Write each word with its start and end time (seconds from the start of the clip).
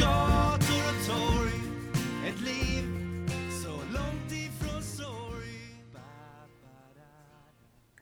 Gator 0.00 0.82
och 0.88 1.06
torg, 1.06 1.60
ett 2.28 2.40
liv 2.40 2.84
så 3.64 3.70
långt 3.70 4.32
ifrån 4.32 4.82
sorg. 4.82 5.76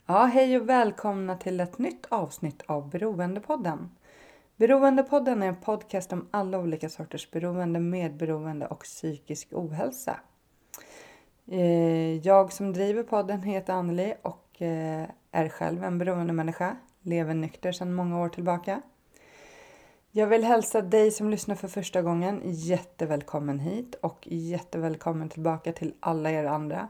Ja, 0.06 0.24
hej 0.24 0.56
och 0.56 0.68
välkomna 0.68 1.36
till 1.36 1.60
ett 1.60 1.78
nytt 1.78 2.06
avsnitt 2.08 2.62
av 2.66 2.90
Beroendepodden. 2.90 3.90
Beroendepodden 4.56 5.42
är 5.42 5.46
en 5.46 5.56
podcast 5.56 6.12
om 6.12 6.28
alla 6.30 6.58
olika 6.58 6.88
sorters 6.88 7.30
beroende, 7.30 7.80
medberoende 7.80 8.66
och 8.66 8.80
psykisk 8.80 9.48
ohälsa. 9.52 10.20
Eh, 11.46 12.16
jag 12.26 12.52
som 12.52 12.72
driver 12.72 13.02
podden 13.02 13.42
heter 13.42 13.72
Anneli 13.72 14.14
och 14.22 14.62
eh, 14.62 15.08
är 15.32 15.48
själv 15.48 15.84
en 15.84 15.98
beroendemänniska. 15.98 16.76
Lever 17.02 17.34
nykter 17.34 17.72
sedan 17.72 17.94
många 17.94 18.20
år 18.20 18.28
tillbaka. 18.28 18.82
Jag 20.12 20.26
vill 20.26 20.44
hälsa 20.44 20.82
dig 20.82 21.10
som 21.10 21.30
lyssnar 21.30 21.54
för 21.54 21.68
första 21.68 22.02
gången 22.02 22.40
jättevälkommen 22.44 23.58
hit 23.58 23.94
och 23.94 24.28
jättevälkommen 24.30 25.28
tillbaka 25.28 25.72
till 25.72 25.94
alla 26.00 26.30
er 26.30 26.44
andra. 26.44 26.88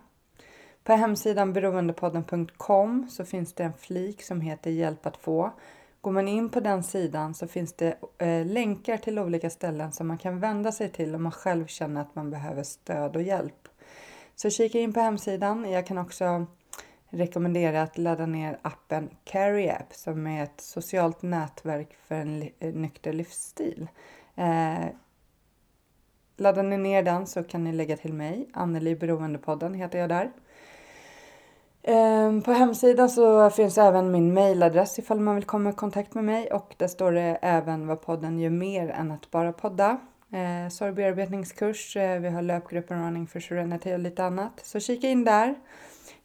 På 0.84 0.92
hemsidan 0.92 1.52
beroendepodden.com 1.52 3.06
så 3.10 3.24
finns 3.24 3.52
det 3.52 3.64
en 3.64 3.72
flik 3.72 4.22
som 4.22 4.40
heter 4.40 4.70
Hjälp 4.70 5.06
att 5.06 5.16
få. 5.16 5.52
Går 6.00 6.12
man 6.12 6.28
in 6.28 6.50
på 6.50 6.60
den 6.60 6.82
sidan 6.82 7.34
så 7.34 7.46
finns 7.46 7.72
det 7.72 7.96
eh, 8.18 8.46
länkar 8.46 8.96
till 8.96 9.18
olika 9.18 9.50
ställen 9.50 9.92
som 9.92 10.08
man 10.08 10.18
kan 10.18 10.40
vända 10.40 10.72
sig 10.72 10.88
till 10.88 11.14
om 11.14 11.22
man 11.22 11.32
själv 11.32 11.66
känner 11.66 12.00
att 12.00 12.14
man 12.14 12.30
behöver 12.30 12.62
stöd 12.62 13.16
och 13.16 13.22
hjälp. 13.22 13.68
Så 14.36 14.50
kika 14.50 14.78
in 14.78 14.92
på 14.92 15.00
hemsidan. 15.00 15.70
Jag 15.70 15.86
kan 15.86 15.98
också 15.98 16.46
rekommendera 17.10 17.82
att 17.82 17.98
ladda 17.98 18.26
ner 18.26 18.58
appen 18.62 19.10
Carry 19.24 19.68
App 19.68 19.94
som 19.94 20.26
är 20.26 20.42
ett 20.42 20.60
socialt 20.60 21.22
nätverk 21.22 21.96
för 22.08 22.14
en 22.14 22.42
eh, 22.42 22.74
nykter 22.74 23.12
livsstil. 23.12 23.88
Eh, 24.36 24.86
laddar 26.36 26.62
ni 26.62 26.76
ner 26.76 27.02
den 27.02 27.26
så 27.26 27.42
kan 27.42 27.64
ni 27.64 27.72
lägga 27.72 27.96
till 27.96 28.12
mig. 28.12 28.48
Anneli 28.52 28.96
Beroendepodden 28.96 29.74
heter 29.74 29.98
jag 29.98 30.08
där. 30.08 30.30
Ehm, 31.82 32.42
på 32.42 32.52
hemsidan 32.52 33.10
så 33.10 33.50
finns 33.50 33.78
även 33.78 34.10
min 34.10 34.34
mailadress 34.34 34.98
ifall 34.98 35.20
man 35.20 35.34
vill 35.34 35.44
komma 35.44 35.70
i 35.70 35.72
kontakt 35.72 36.14
med 36.14 36.24
mig 36.24 36.52
och 36.52 36.74
där 36.76 36.88
står 36.88 37.12
det 37.12 37.38
även 37.42 37.86
vad 37.86 38.00
podden 38.02 38.38
gör 38.38 38.50
mer 38.50 38.88
än 38.88 39.10
att 39.10 39.30
bara 39.30 39.52
podda. 39.52 39.98
Eh, 40.32 40.68
sorgbearbetningskurs, 40.70 41.96
eh, 41.96 42.20
vi 42.20 42.28
har 42.28 42.42
löpgruppen 42.42 43.04
Running 43.04 43.26
for 43.26 43.40
Serenity 43.40 43.94
och 43.94 43.98
lite 43.98 44.24
annat. 44.24 44.60
Så 44.62 44.80
kika 44.80 45.08
in 45.08 45.24
där. 45.24 45.54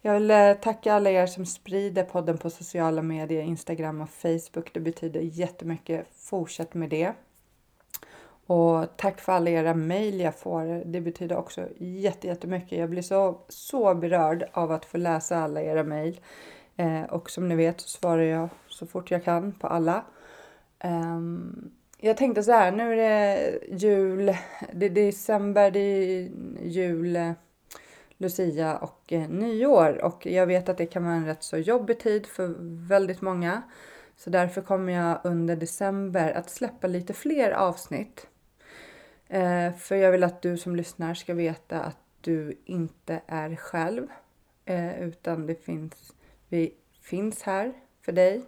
Jag 0.05 0.13
vill 0.13 0.31
eh, 0.31 0.53
tacka 0.53 0.93
alla 0.93 1.09
er 1.09 1.25
som 1.25 1.45
sprider 1.45 2.03
podden 2.03 2.38
på 2.38 2.49
sociala 2.49 3.01
medier, 3.01 3.41
Instagram 3.41 4.01
och 4.01 4.09
Facebook. 4.09 4.73
Det 4.73 4.79
betyder 4.79 5.21
jättemycket. 5.21 6.07
Fortsätt 6.16 6.73
med 6.73 6.89
det. 6.89 7.11
Och 8.45 8.97
tack 8.97 9.21
för 9.21 9.33
alla 9.33 9.49
era 9.49 9.73
mejl 9.73 10.19
jag 10.19 10.35
får. 10.35 10.85
Det 10.85 11.01
betyder 11.01 11.38
också 11.38 11.67
jättemycket. 11.77 12.79
Jag 12.79 12.89
blir 12.89 13.01
så, 13.01 13.39
så 13.47 13.95
berörd 13.95 14.49
av 14.53 14.71
att 14.71 14.85
få 14.85 14.97
läsa 14.97 15.38
alla 15.38 15.61
era 15.61 15.83
mejl. 15.83 16.19
Eh, 16.75 17.03
och 17.03 17.29
som 17.29 17.47
ni 17.47 17.55
vet 17.55 17.81
så 17.81 17.89
svarar 17.89 18.23
jag 18.23 18.49
så 18.67 18.87
fort 18.87 19.11
jag 19.11 19.23
kan 19.23 19.51
på 19.51 19.67
alla. 19.67 20.05
Ehm, 20.79 21.72
jag 21.97 22.17
tänkte 22.17 22.43
så 22.43 22.51
här, 22.51 22.72
nu 22.72 22.93
är 22.93 22.95
det 22.95 23.59
jul, 23.72 24.35
det 24.73 24.85
är 24.85 24.89
december, 24.89 25.72
det 25.72 25.79
är 25.79 26.29
jul, 26.61 27.33
Lucia 28.17 28.77
och 28.77 29.13
eh, 29.13 29.29
nyår. 29.29 30.03
Och 30.03 30.25
jag 30.25 30.47
vet 30.47 30.69
att 30.69 30.77
det 30.77 30.85
kan 30.85 31.03
vara 31.03 31.15
en 31.15 31.25
rätt 31.25 31.43
så 31.43 31.57
jobbig 31.57 31.99
tid 31.99 32.25
för 32.25 32.55
väldigt 32.87 33.21
många. 33.21 33.61
Så 34.17 34.29
därför 34.29 34.61
kommer 34.61 34.93
jag 34.93 35.19
under 35.23 35.55
december 35.55 36.31
att 36.31 36.49
släppa 36.49 36.87
lite 36.87 37.13
fler 37.13 37.51
avsnitt. 37.51 38.27
Eh, 39.27 39.73
för 39.73 39.95
jag 39.95 40.11
vill 40.11 40.23
att 40.23 40.41
du 40.41 40.57
som 40.57 40.75
lyssnar 40.75 41.13
ska 41.13 41.33
veta 41.33 41.81
att 41.81 41.97
du 42.21 42.57
inte 42.65 43.21
är 43.27 43.55
själv. 43.55 44.07
Eh, 44.65 45.01
utan 45.01 45.47
det 45.47 45.65
finns, 45.65 46.13
vi 46.49 46.73
finns 47.01 47.43
här 47.43 47.73
för 48.01 48.11
dig. 48.11 48.45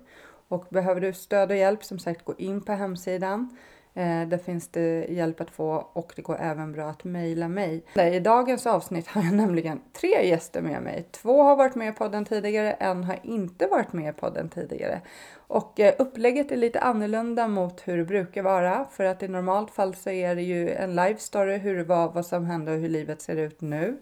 Och 0.47 0.66
behöver 0.69 1.01
du 1.01 1.13
stöd 1.13 1.51
och 1.51 1.57
hjälp, 1.57 1.83
som 1.83 2.00
sagt, 2.00 2.25
gå 2.25 2.35
in 2.38 2.61
på 2.61 2.72
hemsidan. 2.72 3.57
Eh, 3.97 4.28
där 4.28 4.38
finns 4.38 4.68
det 4.68 5.06
hjälp 5.09 5.41
att 5.41 5.52
få 5.52 5.88
och 5.94 6.13
det 6.16 6.22
går 6.22 6.38
även 6.40 6.72
bra 6.72 6.90
att 6.90 7.03
mejla 7.03 7.47
mig. 7.47 7.84
I 8.13 8.19
dagens 8.19 8.68
avsnitt 8.68 9.08
har 9.08 9.24
jag 9.24 9.34
nämligen 9.34 9.81
tre 9.94 10.28
gäster 10.28 10.62
med 10.62 10.81
mig. 10.81 11.08
Två 11.12 11.44
har 11.44 11.56
varit 11.56 11.75
med 11.75 11.90
i 11.90 11.91
podden 11.91 12.25
tidigare, 12.25 12.72
en 12.72 13.03
har 13.03 13.19
inte 13.24 13.68
varit 13.68 13.94
med 13.94 14.09
i 14.09 14.13
podden 14.19 14.50
tidigare. 14.50 15.02
Och 15.36 15.80
eh, 15.80 15.94
upplägget 16.00 16.52
är 16.52 16.57
lite 16.57 16.80
annorlunda 16.80 17.47
mot 17.47 17.88
hur 17.88 17.97
det 17.97 18.06
brukar 18.06 18.44
vara. 18.44 18.86
För 18.91 19.03
att 19.03 19.24
i 19.24 19.28
normalt 19.28 19.72
fall 19.72 19.96
så 19.96 20.09
är 20.09 20.36
det 20.36 20.41
ju 20.41 20.69
en 20.69 20.90
live 20.90 21.18
story 21.18 21.57
hur 21.57 21.78
det 21.78 21.84
var, 21.84 22.12
vad 22.12 22.25
som 22.25 22.46
hände 22.46 22.72
och 22.72 22.78
hur 22.78 22.90
livet 22.90 23.22
ser 23.22 23.36
ut 23.36 23.62
nu. 23.62 23.97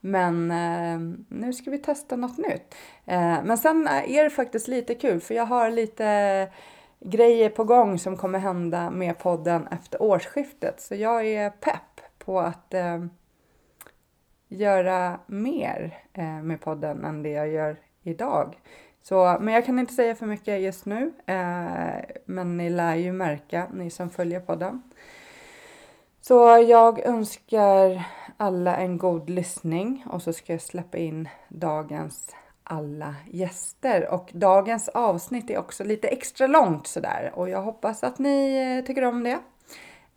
Men 0.00 0.50
eh, 0.50 0.98
nu 1.28 1.52
ska 1.52 1.70
vi 1.70 1.78
testa 1.78 2.16
något 2.16 2.38
nytt. 2.38 2.74
Eh, 3.06 3.44
men 3.44 3.58
sen 3.58 3.88
är 3.88 4.24
det 4.24 4.30
faktiskt 4.30 4.68
lite 4.68 4.94
kul 4.94 5.20
för 5.20 5.34
jag 5.34 5.46
har 5.46 5.70
lite 5.70 6.48
grejer 7.04 7.50
på 7.50 7.64
gång 7.64 7.98
som 7.98 8.16
kommer 8.16 8.38
hända 8.38 8.90
med 8.90 9.18
podden 9.18 9.66
efter 9.66 10.02
årsskiftet. 10.02 10.80
Så 10.80 10.94
jag 10.94 11.26
är 11.26 11.50
pepp 11.50 12.00
på 12.18 12.40
att 12.40 12.74
eh, 12.74 13.04
göra 14.48 15.20
mer 15.26 15.98
eh, 16.12 16.42
med 16.42 16.60
podden 16.60 17.04
än 17.04 17.22
det 17.22 17.30
jag 17.30 17.48
gör 17.48 17.76
idag. 18.02 18.60
Så, 19.02 19.36
men 19.40 19.54
jag 19.54 19.66
kan 19.66 19.78
inte 19.78 19.94
säga 19.94 20.14
för 20.14 20.26
mycket 20.26 20.60
just 20.60 20.86
nu. 20.86 21.12
Eh, 21.26 22.04
men 22.24 22.56
ni 22.56 22.70
lär 22.70 22.94
ju 22.94 23.12
märka, 23.12 23.66
ni 23.72 23.90
som 23.90 24.10
följer 24.10 24.40
podden. 24.40 24.82
Så 26.20 26.34
jag 26.68 26.98
önskar 27.00 28.04
alla 28.36 28.76
en 28.76 28.98
god 28.98 29.30
lyssning 29.30 30.04
och 30.10 30.22
så 30.22 30.32
ska 30.32 30.52
jag 30.52 30.62
släppa 30.62 30.98
in 30.98 31.28
dagens 31.48 32.34
alla 32.64 33.14
gäster. 33.30 34.08
Och 34.08 34.30
dagens 34.34 34.88
avsnitt 34.88 35.50
är 35.50 35.58
också 35.58 35.84
lite 35.84 36.08
extra 36.08 36.46
långt 36.46 36.86
sådär 36.86 37.32
och 37.34 37.48
jag 37.48 37.62
hoppas 37.62 38.04
att 38.04 38.18
ni 38.18 38.56
eh, 38.56 38.86
tycker 38.86 39.04
om 39.04 39.24
det. 39.24 39.38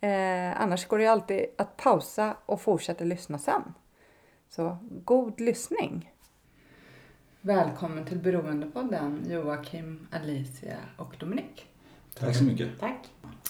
Eh, 0.00 0.60
annars 0.60 0.86
går 0.86 0.98
det 0.98 1.04
ju 1.04 1.10
alltid 1.10 1.46
att 1.58 1.76
pausa 1.76 2.36
och 2.46 2.60
fortsätta 2.60 3.04
lyssna 3.04 3.38
sen. 3.38 3.62
Så 4.48 4.78
god 5.04 5.40
lyssning! 5.40 6.12
Välkommen 7.40 8.04
till 8.04 8.18
Beroendepodden 8.18 9.26
Joakim, 9.28 10.06
Alicia 10.10 10.76
och 10.96 11.16
Dominik. 11.18 11.66
Tack 12.14 12.36
så 12.36 12.44
mycket. 12.44 12.80
Tack! 12.80 13.08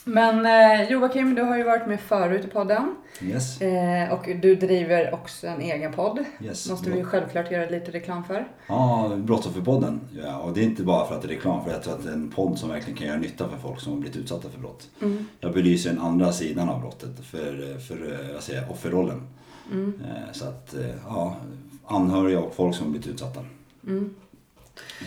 Men 0.08 0.46
eh, 0.46 0.90
Joakim, 0.90 1.34
du 1.34 1.42
har 1.42 1.56
ju 1.56 1.62
varit 1.64 1.86
med 1.86 2.00
förut 2.00 2.44
i 2.44 2.48
podden. 2.48 2.94
Yes. 3.22 3.60
Eh, 3.60 4.12
och 4.12 4.28
du 4.42 4.54
driver 4.54 5.14
också 5.14 5.46
en 5.46 5.60
egen 5.60 5.92
podd. 5.92 6.24
yes. 6.40 6.70
Måste 6.70 6.90
vi 6.90 7.04
självklart 7.04 7.50
göra 7.50 7.70
lite 7.70 7.90
reklam 7.90 8.24
för. 8.24 8.48
Ja, 8.66 9.12
Brottsofferpodden. 9.16 10.00
Ja, 10.24 10.38
och 10.38 10.52
det 10.52 10.60
är 10.60 10.64
inte 10.64 10.82
bara 10.82 11.06
för 11.08 11.14
att 11.14 11.22
det 11.22 11.28
är 11.28 11.32
reklam, 11.34 11.64
för 11.64 11.70
jag 11.72 11.82
tror 11.82 11.94
att 11.94 12.02
det 12.04 12.08
är 12.10 12.14
en 12.14 12.30
podd 12.30 12.58
som 12.58 12.68
verkligen 12.68 12.98
kan 12.98 13.06
göra 13.06 13.18
nytta 13.18 13.48
för 13.48 13.56
folk 13.56 13.80
som 13.80 13.92
har 13.92 14.00
blivit 14.00 14.16
utsatta 14.16 14.48
för 14.48 14.58
brott. 14.60 14.88
Jag 15.40 15.52
belyser 15.52 15.90
den 15.90 15.98
andra 16.00 16.32
sidan 16.32 16.68
av 16.68 16.80
brottet, 16.80 17.24
för, 17.24 17.78
för 17.78 18.28
jag 18.34 18.42
säger, 18.42 18.70
offerrollen. 18.70 19.22
Eh, 19.72 20.32
Så 20.32 20.44
att, 20.48 20.74
ja, 21.06 21.36
anhöriga 21.86 22.40
och 22.40 22.54
folk 22.54 22.74
som 22.76 22.84
har 22.86 22.90
blivit 22.90 23.08
utsatta. 23.08 23.40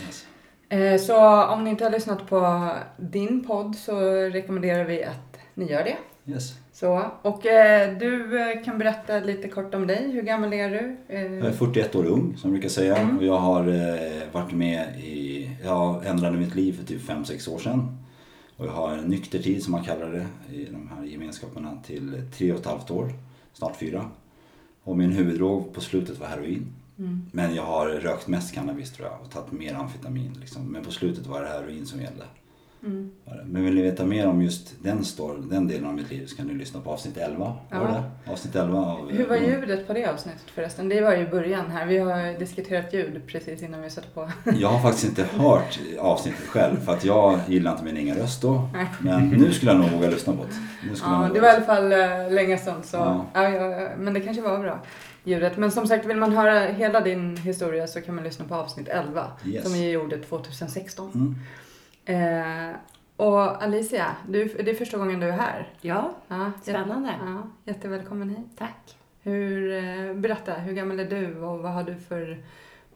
Yes. 0.06 0.26
Eh, 0.72 0.98
så 1.00 1.44
om 1.44 1.64
ni 1.64 1.70
inte 1.70 1.84
har 1.84 1.90
lyssnat 1.90 2.26
på 2.26 2.70
din 2.96 3.44
podd 3.44 3.76
så 3.76 4.00
rekommenderar 4.12 4.84
vi 4.84 5.04
att 5.04 5.38
ni 5.54 5.70
gör 5.70 5.84
det. 5.84 5.96
Yes. 6.32 6.54
Så, 6.72 7.02
och 7.22 7.46
eh, 7.46 7.98
du 7.98 8.40
eh, 8.40 8.64
kan 8.64 8.78
berätta 8.78 9.20
lite 9.20 9.48
kort 9.48 9.74
om 9.74 9.86
dig. 9.86 10.10
Hur 10.12 10.22
gammal 10.22 10.52
är 10.52 10.70
du? 10.70 10.96
Eh, 11.08 11.22
Jag 11.22 11.46
är 11.46 11.52
41 11.52 11.94
år 11.94 12.04
ung, 12.04 12.36
som 12.36 12.50
jag 12.50 12.52
brukar 12.52 12.68
säga. 12.68 13.08
Och 13.18 13.24
jag 13.24 13.36
har 13.38 13.68
eh, 13.68 14.22
varit 14.32 14.52
med 14.52 15.00
i... 15.00 15.50
Jag 15.64 16.06
ändrade 16.06 16.36
mitt 16.38 16.54
liv 16.54 16.72
för 16.72 16.84
typ 16.86 17.02
5-6 17.08 17.54
år 17.54 17.58
sedan. 17.58 17.98
Och 18.56 18.66
jag 18.66 18.72
har 18.72 18.92
en 18.92 19.04
nykter 19.04 19.38
tid, 19.38 19.62
som 19.62 19.72
man 19.72 19.84
kallar 19.84 20.12
det, 20.12 20.26
i 20.56 20.64
de 20.64 20.90
här 20.96 21.04
gemenskaperna 21.04 21.78
till 21.86 22.22
tre 22.38 22.52
och 22.52 22.58
ett 22.58 22.66
halvt 22.66 22.90
år. 22.90 23.12
Snart 23.52 23.76
fyra. 23.76 24.04
Och 24.84 24.96
min 24.98 25.12
huvuddrog 25.12 25.74
på 25.74 25.80
slutet 25.80 26.18
var 26.20 26.26
heroin. 26.26 26.66
Mm. 27.02 27.22
Men 27.32 27.54
jag 27.54 27.62
har 27.62 27.88
rökt 27.88 28.26
mest 28.28 28.54
cannabis 28.54 28.92
tror 28.92 29.08
jag 29.08 29.20
och 29.22 29.30
tagit 29.30 29.52
mer 29.52 29.74
amfetamin. 29.74 30.36
Liksom. 30.40 30.72
Men 30.72 30.84
på 30.84 30.90
slutet 30.90 31.26
var 31.26 31.42
det 31.42 31.48
heroin 31.48 31.86
som 31.86 32.00
gällde. 32.00 32.24
Det. 32.84 33.44
Men 33.46 33.64
vill 33.64 33.74
ni 33.74 33.82
veta 33.82 34.04
mer 34.04 34.26
om 34.26 34.42
just 34.42 34.74
den, 34.82 35.04
story, 35.04 35.40
den 35.50 35.68
delen 35.68 35.86
av 35.86 35.94
mitt 35.94 36.10
liv 36.10 36.26
så 36.26 36.36
kan 36.36 36.46
ni 36.46 36.54
lyssna 36.54 36.80
på 36.80 36.90
avsnitt 36.90 37.16
11. 37.16 37.56
Var 37.70 37.80
det? 38.24 38.30
Avsnitt 38.32 38.56
11 38.56 38.78
av... 38.78 39.10
Hur 39.10 39.28
var 39.28 39.36
ljudet 39.36 39.86
på 39.86 39.92
det 39.92 40.06
avsnittet 40.06 40.50
förresten? 40.54 40.88
Det 40.88 41.00
var 41.00 41.16
ju 41.16 41.30
början 41.30 41.70
här. 41.70 41.86
Vi 41.86 41.98
har 41.98 42.38
diskuterat 42.38 42.94
ljud 42.94 43.22
precis 43.26 43.62
innan 43.62 43.82
vi 43.82 43.90
satte 43.90 44.08
på. 44.14 44.30
Jag 44.52 44.68
har 44.68 44.80
faktiskt 44.82 45.04
inte 45.08 45.24
hört 45.24 45.78
avsnittet 45.98 46.46
själv 46.48 46.76
för 46.76 46.92
att 46.92 47.04
jag 47.04 47.40
gillar 47.48 47.72
inte 47.72 47.84
min 47.84 47.96
egen 47.96 48.16
röst 48.16 48.42
då. 48.42 48.68
Nej. 48.74 48.86
Men 49.00 49.28
nu 49.28 49.52
skulle 49.52 49.70
jag 49.72 49.80
nog 49.80 49.90
våga 49.90 50.10
lyssna 50.10 50.32
på 50.32 50.42
det. 50.42 50.88
Nu 50.88 50.96
skulle 50.96 51.12
Ja, 51.14 51.30
det 51.34 51.40
var 51.40 51.48
i 51.48 51.50
alla 51.50 51.64
fall 51.64 51.92
eh, 51.92 52.32
länge 52.32 52.58
sedan 52.58 52.82
så, 52.82 52.96
Ja. 52.96 53.26
ja. 53.34 53.48
Ja, 53.48 53.88
men 53.98 54.14
det 54.14 54.20
kanske 54.20 54.42
var 54.42 54.58
bra 54.58 54.80
ljudet. 55.24 55.56
Men 55.56 55.70
som 55.70 55.86
sagt, 55.86 56.06
vill 56.06 56.16
man 56.16 56.32
höra 56.32 56.60
hela 56.60 57.00
din 57.00 57.36
historia 57.36 57.86
så 57.86 58.00
kan 58.00 58.14
man 58.14 58.24
lyssna 58.24 58.44
på 58.44 58.54
avsnitt 58.54 58.88
11 58.88 59.26
Yes. 59.44 59.64
som 59.64 59.72
vi 59.72 59.90
gjorde 59.90 60.18
2016. 60.18 61.10
Mm. 61.14 61.34
Eh, 62.04 62.76
och 63.16 63.62
Alicia, 63.62 64.16
du, 64.28 64.44
det 64.44 64.70
är 64.70 64.74
första 64.74 64.98
gången 64.98 65.20
du 65.20 65.26
är 65.26 65.32
här. 65.32 65.72
Ja, 65.80 66.14
Ja, 66.28 66.52
spännande. 66.62 67.14
Ja, 67.26 67.42
jättevälkommen 67.64 68.28
hit. 68.30 68.46
Tack. 68.58 68.96
Hur, 69.22 69.72
eh, 69.72 70.14
berätta, 70.14 70.52
hur 70.54 70.72
gammal 70.72 71.00
är 71.00 71.10
du 71.10 71.40
och 71.40 71.58
vad 71.58 71.72
har 71.72 71.82
du 71.82 71.96
för 71.96 72.44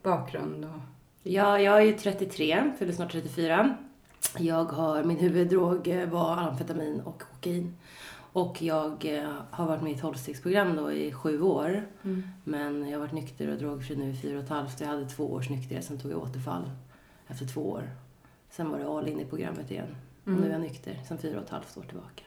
bakgrund? 0.02 0.64
Och, 0.64 0.80
Ja, 1.22 1.60
jag 1.60 1.76
är 1.76 1.80
ju 1.80 1.92
33, 1.92 2.72
fyller 2.78 2.92
snart 2.92 3.12
34. 3.12 3.76
Jag 4.38 4.64
har, 4.64 5.04
min 5.04 5.18
huvuddrog 5.18 5.88
eh, 5.88 6.08
var 6.08 6.36
amfetamin 6.36 7.00
och 7.00 7.22
kokain. 7.22 7.76
Och 8.32 8.62
jag 8.62 9.04
eh, 9.04 9.30
har 9.50 9.66
varit 9.66 9.82
med 9.82 9.92
i 9.92 9.94
ett 9.94 10.00
tolvstegsprogram 10.00 10.76
då 10.76 10.92
i 10.92 11.12
sju 11.12 11.42
år. 11.42 11.82
Men 12.44 12.88
jag 12.88 12.98
har 12.98 13.00
varit 13.00 13.12
nykter 13.12 13.48
och 13.52 13.58
drogfri 13.58 13.96
nu 13.96 14.10
i 14.10 14.16
fyra 14.16 14.38
och 14.38 14.44
ett 14.44 14.50
halvt. 14.50 14.80
Jag 14.80 14.88
hade 14.88 15.08
två 15.08 15.32
års 15.32 15.50
nykterhet, 15.50 15.84
sen 15.84 15.98
tog 16.00 16.12
jag 16.12 16.22
återfall 16.22 16.70
efter 17.28 17.46
två 17.46 17.70
år. 17.70 17.90
Sen 18.50 18.70
var 18.70 18.78
det 18.78 18.88
all 18.88 19.08
in 19.08 19.20
i 19.20 19.24
programmet 19.24 19.70
igen. 19.70 19.96
Och 20.24 20.32
nu 20.32 20.46
är 20.46 20.52
jag 20.52 20.60
nykter 20.60 21.00
sen 21.08 21.18
fyra 21.18 21.38
och 21.38 21.44
ett 21.44 21.50
halvt 21.50 21.76
år 21.76 21.82
tillbaka. 21.82 22.22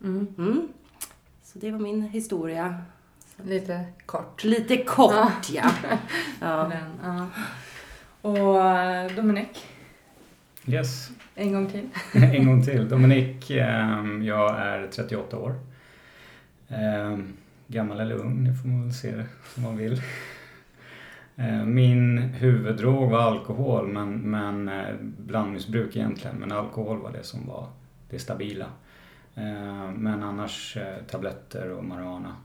Mm. 0.00 0.26
Mm. 0.38 0.68
Så 1.42 1.58
det 1.58 1.70
var 1.70 1.78
min 1.78 2.02
historia. 2.02 2.82
Lite 3.44 3.84
kort. 4.06 4.44
Lite 4.44 4.76
kort, 4.76 5.50
ja. 5.52 5.70
ja. 6.40 6.68
Den, 6.70 6.90
ja. 7.02 7.26
Och 8.22 8.66
eh, 8.66 9.12
Dominik, 9.16 9.66
Yes, 10.66 11.10
en 11.34 11.52
gång 11.52 11.70
till. 11.70 11.88
en 12.22 12.46
gång 12.46 12.64
till. 12.64 12.88
Dominik, 12.88 13.50
ehm, 13.50 14.22
jag 14.22 14.58
är 14.58 14.86
38 14.86 15.38
år. 15.38 15.54
Ehm, 16.68 17.32
Gammal 17.66 18.00
eller 18.00 18.14
ung, 18.14 18.44
det 18.44 18.54
får 18.54 18.68
man 18.68 18.82
väl 18.82 18.94
se 18.94 19.16
det 19.16 19.26
som 19.54 19.62
man 19.62 19.76
vill. 19.76 20.02
Ehm, 21.36 21.74
Min 21.74 22.18
huvuddrog 22.18 23.10
var 23.10 23.18
alkohol, 23.20 23.88
men, 23.88 24.18
men 24.18 24.68
eh, 24.68 24.94
blandmissbruk 25.00 25.96
egentligen. 25.96 26.36
Men 26.36 26.52
alkohol 26.52 26.98
var 26.98 27.12
det 27.12 27.22
som 27.24 27.46
var 27.46 27.66
det 28.10 28.18
stabila. 28.18 28.66
Ehm, 29.34 29.94
Men 29.94 30.22
annars 30.22 30.76
eh, 30.76 31.04
tabletter 31.10 31.70
och 31.70 31.84
marijuana. 31.84 32.36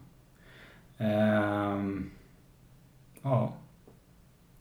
Ehm, 0.98 2.10
Ja, 3.22 3.54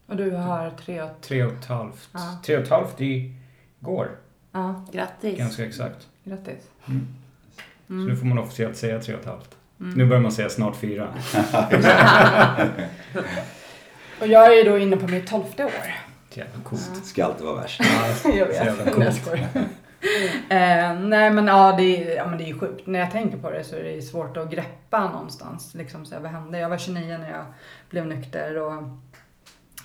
Och 0.07 0.15
du 0.15 0.31
har 0.31 0.69
tre 0.69 1.01
och... 1.01 1.09
tre 1.21 1.43
och 1.43 1.53
ett 1.53 1.65
halvt. 1.65 2.09
Ja. 2.13 2.39
Tre 2.45 2.57
och 2.57 2.63
ett 2.63 2.69
halvt 2.69 3.01
igår, 3.01 4.09
Ja, 4.51 4.85
Grattis. 4.91 5.37
ganska 5.37 5.65
exakt. 5.65 6.07
grattis. 6.23 6.69
Så 7.87 7.93
nu 7.93 8.15
får 8.15 8.25
man 8.25 8.37
officiellt 8.37 8.77
säga 8.77 8.99
tre 9.01 9.13
och 9.13 9.19
ett 9.19 9.25
halvt. 9.27 9.57
Mm. 9.79 9.93
Nu 9.97 10.05
börjar 10.05 10.21
man 10.21 10.31
säga 10.31 10.49
snart 10.49 10.75
fyra. 10.75 11.13
Och 14.19 14.27
jag 14.27 14.57
är 14.59 14.65
då 14.65 14.77
inne 14.77 14.97
på 14.97 15.07
mitt 15.07 15.27
tolfte 15.27 15.65
år. 15.65 15.71
Jävla 16.33 16.63
coolt. 16.63 17.05
Ska 17.05 17.25
alltid 17.25 17.45
vara 17.45 17.55
värst. 17.61 17.81
Jag 18.05 18.15
Så 18.17 18.29
jävla 18.53 18.83
vet. 18.83 18.93
coolt. 18.93 19.27
Eh, 20.49 20.99
nej 20.99 21.29
men 21.31 21.47
ja 21.47 21.75
det, 21.77 21.83
är, 22.11 22.15
ja 22.15 22.27
men 22.27 22.37
det 22.37 22.43
är 22.43 22.47
ju 22.47 22.59
sjukt. 22.59 22.87
När 22.87 22.99
jag 22.99 23.11
tänker 23.11 23.37
på 23.37 23.49
det 23.51 23.63
så 23.63 23.75
är 23.75 23.83
det 23.83 24.01
svårt 24.01 24.37
att 24.37 24.49
greppa 24.49 25.09
någonstans. 25.11 25.73
Liksom, 25.73 26.05
så 26.05 26.15
här, 26.15 26.21
vad 26.21 26.31
hände? 26.31 26.59
Jag 26.59 26.69
var 26.69 26.77
29 26.77 27.17
när 27.17 27.29
jag 27.31 27.45
blev 27.89 28.07
nykter 28.07 28.57
och 28.57 28.73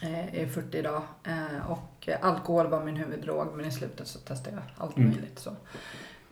eh, 0.02 0.40
är 0.42 0.46
40 0.46 0.78
idag. 0.78 1.02
Eh, 1.24 1.70
och 1.70 2.08
alkohol 2.20 2.66
var 2.66 2.84
min 2.84 2.96
huvuddrog 2.96 3.46
men 3.56 3.66
i 3.66 3.70
slutet 3.72 4.06
så 4.08 4.18
testade 4.18 4.56
jag 4.56 4.64
allt 4.86 4.96
Mm. 4.96 5.10
möjligt. 5.10 5.38
Så. 5.38 5.50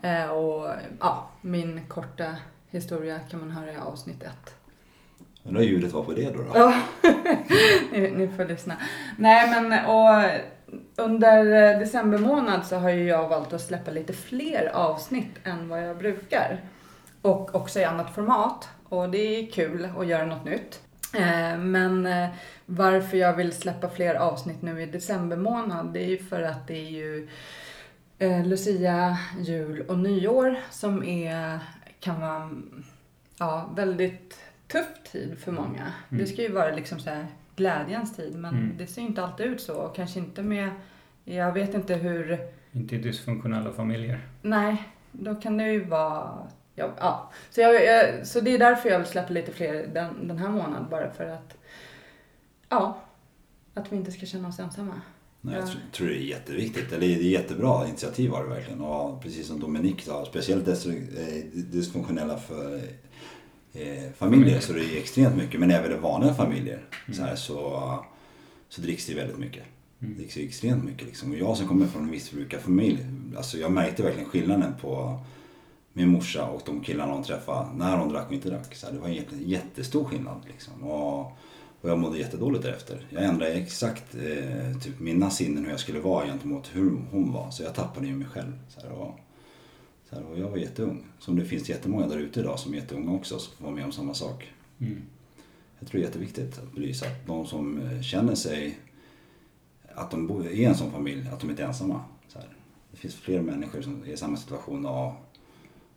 Eh, 0.03 0.27
och 0.31 0.71
ja, 1.01 1.31
min 1.41 1.87
korta 1.89 2.37
historia 2.71 3.19
kan 3.31 3.41
man 3.41 3.51
höra 3.51 3.73
i 3.73 3.77
avsnitt 3.77 4.23
ett. 4.23 4.55
Undrar 5.45 5.63
hur 5.63 5.69
ljudet 5.69 5.93
var 5.93 6.05
på 6.05 6.13
det 6.13 6.31
då? 6.31 6.43
då? 6.43 6.51
Ja, 6.55 6.75
ni, 7.93 8.11
ni 8.11 8.29
får 8.29 8.45
lyssna. 8.45 8.77
Nej 9.17 9.51
men 9.51 9.87
och 9.87 10.41
under 10.97 11.73
eh, 11.73 11.79
december 11.79 12.19
månad 12.19 12.67
så 12.67 12.77
har 12.77 12.91
ju 12.91 13.05
jag 13.05 13.29
valt 13.29 13.53
att 13.53 13.61
släppa 13.61 13.91
lite 13.91 14.13
fler 14.13 14.71
avsnitt 14.75 15.39
än 15.45 15.69
vad 15.69 15.83
jag 15.89 15.99
brukar. 15.99 16.61
Och 17.23 17.55
också 17.55 17.81
i 17.81 17.85
annat 17.85 18.15
format. 18.15 18.69
Och 18.89 19.11
det 19.11 19.19
är 19.19 19.51
kul 19.51 19.89
att 19.99 20.07
göra 20.07 20.27
något 20.27 20.45
nytt. 20.45 20.81
Eh, 21.15 21.59
men 21.59 22.07
eh, 22.07 22.29
varför 22.67 23.17
jag 23.17 23.37
vill 23.37 23.53
släppa 23.53 23.89
fler 23.89 24.15
avsnitt 24.15 24.63
nu 24.63 24.83
i 24.83 24.87
december 24.87 25.37
månad 25.37 25.93
det 25.93 26.01
är 26.01 26.09
ju 26.09 26.19
för 26.19 26.43
att 26.43 26.67
det 26.67 26.75
är 26.75 26.91
ju 26.91 27.29
Lucia, 28.45 29.19
jul 29.39 29.85
och 29.89 29.99
nyår 29.99 30.57
som 30.71 31.05
är, 31.05 31.59
kan 32.01 32.21
vara 32.21 32.51
ja, 33.39 33.71
väldigt 33.77 34.39
tuff 34.73 35.13
tid 35.13 35.39
för 35.39 35.53
många. 35.53 35.93
Det 36.09 36.27
ska 36.27 36.43
ju 36.43 36.53
vara 36.53 36.75
liksom 36.75 37.01
så 37.01 37.11
här 37.11 37.27
glädjens 37.57 38.17
tid 38.17 38.35
men 38.35 38.55
Mm. 38.55 38.77
det 38.79 38.87
ser 38.87 39.03
ju 39.03 39.09
inte 39.09 39.25
alltid 39.25 39.47
ut 39.47 39.61
så 39.61 39.75
och 39.75 39.97
kanske 39.97 40.19
inte 40.19 40.43
med, 40.43 40.71
jag 41.25 41.53
vet 41.53 41.75
inte 41.75 41.95
hur, 41.95 42.39
Inte 42.73 42.97
i 42.97 42.99
dysfunktionella 42.99 43.73
familjer. 43.73 44.21
nej, 44.43 44.83
då 45.13 45.35
kan 45.35 45.57
det 45.57 45.73
ju 45.73 45.85
vara, 45.85 46.49
ja, 46.75 46.91
ja. 46.99 47.31
Så, 47.51 47.61
jag, 47.61 47.85
jag, 47.85 48.27
så 48.27 48.41
det 48.41 48.55
är 48.55 48.59
därför 48.59 48.89
jag 48.89 48.99
vill 48.99 49.09
släppa 49.09 49.33
lite 49.33 49.53
fler 49.53 49.87
den, 49.95 50.29
den 50.29 50.39
här 50.39 50.49
månaden 50.49 50.87
bara 50.91 51.11
för 51.11 51.27
att, 51.27 51.57
ja, 52.69 53.01
att 53.75 53.93
vi 53.93 53.97
inte 53.97 54.13
ska 54.13 54.27
känna 54.27 54.49
oss 54.49 54.59
ensamma. 54.59 55.01
Nej, 55.41 55.55
jag 55.55 55.63
Ja. 55.63 55.67
tror, 55.67 55.81
tror 55.93 56.07
det 56.09 56.15
är 56.15 56.25
jätteviktigt. 56.27 56.93
Eller 56.93 57.07
det 57.07 57.15
är 57.15 57.19
jättebra 57.23 57.87
initiativ 57.87 58.31
var 58.31 58.43
det 58.43 58.49
verkligen. 58.49 58.81
Och 58.81 59.23
precis 59.23 59.47
som 59.47 59.61
Dominik 59.61 60.03
sa, 60.03 60.25
speciellt 60.25 60.69
eh, 60.69 60.75
dysfunktionella 61.55 62.37
för, 62.39 62.81
eh, 63.75 64.13
familjer 64.17 64.61
så 64.61 64.73
det 64.73 64.81
är 64.85 64.99
extremt 64.99 65.37
mycket. 65.37 65.61
Men 65.61 65.71
även 65.71 65.93
i 65.93 65.95
vanliga 65.97 66.35
familjer 66.35 66.81
så, 67.13 67.23
här, 67.23 67.37
så, 67.37 67.99
så 68.69 68.81
dricks 68.81 69.07
det 69.07 69.15
väldigt 69.15 69.39
mycket. 69.39 69.63
Det 69.99 70.07
dricks 70.07 70.37
ju 70.37 70.45
extremt 70.45 70.85
mycket 70.85 71.07
liksom. 71.07 71.31
Och 71.31 71.37
jag 71.37 71.57
som 71.57 71.69
kommer 71.69 71.87
från 71.87 72.03
en 72.03 72.11
missbrukarfamilj, 72.11 73.07
alltså 73.37 73.59
jag 73.59 73.73
märkte 73.73 74.03
verkligen 74.03 74.29
skillnaden 74.29 74.75
på 74.81 75.21
min 75.93 76.09
morsa 76.09 76.45
och 76.45 76.63
de 76.67 76.81
killarna 76.81 77.13
hon 77.13 77.23
träffade 77.23 77.69
när 77.77 77.97
hon 77.97 78.09
drack 78.09 78.27
och 78.27 78.33
inte 78.35 78.51
drack. 78.51 78.75
Så 78.75 78.87
här, 78.87 78.93
det 78.95 78.99
var 79.01 79.09
en 79.09 79.15
jätte- 79.15 79.37
jättestor 79.45 80.05
skillnad 80.05 80.41
liksom. 80.53 80.83
Och, 80.83 81.21
och 81.81 81.91
jag 81.91 81.99
mådde 81.99 82.19
jättedåligt 82.19 82.63
därefter. 82.65 83.07
Jag 83.11 83.25
ändrade 83.25 83.53
exakt 83.53 84.15
eh, 84.15 84.79
typ 84.83 85.01
mina 85.01 85.31
sinnen 85.31 85.65
hur 85.65 85.71
jag 85.71 85.81
skulle 85.81 86.01
vara 86.01 86.27
gentemot 86.27 86.71
hur 86.73 86.91
hon 87.11 87.33
var. 87.33 87.51
Så 87.51 87.63
jag 87.63 87.75
tappade 87.75 88.07
ju 88.07 88.15
mig 88.17 88.27
själv. 88.27 88.53
Så 88.69 88.81
här, 88.81 88.91
och, 88.93 89.21
här, 90.11 90.23
och 90.23 90.39
jag 90.39 90.49
var 90.49 90.57
jätteung. 90.57 91.05
Som 91.19 91.37
det 91.37 91.45
finns 91.45 91.69
jättemånga 91.69 92.07
där 92.07 92.19
ute 92.19 92.41
idag 92.41 92.59
som 92.59 92.73
är 92.73 92.77
jätteunga 92.77 93.13
också 93.13 93.39
som 93.39 93.57
får 93.57 93.65
vara 93.65 93.75
med 93.75 93.85
om 93.85 93.93
samma 93.93 94.15
sak. 94.15 94.53
Mm. 94.81 95.03
Jag 95.79 95.89
tror 95.89 96.01
det 96.01 96.05
är 96.05 96.09
jätteviktigt 96.09 96.59
att 96.59 96.73
belysa 96.73 97.07
att 97.07 97.27
de 97.27 97.47
som 97.47 97.81
eh, 97.81 98.01
känner 98.01 98.35
sig 98.35 98.79
att 99.95 100.11
de 100.11 100.47
i 100.51 100.65
en 100.65 100.75
sån 100.75 100.93
familj, 100.93 101.29
att 101.33 101.41
de 101.41 101.51
inte 101.51 101.63
är 101.63 101.67
ensamma. 101.67 102.05
Så 102.29 102.39
här. 102.39 102.49
Det 102.91 102.97
finns 102.97 103.15
fler 103.15 103.41
människor 103.41 103.83
som 103.83 104.03
är 104.03 104.09
i 104.09 104.17
samma 104.17 104.37
situation 104.37 104.87
och, 104.87 105.13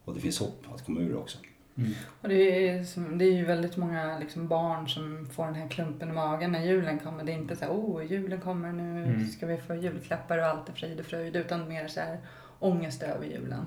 och 0.06 0.14
det 0.14 0.20
finns 0.20 0.40
hopp 0.40 0.66
att 0.74 0.86
komma 0.86 1.00
ur 1.00 1.10
det 1.10 1.16
också. 1.16 1.38
Och 2.22 2.30
det 2.30 2.68
är, 2.68 2.84
som, 2.84 3.18
det 3.18 3.26
är 3.26 3.32
ju 3.32 3.46
väldigt 3.46 3.78
många 3.78 4.20
liksom 4.20 4.48
barn 4.48 4.90
som 4.90 5.26
får 5.32 5.46
den 5.46 5.56
här 5.56 5.68
klumpen 5.70 6.10
i 6.10 6.12
magen 6.12 6.52
när 6.52 6.66
julen 6.66 7.00
kommer. 7.00 7.24
Det 7.24 7.32
är 7.32 7.38
inte 7.38 7.56
så 7.56 7.66
här, 7.66 7.72
oh 7.72 8.06
julen 8.12 8.42
kommer 8.42 8.72
nu 8.72 9.04
Mm. 9.04 9.28
ska 9.28 9.46
vi 9.46 9.58
få 9.58 9.76
julklappar 9.76 10.38
och 10.38 10.46
allt 10.46 10.70
är 10.70 10.74
frid 10.74 11.00
och 11.00 11.06
fröjd. 11.06 11.36
Utan 11.36 11.68
mer 11.68 11.88
så 11.88 12.00
här 12.00 12.18
ångest 12.64 13.04
över 13.04 13.26
julen. 13.26 13.66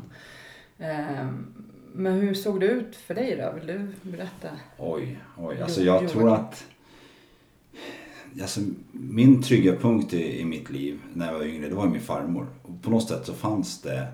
Ehm, 0.79 1.55
men 1.93 2.13
hur 2.13 2.35
såg 2.35 2.61
det 2.61 2.67
ut 2.67 2.97
för 2.97 3.15
dig 3.15 3.37
då? 3.37 3.53
Vill 3.53 3.67
du 3.67 4.11
berätta? 4.11 4.49
Oj, 4.79 5.19
oj. 5.39 5.63
Alltså 5.63 5.83
jag 5.83 6.09
tror 6.09 6.35
att 6.35 6.65
alltså, 8.41 8.61
min 8.93 9.43
trygga 9.43 9.77
punkt 9.77 10.13
i, 10.13 10.41
i 10.41 10.45
mitt 10.45 10.71
liv 10.71 11.01
när 11.13 11.27
jag 11.27 11.39
var 11.39 11.45
yngre, 11.45 11.69
det 11.69 11.75
var 11.75 11.87
min 11.87 12.01
farmor. 12.01 12.47
Och 12.63 12.83
på 12.83 12.91
något 12.91 13.09
sätt 13.09 13.27
så 13.27 13.35
fanns 13.35 13.83
det 13.83 14.07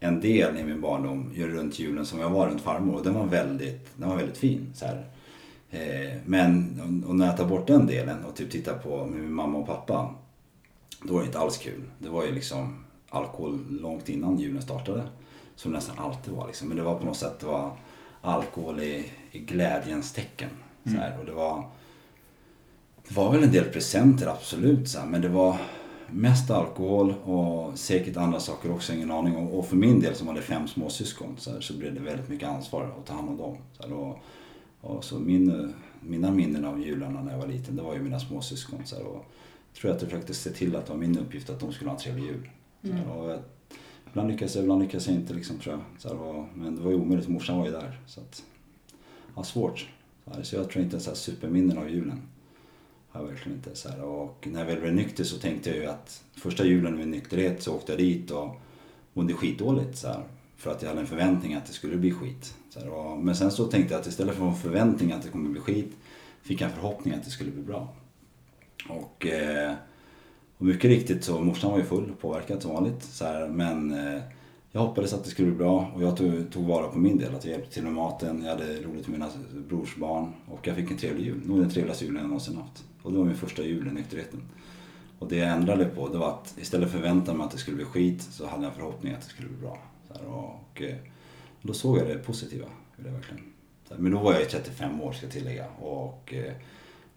en 0.00 0.20
del 0.20 0.56
i 0.56 0.64
min 0.64 0.80
barndom 0.80 1.32
runt 1.36 1.78
julen 1.78 2.06
som 2.06 2.18
jag 2.18 2.30
var 2.30 2.48
runt 2.48 2.60
farmor 2.60 2.94
och 2.94 3.04
den 3.04 3.14
var 3.14 3.26
väldigt, 3.26 3.90
den 3.96 4.08
var 4.08 4.16
väldigt 4.16 4.38
fin. 4.38 4.72
Så 4.74 4.86
här. 4.86 5.06
Eh, 5.70 6.18
men 6.26 7.04
och 7.06 7.14
när 7.14 7.26
jag 7.26 7.36
tar 7.36 7.48
bort 7.48 7.66
den 7.66 7.86
delen 7.86 8.24
och 8.24 8.36
typ 8.36 8.50
tittar 8.50 8.78
på 8.78 9.06
min 9.06 9.32
mamma 9.32 9.58
och 9.58 9.66
pappa 9.66 10.14
då 11.02 11.14
var 11.14 11.20
det 11.20 11.26
inte 11.26 11.38
alls 11.38 11.58
kul. 11.58 11.82
Det 11.98 12.08
var 12.08 12.24
ju 12.24 12.32
liksom 12.32 12.84
alkohol 13.08 13.64
långt 13.70 14.08
innan 14.08 14.38
julen 14.38 14.62
startade. 14.62 15.02
Som 15.56 15.72
det 15.72 15.78
nästan 15.78 15.98
alltid 15.98 16.34
var 16.34 16.46
liksom. 16.46 16.68
Men 16.68 16.76
det 16.76 16.82
var 16.82 16.98
på 16.98 17.06
något 17.06 17.16
sätt 17.16 17.40
det 17.40 17.46
var 17.46 17.76
alkohol 18.20 18.80
i, 18.80 19.12
i 19.30 19.38
glädjens 19.38 20.12
tecken. 20.12 20.50
Så 20.84 20.90
här. 20.90 21.18
Och 21.18 21.26
det 21.26 21.32
var 21.32 21.64
det 23.08 23.14
var 23.14 23.32
väl 23.32 23.42
en 23.42 23.52
del 23.52 23.64
presenter 23.64 24.26
absolut 24.26 24.88
så 24.88 24.98
här, 24.98 25.06
men 25.06 25.20
det 25.20 25.28
var 25.28 25.56
mest 26.10 26.50
alkohol 26.50 27.14
och 27.24 27.78
säkert 27.78 28.16
andra 28.16 28.40
saker 28.40 28.72
också, 28.72 28.92
ingen 28.92 29.10
aning. 29.10 29.36
Och, 29.36 29.58
och 29.58 29.66
för 29.66 29.76
min 29.76 30.00
del 30.00 30.14
som 30.14 30.28
hade 30.28 30.42
fem 30.42 30.68
småsyskon 30.68 31.36
så, 31.38 31.52
här, 31.52 31.60
så 31.60 31.74
blev 31.74 31.94
det 31.94 32.00
väldigt 32.00 32.28
mycket 32.28 32.48
ansvar 32.48 32.94
att 32.98 33.06
ta 33.06 33.14
hand 33.14 33.28
om 33.28 33.36
dem. 33.36 33.56
Så 33.72 33.82
här, 33.82 33.92
och, 33.92 34.18
och 34.80 35.04
så 35.04 35.18
min, 35.18 35.74
mina 36.00 36.30
minnen 36.30 36.64
av 36.64 36.80
jularna 36.80 37.22
när 37.22 37.32
jag 37.32 37.38
var 37.38 37.46
liten, 37.46 37.76
det 37.76 37.82
var 37.82 37.94
ju 37.94 38.02
mina 38.02 38.20
småsyskon. 38.20 38.80
Så 38.84 38.96
och 38.96 39.24
jag 39.72 39.80
tror 39.80 39.90
att 39.90 40.02
jag 40.02 40.10
försökte 40.10 40.34
se 40.34 40.50
till 40.50 40.76
att 40.76 40.86
det 40.86 40.92
var 40.92 40.98
min 40.98 41.18
uppgift 41.18 41.50
att 41.50 41.60
de 41.60 41.72
skulle 41.72 41.90
ha 41.90 41.96
en 41.96 42.02
trevlig 42.02 42.24
jul. 42.24 42.48
Mm. 42.82 43.10
och 43.10 43.32
eh, 43.32 43.40
ibland 44.10 44.30
lyckades 44.30 44.54
jag, 44.54 44.62
ibland 44.62 44.82
lyckades 44.82 45.06
jag 45.06 45.16
inte 45.16 45.34
liksom, 45.34 45.58
tror 45.58 45.74
jag. 45.74 45.82
Så 45.98 46.08
här, 46.08 46.16
och, 46.22 46.44
men 46.54 46.76
det 46.76 46.82
var 46.82 46.90
ju 46.90 46.96
omöjligt, 46.96 47.28
morsan 47.28 47.58
var 47.58 47.66
ju 47.66 47.72
där. 47.72 48.00
Så 48.06 48.20
att, 48.20 48.42
ja, 49.36 49.44
svårt. 49.44 49.88
Så, 50.24 50.34
här, 50.34 50.42
så 50.42 50.56
jag 50.56 50.70
tror 50.70 50.84
inte 50.84 51.00
så 51.00 51.10
här 51.10 51.16
superminnen 51.16 51.78
av 51.78 51.90
julen. 51.90 52.22
Har 53.08 53.20
jag 53.20 53.28
verkligen 53.28 53.58
inte. 53.58 53.76
Så 53.76 53.88
här. 53.88 54.02
Och 54.02 54.48
när 54.50 54.58
jag 54.58 54.66
väl 54.66 54.80
blev 54.80 54.94
nykter 54.94 55.24
så 55.24 55.38
tänkte 55.38 55.70
jag 55.70 55.78
ju 55.78 55.86
att 55.86 56.24
första 56.34 56.64
julen 56.64 56.96
med 56.96 57.08
nykterhet 57.08 57.62
så 57.62 57.74
åkte 57.74 57.92
jag 57.92 57.98
dit 57.98 58.30
och 58.30 58.56
mådde 59.12 59.34
skitdåligt. 59.34 59.98
Så 59.98 60.08
här, 60.08 60.22
för 60.56 60.70
att 60.70 60.82
jag 60.82 60.88
hade 60.88 61.00
en 61.00 61.06
förväntning 61.06 61.54
att 61.54 61.66
det 61.66 61.72
skulle 61.72 61.96
bli 61.96 62.10
skit. 62.10 62.54
Så 62.70 62.80
här, 62.80 62.88
och, 62.88 63.18
men 63.18 63.36
sen 63.36 63.50
så 63.50 63.66
tänkte 63.66 63.94
jag 63.94 64.00
att 64.00 64.06
istället 64.06 64.36
för 64.36 64.46
en 64.46 64.54
förväntning 64.54 65.12
att 65.12 65.22
det 65.22 65.28
kommer 65.28 65.50
bli 65.50 65.60
skit 65.60 65.96
fick 66.42 66.60
jag 66.60 66.70
en 66.70 66.76
förhoppning 66.76 67.14
att 67.14 67.24
det 67.24 67.30
skulle 67.30 67.50
bli 67.50 67.62
bra. 67.62 67.94
Och, 68.88 69.26
eh, 69.26 69.74
och 70.58 70.64
mycket 70.64 70.90
riktigt 70.90 71.24
så 71.24 71.40
morsan 71.40 71.70
var 71.70 71.78
ju 71.78 71.84
full 71.84 72.12
påverkad 72.20 72.62
som 72.62 72.74
vanligt. 72.74 73.02
Så 73.02 73.24
här, 73.24 73.48
men 73.48 73.92
eh, 73.92 74.22
jag 74.72 74.80
hoppades 74.80 75.12
att 75.12 75.24
det 75.24 75.30
skulle 75.30 75.48
bli 75.48 75.58
bra 75.58 75.90
och 75.94 76.02
jag 76.02 76.16
tog, 76.16 76.52
tog 76.52 76.64
vara 76.64 76.88
på 76.88 76.98
min 76.98 77.18
del. 77.18 77.34
Att 77.34 77.44
jag 77.44 77.52
hjälpte 77.52 77.74
till 77.74 77.82
med 77.82 77.92
maten, 77.92 78.42
jag 78.42 78.50
hade 78.50 78.74
roligt 78.74 79.08
med 79.08 79.18
mina 79.18 79.28
brorsbarn 79.68 80.32
och 80.46 80.66
jag 80.66 80.76
fick 80.76 80.90
en 80.90 80.96
trevlig 80.96 81.24
jul. 81.24 81.40
Nog 81.44 81.60
den 81.60 81.70
trevligaste 81.70 82.04
julen 82.04 82.20
jag 82.20 82.28
någonsin 82.28 82.56
haft. 82.56 82.84
Och 83.02 83.12
det 83.12 83.18
var 83.18 83.24
min 83.24 83.36
första 83.36 83.62
jul 83.62 83.88
i 83.88 83.90
nykterheten. 83.90 84.40
Och 85.18 85.28
det 85.28 85.36
jag 85.36 85.48
ändrade 85.48 85.84
på 85.84 86.08
det 86.08 86.18
var 86.18 86.30
att 86.30 86.54
istället 86.58 86.90
för 86.90 86.98
att 86.98 87.02
förvänta 87.02 87.34
mig 87.34 87.44
att 87.44 87.50
det 87.50 87.58
skulle 87.58 87.76
bli 87.76 87.84
skit 87.84 88.22
så 88.22 88.46
hade 88.46 88.62
jag 88.62 88.70
en 88.70 88.78
förhoppning 88.78 89.12
att 89.12 89.20
det 89.20 89.28
skulle 89.28 89.48
bli 89.48 89.56
bra. 89.56 89.78
Så 90.08 90.14
här, 90.14 90.26
och, 90.26 90.82
eh, 90.82 90.96
och 91.60 91.66
då 91.66 91.72
såg 91.72 91.98
jag 91.98 92.06
det 92.06 92.18
positiva 92.18 92.66
i 92.98 93.02
det 93.02 93.10
verkligen. 93.10 93.44
Så 93.88 93.94
här, 93.94 94.00
men 94.00 94.12
då 94.12 94.18
var 94.18 94.32
jag 94.32 94.40
ju 94.40 94.48
35 94.48 95.00
år 95.00 95.12
ska 95.12 95.26
jag 95.26 95.32
tillägga 95.32 95.66
och 95.80 96.34
eh, 96.34 96.52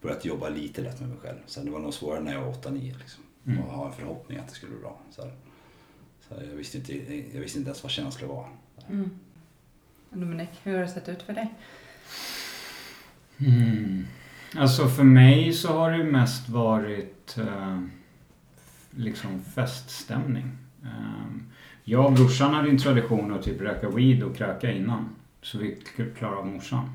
börjat 0.02 0.26
jobba 0.26 0.50
lite 0.50 0.82
lätt 0.82 1.00
med 1.00 1.10
mig 1.10 1.18
själv. 1.18 1.38
Sen 1.46 1.66
det 1.66 1.72
var 1.72 1.80
nog 1.80 1.94
svårare 1.94 2.24
när 2.24 2.34
jag 2.34 2.42
var 2.42 2.54
8-9 2.54 2.98
liksom. 3.00 3.24
Mm. 3.46 3.60
Och 3.60 3.74
ha 3.74 3.88
en 3.88 3.94
förhoppning 3.94 4.38
att 4.38 4.48
det 4.48 4.54
skulle 4.54 4.72
bli 4.72 4.82
bra. 4.82 5.00
Så 5.12 5.22
här. 5.22 5.32
Så 6.28 6.36
här, 6.36 6.44
jag, 6.44 6.56
visste 6.56 6.78
inte, 6.78 7.16
jag 7.34 7.42
visste 7.42 7.58
inte 7.60 7.70
ens 7.70 7.84
vad 7.84 7.92
känslor 7.92 8.28
var. 8.28 8.50
Mm. 8.90 9.10
Dominik, 10.10 10.50
hur 10.64 10.74
har 10.74 10.82
det 10.82 10.88
sett 10.88 11.10
ut 11.10 11.22
för 11.22 11.34
dig? 11.34 11.54
Mm. 13.38 14.06
Alltså 14.56 14.88
för 14.88 15.04
mig 15.04 15.54
så 15.54 15.74
har 15.74 15.92
det 15.92 16.04
mest 16.04 16.50
varit 16.50 17.38
eh, 17.38 17.82
liksom 18.92 19.44
feststämning. 19.44 20.52
Eh, 20.84 21.42
jag 21.84 22.06
och 22.06 22.12
brorsan 22.12 22.54
hade 22.54 22.70
en 22.70 22.78
tradition 22.78 23.34
att 23.34 23.44
typ 23.44 23.62
röka 23.62 23.90
weed 23.90 24.24
och 24.24 24.36
kröka 24.36 24.72
innan. 24.72 25.10
Så 25.42 25.58
vi 25.58 25.78
klarade 26.18 26.38
av 26.38 26.48
morsan. 26.48 26.90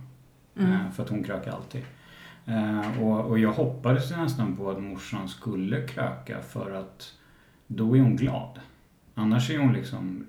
Mm. 0.56 0.72
Eh, 0.72 0.90
för 0.90 1.02
att 1.02 1.08
hon 1.08 1.24
krökade 1.24 1.56
alltid. 1.56 1.82
Eh, 2.46 3.02
och, 3.02 3.24
och 3.24 3.38
jag 3.38 3.52
hoppades 3.52 4.10
nästan 4.10 4.56
på 4.56 4.70
att 4.70 4.82
morsan 4.82 5.28
skulle 5.28 5.86
kröka 5.86 6.42
för 6.42 6.70
att 6.70 7.14
då 7.66 7.96
är 7.96 8.00
hon 8.00 8.16
glad. 8.16 8.60
Annars 9.14 9.50
är 9.50 9.58
hon 9.58 9.72
liksom 9.72 10.26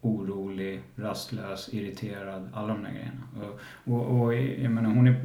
orolig, 0.00 0.80
rastlös, 0.96 1.74
irriterad, 1.74 2.48
alla 2.54 2.68
de 2.68 2.82
där 2.82 2.90
grejerna. 2.90 3.22
Och, 3.84 3.92
och, 3.92 4.20
och 4.20 4.34
jag 4.34 4.70
menar, 4.70 4.90
hon 4.90 5.06
är, 5.06 5.20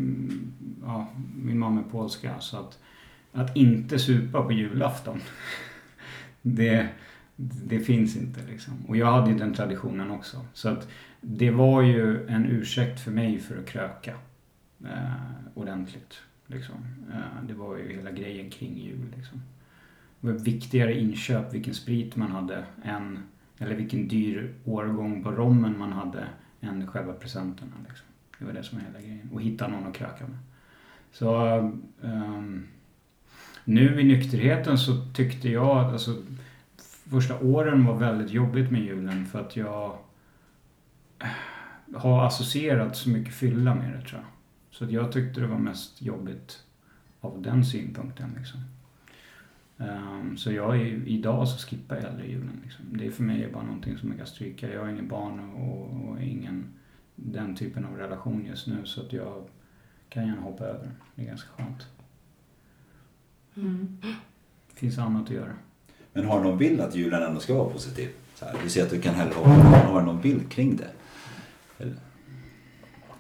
ja, 0.84 1.08
min 1.36 1.60
mamma 1.60 1.79
är 1.79 1.84
polska 1.84 2.39
så 2.39 2.58
att, 2.58 2.79
att 3.34 3.56
inte 3.56 4.00
supa 4.00 4.41
på 4.41 4.51
julafton, 4.51 5.22
det, 6.41 6.88
det 7.36 7.79
finns 7.79 8.17
inte 8.17 8.39
liksom. 8.50 8.74
Och 8.88 8.98
jag 8.98 9.12
hade 9.12 9.32
ju 9.32 9.38
den 9.38 9.53
traditionen 9.53 10.12
också. 10.12 10.46
Så 10.53 10.70
att 10.70 10.88
det 11.22 11.51
var 11.51 11.82
ju 11.82 12.27
en 12.27 12.46
ursäkt 12.46 13.00
för 13.00 13.12
mig 13.12 13.39
för 13.39 13.58
att 13.58 13.65
kröka 13.65 14.13
eh, 14.84 15.14
ordentligt. 15.54 16.22
Liksom. 16.48 16.76
Eh, 17.14 17.44
det 17.48 17.54
var 17.54 17.78
ju 17.78 17.96
hela 17.96 18.12
grejen 18.12 18.50
kring 18.50 18.78
jul 18.78 19.14
liksom. 19.18 19.42
Det 20.20 20.32
var 20.32 20.40
viktigare 20.40 21.00
inköp 21.00 21.54
vilken 21.54 21.74
sprit 21.74 22.16
man 22.16 22.32
hade 22.32 22.66
än 22.84 23.20
eller 23.60 23.76
vilken 23.76 24.08
dyr 24.08 24.54
årgång 24.66 25.24
på 25.24 25.32
rommen 25.32 25.78
man 25.80 25.92
hade 25.92 26.28
än 26.62 26.88
själva 26.88 27.14
presenterna. 27.14 27.72
Liksom. 27.88 28.08
Det 28.40 28.46
var 28.46 28.54
det 28.54 28.64
som 28.64 28.78
var 28.78 28.86
hela 28.86 29.00
grejen. 29.00 29.30
Och 29.34 29.42
hitta 29.42 29.68
någon 29.68 29.88
att 29.88 29.96
kröka 29.96 30.28
med. 30.28 30.38
Så 31.12 31.58
um, 32.02 32.68
nu 33.64 34.02
i 34.02 34.04
nykterheten 34.04 34.78
så 34.78 35.06
tyckte 35.14 35.50
jag 35.50 35.78
att 35.78 35.94
alltså, 35.94 36.16
första 37.10 37.40
åren 37.40 37.86
var 37.86 37.96
väldigt 37.96 38.32
jobbigt 38.32 38.72
med 38.72 38.82
julen 38.82 39.26
för 39.26 39.42
att 39.42 39.56
jag 39.56 39.98
eh, 41.20 41.28
har 41.96 42.26
associerat 42.26 42.98
så 42.98 43.10
mycket 43.10 43.34
fylla 43.34 43.76
med 43.76 43.94
det 43.94 44.02
tror 44.02 44.22
jag. 44.22 44.37
Så 44.78 44.84
att 44.84 44.92
jag 44.92 45.12
tyckte 45.12 45.42
det 45.42 45.48
var 45.48 45.58
mest 45.58 46.02
jobbigt 46.02 46.64
av 47.22 47.42
den 47.42 47.66
synpunkten. 47.66 48.36
Liksom. 48.38 48.60
Um, 49.78 50.38
så 50.38 50.52
jag 50.52 50.76
är, 50.76 51.08
idag 51.08 51.48
så 51.48 51.68
skippar 51.68 51.96
jag 51.96 52.04
hellre 52.04 52.28
julen. 52.28 52.62
Liksom. 52.64 52.86
Det 52.90 53.06
är 53.06 53.12
för 53.12 53.24
mig 53.24 53.50
bara 53.54 53.64
någonting 53.64 53.98
som 53.98 54.10
jag 54.10 54.18
kan 54.18 54.28
stryka. 54.28 54.74
Jag 54.74 54.82
har 54.82 54.90
ingen 54.90 55.08
barn 55.08 55.40
och, 55.40 56.10
och 56.10 56.22
ingen 56.22 56.66
den 57.16 57.56
typen 57.56 57.86
av 57.86 57.98
relation 57.98 58.46
just 58.46 58.68
nu 58.68 58.86
så 58.86 59.02
att 59.02 59.14
jag 59.14 59.44
kan 60.10 60.28
gärna 60.28 60.42
hoppa 60.42 60.64
över. 60.64 60.92
Det 61.16 61.22
är 61.22 61.26
ganska 61.26 61.50
skönt. 61.50 61.88
Mm. 63.56 63.98
Det 64.74 64.80
finns 64.80 64.98
annat 64.98 65.24
att 65.24 65.30
göra. 65.30 65.54
Men 66.14 66.26
har 66.26 66.44
någon 66.44 66.58
bild 66.58 66.82
att 66.82 66.96
julen 66.96 67.24
ändå 67.24 67.40
ska 67.40 67.54
vara 67.54 67.70
positiv? 67.70 68.10
Så 68.36 68.46
här, 68.46 68.56
du 68.64 68.70
ser 68.70 68.84
att 68.84 68.90
du 68.90 69.02
kan 69.02 69.16
hellre 69.16 69.34
hoppa 69.34 69.50
Har 69.50 70.00
du 70.00 70.06
någon 70.06 70.22
bild 70.22 70.52
kring 70.52 70.76
det? 70.76 70.92
Eller? 71.78 71.96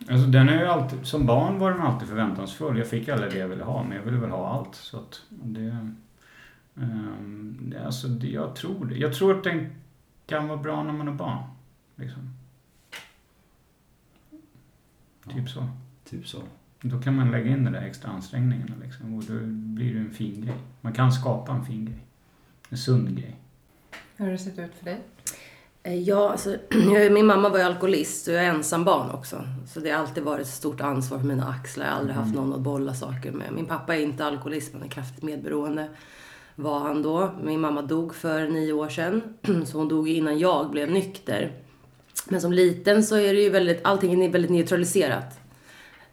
Alltså 0.09 0.27
den 0.27 0.49
är 0.49 0.59
ju 0.59 0.67
alltid, 0.67 1.05
som 1.05 1.25
barn 1.25 1.59
var 1.59 1.71
den 1.71 1.81
alltid 1.81 2.07
förväntansfull. 2.07 2.77
Jag 2.77 2.87
fick 2.87 3.09
aldrig 3.09 3.31
det 3.31 3.37
jag 3.37 3.47
ville 3.47 3.63
ha 3.63 3.83
men 3.83 3.97
jag 3.97 4.03
ville 4.03 4.17
väl 4.17 4.29
ha 4.29 4.47
allt. 4.47 4.75
Så 4.75 4.97
att 4.97 5.21
det, 5.29 5.87
um, 6.73 7.57
det, 7.61 7.85
alltså, 7.85 8.07
det, 8.07 8.27
jag 8.27 8.55
tror 8.55 8.85
det. 8.85 8.95
Jag 8.95 9.13
tror 9.13 9.37
att 9.37 9.43
den 9.43 9.69
kan 10.25 10.47
vara 10.47 10.57
bra 10.57 10.83
när 10.83 10.93
man 10.93 11.07
är 11.07 11.11
barn. 11.11 11.43
Liksom. 11.95 12.33
Typ 15.29 15.49
så. 15.49 15.67
Typ 16.09 16.27
så. 16.27 16.41
Då 16.81 17.01
kan 17.01 17.15
man 17.15 17.31
lägga 17.31 17.51
in 17.51 17.63
de 17.63 17.71
där 17.71 17.81
extra 17.81 18.11
ansträngningarna 18.11 18.73
liksom, 18.83 19.15
och 19.15 19.23
då 19.23 19.33
blir 19.49 19.93
det 19.93 19.99
en 19.99 20.13
fin 20.13 20.45
grej. 20.45 20.55
Man 20.81 20.93
kan 20.93 21.11
skapa 21.11 21.51
en 21.51 21.65
fin 21.65 21.85
grej. 21.85 21.99
En 22.69 22.77
sund 22.77 23.17
grej. 23.17 23.35
Hur 24.15 24.25
har 24.25 24.31
det 24.31 24.37
sett 24.37 24.59
ut 24.59 24.75
för 24.75 24.85
dig? 24.85 25.01
Eh, 25.87 25.99
Ja, 26.03 26.31
alltså, 26.31 26.55
min 27.11 27.25
mamma 27.25 27.49
var 27.49 27.57
ju 27.57 27.63
alkoholist 27.63 28.27
och 28.27 28.33
jag 28.33 28.43
är 28.43 28.49
ensam 28.49 28.83
barn 28.83 29.11
också. 29.11 29.43
Så 29.73 29.79
det 29.79 29.89
har 29.89 29.99
alltid 29.99 30.23
varit 30.23 30.41
ett 30.41 30.53
stort 30.53 30.81
ansvar 30.81 31.19
för 31.19 31.25
mina 31.25 31.47
axlar. 31.47 31.85
Jag 31.85 31.91
har 31.93 31.99
aldrig 31.99 32.15
haft 32.15 32.35
någon 32.35 32.53
att 32.53 32.59
bolla 32.59 32.93
saker 32.93 33.31
med. 33.31 33.53
Min 33.53 33.65
pappa 33.65 33.95
är 33.95 34.01
inte 34.01 34.25
alkoholist, 34.25 34.73
men 34.73 34.83
är 34.83 34.87
kraftigt 34.87 35.23
medberoende. 35.23 35.87
Var 36.55 36.79
han 36.79 37.01
då. 37.01 37.31
Min 37.43 37.59
mamma 37.59 37.81
dog 37.81 38.15
för 38.15 38.47
nio 38.47 38.73
år 38.73 38.89
sedan. 38.89 39.21
Så 39.65 39.77
hon 39.77 39.87
dog 39.87 40.09
innan 40.09 40.39
jag 40.39 40.69
blev 40.71 40.91
nykter. 40.91 41.51
Men 42.29 42.41
som 42.41 42.53
liten 42.53 43.03
så 43.03 43.15
är 43.15 43.33
det 43.33 43.41
ju 43.41 43.49
väldigt, 43.49 43.79
allting 43.83 44.23
är 44.25 44.29
väldigt 44.29 44.51
neutraliserat. 44.51 45.39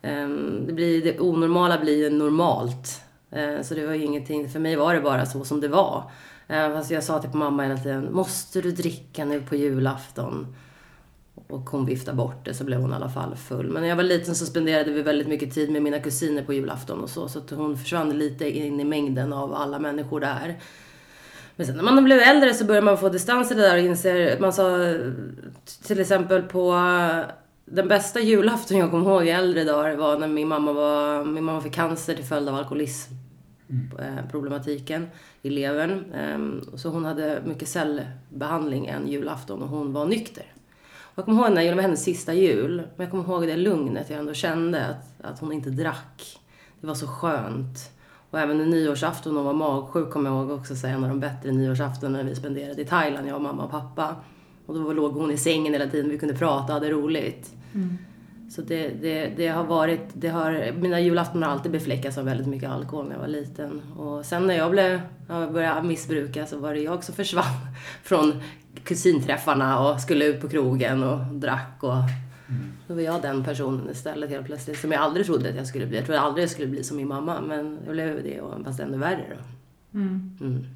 Ehm, 0.02 0.66
Det, 0.66 0.72
blir, 0.72 1.04
det 1.04 1.20
onormala 1.20 1.78
blir 1.78 1.96
ju 1.98 2.10
normalt. 2.10 3.00
Eh, 3.30 3.62
Så 3.62 3.74
det 3.74 3.86
var 3.86 3.94
ju 3.94 4.04
ingenting, 4.04 4.48
för 4.50 4.58
mig 4.60 4.76
var 4.76 4.94
det 4.94 5.00
bara 5.00 5.26
så 5.26 5.44
som 5.44 5.60
det 5.60 5.68
var. 5.68 6.10
Eh, 6.48 6.72
fast 6.72 6.90
jag 6.90 7.04
sa 7.04 7.20
till 7.20 7.30
mamma 7.30 7.62
hela 7.62 7.76
tiden, 7.76 8.12
måste 8.12 8.60
du 8.60 8.70
dricka 8.70 9.24
nu 9.24 9.40
på 9.40 9.56
julafton? 9.56 10.56
Och 11.48 11.70
hon 11.70 11.86
viftade 11.86 12.16
bort 12.16 12.44
det 12.44 12.54
så 12.54 12.64
blev 12.64 12.80
hon 12.80 12.92
i 12.92 12.94
alla 12.94 13.08
fall 13.08 13.36
full. 13.36 13.70
Men 13.70 13.82
när 13.82 13.88
jag 13.88 13.96
var 13.96 14.02
liten 14.02 14.34
så 14.34 14.46
spenderade 14.46 14.90
vi 14.90 15.02
väldigt 15.02 15.28
mycket 15.28 15.54
tid 15.54 15.70
med 15.70 15.82
mina 15.82 15.98
kusiner 15.98 16.42
på 16.44 16.52
julafton 16.52 17.00
och 17.00 17.10
så. 17.10 17.28
Så 17.28 17.38
att 17.38 17.50
hon 17.50 17.78
försvann 17.78 18.18
lite 18.18 18.58
in 18.58 18.80
i 18.80 18.84
mängden 18.84 19.32
av 19.32 19.54
alla 19.54 19.78
människor 19.78 20.20
där. 20.20 20.56
Men 21.56 21.66
sen 21.66 21.76
när 21.76 21.82
man 21.82 22.04
blev 22.04 22.18
äldre 22.18 22.54
så 22.54 22.64
började 22.64 22.84
man 22.84 22.98
få 22.98 23.08
distans 23.08 23.48
till 23.48 23.56
det 23.56 23.62
där 23.62 23.76
och 23.76 23.84
inser, 23.84 24.40
man 24.40 24.52
sa 24.52 24.94
till 25.86 26.00
exempel 26.00 26.42
på 26.42 26.74
eh, 26.74 27.30
den 27.64 27.88
bästa 27.88 28.20
julafton 28.20 28.76
jag 28.76 28.90
kommer 28.90 29.10
ihåg 29.10 29.26
i 29.26 29.30
äldre 29.30 29.64
dagar 29.64 29.96
var 29.96 30.18
när 30.18 30.28
min 30.28 30.48
mamma, 30.48 30.72
var, 30.72 31.24
min 31.24 31.44
mamma 31.44 31.60
fick 31.60 31.74
cancer 31.74 32.14
till 32.14 32.24
följd 32.24 32.48
av 32.48 32.54
alkoholism 32.54 33.12
Eh, 33.68 34.30
problematiken 34.30 35.06
i 35.42 35.50
levern. 35.50 36.04
Ehm, 36.14 36.60
så 36.74 36.88
hon 36.88 37.04
hade 37.04 37.42
mycket 37.46 37.68
cellbehandling 37.68 38.86
en 38.86 39.08
julafton 39.08 39.62
och 39.62 39.68
hon 39.68 39.92
var 39.92 40.06
nykter. 40.06 40.44
Och 41.00 41.18
jag 41.18 41.24
kommer 41.24 41.42
ihåg 41.42 41.54
när 41.54 41.64
det 41.64 41.74
var 41.74 41.82
hennes 41.82 42.04
sista 42.04 42.34
jul, 42.34 42.76
men 42.76 43.04
jag 43.04 43.10
kommer 43.10 43.24
ihåg 43.24 43.46
det 43.46 43.56
lugnet 43.56 44.10
jag 44.10 44.18
ändå 44.18 44.34
kände 44.34 44.86
att, 44.86 45.26
att 45.26 45.40
hon 45.40 45.52
inte 45.52 45.70
drack. 45.70 46.40
Det 46.80 46.86
var 46.86 46.94
så 46.94 47.06
skönt. 47.06 47.90
Och 48.30 48.40
även 48.40 48.60
en 48.60 48.70
nyårsafton 48.70 49.36
hon 49.36 49.44
var 49.44 49.52
magsjuk 49.52 50.10
kommer 50.10 50.30
jag 50.30 50.38
ihåg 50.38 50.50
också 50.58 50.76
så 50.76 50.86
en 50.86 51.04
av 51.04 51.08
de 51.08 51.20
bättre 51.20 51.52
nyårsaftonerna 51.52 52.24
vi 52.24 52.34
spenderade 52.34 52.82
i 52.82 52.84
Thailand, 52.84 53.28
jag, 53.28 53.40
mamma 53.40 53.64
och 53.64 53.70
pappa. 53.70 54.16
Och 54.66 54.74
då 54.74 54.92
låg 54.92 55.12
hon 55.12 55.30
i 55.30 55.36
sängen 55.36 55.72
hela 55.72 55.86
tiden, 55.86 56.10
vi 56.10 56.18
kunde 56.18 56.34
prata 56.34 56.64
och 56.64 56.72
hade 56.72 56.90
roligt. 56.90 57.52
Mm. 57.74 57.98
Så 58.50 58.62
det, 58.62 58.88
det, 58.88 59.32
det 59.36 59.48
har 59.48 59.64
varit, 59.64 60.08
det 60.12 60.28
har, 60.28 60.72
mina 60.80 61.00
julafton 61.00 61.42
har 61.42 61.50
alltid 61.50 61.72
befläckats 61.72 62.18
av 62.18 62.24
väldigt 62.24 62.46
mycket 62.46 62.70
alkohol 62.70 63.04
när 63.04 63.12
jag 63.12 63.20
var 63.20 63.28
liten. 63.28 63.80
Och 63.96 64.26
sen 64.26 64.46
när 64.46 64.54
jag 64.54 64.70
blev, 64.70 65.00
jag 65.28 65.52
började 65.52 65.88
missbruka 65.88 66.46
så 66.46 66.58
var 66.58 66.74
det 66.74 66.80
jag 66.80 67.04
som 67.04 67.14
försvann 67.14 67.44
från 68.02 68.42
kusinträffarna 68.84 69.80
och 69.80 70.00
skulle 70.00 70.24
ut 70.24 70.40
på 70.40 70.48
krogen 70.48 71.02
och 71.02 71.18
drack 71.34 71.76
och 71.80 71.94
då 72.86 72.94
var 72.94 73.00
jag 73.00 73.22
den 73.22 73.44
personen 73.44 73.90
istället 73.90 74.30
helt 74.30 74.46
plötsligt 74.46 74.78
som 74.78 74.92
jag 74.92 75.00
aldrig 75.00 75.26
trodde 75.26 75.48
att 75.48 75.56
jag 75.56 75.66
skulle 75.66 75.86
bli. 75.86 75.96
Jag 75.96 76.06
trodde 76.06 76.20
aldrig 76.20 76.42
jag 76.42 76.50
skulle 76.50 76.68
bli 76.68 76.84
som 76.84 76.96
min 76.96 77.08
mamma 77.08 77.40
men 77.40 77.78
jag 77.84 77.92
blev 77.94 78.22
det 78.22 78.40
och 78.40 78.64
fast 78.64 78.80
ännu 78.80 78.98
värre 78.98 79.24
då. 79.30 79.98
Mm. 79.98 80.38
Mm. 80.40 80.66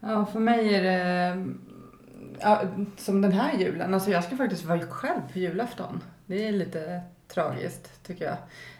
Ja, 0.00 0.26
för 0.26 0.40
mig 0.40 0.74
är 0.74 0.82
det 0.82 1.44
ja, 2.40 2.62
som 2.96 3.20
den 3.20 3.32
här 3.32 3.58
julen. 3.58 3.94
Alltså 3.94 4.10
jag 4.10 4.24
ska 4.24 4.36
faktiskt 4.36 4.64
vara 4.64 4.86
själv 4.86 5.20
på 5.32 5.38
julafton. 5.38 6.02
Det 6.26 6.48
är 6.48 6.52
lite 6.52 7.00
tragiskt 7.28 8.04
tycker 8.04 8.24
jag. 8.24 8.36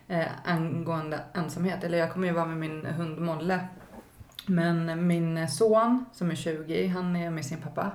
Eh, 0.09 0.27
angående 0.45 1.21
ensamhet. 1.33 1.85
Eller 1.85 1.99
jag 1.99 2.13
kommer 2.13 2.27
ju 2.27 2.33
vara 2.33 2.47
med 2.47 2.57
min 2.57 2.87
hund 2.87 3.19
Molle. 3.19 3.69
Men 4.47 5.07
min 5.07 5.49
son 5.49 6.05
som 6.13 6.31
är 6.31 6.35
20, 6.35 6.87
han 6.87 7.17
är 7.17 7.31
med 7.31 7.45
sin 7.45 7.61
pappa. 7.61 7.93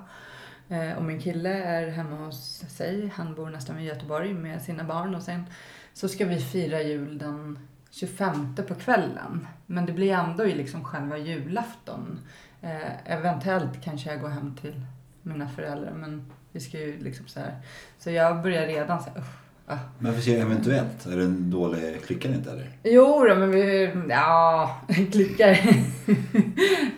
Eh, 0.70 0.98
och 0.98 1.04
min 1.04 1.20
kille 1.20 1.64
är 1.64 1.88
hemma 1.88 2.16
hos 2.16 2.64
sig. 2.70 3.14
Han 3.16 3.36
bor 3.36 3.50
nästan 3.50 3.76
vid 3.76 3.86
Göteborg 3.86 4.34
med 4.34 4.62
sina 4.62 4.84
barn. 4.84 5.16
Och 5.16 5.24
sen 5.24 5.46
så 5.94 6.08
ska 6.08 6.26
vi 6.26 6.40
fira 6.40 6.82
jul 6.82 7.18
den 7.18 7.60
25 7.92 8.56
på 8.68 8.76
kvällen. 8.76 9.48
Men 9.66 9.86
det 9.86 9.94
blir 9.94 10.14
ändå 10.14 10.46
i 10.46 10.56
liksom 10.56 10.84
själva 10.84 11.18
julafton. 11.18 12.20
Eh, 12.62 13.12
eventuellt 13.12 13.84
kanske 13.84 14.10
jag 14.10 14.22
går 14.22 14.30
hem 14.30 14.56
till 14.56 14.86
mina 15.24 15.50
föräldrar 15.50 15.92
men 15.92 16.32
vi 16.52 16.60
ska 16.60 16.80
ju 16.80 17.00
liksom 17.00 17.28
så 17.28 17.40
här. 17.40 17.56
Så 17.98 18.12
jag 18.12 18.42
börjar 18.42 18.68
redan 18.68 19.04
så 19.04 19.10
här, 19.10 19.20
usch, 19.20 19.26
ah. 19.68 19.78
Men 20.00 20.22
säger 20.22 20.38
jag 20.38 20.46
eventuellt? 20.52 21.06
Är 21.06 21.18
det 21.18 21.24
en 21.24 21.52
dålig, 21.52 22.02
klickar 22.06 22.30
det 22.30 22.36
inte 22.36 22.52
eller? 22.52 22.70
Jo 22.84 23.26
då, 23.30 23.36
men 23.36 23.52
vi, 23.52 23.92
ja, 24.10 24.82
klickar. 25.12 25.60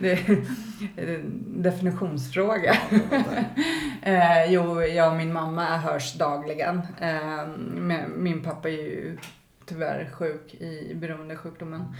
det 0.00 0.12
är 0.96 1.14
en 1.14 1.62
definitionsfråga. 1.62 2.76
eh, 4.02 4.52
jo, 4.52 4.82
jag 4.82 5.10
och 5.10 5.16
min 5.16 5.32
mamma 5.32 5.76
hörs 5.76 6.14
dagligen. 6.14 6.82
Eh, 7.00 7.46
min 8.16 8.42
pappa 8.42 8.68
är 8.68 8.72
ju 8.72 9.18
tyvärr 9.66 10.10
sjuk 10.12 10.54
i 10.54 10.94
beroendesjukdomen. 10.94 11.94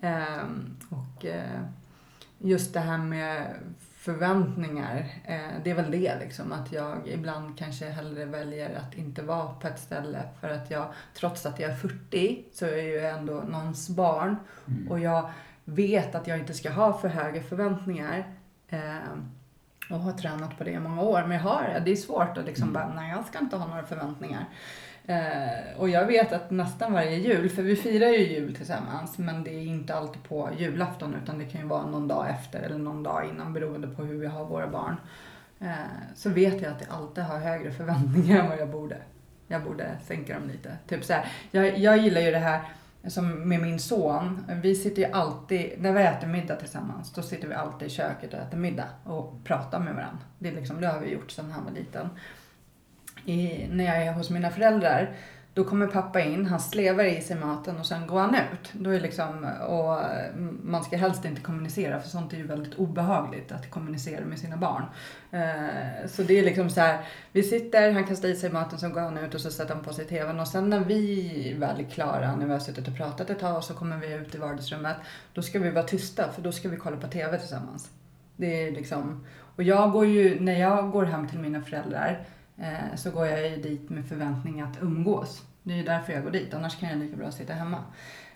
Eh, 0.00 0.42
och 0.90 1.24
eh, 1.24 1.60
just 2.38 2.74
det 2.74 2.80
här 2.80 2.98
med 2.98 3.54
förväntningar, 4.08 5.06
eh, 5.24 5.62
det 5.64 5.70
är 5.70 5.74
väl 5.74 5.90
det 5.90 6.18
liksom. 6.20 6.52
Att 6.52 6.72
jag 6.72 7.08
ibland 7.08 7.58
kanske 7.58 7.84
hellre 7.84 8.24
väljer 8.24 8.78
att 8.78 8.94
inte 8.94 9.22
vara 9.22 9.48
på 9.48 9.66
ett 9.66 9.78
ställe 9.78 10.18
för 10.40 10.48
att 10.48 10.70
jag, 10.70 10.86
trots 11.14 11.46
att 11.46 11.60
jag 11.60 11.70
är 11.70 11.74
40, 11.74 12.44
så 12.52 12.64
är 12.64 12.76
jag 12.76 12.84
ju 12.84 13.06
ändå 13.06 13.34
någons 13.34 13.88
barn. 13.88 14.36
Och 14.90 15.00
jag 15.00 15.30
vet 15.64 16.14
att 16.14 16.26
jag 16.26 16.38
inte 16.38 16.54
ska 16.54 16.70
ha 16.70 16.98
för 16.98 17.08
höga 17.08 17.42
förväntningar. 17.42 18.32
Eh, 18.68 18.96
och 19.90 20.00
har 20.00 20.12
tränat 20.12 20.58
på 20.58 20.64
det 20.64 20.70
i 20.70 20.78
många 20.78 21.02
år. 21.02 21.22
Men 21.22 21.32
jag 21.32 21.44
har 21.44 21.62
det. 21.62 21.82
Det 21.84 21.90
är 21.90 21.96
svårt 21.96 22.38
att 22.38 22.44
liksom 22.44 22.72
bara, 22.72 22.94
nej 22.94 23.10
jag 23.10 23.26
ska 23.26 23.38
inte 23.38 23.56
ha 23.56 23.66
några 23.66 23.86
förväntningar. 23.86 24.44
Eh, 25.08 25.78
och 25.78 25.88
jag 25.88 26.06
vet 26.06 26.32
att 26.32 26.50
nästan 26.50 26.92
varje 26.92 27.16
jul, 27.16 27.50
för 27.50 27.62
vi 27.62 27.76
firar 27.76 28.08
ju 28.08 28.18
jul 28.18 28.54
tillsammans, 28.54 29.18
men 29.18 29.44
det 29.44 29.50
är 29.50 29.66
inte 29.66 29.94
alltid 29.94 30.22
på 30.22 30.50
julafton 30.58 31.14
utan 31.22 31.38
det 31.38 31.44
kan 31.44 31.60
ju 31.60 31.66
vara 31.66 31.86
någon 31.86 32.08
dag 32.08 32.30
efter 32.30 32.60
eller 32.62 32.78
någon 32.78 33.02
dag 33.02 33.28
innan 33.28 33.52
beroende 33.52 33.88
på 33.88 34.02
hur 34.02 34.18
vi 34.18 34.26
har 34.26 34.44
våra 34.44 34.68
barn. 34.68 34.96
Eh, 35.60 35.70
så 36.14 36.30
vet 36.30 36.62
jag 36.62 36.72
att 36.72 36.80
jag 36.80 36.90
alltid 36.90 37.24
har 37.24 37.38
högre 37.38 37.72
förväntningar 37.72 38.40
än 38.40 38.48
vad 38.48 38.58
jag 38.58 38.68
borde. 38.68 38.96
Jag 39.46 39.64
borde 39.64 39.96
sänka 40.06 40.34
dem 40.34 40.48
lite. 40.48 40.76
Typ 40.88 41.04
så 41.04 41.12
här, 41.12 41.26
jag, 41.50 41.78
jag 41.78 41.98
gillar 41.98 42.20
ju 42.20 42.30
det 42.30 42.38
här 42.38 42.60
som 43.06 43.48
med 43.48 43.60
min 43.60 43.78
son. 43.78 44.44
Vi 44.62 44.74
sitter 44.74 45.02
ju 45.02 45.08
alltid, 45.12 45.72
när 45.78 45.92
vi 45.92 46.02
äter 46.02 46.28
middag 46.28 46.56
tillsammans, 46.56 47.12
då 47.12 47.22
sitter 47.22 47.48
vi 47.48 47.54
alltid 47.54 47.88
i 47.88 47.90
köket 47.90 48.34
och 48.34 48.40
äter 48.40 48.58
middag 48.58 48.88
och 49.04 49.44
pratar 49.44 49.80
med 49.80 49.94
varandra. 49.94 50.22
Det, 50.38 50.48
är 50.48 50.52
liksom, 50.52 50.80
det 50.80 50.86
har 50.86 51.00
vi 51.00 51.12
gjort 51.12 51.30
sedan 51.30 51.50
han 51.50 51.64
var 51.64 51.72
liten 51.72 52.08
i, 53.28 53.68
när 53.70 53.84
jag 53.84 53.96
är 53.96 54.12
hos 54.12 54.30
mina 54.30 54.50
föräldrar, 54.50 55.16
då 55.58 55.64
kommer 55.64 55.86
pappa 55.86 56.20
in, 56.20 56.46
han 56.46 56.60
slevar 56.60 57.04
i 57.04 57.20
sig 57.20 57.36
maten 57.36 57.78
och 57.78 57.86
sen 57.86 58.06
går 58.06 58.20
han 58.20 58.34
ut. 58.34 58.72
Då 58.72 58.90
är 58.90 59.00
liksom, 59.00 59.46
och 59.68 60.04
mm, 60.04 60.60
man 60.62 60.84
ska 60.84 60.96
helst 60.96 61.24
inte 61.24 61.40
kommunicera 61.40 62.00
för 62.00 62.08
sånt 62.08 62.32
är 62.32 62.36
ju 62.36 62.46
väldigt 62.46 62.74
obehagligt 62.74 63.52
att 63.52 63.70
kommunicera 63.70 64.24
med 64.24 64.38
sina 64.38 64.56
barn. 64.56 64.84
Eh, 65.30 66.08
så 66.08 66.22
det 66.22 66.38
är 66.38 66.44
liksom 66.44 66.70
så 66.70 66.80
här, 66.80 67.00
vi 67.32 67.42
sitter, 67.42 67.92
han 67.92 68.06
kastar 68.06 68.28
i 68.28 68.36
sig 68.36 68.50
maten, 68.50 68.78
sen 68.78 68.92
går 68.92 69.00
han 69.00 69.18
ut 69.18 69.34
och 69.34 69.40
så 69.40 69.50
sätter 69.50 69.74
han 69.74 69.84
på 69.84 69.92
sig 69.92 70.04
tvn 70.04 70.40
och 70.40 70.48
sen 70.48 70.70
när 70.70 70.80
vi 70.80 71.54
väl 71.58 71.80
är 71.80 71.84
klara, 71.84 72.36
när 72.36 72.46
vi 72.46 72.52
har 72.52 72.60
suttit 72.60 72.88
och 72.88 72.96
pratat 72.96 73.30
ett 73.30 73.40
tag 73.40 73.56
och 73.56 73.64
så 73.64 73.74
kommer 73.74 73.96
vi 73.96 74.14
ut 74.14 74.34
i 74.34 74.38
vardagsrummet, 74.38 74.96
då 75.34 75.42
ska 75.42 75.58
vi 75.58 75.70
vara 75.70 75.84
tysta 75.84 76.32
för 76.32 76.42
då 76.42 76.52
ska 76.52 76.68
vi 76.68 76.76
kolla 76.76 76.96
på 76.96 77.06
tv 77.06 77.38
tillsammans. 77.38 77.90
Det 78.36 78.68
är 78.68 78.72
liksom, 78.72 79.26
och 79.56 79.62
jag 79.62 79.92
går 79.92 80.06
ju, 80.06 80.40
när 80.40 80.60
jag 80.60 80.90
går 80.90 81.04
hem 81.04 81.28
till 81.28 81.38
mina 81.38 81.62
föräldrar 81.62 82.24
så 82.96 83.10
går 83.10 83.26
jag 83.26 83.50
ju 83.50 83.56
dit 83.56 83.90
med 83.90 84.06
förväntning 84.06 84.60
att 84.60 84.82
umgås. 84.82 85.42
Det 85.62 85.72
är 85.72 85.76
ju 85.76 85.84
därför 85.84 86.12
jag 86.12 86.22
går 86.22 86.30
dit, 86.30 86.54
annars 86.54 86.80
kan 86.80 86.88
jag 86.88 86.98
lika 86.98 87.16
bra 87.16 87.32
sitta 87.32 87.52
hemma. 87.52 87.84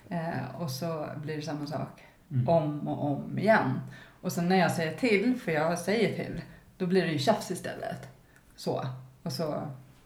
Eh, 0.09 0.61
och 0.61 0.71
så 0.71 1.07
blir 1.23 1.35
det 1.35 1.41
samma 1.41 1.67
sak 1.67 2.01
om 2.47 2.87
och 2.87 3.11
om 3.11 3.39
igen. 3.39 3.79
Och 4.21 4.31
sen 4.31 4.49
när 4.49 4.59
jag 4.59 4.71
säger 4.71 4.97
till, 4.97 5.39
för 5.39 5.51
jag 5.51 5.79
säger 5.79 6.15
till, 6.15 6.41
då 6.77 6.85
blir 6.85 7.01
det 7.01 7.11
ju 7.11 7.19
tjafs 7.19 7.51
istället. 7.51 8.07
Så. 8.55 8.87
Och 9.23 9.31
så 9.31 9.61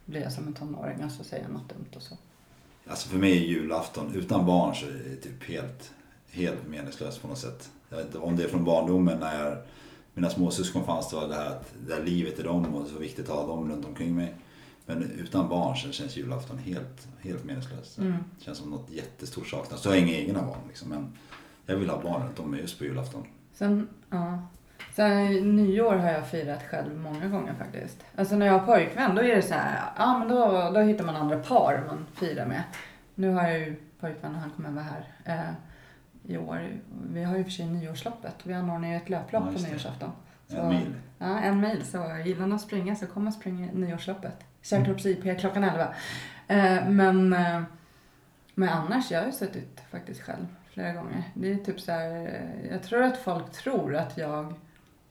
blir 0.06 0.22
jag 0.22 0.32
som 0.32 0.48
en 0.48 0.54
tonåring 0.54 1.04
och 1.04 1.12
så 1.12 1.24
säger 1.24 1.44
jag 1.44 1.54
något 1.54 1.70
dumt 1.70 1.92
och 1.96 2.02
så. 2.02 2.16
Alltså 2.88 3.10
för 3.10 3.18
mig 3.18 3.32
är 3.32 3.48
julafton 3.48 4.16
utan 4.16 4.46
barn 4.46 4.76
så 4.76 4.86
är 4.86 4.92
det 4.92 5.16
typ 5.16 5.44
helt, 5.44 5.92
helt 6.32 6.68
meningslöst 6.68 7.22
på 7.22 7.28
något 7.28 7.38
sätt. 7.38 7.70
Jag 7.90 7.98
vet 7.98 8.06
inte 8.06 8.18
om 8.18 8.36
det 8.36 8.44
är 8.44 8.48
från 8.48 8.64
barndomen 8.64 9.20
när 9.20 9.44
jag, 9.44 9.58
mina 10.18 10.30
småsyskon 10.30 10.84
fanns 10.84 11.10
det 11.10 11.16
var 11.16 11.28
det 11.28 11.36
här 11.36 11.46
att 11.46 11.74
det 11.88 11.94
här 11.94 12.04
livet 12.04 12.40
är 12.40 12.44
dem 12.44 12.76
och 12.76 12.84
det 12.84 12.90
är 12.90 12.94
så 12.94 13.00
viktigt 13.00 13.30
att 13.30 13.36
ha 13.36 13.48
dem 13.48 13.72
runt 13.72 13.86
omkring 13.86 14.16
mig. 14.16 14.36
Men 14.86 15.12
utan 15.12 15.50
barn 15.50 15.76
så 15.76 15.92
känns 15.92 16.18
julafton 16.18 16.58
helt, 16.58 17.08
helt 17.20 17.44
meningslöst. 17.44 17.98
Mm. 17.98 18.18
Det 18.38 18.46
känns 18.46 18.58
som 18.58 18.70
något 18.70 18.92
jättestort 18.92 19.48
saknas. 19.48 19.82
Så 19.82 19.90
har 19.90 19.96
jag 19.96 20.08
inga 20.08 20.18
egna 20.18 20.42
barn 20.42 20.60
liksom, 20.68 20.90
men 20.90 21.14
jag 21.66 21.76
vill 21.76 21.90
ha 21.90 22.02
barn 22.02 22.24
runt 22.24 22.40
om 22.40 22.52
mig 22.52 22.62
just 22.62 22.78
på 22.78 22.86
julafton. 22.86 23.28
Sen, 23.54 23.88
ja. 24.10 24.48
Sen 24.96 25.56
nyår 25.56 25.96
har 25.96 26.12
jag 26.12 26.28
firat 26.30 26.64
själv 26.64 26.98
många 26.98 27.28
gånger 27.28 27.54
faktiskt. 27.54 27.98
Alltså 28.16 28.36
när 28.36 28.46
jag 28.46 28.60
har 28.60 28.66
pojkvän 28.66 29.16
då 29.16 29.22
är 29.22 29.36
det 29.36 29.42
så 29.42 29.54
här, 29.54 29.90
ja 29.98 30.18
men 30.20 30.28
då, 30.28 30.72
då 30.74 30.80
hittar 30.80 31.06
man 31.06 31.16
andra 31.16 31.40
par 31.40 31.84
man 31.88 32.06
firar 32.14 32.46
med. 32.46 32.64
Nu 33.16 33.30
har 33.30 33.48
jag 33.48 33.60
ju 33.60 33.76
pojkvän 34.00 34.36
och 34.36 34.42
han 34.42 34.50
kommer 34.50 34.72
vara 34.72 34.86
här 34.86 35.08
eh, 35.26 35.54
i 36.28 36.38
år. 36.38 36.70
Vi 37.10 37.24
har 37.24 37.38
ju 37.38 37.44
för 37.44 37.52
sig 37.52 37.66
nyårsloppet. 37.66 38.36
Vi 38.44 38.54
anordnar 38.54 38.88
ju 38.90 38.96
ett 38.96 39.10
löplopp 39.10 39.44
Ja, 39.46 39.52
på 39.52 39.70
nyårsafton. 39.70 40.12
En 40.50 40.70
mil. 40.70 40.94
Ja, 41.18 41.40
en 41.40 41.62
mil. 41.62 41.86
Så 41.86 41.98
gillar 42.26 42.48
ni 42.48 42.56
att 42.56 42.62
springa 42.62 42.96
så 42.96 43.08
kom 43.08 43.28
och 43.28 43.34
spring 43.34 43.70
nyårsloppet. 43.74 44.44
Kärrtorps 44.62 45.06
IP 45.06 45.40
klockan 45.40 45.64
11. 45.64 45.88
Eh, 46.48 46.90
men, 46.90 47.34
eh, 47.34 47.62
men 48.54 48.70
annars, 48.70 49.12
jag 49.12 49.20
har 49.20 49.26
ju 49.26 49.32
suttit 49.32 49.82
faktiskt 49.92 50.22
själv 50.22 50.48
flera 50.70 50.94
gånger. 50.94 51.24
Det 51.34 51.52
är 51.52 51.56
typ 51.56 51.80
så 51.80 51.92
här, 51.92 52.10
eh, 52.12 52.72
jag 52.72 52.84
tror 52.84 53.04
att 53.04 53.18
folk 53.18 53.52
tror 53.52 53.96
att 53.96 54.18
jag 54.18 54.54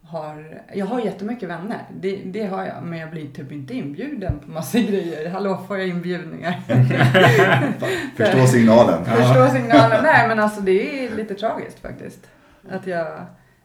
har, 0.07 0.63
jag 0.75 0.87
har 0.87 1.01
jättemycket 1.01 1.49
vänner. 1.49 1.83
Det, 2.01 2.17
det 2.17 2.47
har 2.47 2.65
jag, 2.65 2.83
men 2.83 2.99
jag 2.99 3.11
blir 3.11 3.29
typ 3.29 3.53
inte 3.53 3.75
inbjuden 3.75 4.39
på 4.39 4.51
massa 4.51 4.79
grejer. 4.81 5.31
Hallå, 5.31 5.65
får 5.69 5.79
jag 5.79 5.89
inbjudningar? 5.89 6.61
Förstå 8.17 8.47
signalen. 8.47 9.05
Förstå 9.05 9.49
signalen. 9.49 10.03
Nej, 10.03 10.29
men 10.29 10.41
alltså 10.41 10.61
det 10.61 11.07
är 11.07 11.11
lite 11.17 11.35
tragiskt 11.35 11.79
faktiskt. 11.79 12.27
Att 12.71 12.87
jag... 12.87 13.07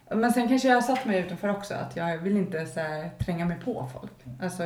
Men 0.10 0.32
sen 0.32 0.48
kanske 0.48 0.68
jag 0.68 0.76
har 0.76 0.82
satt 0.82 1.06
mig 1.06 1.20
utanför 1.20 1.50
också. 1.50 1.74
Att 1.74 1.96
jag 1.96 2.18
vill 2.18 2.38
inte 2.38 2.66
så 2.66 2.80
här, 2.80 3.10
tränga 3.20 3.46
mig 3.46 3.58
på 3.66 3.90
folk. 3.94 4.12
Alltså, 4.42 4.64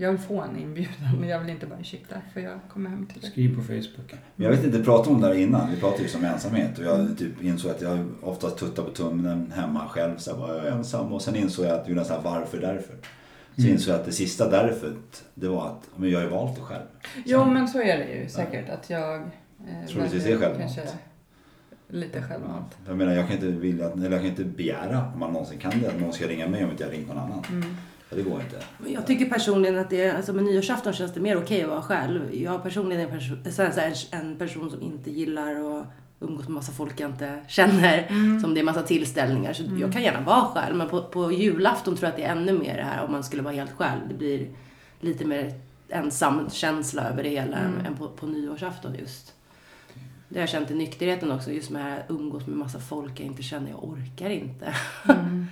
jag 0.00 0.10
vill 0.10 0.20
få 0.20 0.40
en 0.40 0.58
inbjudan, 0.58 1.16
men 1.20 1.28
jag 1.28 1.40
vill 1.40 1.50
inte 1.50 1.66
bara 1.66 1.80
ursäkta 1.80 2.16
för 2.34 2.40
jag 2.40 2.60
kommer 2.68 2.90
hem 2.90 3.06
till 3.06 3.20
dig. 3.20 3.30
Skriv 3.30 3.56
på 3.56 3.62
Facebook. 3.62 4.14
Men 4.36 4.44
jag 4.44 4.50
vet 4.50 4.64
inte, 4.64 4.78
vi 4.78 4.84
pratade 4.84 5.14
om 5.14 5.20
det 5.20 5.26
här 5.26 5.34
innan. 5.34 5.70
Vi 5.70 5.80
pratade 5.80 6.02
ju 6.08 6.18
om 6.18 6.24
ensamhet 6.24 6.78
och 6.78 6.84
jag 6.84 7.18
typ 7.18 7.42
insåg 7.42 7.70
att 7.70 7.80
jag 7.82 8.06
oftast 8.22 8.58
tuttar 8.58 8.82
på 8.82 8.90
tummen 8.90 9.52
hemma 9.56 9.88
själv. 9.88 10.16
Så 10.16 10.30
här, 10.30 10.38
bara, 10.38 10.56
jag 10.56 10.66
är 10.66 10.70
ensam. 10.70 11.12
Och 11.12 11.22
sen 11.22 11.36
insåg 11.36 11.64
jag 11.66 11.80
att 11.80 11.88
Jonas 11.88 12.08
sa 12.08 12.20
varför, 12.24 12.60
därför. 12.60 12.94
Så 13.54 13.60
Mm. 13.62 13.72
insåg 13.72 13.94
jag 13.94 14.00
att 14.00 14.06
det 14.06 14.12
sista 14.12 14.50
därför, 14.50 14.92
det 15.34 15.48
var 15.48 15.66
att 15.66 15.88
men 15.96 16.10
jag 16.10 16.18
har 16.18 16.24
ju 16.24 16.30
valt 16.30 16.56
det 16.56 16.62
själv. 16.62 16.82
Jo, 17.24 17.44
men 17.44 17.68
så 17.68 17.78
är 17.82 17.98
det 17.98 18.14
ju 18.22 18.28
säkert. 18.28 18.68
Att 18.68 18.90
jag 18.90 19.14
eh, 19.16 19.22
Troligtvis 19.88 20.26
är 20.26 20.36
självmant. 20.38 20.78
lite 21.88 22.22
självmant. 22.22 22.78
Jag 22.86 22.96
menar, 22.96 23.12
jag 23.12 23.26
kan 23.26 23.34
inte 23.36 23.46
vilja, 23.46 23.86
att- 23.86 23.94
eller 23.94 24.10
jag 24.10 24.20
kan 24.20 24.30
inte 24.30 24.44
begära, 24.44 25.10
om 25.14 25.20
man 25.20 25.32
någonsin 25.32 25.58
kan 25.58 25.72
det, 25.80 25.88
att 25.88 26.00
någon 26.00 26.12
ska 26.12 26.26
ringa 26.26 26.48
mig 26.48 26.64
om 26.64 26.70
inte 26.70 26.82
jag 26.84 26.92
ringt 26.92 27.08
någon 27.08 27.18
annan. 27.18 27.44
Mm. 27.50 27.76
Ja, 28.10 28.16
det 28.16 28.22
går 28.22 28.40
inte. 28.40 28.62
Men 28.78 28.92
Jag 28.92 29.06
tycker 29.06 29.26
personligen 29.26 29.78
att 29.78 29.90
det, 29.90 30.10
alltså 30.10 30.32
med 30.32 30.44
nyårsafton 30.44 30.92
känns 30.92 31.14
det 31.14 31.20
mer 31.20 31.36
okej 31.42 31.62
att 31.62 31.68
vara 31.68 31.82
själv. 31.82 32.34
Jag 32.34 32.62
personligen 32.62 33.00
är 33.02 33.12
en 33.12 33.18
person, 33.18 33.52
så 33.52 33.62
här, 33.62 33.70
så 33.70 33.80
här, 33.80 33.94
en 34.10 34.36
person 34.36 34.70
som 34.70 34.82
inte 34.82 35.10
gillar 35.10 35.54
att 35.80 35.86
umgås 36.20 36.48
med 36.48 36.54
massa 36.54 36.72
folk 36.72 37.00
jag 37.00 37.10
inte 37.10 37.38
känner. 37.48 38.08
Som 38.40 38.54
det 38.54 38.60
är 38.60 38.64
massa 38.64 38.82
tillställningar. 38.82 39.52
Så 39.52 39.62
jag 39.80 39.92
kan 39.92 40.02
gärna 40.02 40.20
vara 40.20 40.44
själv. 40.44 40.76
Men 40.76 40.88
på, 40.88 41.02
på 41.02 41.32
julafton 41.32 41.96
tror 41.96 42.04
jag 42.06 42.10
att 42.10 42.16
det 42.16 42.24
är 42.24 42.32
ännu 42.32 42.52
mer 42.58 42.76
det 42.76 42.82
här 42.82 43.04
om 43.04 43.12
man 43.12 43.24
skulle 43.24 43.42
vara 43.42 43.54
helt 43.54 43.72
själv. 43.72 44.00
Det 44.08 44.14
blir 44.14 44.48
lite 45.00 45.24
mer 45.24 45.54
ensam 45.88 46.50
känsla 46.50 47.02
över 47.08 47.22
det 47.22 47.28
hela 47.28 47.56
Mm. 47.56 47.86
än 47.86 47.96
på, 47.96 48.08
på 48.08 48.26
nyårsafton 48.26 48.94
just. 48.98 49.34
Det 50.28 50.38
har 50.38 50.40
jag 50.40 50.48
känt 50.48 50.70
i 50.70 50.74
nykterheten 50.74 51.30
också, 51.30 51.50
just 51.50 51.70
med 51.70 51.98
att 51.98 52.10
umgås 52.10 52.46
med 52.46 52.56
massa 52.56 52.78
folk 52.80 53.20
jag 53.20 53.26
inte 53.26 53.42
känner, 53.42 53.70
jag 53.70 53.84
orkar 53.84 54.30
inte. 54.30 54.74
Mm. 55.08 55.46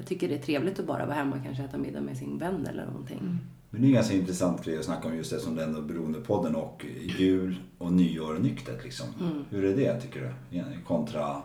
Jag 0.00 0.06
tycker 0.06 0.28
det 0.28 0.34
är 0.34 0.42
trevligt 0.42 0.78
att 0.78 0.86
bara 0.86 1.06
vara 1.06 1.16
hemma 1.16 1.36
och 1.36 1.44
kanske 1.44 1.62
äta 1.64 1.78
middag 1.78 2.00
med 2.00 2.16
sin 2.16 2.38
vän 2.38 2.66
eller 2.66 2.86
någonting. 2.86 3.18
Mm. 3.18 3.38
Men 3.70 3.80
det 3.80 3.86
är 3.86 3.88
en 3.88 3.94
ganska 3.94 4.14
intressant 4.14 4.64
grej 4.64 4.78
att 4.78 4.84
snacka 4.84 5.08
om 5.08 5.16
just 5.16 5.30
det 5.30 5.40
som 5.40 5.56
den 5.56 5.86
beroendepodden 5.86 6.54
och 6.54 6.86
jul 7.18 7.56
och 7.78 7.92
nyår 7.92 8.38
nyktert 8.38 8.84
liksom. 8.84 9.06
Mm. 9.20 9.44
Hur 9.50 9.64
är 9.64 9.76
det 9.76 10.00
tycker 10.00 10.34
du? 10.50 10.62
Kontra 10.84 11.42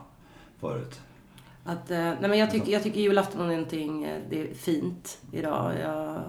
förut? 0.60 1.00
Att, 1.68 1.90
eh, 1.90 1.98
nej 1.98 2.28
men 2.28 2.38
jag, 2.38 2.50
tycker, 2.50 2.72
jag 2.72 2.82
tycker 2.82 3.00
julafton 3.00 3.40
är 3.40 3.46
någonting, 3.46 4.04
eh, 4.04 4.20
det 4.30 4.40
är 4.40 4.54
fint 4.54 5.18
idag. 5.32 5.72
Jag, 5.82 6.22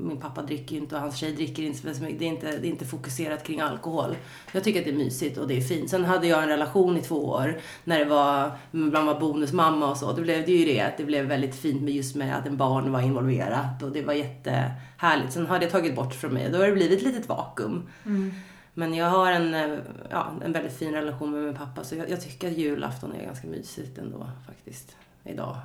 min 0.00 0.20
pappa 0.20 0.42
dricker 0.42 0.74
ju 0.74 0.80
inte 0.80 0.94
och 0.94 1.00
hans 1.00 1.16
tjej 1.16 1.32
dricker 1.32 1.62
inte 1.62 1.94
så 1.94 2.02
mycket. 2.02 2.18
Det 2.18 2.24
är 2.24 2.28
inte, 2.28 2.46
det 2.46 2.66
är 2.66 2.70
inte 2.70 2.84
fokuserat 2.84 3.44
kring 3.44 3.60
alkohol. 3.60 4.16
Jag 4.52 4.64
tycker 4.64 4.80
att 4.80 4.84
det 4.84 4.90
är 4.90 4.96
mysigt 4.96 5.38
och 5.38 5.48
det 5.48 5.56
är 5.56 5.60
fint. 5.60 5.90
Sen 5.90 6.04
hade 6.04 6.26
jag 6.26 6.42
en 6.42 6.48
relation 6.48 6.96
i 6.96 7.00
två 7.00 7.28
år 7.28 7.58
när 7.84 7.98
det 7.98 8.04
var, 8.04 8.50
man 8.70 9.06
var 9.06 9.20
bonusmamma 9.20 9.90
och 9.90 9.96
så. 9.96 10.12
Då 10.12 10.22
blev 10.22 10.46
det 10.46 10.52
ju 10.52 10.64
det 10.64 10.80
att 10.80 10.96
det 10.96 11.04
blev 11.04 11.24
väldigt 11.24 11.54
fint 11.54 11.82
med 11.82 11.94
just 11.94 12.16
med 12.16 12.38
att 12.38 12.46
en 12.46 12.56
barn 12.56 12.92
var 12.92 13.00
involverat 13.00 13.82
och 13.82 13.92
det 13.92 14.02
var 14.02 14.12
jättehärligt. 14.12 15.32
Sen 15.32 15.46
har 15.46 15.58
det 15.58 15.70
tagit 15.70 15.96
bort 15.96 16.14
från 16.14 16.34
mig 16.34 16.46
och 16.46 16.52
då 16.52 16.58
har 16.58 16.66
det 16.66 16.72
blivit 16.72 16.98
ett 16.98 17.06
litet 17.06 17.28
vakuum. 17.28 17.82
Mm. 18.06 18.32
Men 18.80 18.94
jag 18.94 19.10
har 19.10 19.32
en, 19.32 19.54
eh, 19.54 19.78
ja, 20.10 20.32
en 20.44 20.52
väldigt 20.52 20.72
fin 20.76 20.92
relation 20.92 21.30
med 21.30 21.42
min 21.42 21.54
pappa 21.54 21.84
så 21.84 21.94
jag, 21.96 22.10
jag 22.10 22.20
tycker 22.20 22.48
att 22.50 22.56
julafton 22.58 23.12
är 23.12 23.24
ganska 23.24 23.46
mysigt 23.46 23.98
ändå 23.98 24.30
faktiskt. 24.46 24.96
Idag. 25.24 25.56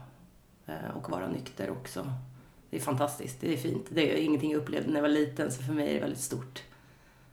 Eh, 0.65 0.97
och 0.97 1.09
vara 1.09 1.27
nykter 1.27 1.69
också. 1.69 2.11
Det 2.69 2.77
är 2.77 2.81
fantastiskt, 2.81 3.41
det 3.41 3.53
är 3.53 3.57
fint. 3.57 3.85
Det 3.89 4.13
är 4.13 4.23
ingenting 4.25 4.51
jag 4.51 4.61
upplevde 4.61 4.87
när 4.87 4.95
jag 4.95 5.01
var 5.01 5.09
liten 5.09 5.51
så 5.51 5.63
för 5.63 5.73
mig 5.73 5.89
är 5.89 5.93
det 5.93 5.99
väldigt 5.99 6.19
stort 6.21 6.63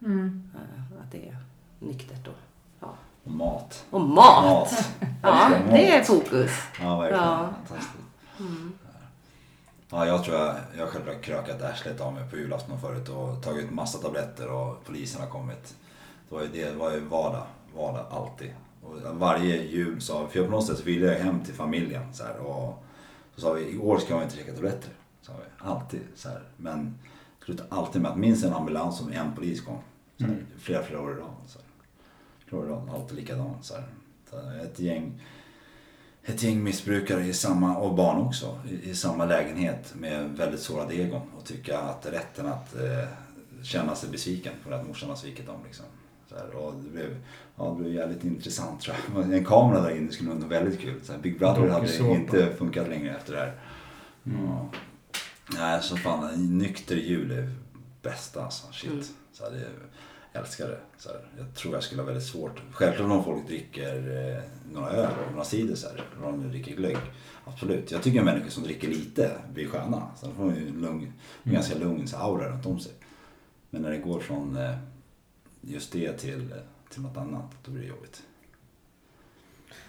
Mm. 0.05 0.51
eh, 0.55 1.03
att 1.05 1.13
det 1.13 1.29
är 1.29 1.37
nyktert. 1.79 2.29
Och, 2.29 2.35
ja. 2.81 2.95
Och 3.25 3.31
mat. 3.31 3.85
och 3.91 4.01
mat! 4.01 4.45
Mat. 4.45 4.91
Ja, 5.23 5.51
det 5.71 5.91
är 5.93 6.03
fokus. 6.05 6.51
Ja, 6.81 6.99
verkligen. 7.01 7.25
Ja. 7.25 7.49
Fantastiskt. 7.67 7.99
Mm. 8.41 8.73
Ja, 9.95 10.07
jag 10.07 10.25
tror 10.25 10.37
jag, 10.37 10.57
jag 10.79 10.89
själv 10.89 11.07
har 11.07 11.23
krökat 11.23 11.63
arslet 11.63 12.01
av 12.01 12.13
mig 12.15 12.31
på 12.31 12.37
julafton 12.37 12.81
förut 12.81 13.09
och 13.09 13.43
tagit 13.43 13.71
massa 13.71 13.99
tabletter 13.99 14.51
och 14.51 14.85
polisen 14.85 15.21
har 15.21 15.29
kommit. 15.29 15.77
Det 16.29 16.35
var 16.35 16.43
ju, 16.43 16.49
det 16.49 16.73
var 16.73 16.93
ju 16.93 17.01
vardag, 17.01 17.47
vardag 17.77 18.07
alltid. 18.11 18.51
Och 18.83 19.17
varje 19.19 19.63
jul 19.63 20.01
sa 20.01 20.27
för 20.29 20.39
jag 20.39 20.47
på 20.49 20.53
något 20.53 20.67
sätt 20.67 20.87
ville 20.87 21.07
jag 21.07 21.19
hem 21.19 21.45
till 21.45 21.55
familjen 21.55 22.15
så 22.15 22.25
här, 22.25 22.39
och 22.39 22.85
så 23.35 23.41
sa 23.41 23.53
vi 23.53 23.71
i 23.75 23.79
år 23.79 23.99
ska 23.99 24.15
man 24.15 24.25
inte 24.25 24.37
käka 24.37 24.53
tabletter. 24.53 24.91
Sa 25.23 25.33
vi. 25.33 25.69
Alltid 25.69 26.01
så 26.15 26.29
här. 26.29 26.43
Men 26.57 26.99
det 27.39 27.45
slutade 27.45 27.69
alltid 27.73 28.03
med 28.03 28.11
att 28.11 28.19
minst 28.19 28.45
en 28.45 28.53
ambulans 28.53 28.99
som 28.99 29.13
en 29.13 29.35
polis 29.35 29.61
kom. 29.61 29.79
Så 30.19 30.25
här, 30.25 30.33
Mm. 30.33 30.47
Flera, 30.59 30.83
flera 30.83 31.01
år 31.01 31.13
i 31.13 31.15
rad. 31.15 31.31
Flera 32.47 32.63
år 32.63 32.69
i 32.69 32.71
rad, 32.71 32.91
alltid 32.95 33.17
likadant. 33.19 33.65
Så 33.65 33.75
här, 33.75 33.85
ett 34.65 34.79
gäng 34.79 35.23
ett 36.25 36.43
gäng 36.43 36.63
missbrukare 36.63 37.25
i 37.25 37.33
samma, 37.33 37.77
och 37.77 37.95
barn 37.95 38.19
också, 38.19 38.59
i, 38.71 38.91
i 38.91 38.95
samma 38.95 39.25
lägenhet 39.25 39.95
med 39.95 40.31
väldigt 40.31 40.61
sårade 40.61 40.95
egon 40.95 41.23
och 41.39 41.45
tycka 41.45 41.79
att 41.79 42.07
rätten 42.07 42.47
att 42.47 42.75
eh, 42.75 43.09
känna 43.63 43.95
sig 43.95 44.11
besviken 44.11 44.53
för 44.65 44.73
att 44.73 44.87
morsan 44.87 45.09
har 45.09 45.17
svikit 45.17 45.47
dem. 45.47 45.61
Liksom. 45.65 45.85
Så 46.29 46.35
här, 46.35 46.55
och 46.55 46.75
det, 46.75 46.91
blev, 46.91 47.17
ja, 47.57 47.69
det 47.69 47.83
blev 47.83 47.95
jävligt 47.95 48.25
intressant 48.25 48.81
tror 48.81 48.97
jag. 49.15 49.33
En 49.33 49.45
kamera 49.45 49.81
där 49.81 49.97
inne 49.97 50.13
skulle 50.13 50.31
nog 50.31 50.39
vara 50.39 50.61
väldigt 50.61 50.81
kul. 50.81 51.01
Så 51.03 51.13
här, 51.13 51.19
Big 51.19 51.39
Brother 51.39 51.69
hade 51.69 51.99
inte 51.99 52.55
funkat 52.59 52.89
längre 52.89 53.17
efter 53.17 53.33
det 53.33 53.39
här. 53.39 53.55
Mm. 54.27 54.47
Ja. 54.47 54.69
Nej, 55.59 55.83
så 55.83 55.97
fan, 55.97 56.59
nykter 56.59 56.97
jul 56.97 57.31
är 57.31 57.55
bästa 58.03 58.45
alltså. 58.45 58.73
Shit. 58.73 58.91
Mm. 58.91 59.05
Så 59.33 59.45
här, 59.45 59.51
det, 59.51 59.67
jag 60.33 60.43
älskar 60.43 60.69
det. 60.69 60.79
Så 60.99 61.09
här, 61.09 61.19
jag 61.39 61.55
tror 61.55 61.75
jag 61.75 61.83
skulle 61.83 62.03
ha 62.03 62.07
väldigt 62.07 62.27
svårt. 62.27 62.63
Självklart 62.73 63.11
om 63.11 63.25
folk 63.25 63.47
dricker 63.47 63.97
eh, 63.97 64.43
några 64.73 64.91
öl 64.91 65.11
och 65.27 65.33
några 65.33 65.45
cider 65.45 65.77
om 66.25 66.43
de 66.43 66.49
dricker 66.49 66.77
glögg. 66.77 66.97
Absolut. 67.45 67.91
Jag 67.91 68.03
tycker 68.03 68.19
en 68.19 68.25
människa 68.25 68.51
som 68.51 68.63
dricker 68.63 68.89
lite 68.89 69.31
blir 69.55 69.69
sköna. 69.69 70.03
Så 70.17 70.27
då 70.27 70.33
får 70.33 70.45
man 70.45 70.55
ju 70.57 70.69
en 70.69 70.81
lugn, 70.81 71.03
en 71.03 71.13
Mm. 71.45 71.55
ganska 71.55 71.79
lugn 71.79 72.09
så 72.09 72.17
aura 72.17 72.49
runt 72.49 72.67
om 72.67 72.81
sig. 72.81 72.93
Men 73.71 73.83
när 73.83 73.91
det 73.91 73.99
går 73.99 74.21
från 74.21 74.57
eh, 74.57 74.77
just 75.61 75.93
det 75.93 76.13
till, 76.13 76.55
till 76.91 77.03
något 77.03 77.17
annat, 77.17 77.45
då 77.65 77.71
blir 77.71 77.83
det 77.83 77.89
jobbigt. 77.89 78.23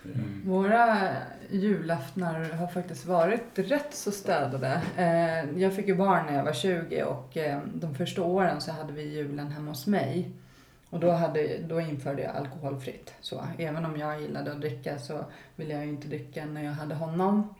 Mm. 0.06 0.42
Våra 0.46 1.10
julaftnar 1.52 2.50
har 2.50 2.68
faktiskt 2.68 3.06
varit 3.06 3.44
rätt 3.56 3.94
så 3.96 4.12
städade. 4.12 4.82
Eh, 4.98 5.62
Jag 5.62 5.76
fick 5.76 5.88
ju 5.88 5.96
barn 5.96 6.26
när 6.26 6.34
jag 6.36 6.44
var 6.44 6.54
20 6.54 7.04
och 7.04 7.38
eh, 7.38 7.60
de 7.74 7.96
första 7.96 8.22
åren 8.22 8.62
så 8.62 8.72
hade 8.72 8.94
vi 8.94 9.02
julen 9.04 9.48
hemma 9.48 9.72
hos 9.72 9.88
mig. 9.88 10.32
Och 10.94 11.00
då, 11.00 11.12
hade, 11.12 11.58
då 11.58 11.82
införde 11.82 12.22
jag 12.22 12.36
alkoholfritt. 12.36 13.14
Så 13.22 13.44
även 13.58 13.86
om 13.86 13.98
jag 14.00 14.22
gillade 14.22 14.52
att 14.52 14.62
dricka 14.62 15.00
så 15.00 15.26
ville 15.56 15.74
jag 15.74 15.84
ju 15.86 15.90
inte 15.90 16.08
dricka 16.08 16.46
när 16.46 16.64
jag 16.64 16.72
hade 16.72 16.96
honom. 16.96 17.54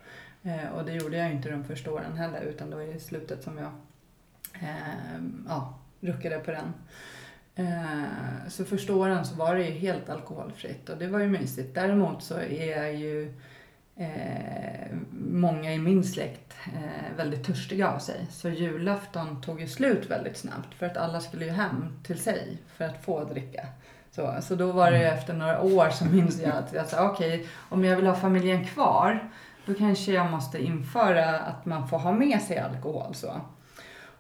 Eh, 0.44 0.70
Och 0.76 0.86
det 0.86 0.94
gjorde 0.94 1.18
jag 1.18 1.28
ju 1.28 1.36
inte 1.36 1.50
de 1.50 1.64
första 1.64 1.92
åren 1.92 2.14
heller 2.18 2.42
utan 2.42 2.70
det 2.70 2.76
var 2.76 2.84
i 2.84 3.00
slutet 3.00 3.44
som 3.44 3.58
jag 3.58 3.72
eh, 4.62 5.22
ja, 5.48 5.80
ruckade 6.00 6.40
på 6.40 6.52
den. 6.52 6.74
Eh, 7.56 8.48
Så 8.50 8.66
första 8.66 8.96
åren 8.96 9.26
så 9.26 9.36
var 9.36 9.56
det 9.56 9.66
ju 9.66 9.72
helt 9.72 10.10
alkoholfritt 10.10 10.90
och 10.90 10.98
det 10.98 11.08
var 11.08 11.20
ju 11.20 11.28
mysigt. 11.28 11.76
Däremot 11.76 12.24
så 12.24 12.36
är 12.36 12.78
jag 12.78 12.96
ju 12.96 13.34
eh, 13.96 14.98
många 15.20 15.74
i 15.74 15.80
min 15.80 16.04
släkt 16.04 16.54
eh, 16.66 17.18
väldigt 17.18 17.46
törstiga 17.46 17.90
av 17.90 18.00
sig. 18.00 18.28
Så 18.30 18.50
julafton 18.50 19.42
tog 19.42 19.62
ju 19.62 19.68
slut 19.68 20.12
väldigt 20.12 20.38
snabbt 20.38 20.74
för 20.74 20.86
att 20.86 20.98
alla 20.98 21.20
skulle 21.20 21.46
ju 21.46 21.52
hem 21.52 22.00
till 22.04 22.20
sig 22.20 22.58
för 22.76 22.86
att 22.86 23.06
få 23.06 23.24
dricka. 23.24 23.68
Så, 24.12 24.38
så 24.42 24.56
då 24.56 24.72
var 24.72 24.92
det 24.92 24.98
ju 24.98 25.06
efter 25.06 25.34
några 25.34 25.62
år 25.62 25.90
så 25.90 26.06
minns 26.06 26.42
jag 26.42 26.52
att 26.52 26.74
jag 26.74 26.88
sa 26.88 27.10
okej, 27.10 27.48
om 27.70 27.86
jag 27.86 27.96
vill 27.96 28.08
ha 28.08 28.16
familjen 28.16 28.66
kvar 28.66 29.30
då 29.66 29.74
kanske 29.74 30.12
jag 30.12 30.32
måste 30.32 30.64
införa 30.64 31.40
att 31.40 31.66
man 31.66 31.88
får 31.88 31.98
ha 31.98 32.12
med 32.12 32.42
sig 32.42 32.58
alkohol. 32.58 33.16
Så. 33.16 33.42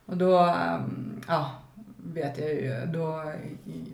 Och 0.05 0.17
då, 0.17 0.37
ehm, 0.37 1.21
ja, 1.27 1.51
vet 1.97 2.37
jag 2.37 2.49
ju, 2.49 2.85
då 2.85 3.23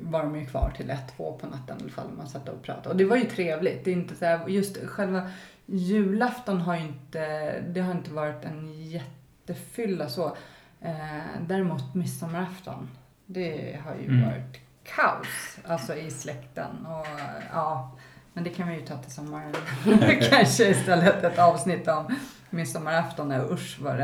var 0.02 0.24
de 0.24 0.36
ju 0.36 0.46
kvar 0.46 0.74
till 0.78 0.90
ett, 0.90 1.14
två 1.18 1.38
på 1.42 1.48
natten 1.48 1.78
i 1.80 1.82
alla 1.82 1.92
fall. 1.92 2.12
Man 2.18 2.28
satt 2.28 2.50
och 2.50 2.64
pratade. 2.64 2.90
Och 2.90 2.96
det 2.96 3.06
var 3.06 3.18
ju 3.18 3.26
trevligt. 3.26 3.86
Det 3.86 3.92
är 3.92 3.96
inte 3.96 4.16
så 4.16 4.26
här, 4.26 4.48
just 4.48 4.78
själva 4.78 5.30
julafton 5.72 6.62
har 6.62 6.76
ju 6.76 6.82
inte, 6.82 7.54
det 7.62 7.82
har 7.82 7.92
inte 7.92 8.12
varit 8.12 8.46
en 8.46 8.82
jättefylla 8.84 10.10
så. 10.10 10.38
Eh, 10.82 11.42
däremot 11.48 11.96
midsommarafton, 11.96 12.90
det 13.26 13.80
har 13.86 13.96
ju 13.96 14.06
Mm. 14.08 14.26
varit 14.30 14.60
kaos. 14.84 15.58
Alltså 15.68 15.96
i 15.96 16.12
släkten 16.12 16.86
och 16.86 17.08
ja. 17.54 17.92
Men 18.34 18.44
det 18.44 18.50
kan 18.50 18.68
vi 18.68 18.74
ju 18.76 18.82
ta 18.86 18.98
till 18.98 19.12
sommaren. 19.12 19.54
Kanske 20.30 20.70
istället 20.70 21.24
ett 21.24 21.40
avsnitt 21.40 21.88
om 21.88 22.16
midsommarafton. 22.50 23.32
och 23.32 23.52
Usch 23.54 23.78
vad 23.82 23.98
det 23.98 24.04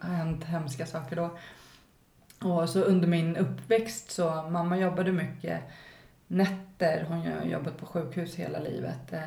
har 0.00 0.08
hänt, 0.08 0.44
hemska 0.44 0.86
saker 0.86 1.16
då. 1.16 1.30
Och 2.48 2.68
så 2.68 2.80
under 2.80 3.08
min 3.08 3.36
uppväxt 3.36 4.10
så, 4.10 4.42
mamma 4.50 4.76
jobbade 4.78 5.12
mycket 5.12 5.60
nätter. 6.26 7.04
Hon 7.08 7.18
har 7.18 7.44
jobbat 7.44 7.78
på 7.78 7.86
sjukhus 7.86 8.34
hela 8.34 8.58
livet. 8.58 9.12
Eh, 9.12 9.22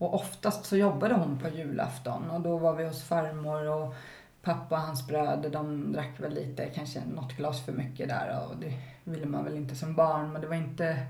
och 0.00 0.14
oftast 0.14 0.64
så 0.64 0.76
jobbade 0.76 1.14
hon 1.14 1.38
på 1.38 1.48
julafton 1.48 2.30
och 2.30 2.40
då 2.40 2.56
var 2.58 2.74
vi 2.74 2.84
hos 2.86 3.04
farmor 3.04 3.68
och 3.68 3.94
pappa 4.42 4.74
och 4.74 4.80
hans 4.80 5.06
bröder 5.06 5.50
de 5.50 5.92
drack 5.92 6.20
väl 6.20 6.34
lite, 6.34 6.66
kanske 6.66 7.00
något 7.14 7.36
glas 7.36 7.64
för 7.64 7.72
mycket 7.72 8.08
där 8.08 8.46
och 8.48 8.56
det 8.60 8.72
ville 9.04 9.26
man 9.26 9.44
väl 9.44 9.56
inte 9.56 9.74
som 9.74 9.94
barn 9.94 10.32
men 10.32 10.40
det 10.42 10.48
var 10.48 10.56
inte, 10.56 11.06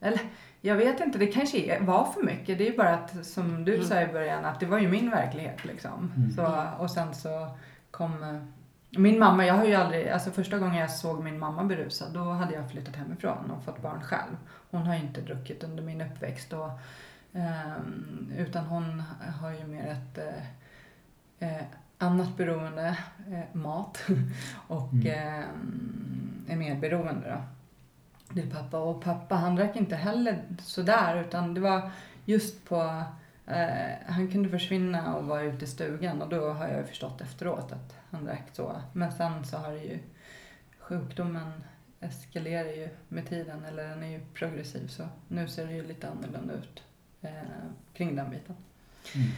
eller 0.00 0.20
jag 0.60 0.76
vet 0.76 1.00
inte, 1.00 1.18
det 1.18 1.26
kanske 1.26 1.80
var 1.80 2.04
för 2.04 2.22
mycket. 2.22 2.58
Det 2.58 2.66
är 2.66 2.70
ju 2.70 2.76
bara 2.76 2.94
att 2.94 3.26
som 3.26 3.64
du 3.64 3.74
Mm. 3.74 3.86
sa 3.86 4.00
i 4.00 4.06
början 4.06 4.44
att 4.44 4.60
det 4.60 4.66
var 4.66 4.78
ju 4.78 4.88
min 4.88 5.10
verklighet 5.10 5.64
liksom. 5.64 6.12
Mm. 6.16 6.30
Så, 6.32 6.64
och 6.78 6.90
sen 6.90 7.14
så 7.14 7.48
kom 7.90 8.22
eh, 8.22 8.40
min 8.98 9.18
mamma, 9.18 9.46
jag 9.46 9.54
har 9.54 9.64
ju 9.64 9.74
aldrig, 9.74 10.08
alltså 10.08 10.30
första 10.30 10.58
gången 10.58 10.74
jag 10.76 10.90
såg 10.90 11.24
min 11.24 11.38
mamma 11.38 11.64
berusad 11.64 12.12
då 12.12 12.20
hade 12.20 12.54
jag 12.54 12.70
flyttat 12.70 12.96
hemifrån 12.96 13.50
och 13.50 13.64
fått 13.64 13.82
barn 13.82 14.02
själv. 14.02 14.36
Hon 14.70 14.82
har 14.82 14.94
ju 14.94 15.00
inte 15.00 15.20
druckit 15.20 15.64
under 15.64 15.82
min 15.82 16.00
uppväxt 16.00 16.52
och, 16.52 16.70
utan 18.36 18.64
hon 18.64 19.02
har 19.40 19.50
ju 19.50 19.66
mer 19.66 19.86
ett 19.86 20.18
eh, 20.18 21.48
eh, 21.48 21.64
annat 21.98 22.36
beroende, 22.36 22.98
eh, 23.28 23.56
mat 23.56 24.02
och 24.68 24.92
Mm. 24.92 25.06
ehm, 25.06 26.44
är 26.48 26.56
mer 26.56 26.80
beroende 26.80 27.28
då. 27.30 27.42
Till 28.34 28.50
pappa 28.50 28.78
och 28.78 29.02
pappa 29.02 29.34
han 29.34 29.56
drack 29.56 29.76
inte 29.76 29.96
heller 29.96 30.42
sådär 30.58 31.16
utan 31.20 31.54
det 31.54 31.60
var 31.60 31.90
just 32.24 32.64
på 32.68 33.02
Eh, 33.46 33.94
han 34.06 34.28
kunde 34.28 34.48
försvinna 34.48 35.14
och 35.14 35.24
vara 35.24 35.42
ute 35.42 35.64
i 35.64 35.68
stugan 35.68 36.22
och 36.22 36.28
då 36.28 36.52
har 36.52 36.68
jag 36.68 36.88
förstått 36.88 37.20
efteråt 37.20 37.72
att 37.72 37.96
han 38.10 38.24
drack 38.24 38.44
så. 38.52 38.80
Men 38.92 39.12
sen 39.12 39.44
så 39.44 39.56
har 39.56 39.72
det 39.72 39.82
ju 39.84 39.98
sjukdomen 40.78 41.64
eskalerar 42.00 42.68
ju 42.68 42.88
med 43.08 43.28
tiden 43.28 43.64
eller 43.64 43.88
den 43.88 44.02
är 44.02 44.08
ju 44.08 44.20
progressiv 44.34 44.88
så 44.88 45.08
nu 45.28 45.48
ser 45.48 45.66
det 45.66 45.72
ju 45.72 45.86
lite 45.86 46.08
annorlunda 46.08 46.54
ut 46.54 46.83
eh, 47.24 47.30
kring 47.94 48.16
den 48.16 48.30
biten. 48.30 48.56
Mm. 49.14 49.28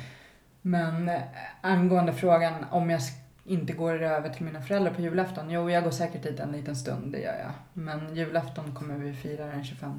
Men 0.63 1.09
eh, 1.09 1.23
angående 1.61 2.13
frågan 2.13 2.65
om 2.71 2.91
jag 2.91 3.01
inte 3.45 3.73
går 3.73 4.03
över 4.03 4.29
till 4.29 4.45
mina 4.45 4.63
föräldrar 4.63 4.95
på 4.95 5.01
julafton. 5.01 5.51
Jo, 5.51 5.71
jag 5.71 5.85
går 5.85 5.91
säkert 5.91 6.23
dit 6.23 6.41
en 6.41 6.53
liten 6.53 6.77
stund, 6.77 7.13
det 7.13 7.19
gör 7.19 7.39
jag. 7.39 7.53
Men 7.73 8.17
julafton 8.17 8.75
kommer 8.75 8.95
vi 8.95 9.13
fira 9.13 9.47
den 9.47 9.65
25. 9.65 9.91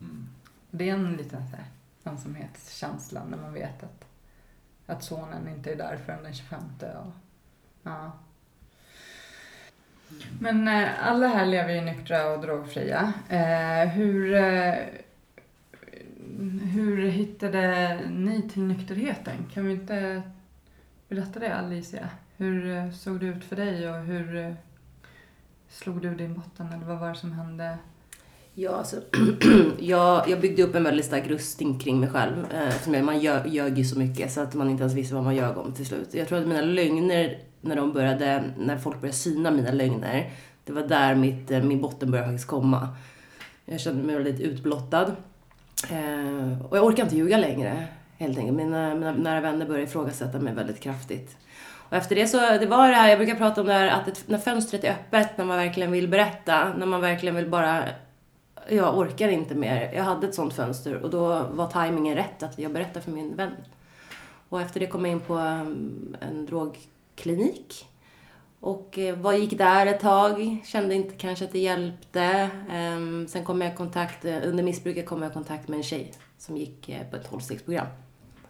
Mm. 0.00 0.28
Det 0.70 0.90
är 0.90 0.94
en 0.94 1.12
liten 1.12 1.48
så 1.50 1.56
här, 1.56 1.66
ensamhetskänsla 2.04 3.24
när 3.24 3.38
man 3.38 3.52
vet 3.52 3.82
att, 3.82 4.04
att 4.86 5.02
sonen 5.02 5.48
inte 5.48 5.72
är 5.72 5.76
där 5.76 5.98
förrän 6.06 6.22
den 6.22 6.34
25. 6.34 6.60
Och, 6.80 7.12
ja. 7.82 8.12
Men 10.40 10.68
eh, 10.68 11.08
alla 11.08 11.26
här 11.26 11.46
lever 11.46 11.74
ju 11.74 11.80
nyktra 11.80 12.30
och 12.30 12.40
drogfria. 12.40 13.12
Eh, 13.28 13.88
hur, 13.88 14.34
eh, 14.34 14.74
hur 16.74 17.06
hittade 17.08 17.98
ni 18.10 18.48
till 18.52 18.62
nykterheten? 18.62 19.34
Kan 19.54 19.66
vi 19.66 19.72
inte 19.72 20.22
berätta 21.08 21.40
det 21.40 21.54
Alicia? 21.54 22.08
Hur 22.36 22.76
eh, 22.76 22.90
såg 22.90 23.20
det 23.20 23.26
ut 23.26 23.44
för 23.44 23.56
dig 23.56 23.90
och 23.90 23.96
hur 23.96 24.36
eh, 24.36 24.52
slog 25.68 26.02
du 26.02 26.14
din 26.14 26.34
botten 26.34 26.72
eller 26.72 26.86
vad 26.86 26.98
var 26.98 27.08
det 27.08 27.14
som 27.14 27.32
hände? 27.32 27.78
Ja, 28.54 28.70
alltså, 28.70 28.96
jag, 29.78 30.28
jag 30.28 30.40
byggde 30.40 30.62
upp 30.62 30.74
en 30.74 30.84
väldigt 30.84 31.06
stark 31.06 31.26
rustning 31.26 31.78
kring 31.78 32.00
mig 32.00 32.08
själv. 32.08 32.46
Eh, 32.86 33.02
man 33.02 33.20
ljög, 33.20 33.46
ljög 33.46 33.78
ju 33.78 33.84
så 33.84 33.98
mycket 33.98 34.32
så 34.32 34.40
att 34.40 34.54
man 34.54 34.70
inte 34.70 34.82
ens 34.82 34.94
visste 34.94 35.14
vad 35.14 35.24
man 35.24 35.36
ljög 35.36 35.58
om 35.58 35.72
till 35.72 35.86
slut. 35.86 36.14
Jag 36.14 36.28
tror 36.28 36.38
att 36.38 36.46
mina 36.46 36.60
lögner, 36.60 37.38
när 37.60 37.76
de 37.76 37.92
började, 37.92 38.44
när 38.58 38.78
folk 38.78 39.00
började 39.00 39.18
syna 39.18 39.50
mina 39.50 39.70
lögner, 39.70 40.30
det 40.64 40.72
var 40.72 40.82
där 40.82 41.14
mitt, 41.14 41.50
eh, 41.50 41.62
min 41.62 41.80
botten 41.80 42.10
började 42.10 42.28
faktiskt 42.28 42.48
komma. 42.48 42.88
Jag 43.64 43.80
kände 43.80 44.02
mig 44.02 44.14
väldigt 44.14 44.40
utblottad. 44.40 45.16
Eh, 45.90 46.66
och 46.68 46.76
jag 46.76 46.84
orkar 46.84 47.02
inte 47.02 47.16
ljuga 47.16 47.38
längre, 47.38 47.86
helt 48.18 48.38
enkelt. 48.38 48.56
Mina, 48.56 48.94
mina 48.94 49.12
nära 49.12 49.40
vänner 49.40 49.66
började 49.66 49.84
ifrågasätta 49.84 50.38
mig 50.38 50.54
väldigt 50.54 50.80
kraftigt. 50.80 51.36
Och 51.88 51.96
efter 51.96 52.16
det 52.16 52.26
så, 52.26 52.38
det 52.38 52.66
var 52.66 52.88
det 52.88 52.94
här, 52.94 53.08
jag 53.08 53.18
brukar 53.18 53.34
prata 53.34 53.60
om 53.60 53.66
det 53.66 53.72
här 53.72 53.88
att 53.88 54.08
ett, 54.08 54.24
när 54.26 54.38
fönstret 54.38 54.84
är 54.84 54.90
öppet, 54.90 55.38
när 55.38 55.44
man 55.44 55.56
verkligen 55.56 55.92
vill 55.92 56.08
berätta, 56.08 56.74
när 56.76 56.86
man 56.86 57.00
verkligen 57.00 57.34
vill 57.34 57.48
bara 57.48 57.84
jag 58.68 58.98
orkar 58.98 59.28
inte 59.28 59.54
mer. 59.54 59.92
Jag 59.94 60.04
hade 60.04 60.26
ett 60.26 60.34
sånt 60.34 60.54
fönster 60.54 60.94
och 61.02 61.10
då 61.10 61.46
var 61.50 61.70
tajmingen 61.70 62.16
rätt 62.16 62.42
att 62.42 62.58
jag 62.58 62.72
berättade 62.72 63.00
för 63.00 63.10
min 63.10 63.36
vän. 63.36 63.56
Och 64.48 64.60
efter 64.60 64.80
det 64.80 64.86
kom 64.86 65.04
jag 65.04 65.12
in 65.12 65.20
på 65.20 65.34
mm, 65.34 66.16
en 66.20 66.46
drogklinik. 66.46 67.86
Och 68.66 68.98
eh, 68.98 69.16
var, 69.16 69.32
gick 69.32 69.58
där 69.58 69.86
ett 69.86 70.00
tag, 70.00 70.56
kände 70.64 70.94
inte 70.94 71.14
kanske 71.14 71.44
att 71.44 71.52
det 71.52 71.58
hjälpte. 71.58 72.50
Ehm, 72.70 73.28
sen 73.28 73.44
kom 73.44 73.60
jag 73.60 73.72
i 73.72 73.76
kontakt, 73.76 74.24
eh, 74.24 74.36
under 74.44 74.64
missbruket 74.64 75.06
kom 75.06 75.22
jag 75.22 75.30
i 75.30 75.34
kontakt 75.34 75.68
med 75.68 75.76
en 75.76 75.82
tjej 75.82 76.12
som 76.38 76.56
gick 76.56 76.88
eh, 76.88 77.10
på 77.10 77.16
ett 77.16 77.30
12-stegsprogram. 77.30 77.86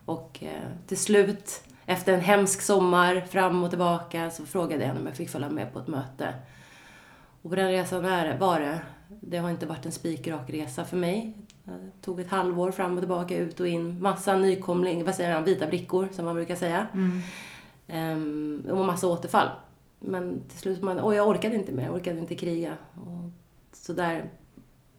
Och 0.05 0.43
till 0.87 0.97
slut, 0.97 1.63
efter 1.87 2.13
en 2.13 2.21
hemsk 2.21 2.63
sommar, 2.63 3.21
fram 3.21 3.65
och 3.65 3.71
tillbaka, 3.71 4.31
så 4.31 4.47
frågade 4.47 4.83
jag 4.83 4.89
henne 4.89 5.01
om 5.01 5.07
jag 5.07 5.17
fick 5.17 5.31
följa 5.31 5.51
med 5.51 5.73
på 5.73 5.79
ett 5.79 5.89
möte. 5.89 6.35
Och 7.43 7.51
på 7.51 7.57
den 7.57 7.69
resan 7.69 8.05
är, 8.05 8.39
var 8.39 8.61
det, 8.61 8.81
det 9.09 9.39
har 9.39 9.51
inte 9.51 9.67
varit 9.67 9.87
en 9.87 9.93
spikrak 9.93 10.51
resa 10.51 10.85
för 10.85 10.97
mig. 10.97 11.37
Det 11.65 12.03
tog 12.03 12.21
ett 12.21 12.31
halvår 12.31 12.71
fram 12.71 12.93
och 12.93 13.01
tillbaka, 13.01 13.37
ut 13.37 13.61
och 13.61 13.69
in. 13.69 14.03
Massa 14.03 14.37
nykomling, 14.37 15.05
vad 15.05 15.15
säger 15.15 15.35
man, 15.35 15.45
vita 15.45 15.67
brickor 15.67 16.09
som 16.13 16.25
man 16.25 16.35
brukar 16.35 16.57
säga. 16.57 16.87
Ehm, 17.89 18.67
och 18.71 18.87
massa 18.87 19.07
återfall. 19.07 19.49
Men 19.99 20.41
till 20.49 20.59
slut, 20.59 20.83
man, 20.83 20.99
och 20.99 21.15
jag 21.15 21.29
orkade 21.29 21.55
inte 21.55 21.73
mer, 21.73 21.85
jag 21.85 21.95
orkade 21.95 22.19
inte 22.19 22.35
kriga. 22.35 22.77
Och 22.95 23.31
så 23.73 23.93
där, 23.93 24.31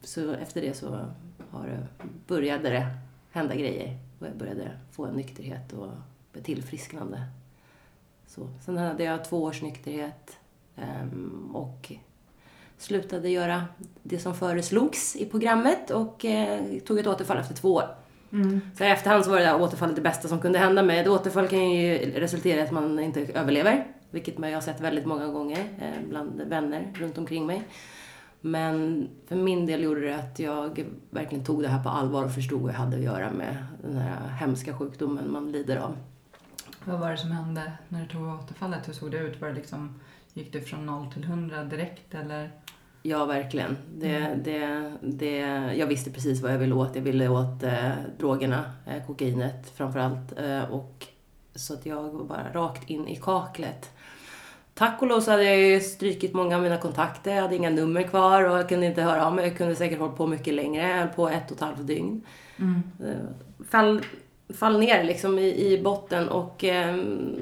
så 0.01 0.31
efter 0.31 0.61
det 0.61 0.73
så 0.73 1.05
har 1.51 1.67
det, 1.67 1.87
började 2.27 2.69
det 2.69 2.87
hända 3.31 3.55
grejer. 3.55 3.97
Och 4.19 4.27
jag 4.27 4.35
började 4.35 4.71
få 4.91 5.05
en 5.05 5.15
nykterhet 5.15 5.73
och 5.73 5.91
ett 6.33 6.43
tillfrisknande. 6.45 7.21
Så, 8.27 8.47
sen 8.65 8.77
hade 8.77 9.03
jag 9.03 9.25
två 9.25 9.43
års 9.43 9.61
nykterhet 9.61 10.37
ehm, 10.75 11.51
och 11.55 11.91
slutade 12.77 13.29
göra 13.29 13.65
det 14.03 14.19
som 14.19 14.35
föreslogs 14.35 15.15
i 15.15 15.25
programmet 15.25 15.91
och 15.91 16.25
eh, 16.25 16.79
tog 16.79 16.99
ett 16.99 17.07
återfall 17.07 17.37
efter 17.37 17.55
två 17.55 17.73
år. 17.73 17.95
Så 18.77 18.83
i 18.83 18.87
efterhand 18.87 19.23
så 19.23 19.31
var 19.31 19.37
det 19.37 19.45
där 19.45 19.61
återfallet 19.61 19.95
det 19.95 20.01
bästa 20.01 20.27
som 20.27 20.41
kunde 20.41 20.59
hända 20.59 20.83
mig. 20.83 20.99
Ett 20.99 21.07
återfall 21.07 21.47
kan 21.47 21.71
ju 21.71 21.97
resultera 21.97 22.59
i 22.59 22.63
att 22.63 22.71
man 22.71 22.99
inte 22.99 23.21
överlever, 23.21 23.87
vilket 24.11 24.39
jag 24.39 24.53
har 24.53 24.61
sett 24.61 24.81
väldigt 24.81 25.05
många 25.05 25.27
gånger 25.27 25.67
eh, 25.79 26.09
bland 26.09 26.41
vänner 26.41 26.93
runt 26.95 27.17
omkring 27.17 27.45
mig. 27.45 27.63
Men 28.41 29.09
för 29.27 29.35
min 29.35 29.65
del 29.65 29.83
gjorde 29.83 30.01
det 30.01 30.15
att 30.15 30.39
jag 30.39 30.85
verkligen 31.09 31.45
tog 31.45 31.61
det 31.61 31.67
här 31.67 31.83
på 31.83 31.89
allvar 31.89 32.23
och 32.23 32.33
förstod 32.33 32.61
vad 32.61 32.71
jag 32.71 32.77
hade 32.77 32.97
att 32.97 33.03
göra 33.03 33.31
med 33.31 33.65
den 33.83 33.97
här 33.97 34.27
hemska 34.27 34.77
sjukdomen 34.77 35.31
man 35.31 35.51
lider 35.51 35.77
av. 35.77 35.97
Vad 36.83 36.99
var 36.99 37.11
det 37.11 37.17
som 37.17 37.31
hände 37.31 37.71
när 37.89 38.01
du 38.01 38.07
tog 38.07 38.27
återfallet? 38.27 38.87
Hur 38.87 38.93
såg 38.93 39.11
det 39.11 39.17
ut? 39.17 39.41
Var 39.41 39.47
det 39.47 39.53
liksom, 39.53 39.99
gick 40.33 40.53
du 40.53 40.61
från 40.61 40.85
0 40.85 41.11
till 41.13 41.23
100 41.23 41.63
direkt 41.63 42.13
eller? 42.13 42.51
Ja, 43.01 43.25
verkligen. 43.25 43.77
Det, 43.95 44.19
det, 44.43 44.91
det, 45.01 45.37
jag 45.75 45.87
visste 45.87 46.11
precis 46.11 46.41
vad 46.41 46.53
jag 46.53 46.57
ville 46.57 46.75
åt. 46.75 46.95
Jag 46.95 47.01
ville 47.01 47.27
åt 47.27 47.63
eh, 47.63 47.91
drogerna, 48.19 48.71
eh, 48.85 49.05
kokainet 49.05 49.69
framför 49.75 49.99
allt. 49.99 50.39
Eh, 50.39 50.63
och, 50.63 51.05
så 51.55 51.73
att 51.73 51.85
jag 51.85 52.03
var 52.03 52.23
bara 52.23 52.53
rakt 52.53 52.89
in 52.89 53.07
i 53.07 53.15
kaklet. 53.15 53.91
Tack 54.77 55.01
och 55.01 55.07
lov 55.07 55.19
så 55.21 55.31
hade 55.31 55.43
jag 55.43 55.57
ju 55.57 55.79
strykit 55.79 56.33
många 56.33 56.55
av 56.55 56.61
mina 56.61 56.77
kontakter. 56.77 57.35
Jag 57.35 57.41
hade 57.41 57.55
inga 57.55 57.69
nummer 57.69 58.03
kvar 58.03 58.43
och 58.43 58.57
jag 58.57 58.69
kunde 58.69 58.85
inte 58.85 59.01
höra 59.01 59.25
av 59.25 59.35
mig. 59.35 59.47
Jag 59.47 59.57
kunde 59.57 59.75
säkert 59.75 59.99
hålla 59.99 60.13
på 60.13 60.27
mycket 60.27 60.53
längre. 60.53 60.89
Jag 60.89 60.97
höll 60.97 61.07
på 61.07 61.29
ett 61.29 61.51
och 61.51 61.57
ett 61.57 61.63
halvt 61.63 61.87
dygn. 61.87 62.21
Eh, 63.03 63.65
Fall, 63.69 64.01
fall 64.53 64.79
ner 64.79 65.03
liksom 65.03 65.39
i, 65.39 65.73
i 65.73 65.83
botten 65.83 66.29
och 66.29 66.63
ehm, 66.63 67.35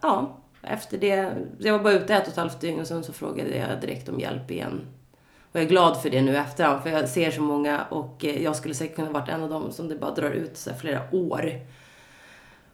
ja, 0.00 0.36
efter 0.62 0.98
det. 0.98 1.34
Jag 1.58 1.72
var 1.72 1.84
bara 1.84 1.92
ute 1.92 2.14
ett 2.14 2.22
och 2.22 2.32
ett 2.32 2.36
halvt 2.36 2.60
dygn 2.60 2.80
och 2.80 2.86
sen 2.86 3.04
så 3.04 3.12
frågade 3.12 3.56
jag 3.56 3.80
direkt 3.80 4.08
om 4.08 4.20
hjälp 4.20 4.50
igen. 4.50 4.80
Och 5.52 5.56
jag 5.56 5.64
är 5.64 5.68
glad 5.68 6.02
för 6.02 6.10
det 6.10 6.22
nu 6.22 6.36
efterhand 6.36 6.82
för 6.82 6.90
jag 6.90 7.08
ser 7.08 7.30
så 7.30 7.42
många 7.42 7.84
och 7.84 8.24
eh, 8.24 8.42
jag 8.42 8.56
skulle 8.56 8.74
säkert 8.74 8.96
kunna 8.96 9.10
varit 9.10 9.28
en 9.28 9.42
av 9.42 9.50
dem 9.50 9.72
som 9.72 9.88
det 9.88 9.96
bara 9.96 10.14
drar 10.14 10.30
ut 10.30 10.56
så 10.56 10.70
flera 10.74 11.00
år. 11.12 11.52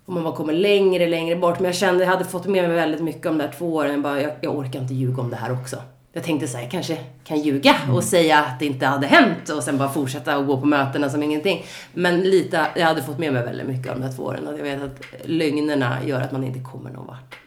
Och 0.08 0.14
man 0.14 0.24
bara 0.24 0.36
kommer 0.36 0.52
längre, 0.52 1.06
längre 1.08 1.36
bort. 1.36 1.58
Men 1.58 1.64
jag 1.64 1.74
kände 1.74 2.04
jag 2.04 2.10
hade 2.10 2.24
fått 2.24 2.46
med 2.46 2.68
mig 2.68 2.76
väldigt 2.76 3.00
mycket 3.00 3.26
om 3.26 3.38
de 3.38 3.44
där 3.44 3.52
två 3.58 3.74
åren. 3.74 3.92
Jag, 3.92 4.02
bara, 4.02 4.22
jag, 4.22 4.32
jag 4.40 4.56
orkar 4.56 4.80
inte 4.80 4.94
ljuga 4.94 5.22
om 5.22 5.30
det 5.30 5.36
här 5.36 5.52
också. 5.52 5.76
Jag 6.12 6.24
tänkte 6.24 6.48
så 6.48 6.56
här, 6.56 6.64
jag 6.64 6.70
kanske 6.70 6.98
kan 7.24 7.40
ljuga 7.40 7.74
och 7.92 8.04
säga 8.04 8.38
att 8.38 8.58
det 8.58 8.66
inte 8.66 8.86
hade 8.86 9.06
hänt 9.06 9.48
och 9.48 9.62
sen 9.62 9.78
bara 9.78 9.88
fortsätta 9.88 10.38
och 10.38 10.46
gå 10.46 10.60
på 10.60 10.66
mötena 10.66 11.10
som 11.10 11.22
ingenting. 11.22 11.64
Men 11.94 12.20
lite, 12.20 12.66
jag 12.76 12.86
hade 12.86 13.02
fått 13.02 13.18
med 13.18 13.32
mig 13.32 13.44
väldigt 13.44 13.66
mycket 13.66 13.92
av 13.92 13.98
de 13.98 14.04
här 14.04 14.12
två 14.12 14.22
åren. 14.22 14.46
Och 14.46 14.58
jag 14.58 14.62
vet 14.62 14.82
att 14.82 15.04
lögnerna 15.24 16.04
gör 16.04 16.20
att 16.20 16.32
man 16.32 16.44
inte 16.44 16.60
kommer 16.60 16.90
någon 16.90 17.06
vart. 17.06 17.38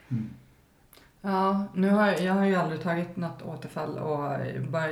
Ja, 1.20 1.64
nu 1.74 1.90
har 1.90 2.06
jag, 2.06 2.20
jag 2.20 2.34
har 2.34 2.44
ju 2.44 2.54
aldrig 2.54 2.82
tagit 2.82 3.16
något 3.16 3.42
återfall 3.42 3.98
och 3.98 4.30
bara, 4.68 4.86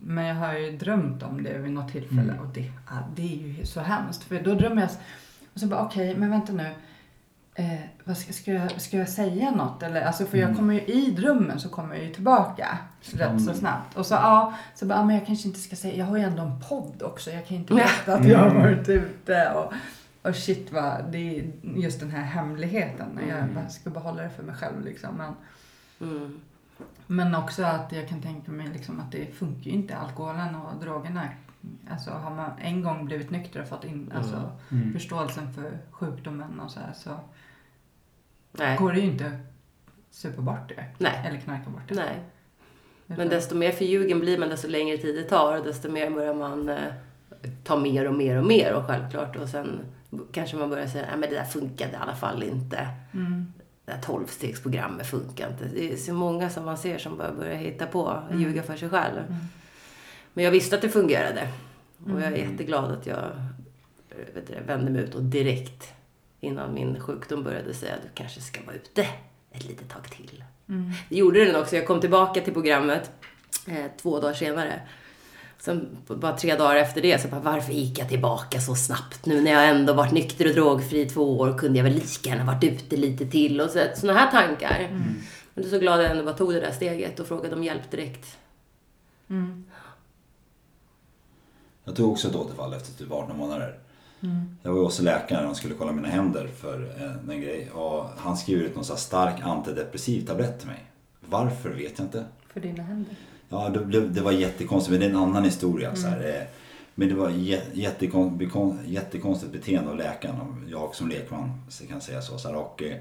men 0.00 0.24
jag 0.24 0.34
har 0.34 0.54
ju 0.54 0.76
drömt 0.76 1.22
om 1.22 1.42
det 1.42 1.58
vid 1.58 1.72
något 1.72 1.92
tillfälle 1.92 2.32
och 2.40 2.48
det, 2.54 2.60
ja, 2.60 2.96
det 3.16 3.22
är 3.22 3.36
ju 3.36 3.66
så 3.66 3.80
hemskt 3.80 4.22
för 4.22 4.40
då 4.40 4.54
drömmer 4.54 4.82
jag 4.82 4.90
och 5.54 5.60
så 5.60 5.66
bara 5.66 5.82
okej, 5.86 6.14
men 6.16 6.30
vänta 6.30 6.52
nu. 6.52 6.70
Eh, 7.56 7.80
vad 8.04 8.16
ska, 8.18 8.32
ska, 8.32 8.52
jag, 8.52 8.80
ska 8.80 8.96
jag 8.96 9.08
säga 9.08 9.50
något 9.50 9.82
eller? 9.82 10.02
Alltså 10.02 10.24
för 10.26 10.38
jag 10.38 10.56
kommer 10.56 10.74
ju 10.74 10.80
i 10.80 11.10
drömmen 11.10 11.60
så 11.60 11.68
kommer 11.68 11.94
jag 11.94 12.04
ju 12.04 12.14
tillbaka 12.14 12.78
rätt 13.12 13.42
så 13.44 13.54
snabbt. 13.54 13.96
Och 13.96 14.06
så 14.06 14.14
ja, 14.14 14.54
så 14.74 14.86
bara, 14.86 14.98
ja, 14.98 15.04
men 15.04 15.16
jag 15.16 15.26
kanske 15.26 15.48
inte 15.48 15.60
ska 15.60 15.76
säga, 15.76 15.96
jag 15.96 16.06
har 16.06 16.16
ju 16.16 16.22
ändå 16.22 16.42
en 16.42 16.60
podd 16.68 17.02
också. 17.02 17.30
Jag 17.30 17.46
kan 17.46 17.56
inte 17.56 17.74
berätta 17.74 18.14
att 18.14 18.28
jag 18.28 18.38
har 18.38 18.54
varit 18.54 18.88
ute 18.88 19.52
och, 19.54 19.72
och 20.28 20.36
shit 20.36 20.72
vad, 20.72 21.04
det 21.12 21.38
är 21.38 21.44
just 21.62 22.00
den 22.00 22.10
här 22.10 22.22
hemligheten 22.22 23.20
jag 23.28 23.48
bara 23.54 23.68
ska 23.68 23.90
behålla 23.90 24.22
det 24.22 24.30
för 24.30 24.42
mig 24.42 24.54
själv 24.54 24.84
liksom. 24.84 25.14
Men, 25.16 25.32
Mm. 26.00 26.40
men 27.06 27.34
också 27.34 27.62
att 27.64 27.92
jag 27.92 28.08
kan 28.08 28.20
tänka 28.22 28.52
mig 28.52 28.68
liksom 28.72 29.00
att 29.00 29.12
det 29.12 29.34
funkar 29.34 29.64
ju 29.64 29.70
inte. 29.70 29.96
Alkoholen 29.96 30.54
och 30.54 30.80
drogerna. 30.80 31.28
Alltså 31.90 32.10
har 32.10 32.30
man 32.34 32.50
en 32.60 32.82
gång 32.82 33.04
blivit 33.06 33.30
nykter 33.30 33.62
och 33.62 33.68
fått 33.68 33.84
in 33.84 34.12
alltså, 34.16 34.50
Mm. 34.70 34.92
förståelsen 34.92 35.52
för 35.52 35.78
sjukdomen 35.90 36.60
och 36.60 36.70
så 36.70 36.80
här 36.80 36.92
så 36.94 37.10
Nej. 38.58 38.78
går 38.78 38.92
det 38.92 38.98
ju 39.00 39.06
inte 39.06 39.38
supa 40.10 40.42
bort 40.42 40.68
det. 40.68 40.84
Nej. 40.98 41.22
Eller 41.26 41.38
knarka 41.38 41.70
bort 41.70 41.88
det. 41.88 41.94
Nej. 41.94 42.20
Men 43.06 43.28
desto 43.28 43.54
mer 43.54 43.72
förljugen 43.72 44.20
blir 44.20 44.38
man, 44.38 44.48
desto 44.48 44.68
längre 44.68 44.96
tid 44.98 45.14
det 45.16 45.22
tar 45.22 45.58
och 45.58 45.64
desto 45.64 45.90
mer 45.90 46.10
börjar 46.10 46.34
man 46.34 46.68
eh, 46.68 46.78
ta 47.64 47.76
mer 47.76 48.08
och 48.08 48.14
mer 48.14 48.36
och 48.38 48.44
mer 48.46 48.72
och 48.74 48.86
självklart. 48.86 49.36
Och 49.36 49.48
sen 49.48 49.80
kanske 50.32 50.56
man 50.56 50.70
börjar 50.70 50.86
säga, 50.86 51.06
nej 51.10 51.16
men 51.18 51.30
det 51.30 51.36
där 51.36 51.44
funkade 51.44 51.92
i 51.92 51.96
alla 51.96 52.14
fall 52.16 52.42
inte. 52.42 52.88
Mm. 53.14 53.52
Det 53.84 53.92
där 53.92 54.00
tolvstegsprogrammet 54.00 55.06
funkar 55.06 55.50
inte. 55.50 55.64
Det 55.64 55.92
är 55.92 55.96
så 55.96 56.12
många 56.14 56.50
som 56.50 56.64
man 56.64 56.78
ser 56.78 56.98
som 56.98 57.16
bara 57.18 57.32
börjar 57.32 57.54
hitta 57.56 57.86
på, 57.86 58.22
Mm. 58.30 58.42
ljuga 58.42 58.62
för 58.62 58.76
sig 58.76 58.88
själv. 58.90 59.18
Mm. 59.18 59.34
Men 60.34 60.44
jag 60.44 60.50
visste 60.52 60.76
att 60.76 60.82
det 60.82 60.88
fungerade. 60.88 61.48
Och 62.04 62.10
jag 62.10 62.22
är 62.22 62.26
Mm. 62.38 62.50
jätteglad 62.50 62.92
att 62.92 63.06
jag 63.06 63.18
eh, 63.18 64.34
vet 64.34 64.46
du, 64.46 64.54
vände 64.66 64.90
mig 64.90 65.02
ut 65.02 65.14
och 65.14 65.22
direkt 65.22 65.92
innan 66.40 66.74
min 66.74 67.00
sjukdom 67.00 67.44
började 67.44 67.74
säga, 67.74 67.94
du 68.02 68.08
kanske 68.14 68.40
ska 68.40 68.60
vara 68.66 68.76
ute 68.76 69.06
ett 69.54 69.64
litet 69.64 69.88
tag 69.88 70.10
till. 70.10 70.44
Mm. 70.68 70.92
Det 71.08 71.16
gjorde 71.16 71.44
den 71.44 71.56
också. 71.56 71.76
Jag 71.76 71.86
kom 71.86 72.00
tillbaka 72.00 72.40
till 72.40 72.52
programmet 72.52 73.10
eh, 73.66 73.84
två 74.02 74.20
dagar 74.20 74.34
senare. 74.34 74.80
Sen 75.58 75.96
bara 76.06 76.36
tre 76.36 76.56
dagar 76.56 76.76
efter 76.76 77.02
det 77.02 77.22
så 77.22 77.28
bara, 77.28 77.40
varför 77.40 77.72
gick 77.72 77.98
jag 77.98 78.08
tillbaka 78.08 78.60
så 78.60 78.74
snabbt 78.74 79.26
nu 79.26 79.40
när 79.40 79.50
jag 79.50 79.68
ändå 79.68 79.92
varit 79.92 80.12
nykter 80.12 80.48
och 80.48 80.54
drogfri 80.54 81.00
i 81.00 81.08
två 81.08 81.38
år 81.38 81.58
kunde 81.58 81.78
jag 81.78 81.84
väl 81.84 81.94
lika 81.94 82.30
gärna 82.30 82.44
varit 82.44 82.64
ute 82.64 82.96
lite 82.96 83.26
till 83.26 83.60
och 83.60 83.70
så, 83.70 83.86
sådana 83.96 84.18
här 84.18 84.30
tankar. 84.30 84.88
Men 85.54 85.64
det 85.64 85.68
är 85.68 85.70
så 85.70 85.78
glad 85.78 86.02
jag 86.02 86.10
ändå 86.10 86.24
bara 86.24 86.34
tog 86.34 86.52
det 86.52 86.60
där 86.60 86.72
steget 86.72 87.20
och 87.20 87.26
frågade 87.26 87.56
om 87.56 87.64
hjälp 87.64 87.90
direkt. 87.90 88.38
Mm. 89.30 89.64
Jag 91.84 91.96
tog 91.96 92.12
också 92.12 92.28
ett 92.28 92.36
återfall 92.36 92.74
efter 92.74 93.04
typ 93.04 93.12
18 93.12 93.36
månader. 93.36 93.78
Mm. 94.24 94.56
Jag 94.62 94.72
var 94.72 94.82
hos 94.82 95.00
läkaren 95.00 95.50
och 95.50 95.56
skulle 95.56 95.74
kolla 95.74 95.92
mina 95.92 96.08
händer 96.08 96.46
för 96.46 96.94
en, 97.00 97.30
en 97.30 97.40
grej. 97.40 97.70
Och 97.70 98.04
han 98.16 98.36
skriver 98.36 98.62
ut 98.64 98.74
någon 98.76 98.84
stark 98.84 99.40
antidepressiv 99.42 100.26
tablett 100.26 100.58
till 100.58 100.68
mig. 100.68 100.84
Varför 101.20 101.70
vet 101.70 101.98
jag 101.98 102.06
inte. 102.06 102.24
För 102.52 102.60
dina 102.60 102.82
händer. 102.82 103.16
Ja, 103.48 103.68
det, 103.68 103.84
det, 103.84 104.08
det 104.08 104.20
var 104.20 104.32
jättekonstigt, 104.32 104.90
men 104.90 105.00
det 105.00 105.06
är 105.06 105.10
en 105.10 105.16
annan 105.28 105.44
historia. 105.44 105.94
Så 105.96 106.06
här. 106.08 106.28
Eh, 106.40 106.42
Men 106.94 107.08
det 107.08 107.14
var 107.14 107.30
jä- 107.30 107.70
jättekon, 107.72 108.38
bekon- 108.40 108.78
jättekonstigt 108.86 109.52
beteende 109.52 109.90
av 109.90 109.96
läkaren. 109.96 110.66
Jag 110.70 110.94
som 110.94 111.08
lekman 111.08 111.50
kan 111.90 112.00
säga 112.00 112.22
så. 112.22 112.38
så 112.38 112.48
här. 112.48 112.56
Och, 112.56 112.82
eh, 112.82 112.96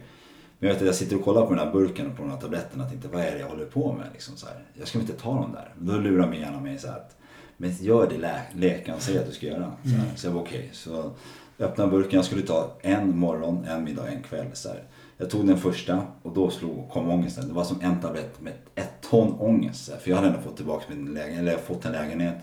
men 0.60 0.68
jag, 0.68 0.74
vet 0.74 0.82
att 0.82 0.86
jag 0.88 0.96
sitter 0.96 1.16
och 1.16 1.24
kollar 1.24 1.46
på 1.46 1.54
den 1.54 1.60
här 1.68 1.72
burken 1.74 2.08
och 2.12 2.16
på 2.18 2.24
de 2.24 2.32
här 2.32 2.38
tabletterna 2.38 2.84
och 2.84 2.90
tänkte 2.90 3.08
vad 3.08 3.22
är 3.22 3.32
det 3.32 3.40
jag 3.40 3.48
håller 3.50 3.66
på 3.66 3.94
med? 3.94 4.06
Liksom, 4.14 4.38
så 4.38 4.46
här. 4.46 4.56
Jag 4.74 4.88
ska 4.88 5.00
inte 5.00 5.14
ta 5.14 5.34
dem 5.36 5.52
där. 5.52 5.70
Då 5.80 5.98
lurar 5.98 6.30
min 6.30 6.42
hjärna 6.42 6.60
mig 6.60 6.78
så 6.80 6.88
här 6.88 6.96
att 6.96 7.18
men 7.64 7.86
gör 7.86 8.08
det 8.10 8.18
lä- 8.18 8.46
läkaren 8.54 9.00
säger 9.00 9.20
att 9.20 9.26
du 9.26 9.32
ska 9.32 9.46
göra. 9.46 9.72
Så, 9.84 9.90
här. 9.90 10.08
så 10.16 10.28
jag 10.28 10.32
var 10.32 10.42
okej. 10.42 10.70
Så 10.72 11.12
öppnade 11.60 11.92
burken, 11.92 12.16
jag 12.16 12.26
skulle 12.26 12.42
ta 12.42 12.78
en 12.82 13.18
morgon, 13.18 13.66
en 13.66 13.84
middag, 13.84 14.08
en 14.08 14.24
kväll. 14.24 14.46
Så 14.54 14.70
här. 14.70 14.84
Jag 15.18 15.30
tog 15.30 15.48
den 15.48 15.58
första 15.58 16.08
och 16.22 16.34
då 16.34 16.50
slog, 16.50 16.90
kom 16.90 17.10
ångesten. 17.10 17.48
Det 17.48 17.54
var 17.54 17.64
som 17.64 17.82
en 17.82 18.02
tablett 18.02 18.42
med 18.42 18.54
ett 18.76 19.02
ton 19.10 19.34
ångest. 19.40 19.92
För 20.02 20.10
jag 20.10 20.18
hade 20.18 20.28
ändå 20.30 20.42
fått 20.42 20.56
tillbaka 20.56 20.86
min 20.90 21.14
lägenhet, 21.14 21.40
eller 21.40 21.58
fått 21.58 21.86
en 21.86 21.92
lägenhet. 21.92 22.36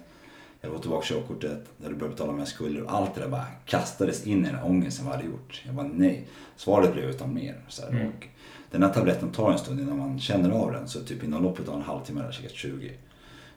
Jag 0.61 0.69
hade 0.69 0.77
fått 0.77 0.83
tillbaka 0.83 1.07
körkortet, 1.07 1.65
jag 1.77 1.85
hade 1.85 1.97
börjat 1.97 2.17
betala 2.17 2.33
mina 2.33 2.47
skulder 2.47 2.83
och 2.83 2.93
allt 2.95 3.15
det 3.15 3.21
där 3.21 3.29
bara 3.29 3.47
kastades 3.67 4.27
in 4.27 4.47
i 4.47 4.49
den 4.49 4.63
ångesten 4.63 5.07
vad 5.07 5.15
jag 5.15 5.19
hade 5.19 5.31
gjort. 5.31 5.63
Jag 5.67 5.75
bara 5.75 5.87
nej. 5.95 6.27
Svaret 6.57 6.93
blev 6.93 7.05
utan 7.05 7.35
mer. 7.35 7.61
Så 7.69 7.83
här. 7.83 7.89
Mm. 7.91 8.07
Och 8.09 8.27
den 8.71 8.83
här 8.83 8.91
tabletten 8.91 9.33
tar 9.33 9.53
en 9.53 9.59
stund 9.59 9.81
innan 9.81 9.99
man 9.99 10.21
känner 10.21 10.51
av 10.51 10.73
den. 10.73 10.89
Så 10.89 11.01
typ 11.01 11.25
inom 11.25 11.43
loppet 11.43 11.69
av 11.69 11.75
en 11.75 11.83
halvtimme 11.83 12.21
hade 12.21 12.29
jag 12.29 12.35
käkat 12.35 12.53
20. 12.53 12.93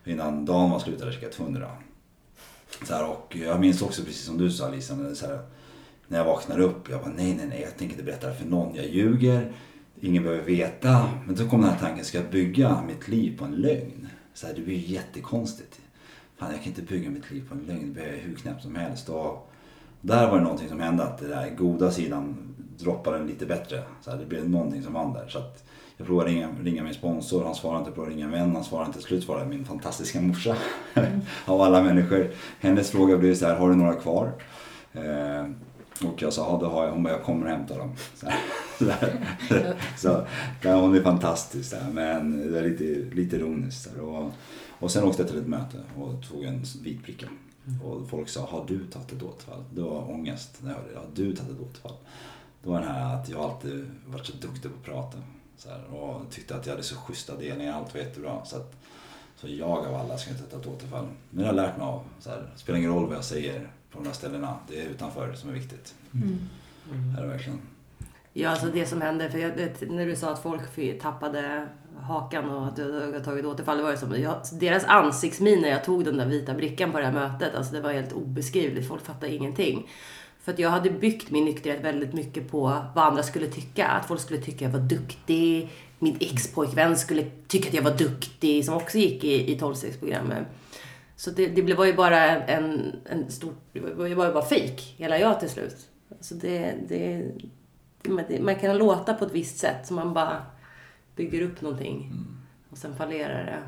Innan 0.05 0.45
dagen 0.45 0.71
var 0.71 0.79
slut 0.79 0.99
hade 0.99 1.11
jag 1.11 1.21
checkat 1.21 1.39
100. 1.39 1.71
Så 2.83 2.93
här, 2.93 3.09
och 3.09 3.35
jag 3.35 3.59
minns 3.59 3.81
också 3.81 4.03
precis 4.03 4.25
som 4.25 4.37
du 4.37 4.51
sa 4.51 4.69
Lisa, 4.69 4.95
när, 4.95 5.13
så 5.13 5.27
här, 5.27 5.39
när 6.07 6.17
jag 6.17 6.25
vaknar 6.25 6.59
upp. 6.59 6.89
Jag 6.89 7.01
bara 7.01 7.13
nej, 7.15 7.35
nej, 7.35 7.45
nej, 7.47 7.61
jag 7.61 7.77
tänker 7.77 7.93
inte 7.93 8.03
berätta 8.03 8.27
det 8.27 8.35
för 8.35 8.45
någon. 8.45 8.75
Jag 8.75 8.85
ljuger. 8.85 9.53
Ingen 10.01 10.23
behöver 10.23 10.43
veta. 10.43 11.09
Men 11.25 11.37
så 11.37 11.49
kom 11.49 11.61
den 11.61 11.69
här 11.69 11.79
tanken, 11.79 12.05
ska 12.05 12.17
jag 12.17 12.29
bygga 12.31 12.83
mitt 12.87 13.07
liv 13.07 13.37
på 13.37 13.45
en 13.45 13.55
lögn? 13.55 14.07
Så 14.33 14.47
här, 14.47 14.53
det 14.53 14.61
blir 14.61 14.75
ju 14.75 14.93
jättekonstigt. 14.93 15.81
Fan, 16.37 16.51
jag 16.51 16.59
kan 16.59 16.67
inte 16.67 16.81
bygga 16.81 17.09
mitt 17.09 17.31
liv 17.31 17.49
på 17.49 17.55
en 17.55 17.61
lögn. 17.61 17.87
Det 17.87 17.93
blir 17.93 18.11
jag 18.11 18.17
hur 18.17 18.35
knäppt 18.35 18.61
som 18.61 18.75
helst. 18.75 19.09
Och 19.09 19.51
där 20.01 20.29
var 20.29 20.37
det 20.37 20.43
någonting 20.43 20.69
som 20.69 20.79
hände, 20.79 21.03
att 21.03 21.17
den 21.17 21.29
där 21.29 21.49
goda 21.49 21.91
sidan 21.91 22.55
droppade 22.77 23.23
lite 23.23 23.45
bättre. 23.45 23.83
Så 24.01 24.11
här, 24.11 24.17
det 24.17 24.25
blev 24.25 24.49
någonting 24.49 24.83
som 24.83 24.93
vann 24.93 25.13
där. 25.13 25.27
Så 25.27 25.39
att 25.39 25.63
jag 26.03 26.07
provade 26.07 26.29
ringa, 26.29 26.49
ringa 26.63 26.83
min 26.83 26.93
sponsor, 26.93 27.43
han 27.45 27.55
svarade 27.55 27.79
inte. 27.79 27.89
Jag 27.89 27.95
provade 27.95 28.15
ringa 28.15 28.25
en 28.25 28.31
vän, 28.31 28.55
han 28.55 28.63
svarade 28.63 28.87
inte. 28.87 28.99
Till 28.99 29.07
slut 29.07 29.23
svarade 29.23 29.45
min 29.45 29.65
fantastiska 29.65 30.21
morsa. 30.21 30.55
Av 31.45 31.61
alla 31.61 31.83
människor. 31.83 32.31
Hennes 32.59 32.91
fråga 32.91 33.17
blev 33.17 33.35
så 33.35 33.45
här, 33.45 33.55
har 33.55 33.69
du 33.69 33.75
några 33.75 33.93
kvar? 33.93 34.31
Eh, 34.93 35.45
och 36.07 36.21
jag 36.21 36.33
sa, 36.33 36.51
ja 36.51 36.67
det 36.67 36.73
har 36.73 36.85
jag. 36.85 36.91
Hon 36.91 37.03
bara, 37.03 37.13
jag 37.13 37.23
kommer 37.23 37.45
och 37.45 37.51
hämtar 37.51 37.77
dem. 37.77 37.95
Så, 38.15 38.25
här, 38.25 38.39
så, 38.79 38.89
här. 38.89 39.75
så 39.97 40.27
ja, 40.61 40.75
hon 40.75 40.95
är 40.95 41.01
fantastisk. 41.01 41.73
Här, 41.73 41.91
men 41.91 42.51
det 42.51 42.59
är 42.59 42.69
lite, 42.69 43.15
lite 43.15 43.35
ironiskt. 43.35 43.89
Och, 44.01 44.31
och 44.79 44.91
sen 44.91 45.03
åkte 45.03 45.21
jag 45.21 45.29
till 45.29 45.39
ett 45.39 45.47
möte 45.47 45.77
och 45.97 46.29
tog 46.29 46.43
en 46.43 46.63
vit 46.83 47.03
bricka. 47.03 47.27
Och 47.83 48.09
folk 48.09 48.29
sa, 48.29 48.45
har 48.45 48.65
du 48.67 48.85
tagit 48.85 49.11
ett 49.11 49.23
återfall? 49.23 49.63
Det 49.73 49.81
var 49.81 50.11
ångest 50.11 50.57
när 50.61 50.69
jag 50.69 50.77
hörde 50.77 50.93
det. 50.93 50.99
Har 50.99 51.07
du 51.15 51.35
tagit 51.35 51.51
ett 51.51 51.61
återfall? 51.61 51.95
Det 52.63 52.69
var 52.69 52.79
den 52.79 52.89
här 52.89 53.15
att 53.15 53.29
jag 53.29 53.39
alltid 53.39 53.85
varit 54.05 54.25
så 54.25 54.33
duktig 54.33 54.71
på 54.71 54.77
att 54.77 54.85
prata. 54.85 55.17
Så 55.63 55.69
här, 55.69 55.93
och 55.93 56.31
tyckte 56.31 56.55
att 56.55 56.65
jag 56.65 56.73
hade 56.73 56.83
så 56.83 56.95
schyssta 56.95 57.35
delningar, 57.37 57.73
allt 57.73 57.93
var 57.93 58.01
jättebra. 58.01 58.45
Så, 58.45 58.55
att, 58.55 58.75
så 59.35 59.47
jag 59.47 59.69
av 59.87 59.95
alla 59.95 60.17
ska 60.17 60.31
inte 60.31 60.43
ta 60.43 60.57
ett 60.57 60.67
återfall. 60.67 61.07
Men 61.29 61.45
jag 61.45 61.51
har 61.51 61.55
lärt 61.55 61.77
mig 61.77 61.85
av, 61.85 62.03
så 62.19 62.29
här, 62.29 62.49
det 62.53 62.59
spelar 62.59 62.79
ingen 62.79 62.93
roll 62.93 63.07
vad 63.07 63.17
jag 63.17 63.23
säger 63.23 63.59
på 63.91 63.99
de 63.99 64.05
här 64.05 64.13
ställena. 64.13 64.57
Det 64.67 64.81
är 64.81 64.85
utanför 64.85 65.33
som 65.33 65.49
är 65.49 65.53
viktigt. 65.53 65.95
Mm. 66.13 66.49
Det 67.13 67.19
är 67.19 67.21
det 67.21 67.27
verkligen. 67.27 67.61
Ja, 68.33 68.49
alltså 68.49 68.67
det 68.67 68.85
som 68.85 69.01
hände, 69.01 69.29
för 69.29 69.37
jag, 69.37 69.49
vet, 69.49 69.91
när 69.91 70.05
du 70.05 70.15
sa 70.15 70.31
att 70.31 70.43
folk 70.43 70.61
tappade 71.01 71.67
hakan 72.01 72.49
och 72.49 72.67
att 72.67 72.75
du 72.75 73.01
hade 73.01 73.23
tagit 73.23 73.45
återfall, 73.45 73.77
det 73.77 73.83
var 73.83 73.91
ju 73.91 73.97
som, 73.97 74.21
jag, 74.21 74.41
deras 74.51 74.83
ansiktsmin 74.83 75.61
när 75.61 75.69
jag 75.69 75.83
tog 75.83 76.05
den 76.05 76.17
där 76.17 76.25
vita 76.25 76.53
brickan 76.53 76.91
på 76.91 76.99
det 76.99 77.05
här 77.05 77.13
mötet, 77.13 77.55
alltså 77.55 77.73
det 77.73 77.81
var 77.81 77.93
helt 77.93 78.13
obeskrivligt, 78.13 78.87
folk 78.87 79.05
fattade 79.05 79.33
ingenting. 79.33 79.89
För 80.43 80.51
att 80.53 80.59
jag 80.59 80.69
hade 80.69 80.89
byggt 80.89 81.31
min 81.31 81.45
nykterhet 81.45 81.83
väldigt 81.83 82.13
mycket 82.13 82.51
på 82.51 82.61
vad 82.95 83.05
andra 83.05 83.23
skulle 83.23 83.47
tycka, 83.47 83.87
att 83.87 84.05
folk 84.07 84.21
skulle 84.21 84.41
tycka 84.41 84.65
jag 84.65 84.71
var 84.71 84.79
duktig, 84.79 85.69
min 85.99 86.17
ex-pojkvän 86.19 86.97
skulle 86.97 87.25
tycka 87.47 87.67
att 87.67 87.73
jag 87.73 87.81
var 87.83 87.97
duktig, 87.97 88.65
som 88.65 88.75
också 88.75 88.97
gick 88.97 89.23
i, 89.23 89.51
i 89.53 89.57
12-stegsprogrammet. 89.59 90.43
Så 91.15 91.31
det, 91.31 91.47
det 91.47 91.73
var 91.73 91.85
ju 91.85 91.93
bara 91.93 92.19
en, 92.45 92.95
en 93.05 93.31
stor, 93.31 93.53
det 93.73 93.79
var 93.79 94.07
ju 94.07 94.15
bara 94.15 94.41
fejk, 94.45 94.95
hela 94.97 95.17
jag 95.19 95.39
till 95.39 95.49
slut. 95.49 95.75
Så 96.19 96.35
det, 96.35 96.75
det, 96.87 97.31
man, 98.09 98.23
det- 98.27 98.41
man 98.41 98.55
kan 98.55 98.77
låta 98.77 99.13
på 99.13 99.25
ett 99.25 99.31
visst 99.33 99.57
sätt 99.57 99.87
så 99.87 99.93
man 99.93 100.13
bara 100.13 100.45
bygger 101.15 101.41
upp 101.41 101.61
någonting 101.61 102.11
och 102.69 102.77
sen 102.77 102.95
fallerar 102.95 103.45
det. 103.45 103.59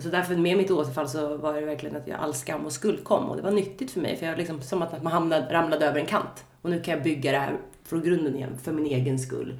Så 0.00 0.08
därför 0.08 0.36
med 0.36 0.56
mitt 0.56 0.70
återfall 0.70 1.08
så 1.08 1.36
var 1.36 1.54
det 1.54 1.60
verkligen 1.60 1.96
att 1.96 2.08
jag, 2.08 2.20
all 2.20 2.34
skam 2.34 2.64
och 2.66 2.72
skuld 2.72 3.04
kom 3.04 3.24
och 3.24 3.36
det 3.36 3.42
var 3.42 3.50
nyttigt 3.50 3.90
för 3.90 4.00
mig 4.00 4.16
för 4.16 4.26
jag 4.26 4.38
liksom, 4.38 4.62
som 4.62 4.82
att 4.82 5.02
man 5.02 5.12
hamnade, 5.12 5.54
ramlade 5.54 5.86
över 5.86 6.00
en 6.00 6.06
kant. 6.06 6.44
Och 6.62 6.70
nu 6.70 6.80
kan 6.82 6.94
jag 6.94 7.02
bygga 7.02 7.32
det 7.32 7.38
här 7.38 7.56
från 7.84 8.02
grunden 8.02 8.36
igen 8.36 8.58
för 8.62 8.72
min 8.72 8.86
egen 8.86 9.18
skull. 9.18 9.58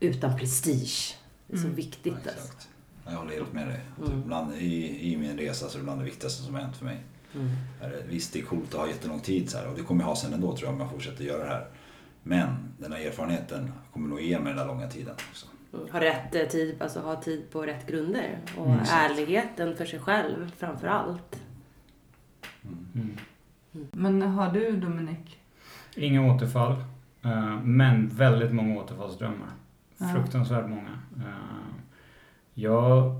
Utan 0.00 0.38
prestige. 0.38 1.14
Det 1.46 1.56
är 1.56 1.60
så 1.60 1.68
viktigt 1.68 2.14
Ja, 2.24 2.30
alltså. 2.30 2.44
exakt. 2.44 2.68
Jag 3.04 3.12
håller 3.12 3.32
helt 3.32 3.52
med 3.52 3.68
dig. 3.68 3.80
Mm. 3.98 4.10
Typ 4.10 4.26
bland, 4.26 4.54
i, 4.54 5.12
I 5.12 5.16
min 5.16 5.38
resa 5.38 5.68
så 5.68 5.76
är 5.76 5.78
det 5.78 5.84
bland 5.84 6.00
det 6.00 6.04
viktigaste 6.04 6.42
som 6.42 6.54
har 6.54 6.62
hänt 6.62 6.76
för 6.76 6.84
mig. 6.84 6.98
Mm. 7.34 7.50
Visst, 8.08 8.32
det 8.32 8.38
är 8.38 8.42
coolt 8.42 8.74
att 8.74 8.80
ha 8.80 8.88
jättelång 8.88 9.20
tid 9.20 9.50
så 9.50 9.58
här, 9.58 9.68
och 9.68 9.76
det 9.76 9.82
kommer 9.82 10.02
jag 10.02 10.08
ha 10.08 10.16
sen 10.16 10.32
ändå 10.32 10.56
tror 10.56 10.66
jag 10.68 10.74
om 10.74 10.80
jag 10.80 10.90
fortsätter 10.90 11.24
göra 11.24 11.44
det 11.44 11.50
här. 11.50 11.66
Men 12.22 12.74
den 12.78 12.92
här 12.92 13.00
erfarenheten 13.00 13.72
kommer 13.92 14.08
nog 14.08 14.20
ge 14.20 14.38
mig 14.38 14.48
den 14.48 14.56
där 14.56 14.66
långa 14.66 14.88
tiden 14.88 15.14
också. 15.30 15.46
Mm. 15.76 15.92
Ha 15.92 16.00
rätt 16.00 16.34
eh, 16.34 16.42
tid, 16.42 16.82
alltså 16.82 17.00
ha 17.00 17.22
tid 17.22 17.50
på 17.50 17.62
rätt 17.66 17.86
grunder. 17.86 18.38
Och 18.56 18.66
Mm, 18.66 18.80
ärligheten 18.90 19.76
för 19.76 19.86
sig 19.86 19.98
själv 20.00 20.50
framför 20.58 20.86
allt. 20.86 21.42
Mm. 22.94 23.16
Men 23.92 24.22
har 24.22 24.52
du 24.52 24.76
Dominik? 24.76 25.40
Inga 25.96 26.34
återfall, 26.34 26.72
eh, 27.22 27.60
men 27.62 28.08
väldigt 28.08 28.52
många 28.52 28.76
återfallsdrömmar. 28.82 29.48
Ja. 29.98 30.08
Fruktansvärt 30.14 30.68
många. 30.68 30.98
Eh, 31.16 31.74
Jag 32.54 33.14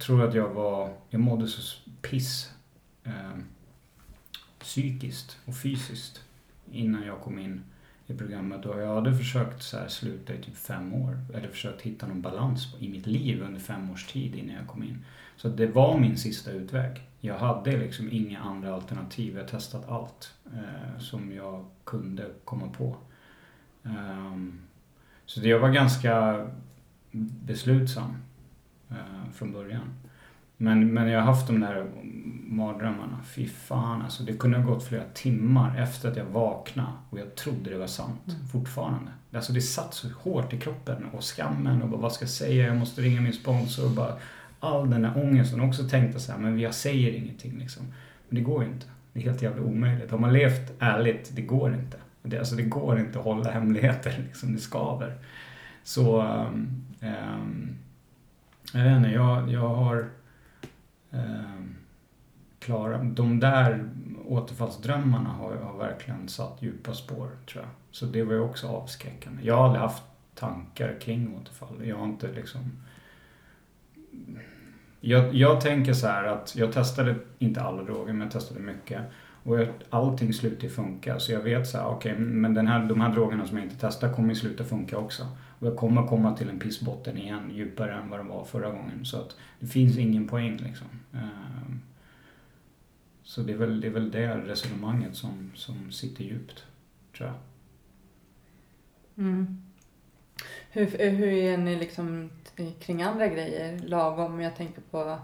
tror 0.00 0.28
att 0.28 0.34
jag 0.34 0.48
var, 0.48 0.94
jag 1.10 1.20
mådde 1.20 1.46
så 1.46 1.78
piss 2.02 2.50
psykiskt 4.58 5.38
och 5.44 5.56
fysiskt 5.56 6.20
innan 6.72 7.02
jag 7.06 7.20
kom 7.20 7.38
in 7.38 7.62
i 8.06 8.14
programmet 8.14 8.66
och 8.66 8.80
jag 8.80 8.94
hade 8.94 9.16
försökt 9.16 9.62
så 9.62 9.78
här 9.78 9.88
sluta 9.88 10.34
i 10.34 10.42
typ 10.42 10.56
fem 10.56 10.94
år. 10.94 11.18
Eller 11.34 11.48
försökt 11.48 11.82
hitta 11.82 12.06
någon 12.06 12.22
balans 12.22 12.74
i 12.78 12.88
mitt 12.88 13.06
liv 13.06 13.42
under 13.42 13.60
fem 13.60 13.90
års 13.90 14.06
tid 14.06 14.34
innan 14.34 14.56
jag 14.56 14.66
kom 14.66 14.82
in. 14.82 15.04
Så 15.36 15.48
det 15.48 15.66
var 15.66 15.98
min 15.98 16.16
sista 16.16 16.50
utväg. 16.50 17.02
Jag 17.20 17.38
hade 17.38 17.76
liksom 17.76 18.08
inga 18.12 18.40
andra 18.40 18.74
alternativ. 18.74 19.36
Jag 19.36 19.48
testat 19.48 19.88
allt 19.88 20.34
eh, 20.46 20.98
som 20.98 21.32
jag 21.32 21.66
kunde 21.84 22.26
komma 22.44 22.68
på. 22.68 22.96
Um, 23.82 24.60
så 25.26 25.48
jag 25.48 25.58
var 25.58 25.70
ganska 25.70 26.46
beslutsam 27.44 28.16
eh, 28.90 29.30
från 29.32 29.52
början. 29.52 29.88
Men, 30.62 30.94
men 30.94 31.08
jag 31.08 31.20
har 31.20 31.26
haft 31.26 31.46
de 31.46 31.60
där 31.60 31.86
mardrömmarna. 32.46 33.18
Fy 33.24 33.48
fan 33.48 34.02
alltså. 34.02 34.22
Det 34.22 34.32
kunde 34.32 34.58
ha 34.58 34.74
gått 34.74 34.84
flera 34.84 35.04
timmar 35.14 35.80
efter 35.82 36.10
att 36.10 36.16
jag 36.16 36.24
vaknade 36.24 36.88
och 37.10 37.18
jag 37.18 37.34
trodde 37.34 37.70
det 37.70 37.78
var 37.78 37.86
sant 37.86 38.36
fortfarande. 38.52 39.10
Alltså 39.32 39.52
det 39.52 39.60
satt 39.60 39.94
så 39.94 40.08
hårt 40.08 40.52
i 40.52 40.60
kroppen 40.60 41.04
och 41.12 41.24
skammen 41.24 41.82
och 41.82 41.88
bara, 41.88 42.00
vad 42.00 42.12
ska 42.12 42.22
jag 42.22 42.30
säga? 42.30 42.66
Jag 42.66 42.76
måste 42.76 43.02
ringa 43.02 43.20
min 43.20 43.32
sponsor 43.32 43.84
och 43.84 43.90
bara 43.90 44.14
all 44.60 44.90
den 44.90 45.04
här 45.04 45.22
ångesten. 45.24 45.60
Och 45.60 45.68
också 45.68 45.88
tänkte 45.88 46.20
så 46.20 46.32
här, 46.32 46.38
men 46.38 46.58
jag 46.58 46.74
säger 46.74 47.12
ingenting 47.12 47.58
liksom. 47.58 47.82
Men 48.28 48.38
det 48.38 48.44
går 48.44 48.62
ju 48.64 48.68
inte. 48.68 48.86
Det 49.12 49.20
är 49.20 49.24
helt 49.24 49.42
jävla 49.42 49.62
omöjligt. 49.62 50.10
Har 50.10 50.18
man 50.18 50.32
levt 50.32 50.72
ärligt, 50.78 51.30
det 51.36 51.42
går 51.42 51.74
inte. 51.74 51.96
Det, 52.22 52.38
alltså 52.38 52.56
det 52.56 52.62
går 52.62 52.98
inte 52.98 53.18
att 53.18 53.24
hålla 53.24 53.50
hemligheter 53.50 54.14
liksom. 54.26 54.52
Det 54.52 54.60
skaver. 54.60 55.14
Så 55.82 56.22
um, 56.22 56.84
um, 57.00 57.76
jag 58.72 58.84
vet 58.84 58.96
inte, 58.96 59.08
jag, 59.08 59.50
jag 59.50 59.68
har 59.68 60.08
eh, 61.12 61.62
klara, 62.58 63.02
de 63.02 63.40
där 63.40 63.90
återfallsdrömmarna 64.28 65.30
har, 65.30 65.56
har 65.56 65.78
verkligen 65.78 66.28
satt 66.28 66.62
djupa 66.62 66.94
spår 66.94 67.28
tror 67.46 67.64
jag. 67.64 67.70
Så 67.90 68.06
det 68.06 68.22
var 68.22 68.32
ju 68.32 68.40
också 68.40 68.68
avskräckande. 68.68 69.42
Jag 69.42 69.56
har 69.56 69.64
aldrig 69.64 69.82
haft 69.82 70.02
tankar 70.34 70.96
kring 71.00 71.36
återfall. 71.40 71.86
Jag 71.86 71.96
har 71.96 72.04
inte 72.04 72.32
liksom 72.32 72.60
jag, 75.04 75.34
jag 75.34 75.60
tänker 75.60 75.92
så 75.92 76.06
här 76.06 76.24
att 76.24 76.56
jag 76.56 76.72
testade 76.72 77.14
inte 77.38 77.60
alla 77.60 77.82
droger 77.82 78.12
men 78.12 78.22
jag 78.22 78.30
testade 78.30 78.60
mycket. 78.60 79.02
Och 79.44 79.60
jag, 79.60 79.68
allting 79.90 80.32
slutade 80.32 80.68
funka. 80.68 81.18
Så 81.18 81.32
jag 81.32 81.40
vet 81.40 81.68
så 81.68 81.78
här, 81.78 81.86
okej, 81.86 82.18
men 82.18 82.54
den 82.54 82.66
här, 82.66 82.84
de 82.84 83.00
här 83.00 83.12
drogerna 83.12 83.46
som 83.46 83.56
jag 83.56 83.66
inte 83.66 83.76
testar 83.80 84.12
kommer 84.12 84.28
ju 84.28 84.34
sluta 84.34 84.64
funka 84.64 84.98
också. 84.98 85.26
Och 85.62 85.68
jag 85.68 85.76
kommer 85.76 86.06
komma 86.06 86.36
till 86.36 86.48
en 86.48 86.58
pissbotten 86.58 87.18
igen, 87.18 87.50
djupare 87.54 87.94
än 87.94 88.10
vad 88.10 88.20
det 88.20 88.28
var 88.28 88.44
förra 88.44 88.70
gången. 88.70 89.04
Så 89.04 89.16
att 89.20 89.36
det 89.60 89.66
finns 89.66 89.98
ingen 89.98 90.28
poäng 90.28 90.56
liksom. 90.56 90.86
Ehm, 91.12 91.80
Så 93.22 93.40
det 93.42 93.52
är 93.52 93.56
väl 93.56 93.80
det, 93.80 93.86
är 93.86 93.90
väl 93.90 94.10
det 94.10 94.36
resonemanget 94.36 95.16
som, 95.16 95.52
som 95.54 95.92
sitter 95.92 96.24
djupt, 96.24 96.64
tror 97.16 97.28
jag. 97.28 97.36
Mm. 99.24 99.62
Hur, 100.70 100.86
hur 101.10 101.28
är 101.28 101.56
ni 101.56 101.76
liksom 101.76 102.30
kring 102.80 103.02
andra 103.02 103.26
grejer? 103.26 103.78
Lagom, 103.78 104.40
jag 104.40 104.56
tänker 104.56 104.82
på 104.90 105.18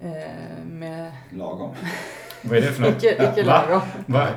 eh, 0.00 0.64
med... 0.64 1.12
Lagom. 1.30 1.74
Vad 2.42 2.58
är 2.58 2.60
det 2.60 2.72
för 2.72 2.82
något? 2.82 2.96
Icke, 2.96 3.30
icke 3.32 3.42
Va? 3.44 3.82
Va? 4.06 4.28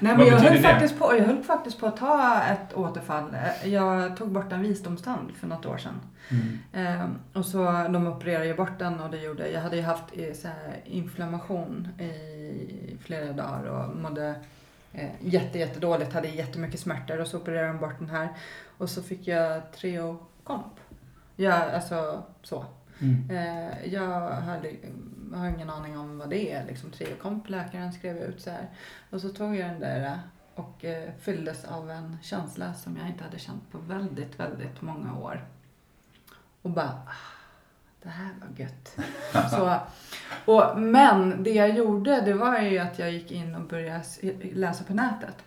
Nej, 0.00 0.16
men 0.16 0.26
jag 0.26 0.38
höll, 0.38 0.52
det? 0.52 0.62
faktiskt 0.62 0.98
på, 0.98 1.16
jag 1.16 1.24
höll 1.24 1.42
faktiskt 1.42 1.80
på 1.80 1.86
att 1.86 1.96
ta 1.96 2.42
ett 2.42 2.74
återfall. 2.74 3.36
Jag 3.64 4.16
tog 4.16 4.30
bort 4.30 4.52
en 4.52 4.62
visdomstand 4.62 5.32
för 5.40 5.46
något 5.46 5.66
år 5.66 5.78
sedan. 5.78 6.00
Mm. 6.28 6.58
Eh, 6.72 7.08
och 7.38 7.46
så 7.46 7.64
de 7.64 8.06
opererade 8.06 8.46
ju 8.46 8.54
bort 8.54 8.78
den 8.78 9.00
och 9.00 9.10
det 9.10 9.18
gjorde, 9.18 9.50
jag 9.50 9.60
hade 9.60 9.76
ju 9.76 9.82
haft 9.82 10.04
så 10.34 10.48
här, 10.48 10.80
inflammation 10.84 11.88
i 11.98 12.96
flera 13.04 13.32
dagar 13.32 13.64
och 13.64 13.96
mådde 13.96 14.34
eh, 14.92 15.10
jätte, 15.20 15.58
jättedåligt, 15.58 16.12
hade 16.12 16.28
jättemycket 16.28 16.80
smärtor 16.80 17.20
och 17.20 17.26
så 17.26 17.36
opererade 17.36 17.68
de 17.68 17.78
bort 17.78 17.98
den 17.98 18.10
här. 18.10 18.28
Och 18.78 18.90
så 18.90 19.02
fick 19.02 19.26
jag 19.26 19.72
treokomp. 19.72 20.74
Ja, 21.36 21.52
alltså 21.52 22.22
så. 22.42 22.64
Mm. 22.98 23.30
Eh, 23.30 23.92
jag 23.92 24.30
hade, 24.30 24.70
jag 25.32 25.38
har 25.38 25.48
ingen 25.48 25.70
aning 25.70 25.98
om 25.98 26.18
vad 26.18 26.30
det 26.30 26.52
är. 26.52 26.66
Liksom, 26.66 26.90
triokomp 26.90 27.48
läkaren 27.48 27.92
skrev 27.92 28.16
ut 28.16 28.40
så 28.40 28.50
här. 28.50 28.68
Och 29.10 29.20
så 29.20 29.28
tog 29.28 29.56
jag 29.56 29.70
den 29.70 29.80
där 29.80 30.06
eh, 30.06 30.18
och 30.54 30.84
eh, 30.84 31.10
fylldes 31.20 31.64
av 31.64 31.90
en 31.90 32.16
känsla 32.22 32.74
som 32.74 32.96
jag 32.96 33.08
inte 33.08 33.24
hade 33.24 33.38
känt 33.38 33.70
på 33.72 33.78
väldigt, 33.78 34.40
väldigt 34.40 34.82
många 34.82 35.18
år. 35.18 35.44
Och 36.62 36.70
bara, 36.70 36.86
ah, 37.06 37.36
det 38.02 38.08
här 38.08 38.30
var 38.40 38.58
gött. 38.58 38.96
så, 39.50 39.80
och, 40.52 40.80
men 40.80 41.42
det 41.42 41.50
jag 41.50 41.70
gjorde, 41.76 42.20
det 42.20 42.34
var 42.34 42.58
ju 42.58 42.78
att 42.78 42.98
jag 42.98 43.12
gick 43.12 43.30
in 43.30 43.54
och 43.54 43.62
började 43.62 44.04
läsa 44.52 44.84
på 44.84 44.94
nätet 44.94 45.44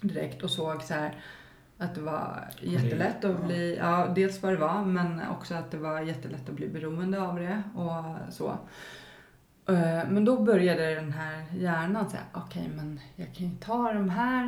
direkt 0.00 0.42
och 0.42 0.50
såg 0.50 0.82
så 0.82 0.94
här 0.94 1.24
att 1.78 1.94
det 1.94 2.00
var 2.00 2.48
jättelätt 2.60 3.24
att 3.24 3.44
bli, 3.44 3.76
ja 3.76 4.12
dels 4.14 4.42
vad 4.42 4.52
det 4.52 4.56
var 4.56 4.84
men 4.84 5.20
också 5.30 5.54
att 5.54 5.70
det 5.70 5.76
var 5.76 6.00
jättelätt 6.00 6.48
att 6.48 6.54
bli 6.54 6.68
beroende 6.68 7.20
av 7.22 7.36
det 7.40 7.62
och 7.74 8.32
så. 8.34 8.48
Eh, 9.68 10.08
Men 10.08 10.24
då 10.24 10.42
började 10.42 10.94
den 10.94 11.12
här 11.12 11.44
hjärnan 11.56 12.10
säga, 12.10 12.22
okej 12.32 12.70
men 12.76 13.00
jag 13.16 13.34
kan 13.34 13.46
ju 13.46 13.56
ta 13.56 13.92
de 13.92 14.08
här, 14.10 14.44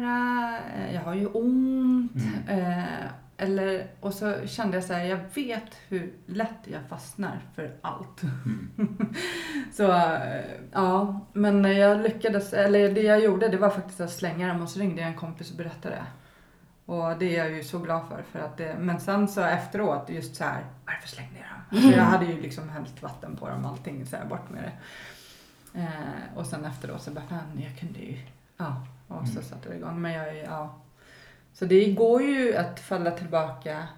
eh, 0.76 0.94
jag 0.94 1.00
har 1.00 1.14
ju 1.14 1.26
ont. 1.26 2.12
Eh, 2.48 2.84
Eller, 3.38 3.86
och 4.00 4.14
så 4.14 4.34
kände 4.46 4.76
jag 4.76 4.84
så 4.84 4.92
här, 4.92 5.04
jag 5.04 5.18
vet 5.34 5.74
hur 5.88 6.12
lätt 6.26 6.58
jag 6.64 6.80
fastnar 6.88 7.40
för 7.54 7.74
allt. 7.80 8.20
så 9.72 9.92
eh, 9.92 10.44
ja, 10.72 11.20
men 11.32 11.64
jag 11.64 12.00
lyckades, 12.02 12.52
eller 12.52 12.92
det 12.92 13.02
jag 13.02 13.20
gjorde 13.24 13.48
det 13.48 13.56
var 13.56 13.70
faktiskt 13.70 14.00
att 14.00 14.10
slänga 14.10 14.48
dem 14.48 14.62
och 14.62 14.68
så 14.68 14.80
ringde 14.80 15.00
jag 15.00 15.10
en 15.10 15.16
kompis 15.16 15.50
och 15.50 15.56
berättade. 15.56 15.98
Och 16.86 17.18
det 17.18 17.36
är 17.36 17.44
jag 17.44 17.56
ju 17.56 17.64
så 17.64 17.78
glad 17.78 18.08
för. 18.08 18.22
för 18.22 18.38
att 18.38 18.56
det, 18.56 18.76
men 18.78 19.00
sen 19.00 19.28
så 19.28 19.40
efteråt, 19.40 20.08
just 20.08 20.36
så 20.36 20.44
här, 20.44 20.64
varför 20.86 21.08
slängde 21.08 21.38
jag 21.38 21.48
dem? 21.48 21.62
Alltså 21.70 21.98
jag 21.98 22.04
hade 22.04 22.26
ju 22.26 22.40
liksom 22.40 22.68
hällt 22.68 23.02
vatten 23.02 23.36
på 23.36 23.48
dem 23.48 23.64
allting, 23.64 24.06
så 24.06 24.16
här, 24.16 24.24
bort 24.24 24.50
med 24.50 24.62
det. 24.62 24.72
Eh, 25.80 26.36
och 26.38 26.46
sen 26.46 26.64
efteråt 26.64 27.02
så 27.02 27.10
bara, 27.10 27.24
fan 27.24 27.60
jag 27.60 27.78
kunde 27.78 27.98
ju, 27.98 28.18
ja. 28.56 28.86
Och 29.08 29.28
så 29.28 29.42
satte 29.42 29.68
det 29.68 29.76
igång. 29.76 30.00
Men 30.00 30.12
jag 30.12 30.36
ja. 30.36 30.74
Så 31.52 31.64
det 31.64 31.92
går 31.92 32.22
ju 32.22 32.56
att 32.56 32.80
falla 32.80 33.10
tillbaka. 33.10 33.88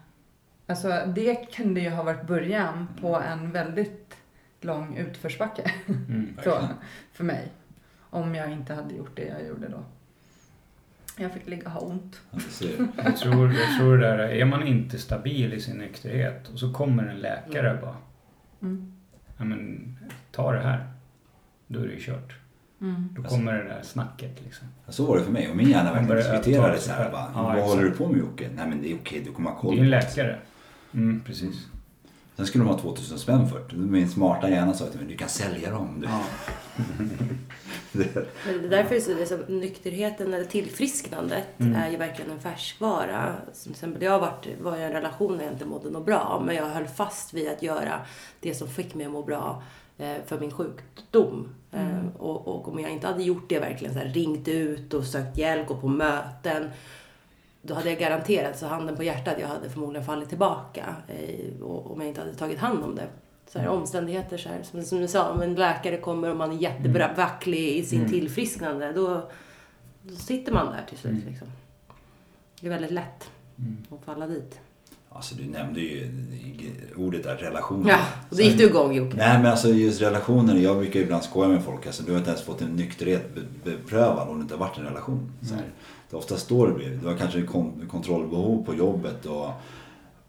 Alltså 0.67 1.03
det 1.07 1.53
kunde 1.53 1.81
ju 1.81 1.91
ha 1.91 2.03
varit 2.03 2.27
början 2.27 2.89
på 3.01 3.17
en 3.17 3.53
väldigt 3.53 4.17
lång 4.61 4.97
utförsbacke. 4.97 5.73
Mm. 5.87 6.37
Så, 6.45 6.69
för 7.13 7.25
mig. 7.25 7.53
Om 8.11 8.35
jag 8.35 8.53
inte 8.53 8.75
hade 8.75 8.95
gjort 8.95 9.17
det 9.17 9.25
jag 9.25 9.47
gjorde 9.47 9.69
då. 9.69 9.85
Jag 11.19 11.33
fick 11.33 11.49
ligga 11.49 11.67
och 11.67 11.73
ha 11.73 11.81
ont. 11.81 12.21
Jag 13.05 13.17
tror, 13.17 13.53
jag 13.55 13.79
tror 13.79 13.99
det 13.99 14.07
där, 14.07 14.19
är 14.19 14.45
man 14.45 14.63
inte 14.67 14.99
stabil 14.99 15.53
i 15.53 15.61
sin 15.61 15.77
nykterhet 15.79 16.49
och 16.49 16.59
så 16.59 16.73
kommer 16.73 17.07
en 17.07 17.17
läkare 17.19 17.75
och 17.75 17.81
bara, 17.81 17.97
Mm. 18.63 18.93
ja 19.39 19.45
men 19.45 19.97
ta 20.33 20.53
det 20.53 20.61
här. 20.61 20.87
Då 21.67 21.81
är 21.81 21.87
det 21.87 21.93
ju 21.93 22.01
kört. 22.01 22.35
Mm. 22.81 23.09
Då 23.17 23.23
kommer 23.23 23.53
det 23.53 23.65
där 23.65 23.83
snacket 23.83 24.43
liksom. 24.45 24.69
Så 24.89 25.07
var 25.07 25.19
det 25.19 25.25
för 25.25 25.33
mig. 25.33 25.51
Och 25.51 25.57
min 25.57 25.69
hjärna 25.71 25.93
verkligen 25.93 26.17
diskuterade 26.17 26.79
så 26.79 26.93
här. 26.93 27.11
Bara, 27.11 27.31
Ja, 27.35 27.43
vad 27.43 27.55
exakt. 27.55 27.71
håller 27.71 27.83
du 27.85 27.91
på 27.91 28.09
med 28.09 28.19
Jocke? 28.19 28.49
Nej 28.57 28.69
men 28.69 28.83
det 28.83 28.93
är 28.93 28.97
okej, 28.97 29.23
du 29.27 29.33
kommer 29.33 29.51
ha 29.51 29.57
Det 29.57 29.61
koll 29.63 29.73
är 29.73 29.77
ju 29.79 29.85
en 29.85 29.91
det. 29.91 29.97
läkare. 29.97 30.39
Mm, 30.95 31.21
precis. 31.27 31.67
Sen 32.39 32.47
skulle 32.47 32.65
de 32.65 32.71
ha 32.71 32.79
2000 32.79 33.19
spänn 33.19 33.49
för 33.49 33.59
det. 33.71 33.77
Min 33.77 34.09
smarta 34.09 34.51
hjärna 34.51 34.75
sa 34.75 34.87
till 34.87 35.01
mig, 35.01 35.09
du 35.09 35.17
kan 35.17 35.29
sälja 35.29 35.71
dem. 35.71 36.01
Du. 36.01 36.07
Ja. 36.07 36.21
Det- 37.93 38.15
Men 38.47 38.59
det 38.61 38.67
är 38.67 38.71
därför 38.71 38.95
är 38.95 38.99
det 38.99 39.01
så, 39.05 39.11
det 39.15 39.23
är 39.23 39.27
så, 39.27 39.53
nykterheten 39.53 40.35
eller 40.35 40.45
tillfrisknandet 40.45 41.45
Mm. 41.59 41.75
är 41.75 41.91
ju 41.91 41.97
verkligen 41.97 42.31
en 42.31 42.41
färskvara. 42.41 43.35
Som 43.53 43.73
exempel, 43.73 44.03
jag 44.03 44.13
har 44.13 44.19
varit, 44.21 44.47
var 44.61 44.77
i 44.77 44.83
en 44.83 44.93
relation 44.93 45.39
där 45.39 45.45
jag 45.45 45.53
inte 45.55 45.65
mådde 45.65 45.91
något 45.91 46.07
bra, 46.07 46.43
men 46.47 46.57
jag 46.57 46.67
höll 46.67 46.87
fast 46.87 47.35
vid 47.35 47.49
att 47.49 47.63
göra 47.63 48.01
det 48.41 48.55
som 48.55 48.69
fick 48.69 48.95
mig 48.95 49.07
att 49.07 49.13
må 49.13 49.23
bra 49.23 49.63
eh, 49.99 50.15
för 50.27 50.41
min 50.41 50.51
sjukdom. 50.51 51.49
Eh, 51.73 52.07
och, 52.19 52.49
och 52.49 52.69
om 52.69 52.79
jag 52.79 52.91
inte 52.91 53.07
hade 53.07 53.23
gjort 53.23 53.49
det 53.49 53.59
verkligen, 53.59 53.95
så 53.95 54.01
här, 54.01 54.07
ringt 54.09 54.49
ut 54.49 54.95
och 54.95 55.05
sökt 55.05 55.39
hjälp, 55.39 55.67
gått 55.69 55.81
på 55.81 55.89
möten, 55.89 56.71
då 57.63 57.75
hade 57.75 57.91
jag 57.91 57.99
garanterat, 57.99 58.59
så 58.59 58.67
handen 58.67 58.97
på 58.97 59.03
hjärtat, 59.03 59.35
jag 59.41 59.49
hade 59.49 59.71
förmodligen 59.71 60.07
fallit 60.07 60.29
tillbaka 60.29 60.95
eh, 61.09 61.63
om 61.67 62.01
jag 62.01 62.09
inte 62.09 62.21
hade 62.21 62.35
tagit 62.35 62.59
hand 62.59 62.85
om 62.85 62.95
det. 62.95 63.07
Så 63.53 63.59
här, 63.59 63.69
omständigheter, 63.69 64.39
så 64.39 64.49
här, 64.49 64.63
som, 64.63 64.83
som 64.83 65.01
du 65.01 65.09
sa, 65.09 65.31
om 65.31 65.43
en 65.43 65.55
läkare 65.55 65.97
kommer 65.99 66.31
och 66.31 66.37
man 66.37 66.53
är 66.53 66.57
jättevacklig 66.57 67.77
i 67.77 67.85
sin 67.85 67.99
Mm. 67.99 68.11
tillfrisknande, 68.11 68.93
då, 68.93 69.29
då 70.03 70.17
sitter 70.17 70.53
man 70.53 70.67
där 70.67 70.85
till 70.89 70.99
slut. 70.99 71.13
Mm. 71.13 71.29
Liksom. 71.29 71.47
Det 72.61 72.67
är 72.67 72.71
väldigt 72.71 72.91
lätt 72.91 73.31
Mm. 73.59 73.77
att 73.91 74.05
falla 74.05 74.27
dit. 74.27 74.61
Alltså 75.11 75.35
du 75.35 75.45
nämnde 75.45 75.81
ju 75.81 76.11
ordet 76.97 77.23
där, 77.23 77.37
relationer. 77.37 77.91
Ja, 77.91 77.99
och 78.31 78.37
då 78.37 78.43
gick 78.43 78.59
du 78.59 78.65
igång 78.67 78.95
Jocke. 78.95 79.17
Nej 79.17 79.39
men 79.39 79.47
alltså 79.47 79.69
just 79.69 80.01
relationer, 80.03 80.55
jag 80.57 80.77
brukar 80.79 81.01
ibland 81.01 81.23
skoja 81.25 81.49
med 81.49 81.65
folk. 81.65 81.87
Alltså, 81.87 82.03
du 82.03 82.13
har 82.13 82.19
inte 82.19 82.31
ens 82.31 82.43
fått 82.43 82.61
en 82.63 82.69
nykterhet 82.77 83.35
be- 83.35 83.71
beprövad 83.71 84.29
om 84.29 84.37
det 84.39 84.43
inte 84.43 84.55
har 84.55 84.59
varit 84.61 84.79
en 84.79 84.85
relation. 84.85 85.33
Så 85.43 85.55
här. 85.55 85.65
Det 86.11 86.17
oftast 86.17 86.49
då 86.49 86.67
det, 86.67 86.73
blir- 86.73 86.99
du 87.03 87.07
har 87.07 87.17
kanske 87.17 87.43
kontrollbehov 87.89 88.65
på 88.65 88.75
jobbet 88.75 89.27
och 89.27 89.51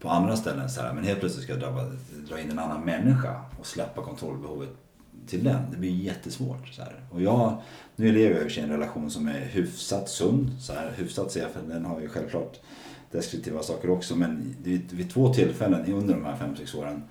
på 0.00 0.08
andra 0.08 0.36
ställen. 0.36 0.70
Så 0.70 0.80
här, 0.80 0.92
men 0.94 1.04
helt 1.04 1.20
plötsligt 1.20 1.44
ska 1.44 1.52
jag 1.52 1.60
dra, 1.62 1.90
dra 2.28 2.40
in 2.40 2.50
en 2.50 2.58
annan 2.58 2.84
människa 2.84 3.40
och 3.60 3.66
släppa 3.66 4.02
kontrollbehovet 4.02 4.68
till 5.26 5.44
den. 5.44 5.62
Det 5.70 5.76
blir 5.76 5.90
jättesvårt. 5.90 6.68
Så 6.68 6.82
här. 6.82 7.00
Och 7.10 7.22
jag, 7.22 7.56
nu 7.96 8.12
lever 8.12 8.30
jag 8.34 8.36
i 8.36 8.38
och 8.38 8.42
för 8.42 8.50
sig 8.50 8.62
i 8.62 8.66
en 8.66 8.72
relation 8.72 9.10
som 9.10 9.28
är 9.28 9.40
hyfsat 9.40 10.08
sund. 10.08 10.50
Så 10.60 10.72
här, 10.72 10.92
hyfsat 10.96 11.32
ser 11.32 11.40
jag 11.42 11.50
för 11.50 11.60
den 11.62 11.84
har 11.84 12.00
ju 12.00 12.08
självklart 12.08 12.60
deskriptiva 13.10 13.62
saker 13.62 13.90
också. 13.90 14.16
Men 14.16 14.54
vid, 14.62 14.92
vid 14.92 15.10
två 15.10 15.34
tillfällen 15.34 15.92
under 15.92 16.14
de 16.14 16.24
här 16.24 16.36
fem 16.36 16.56
sex 16.56 16.74
åren 16.74 17.02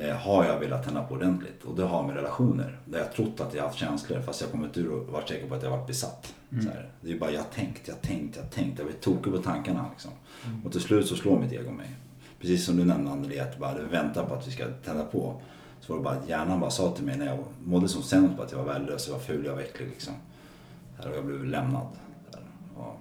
eh, 0.00 0.16
har 0.16 0.44
jag 0.44 0.58
velat 0.60 0.84
tända 0.84 1.02
på 1.02 1.14
ordentligt. 1.14 1.64
Och 1.64 1.76
det 1.76 1.84
har 1.84 2.06
med 2.06 2.16
relationer. 2.16 2.78
Där 2.84 2.98
jag 2.98 3.12
trott 3.12 3.40
att 3.40 3.54
jag 3.54 3.62
haft 3.62 3.78
känslor 3.78 4.20
fast 4.20 4.40
jag 4.40 4.50
kommit 4.50 4.76
ur 4.76 4.90
och 4.92 5.06
varit 5.12 5.28
säker 5.28 5.48
på 5.48 5.54
att 5.54 5.62
jag 5.62 5.70
varit 5.70 5.86
besatt. 5.86 6.34
Så 6.50 6.68
här. 6.68 6.90
Det 7.00 7.12
är 7.12 7.18
bara 7.18 7.30
jag 7.30 7.50
tänkt, 7.50 7.88
jag 7.88 8.02
tänkt, 8.02 8.36
jag 8.36 8.50
tänkt. 8.50 8.78
Jag 8.78 8.86
blir 8.86 8.96
tokig 8.96 9.32
på 9.32 9.38
tankarna 9.38 9.86
liksom. 9.90 10.10
Och 10.64 10.72
till 10.72 10.80
slut 10.80 11.06
så 11.06 11.16
slår 11.16 11.40
mitt 11.40 11.52
ego 11.52 11.70
mig. 11.70 11.90
Precis 12.40 12.64
som 12.64 12.76
du 12.76 12.84
nämnde 12.84 13.10
Anneli, 13.10 13.40
att 13.40 13.58
bara 13.58 13.82
vänta 13.82 14.26
på 14.26 14.34
att 14.34 14.48
vi 14.48 14.50
ska 14.50 14.64
tända 14.84 15.04
på. 15.04 15.40
Så 15.80 15.92
var 15.92 15.98
det 15.98 16.04
bara 16.04 16.14
att 16.14 16.28
hjärnan 16.28 16.60
bara 16.60 16.70
sa 16.70 16.90
till 16.90 17.04
mig 17.04 17.18
när 17.18 17.26
jag 17.26 17.38
mådde 17.64 17.88
som 17.88 18.02
sämst 18.02 18.36
på 18.36 18.42
att 18.42 18.52
jag 18.52 18.58
var 18.58 18.64
värdelös, 18.64 19.06
jag 19.08 19.14
var 19.14 19.20
ful, 19.20 19.44
jag 19.44 19.54
var 19.54 19.60
äcklig 19.60 19.88
liksom. 19.88 20.14
Här, 20.98 21.10
Och 21.10 21.16
jag 21.16 21.26
blev 21.26 21.44
lämnad. 21.44 21.86
Och, 22.76 23.00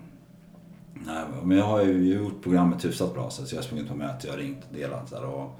nej, 0.93 1.23
men 1.43 1.57
jag 1.57 1.65
har 1.65 1.83
ju 1.83 2.13
gjort 2.13 2.43
programmet 2.43 2.85
hyfsat 2.85 3.13
bra 3.13 3.29
så 3.29 3.43
jag 3.49 3.57
har 3.57 3.63
sprungit 3.63 3.87
på 3.87 3.95
möte, 3.95 4.27
jag 4.27 4.33
har 4.33 4.39
ringt 4.39 4.65
och 4.69 4.75
delat. 4.75 5.11
Här, 5.11 5.25
och, 5.25 5.59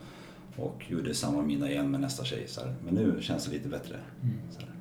och 0.55 0.83
gjorde 0.87 1.13
samma 1.13 1.41
middag 1.41 1.71
igen 1.71 1.91
med 1.91 2.01
nästa 2.01 2.23
tjej. 2.23 2.43
Så 2.47 2.61
här. 2.61 2.75
Men 2.85 2.93
nu 2.93 3.21
känns 3.21 3.45
det 3.45 3.51
lite 3.51 3.69
bättre. 3.69 3.95
Här. 4.59 4.76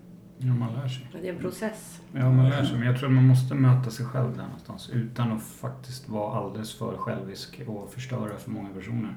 Ja, 0.47 0.55
man 0.55 0.73
lär 0.73 0.89
sig. 0.89 1.09
Det 1.13 1.29
är 1.29 1.33
en 1.33 1.41
process. 1.41 2.03
Ja, 2.13 2.33
man 2.33 2.49
lär 2.49 2.65
sig. 2.65 2.79
Men 2.79 2.87
jag 2.87 2.99
tror 2.99 3.09
att 3.09 3.15
man 3.15 3.27
måste 3.27 3.55
möta 3.55 3.91
sig 3.91 4.07
själv 4.07 4.37
där 4.37 4.43
någonstans 4.43 4.91
utan 4.91 5.33
att 5.33 5.43
faktiskt 5.43 6.09
vara 6.09 6.39
alldeles 6.39 6.75
för 6.75 6.97
självisk 6.97 7.61
och 7.67 7.93
förstöra 7.93 8.37
för 8.37 8.51
många 8.51 8.69
personer. 8.69 9.17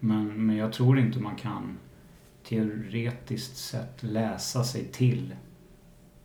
Men, 0.00 0.46
men 0.46 0.56
jag 0.56 0.72
tror 0.72 0.98
inte 0.98 1.20
man 1.20 1.36
kan 1.36 1.78
teoretiskt 2.44 3.56
sett 3.56 4.02
läsa 4.02 4.64
sig 4.64 4.84
till 4.84 5.34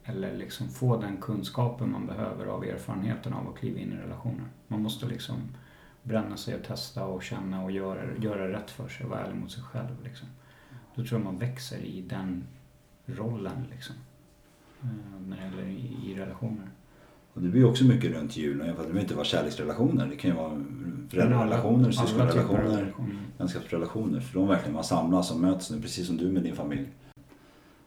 eller 0.03 0.37
liksom 0.37 0.69
få 0.69 1.01
den 1.01 1.17
kunskapen 1.17 1.91
man 1.91 2.07
behöver 2.07 2.45
av 2.45 2.63
erfarenheten 2.63 3.33
av 3.33 3.49
att 3.49 3.57
kliva 3.57 3.79
in 3.79 3.93
i 3.93 3.95
relationer. 3.95 4.45
Man 4.67 4.81
måste 4.81 5.05
liksom 5.05 5.35
bränna 6.03 6.37
sig 6.37 6.55
och 6.55 6.63
testa 6.63 7.05
och 7.05 7.23
känna 7.23 7.63
och 7.63 7.71
göra, 7.71 8.15
göra 8.17 8.51
rätt 8.51 8.71
för 8.71 8.87
sig 8.87 9.03
och 9.03 9.09
vara 9.09 9.19
ärlig 9.19 9.35
mot 9.35 9.51
sig 9.51 9.63
själv. 9.63 10.03
Liksom. 10.03 10.27
Då 10.95 11.05
tror 11.05 11.19
jag 11.19 11.25
man 11.25 11.37
växer 11.37 11.79
i 11.79 12.01
den 12.01 12.43
rollen 13.05 13.67
liksom. 13.71 13.95
Eh, 14.83 14.87
När 15.27 15.37
det 15.37 15.43
gäller 15.43 15.79
i, 15.79 16.11
i 16.11 16.15
relationer. 16.19 16.67
Och 17.33 17.41
det 17.41 17.49
blir 17.49 17.65
också 17.65 17.83
mycket 17.83 18.11
runt 18.11 18.37
julen. 18.37 18.59
För 18.59 18.67
det 18.67 18.75
behöver 18.75 18.99
inte 18.99 19.15
vara 19.15 19.25
kärleksrelationer. 19.25 20.07
Det 20.07 20.15
kan 20.15 20.29
ju 20.31 20.35
vara 20.37 20.63
föräldrarelationer, 21.09 21.91
syskonrelationer, 21.91 22.61
relationer. 22.61 23.15
vänskapsrelationer. 23.37 24.19
För 24.19 24.39
de 24.39 24.47
verkligen 24.47 24.73
man 24.73 24.83
samlas 24.83 25.31
och 25.31 25.39
möts 25.39 25.71
nu, 25.71 25.81
precis 25.81 26.07
som 26.07 26.17
du 26.17 26.31
med 26.31 26.43
din 26.43 26.55
familj. 26.55 26.85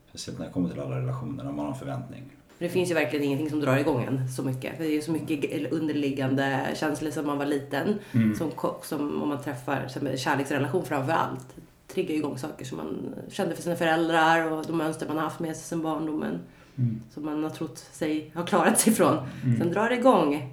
Speciellt 0.09 0.39
när 0.39 0.47
det 0.47 0.53
kommer 0.53 0.69
till 0.69 0.81
alla 0.81 1.01
relationer, 1.01 1.45
när 1.45 1.53
man 1.53 1.65
har 1.65 1.73
en 1.73 1.79
förväntning. 1.79 2.23
Det 2.59 2.69
finns 2.69 2.91
ju 2.91 2.95
verkligen 2.95 3.25
ingenting 3.25 3.51
som 3.51 3.61
drar 3.61 3.77
igång 3.77 4.05
en 4.05 4.29
så 4.29 4.43
mycket. 4.43 4.77
För 4.77 4.85
det 4.85 4.91
är 4.91 4.95
ju 4.95 5.03
så 5.03 5.13
mycket 5.13 5.73
underliggande 5.73 6.67
känslor 6.75 7.11
som 7.11 7.27
man 7.27 7.39
var 7.39 7.47
liten. 7.47 7.99
Mm. 8.13 8.35
Som, 8.35 8.51
som 8.83 9.23
om 9.23 9.29
man 9.29 9.43
träffar 9.43 9.89
kärleksrelation 10.17 10.85
framför 10.85 11.13
allt. 11.13 11.57
Triggar 11.87 12.15
igång 12.15 12.39
saker 12.39 12.65
som 12.65 12.77
man 12.77 13.15
kände 13.29 13.55
för 13.55 13.63
sina 13.63 13.77
föräldrar 13.77 14.53
och 14.53 14.67
de 14.67 14.77
mönster 14.79 15.07
man 15.07 15.17
har 15.17 15.25
haft 15.25 15.41
med 15.41 15.57
sig 15.57 15.65
sedan 15.65 15.83
barndomen. 15.83 16.39
Mm. 16.79 17.01
Som 17.11 17.25
man 17.25 17.43
har 17.43 17.51
trott 17.51 17.79
sig 17.79 18.31
ha 18.35 18.45
klarat 18.45 18.81
sig 18.81 18.93
ifrån. 18.93 19.19
Mm. 19.45 19.59
Sen 19.59 19.73
drar 19.73 19.89
det 19.89 19.95
igång. 19.97 20.51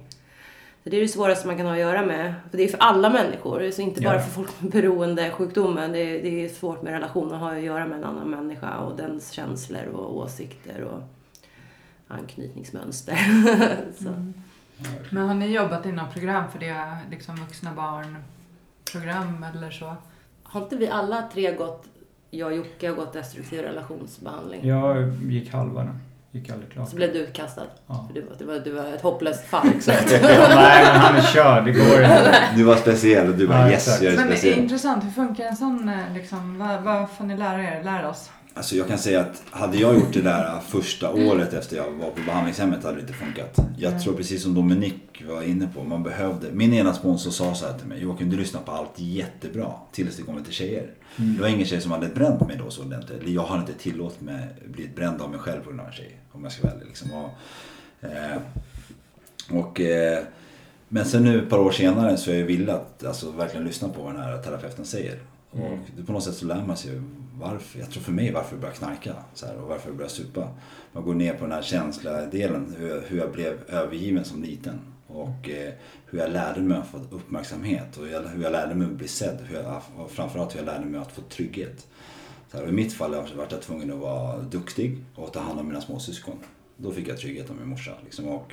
Så 0.84 0.90
det 0.90 0.96
är 0.96 1.00
det 1.00 1.08
svåraste 1.08 1.46
man 1.46 1.56
kan 1.56 1.66
ha 1.66 1.72
att 1.72 1.78
göra 1.80 2.06
med. 2.06 2.34
För 2.50 2.56
det 2.58 2.64
är 2.64 2.68
för 2.68 2.78
alla 2.78 3.10
människor. 3.10 3.70
Så 3.70 3.82
inte 3.82 4.00
bara 4.00 4.14
Ja. 4.14 4.20
för 4.20 4.30
folk 4.30 4.60
med 4.60 4.70
beroendesjukdomen. 4.70 5.92
Det 5.92 5.98
är, 5.98 6.22
det 6.22 6.44
är 6.44 6.48
svårt 6.48 6.82
med 6.82 6.92
relationer 6.92 7.34
att 7.34 7.40
ha 7.40 7.56
att 7.56 7.62
göra 7.62 7.86
med 7.86 7.98
en 7.98 8.04
annan 8.04 8.30
människa 8.30 8.78
och 8.78 8.96
dens 8.96 9.30
känslor 9.30 9.84
och 9.86 10.16
åsikter 10.16 10.82
och 10.82 11.02
anknytningsmönster. 12.08 13.16
så. 14.02 14.08
Mm. 14.08 14.34
Men 15.10 15.28
har 15.28 15.34
ni 15.34 15.46
jobbat 15.46 15.86
i 15.86 15.92
något 15.92 16.12
program 16.12 16.44
för 16.52 16.58
det, 16.58 16.96
liksom 17.10 17.36
vuxna 17.36 17.74
barn 17.74 18.16
program 18.92 19.46
eller 19.54 19.70
så? 19.70 19.94
Har 20.42 20.62
inte 20.62 20.76
vi 20.76 20.88
alla 20.88 21.28
tre 21.32 21.54
gått, 21.54 21.84
jag 22.30 22.50
och 22.50 22.56
Jocke 22.56 22.88
har 22.88 22.96
gått 22.96 23.12
destruktiv 23.12 23.60
relationsbehandling? 23.62 24.68
Jag 24.68 25.14
gick 25.14 25.52
halva 25.52 25.84
den. 25.84 25.98
Gick 26.34 26.50
aldrig 26.50 26.72
klart. 26.72 26.88
Så 26.88 26.96
blev 26.96 27.12
du 27.12 27.18
utkastad. 27.18 27.62
Ja. 27.86 28.08
För 28.08 28.14
du, 28.20 28.26
var- 28.26 28.36
du, 28.38 28.44
var, 28.44 28.54
du 28.58 28.70
var 28.70 28.94
ett 28.94 29.02
hopplöst 29.02 29.44
fall. 29.46 29.66
Nej, 29.86 30.84
men 30.84 31.00
han 31.00 31.16
är 31.16 31.22
körd. 31.22 31.64
Det 31.64 31.72
går 31.72 32.02
inte. 32.02 32.34
Du 32.56 32.62
var 32.62 32.76
speciell 32.76 33.28
och 33.28 33.34
du 33.34 33.46
bara 33.46 33.58
Ja, 33.60 33.70
yes, 33.70 33.86
exakt. 33.88 34.02
jag 34.02 34.12
är 34.12 34.16
Men 34.16 34.26
det 34.26 34.32
är 34.32 34.36
speciell. 34.36 34.58
intressant, 34.58 35.04
hur 35.04 35.10
funkar 35.10 35.44
en 35.44 35.56
sån 35.56 35.88
eh, 35.88 36.14
liksom, 36.14 36.58
vad, 36.58 36.82
vad 36.82 37.10
får 37.10 37.24
ni 37.24 37.36
lära 37.36 37.62
er, 37.62 37.82
lära 37.84 38.10
oss? 38.10 38.30
Alltså 38.54 38.76
jag 38.76 38.88
kan 38.88 38.98
säga 38.98 39.20
att 39.20 39.42
hade 39.50 39.76
jag 39.76 39.94
gjort 39.94 40.12
det 40.12 40.22
där 40.22 40.60
första 40.60 41.12
året 41.12 41.52
efter 41.52 41.76
jag 41.76 41.90
var 41.90 42.10
på 42.10 42.20
behandlingshemmet 42.26 42.84
hade 42.84 42.96
det 42.96 43.00
inte 43.00 43.12
funkat. 43.12 43.56
Jag 43.78 44.02
tror 44.02 44.14
precis 44.14 44.42
som 44.42 44.54
Dominic 44.54 44.94
var 45.28 45.42
inne 45.42 45.68
på, 45.74 45.84
man 45.84 46.02
behövde. 46.02 46.52
Min 46.52 46.72
ena 46.74 46.94
sponsor 46.94 47.30
sa 47.30 47.54
så 47.54 47.66
här 47.66 47.78
till 47.78 47.86
mig, 47.86 48.02
Joakim 48.02 48.30
du 48.30 48.36
lyssnar 48.36 48.60
på 48.60 48.72
allt 48.72 48.92
jättebra 48.96 49.72
tills 49.92 50.16
det 50.16 50.22
kommer 50.22 50.42
till 50.42 50.52
tjejer. 50.52 50.90
Mm. 51.16 51.34
Det 51.34 51.40
var 51.40 51.48
ingen 51.48 51.66
tjej 51.66 51.80
som 51.80 51.90
hade 51.90 52.08
bränt 52.08 52.40
mig 52.40 52.56
då 52.64 52.70
så 52.70 52.82
ordentligt. 52.82 53.28
Jag 53.28 53.42
har 53.42 53.58
inte 53.58 53.72
tillåtit 53.72 54.20
mig 54.20 54.48
bli 54.66 54.88
bränd 54.88 55.22
av 55.22 55.30
mig 55.30 55.38
själv 55.38 55.60
på 55.60 55.68
grund 55.68 55.80
av 55.80 55.86
en 55.86 55.92
tjej. 55.92 56.18
Om 56.32 56.42
jag 56.42 56.52
ska 56.52 56.68
ärlig. 56.68 56.86
Liksom. 56.86 57.10
Och, 57.12 57.30
eh, 58.08 58.40
och, 59.50 59.80
eh, 59.80 60.24
men 60.88 61.04
sen 61.04 61.24
nu 61.24 61.42
ett 61.42 61.50
par 61.50 61.58
år 61.58 61.70
senare 61.70 62.16
så 62.16 62.30
är 62.30 62.38
jag 62.38 62.46
villig 62.46 62.72
att 62.72 63.04
alltså, 63.04 63.30
verkligen 63.30 63.66
lyssna 63.66 63.88
på 63.88 64.02
vad 64.02 64.14
den 64.14 64.22
här 64.22 64.42
terapeuten 64.42 64.84
säger. 64.84 65.18
Mm. 65.54 65.72
Och 65.72 66.06
på 66.06 66.12
något 66.12 66.24
sätt 66.24 66.34
så 66.34 66.46
lär 66.46 66.66
man 66.66 66.76
sig 66.76 67.02
varför, 67.42 67.78
jag 67.78 67.90
tror 67.90 68.02
för 68.02 68.12
mig 68.12 68.32
varför 68.32 68.52
jag 68.52 68.60
började 68.60 68.78
knarka 68.78 69.14
så 69.34 69.46
här, 69.46 69.56
och 69.56 69.68
varför 69.68 69.88
jag 69.88 69.96
började 69.96 70.14
supa. 70.14 70.48
Man 70.92 71.04
går 71.04 71.14
ner 71.14 71.34
på 71.34 71.44
den 71.44 71.52
här 71.52 71.62
känsliga 71.62 72.26
delen, 72.26 72.74
hur, 72.78 73.02
hur 73.08 73.18
jag 73.18 73.32
blev 73.32 73.58
övergiven 73.68 74.24
som 74.24 74.42
liten. 74.42 74.80
Och 75.06 75.48
eh, 75.48 75.72
hur 76.06 76.18
jag 76.18 76.30
lärde 76.30 76.60
mig 76.60 76.78
att 76.78 76.86
få 76.86 76.98
uppmärksamhet 77.10 77.96
och 77.96 78.08
jag, 78.08 78.22
hur 78.22 78.42
jag 78.42 78.52
lärde 78.52 78.74
mig 78.74 78.86
att 78.86 78.92
bli 78.92 79.08
sedd. 79.08 79.38
Hur 79.48 79.56
jag, 79.56 79.82
och 79.96 80.10
framförallt 80.10 80.54
hur 80.54 80.58
jag 80.58 80.66
lärde 80.66 80.84
mig 80.84 81.00
att 81.00 81.12
få 81.12 81.22
trygghet. 81.22 81.86
Så 82.50 82.56
här, 82.56 82.64
och 82.64 82.70
I 82.70 82.72
mitt 82.72 82.92
fall 82.92 83.14
har 83.14 83.28
jag 83.28 83.36
varit 83.36 83.52
jag 83.52 83.62
tvungen 83.62 83.92
att 83.92 83.98
vara 83.98 84.38
duktig 84.38 85.04
och 85.14 85.32
ta 85.32 85.40
hand 85.40 85.60
om 85.60 85.68
mina 85.68 85.80
småsyskon. 85.80 86.38
Då 86.76 86.92
fick 86.92 87.08
jag 87.08 87.18
trygghet 87.18 87.50
av 87.50 87.56
min 87.56 87.68
morsa. 87.68 87.92
Liksom, 88.04 88.28
och, 88.28 88.52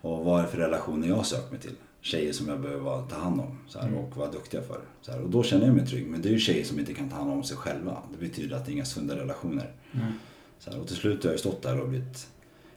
och 0.00 0.24
vad 0.24 0.38
är 0.38 0.42
det 0.42 0.50
för 0.50 0.58
relationer 0.58 1.08
jag 1.08 1.26
söker 1.26 1.50
mig 1.50 1.60
till? 1.60 1.76
Tjejer 2.02 2.32
som 2.32 2.48
jag 2.48 2.60
behöver 2.60 3.08
ta 3.08 3.16
hand 3.16 3.40
om 3.40 3.58
så 3.66 3.78
här, 3.78 3.94
och 3.94 4.16
vara 4.16 4.30
duktiga 4.30 4.62
för. 4.62 4.80
Så 5.00 5.12
här, 5.12 5.20
och 5.20 5.30
då 5.30 5.42
känner 5.42 5.66
jag 5.66 5.74
mig 5.74 5.86
trygg. 5.86 6.06
Men 6.06 6.22
det 6.22 6.28
är 6.28 6.32
ju 6.32 6.38
tjejer 6.38 6.64
som 6.64 6.78
inte 6.78 6.94
kan 6.94 7.08
ta 7.08 7.16
hand 7.16 7.30
om 7.30 7.44
sig 7.44 7.56
själva. 7.56 8.02
Det 8.12 8.26
betyder 8.26 8.56
att 8.56 8.66
det 8.66 8.70
är 8.70 8.74
inga 8.74 8.84
sunda 8.84 9.16
relationer. 9.16 9.72
Mm. 9.92 10.12
Så 10.58 10.70
här, 10.70 10.80
och 10.80 10.86
till 10.86 10.96
slut 10.96 11.24
har 11.24 11.30
jag 11.30 11.40
stått 11.40 11.62
där 11.62 11.80
och 11.80 11.88
blivit, 11.88 12.28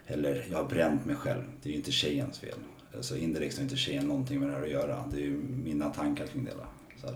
eller 0.08 0.46
jag 0.52 0.58
har 0.58 0.70
bränt 0.70 1.06
mig 1.06 1.16
själv. 1.16 1.44
Det 1.62 1.70
är 1.70 1.72
ju 1.72 1.78
inte 1.78 1.92
tjejens 1.92 2.40
fel. 2.40 2.58
Alltså 2.96 3.18
indirekt 3.18 3.58
har 3.58 3.64
inte 3.64 3.76
tjejen 3.76 4.08
någonting 4.08 4.40
med 4.40 4.50
det 4.50 4.56
här 4.56 4.64
att 4.64 4.70
göra. 4.70 5.04
Det 5.12 5.18
är 5.18 5.22
ju 5.22 5.42
mina 5.64 5.90
tankar 5.90 6.28
kring 6.28 6.44
det 6.44 6.52
hela. 6.52 6.68
Så, 7.02 7.16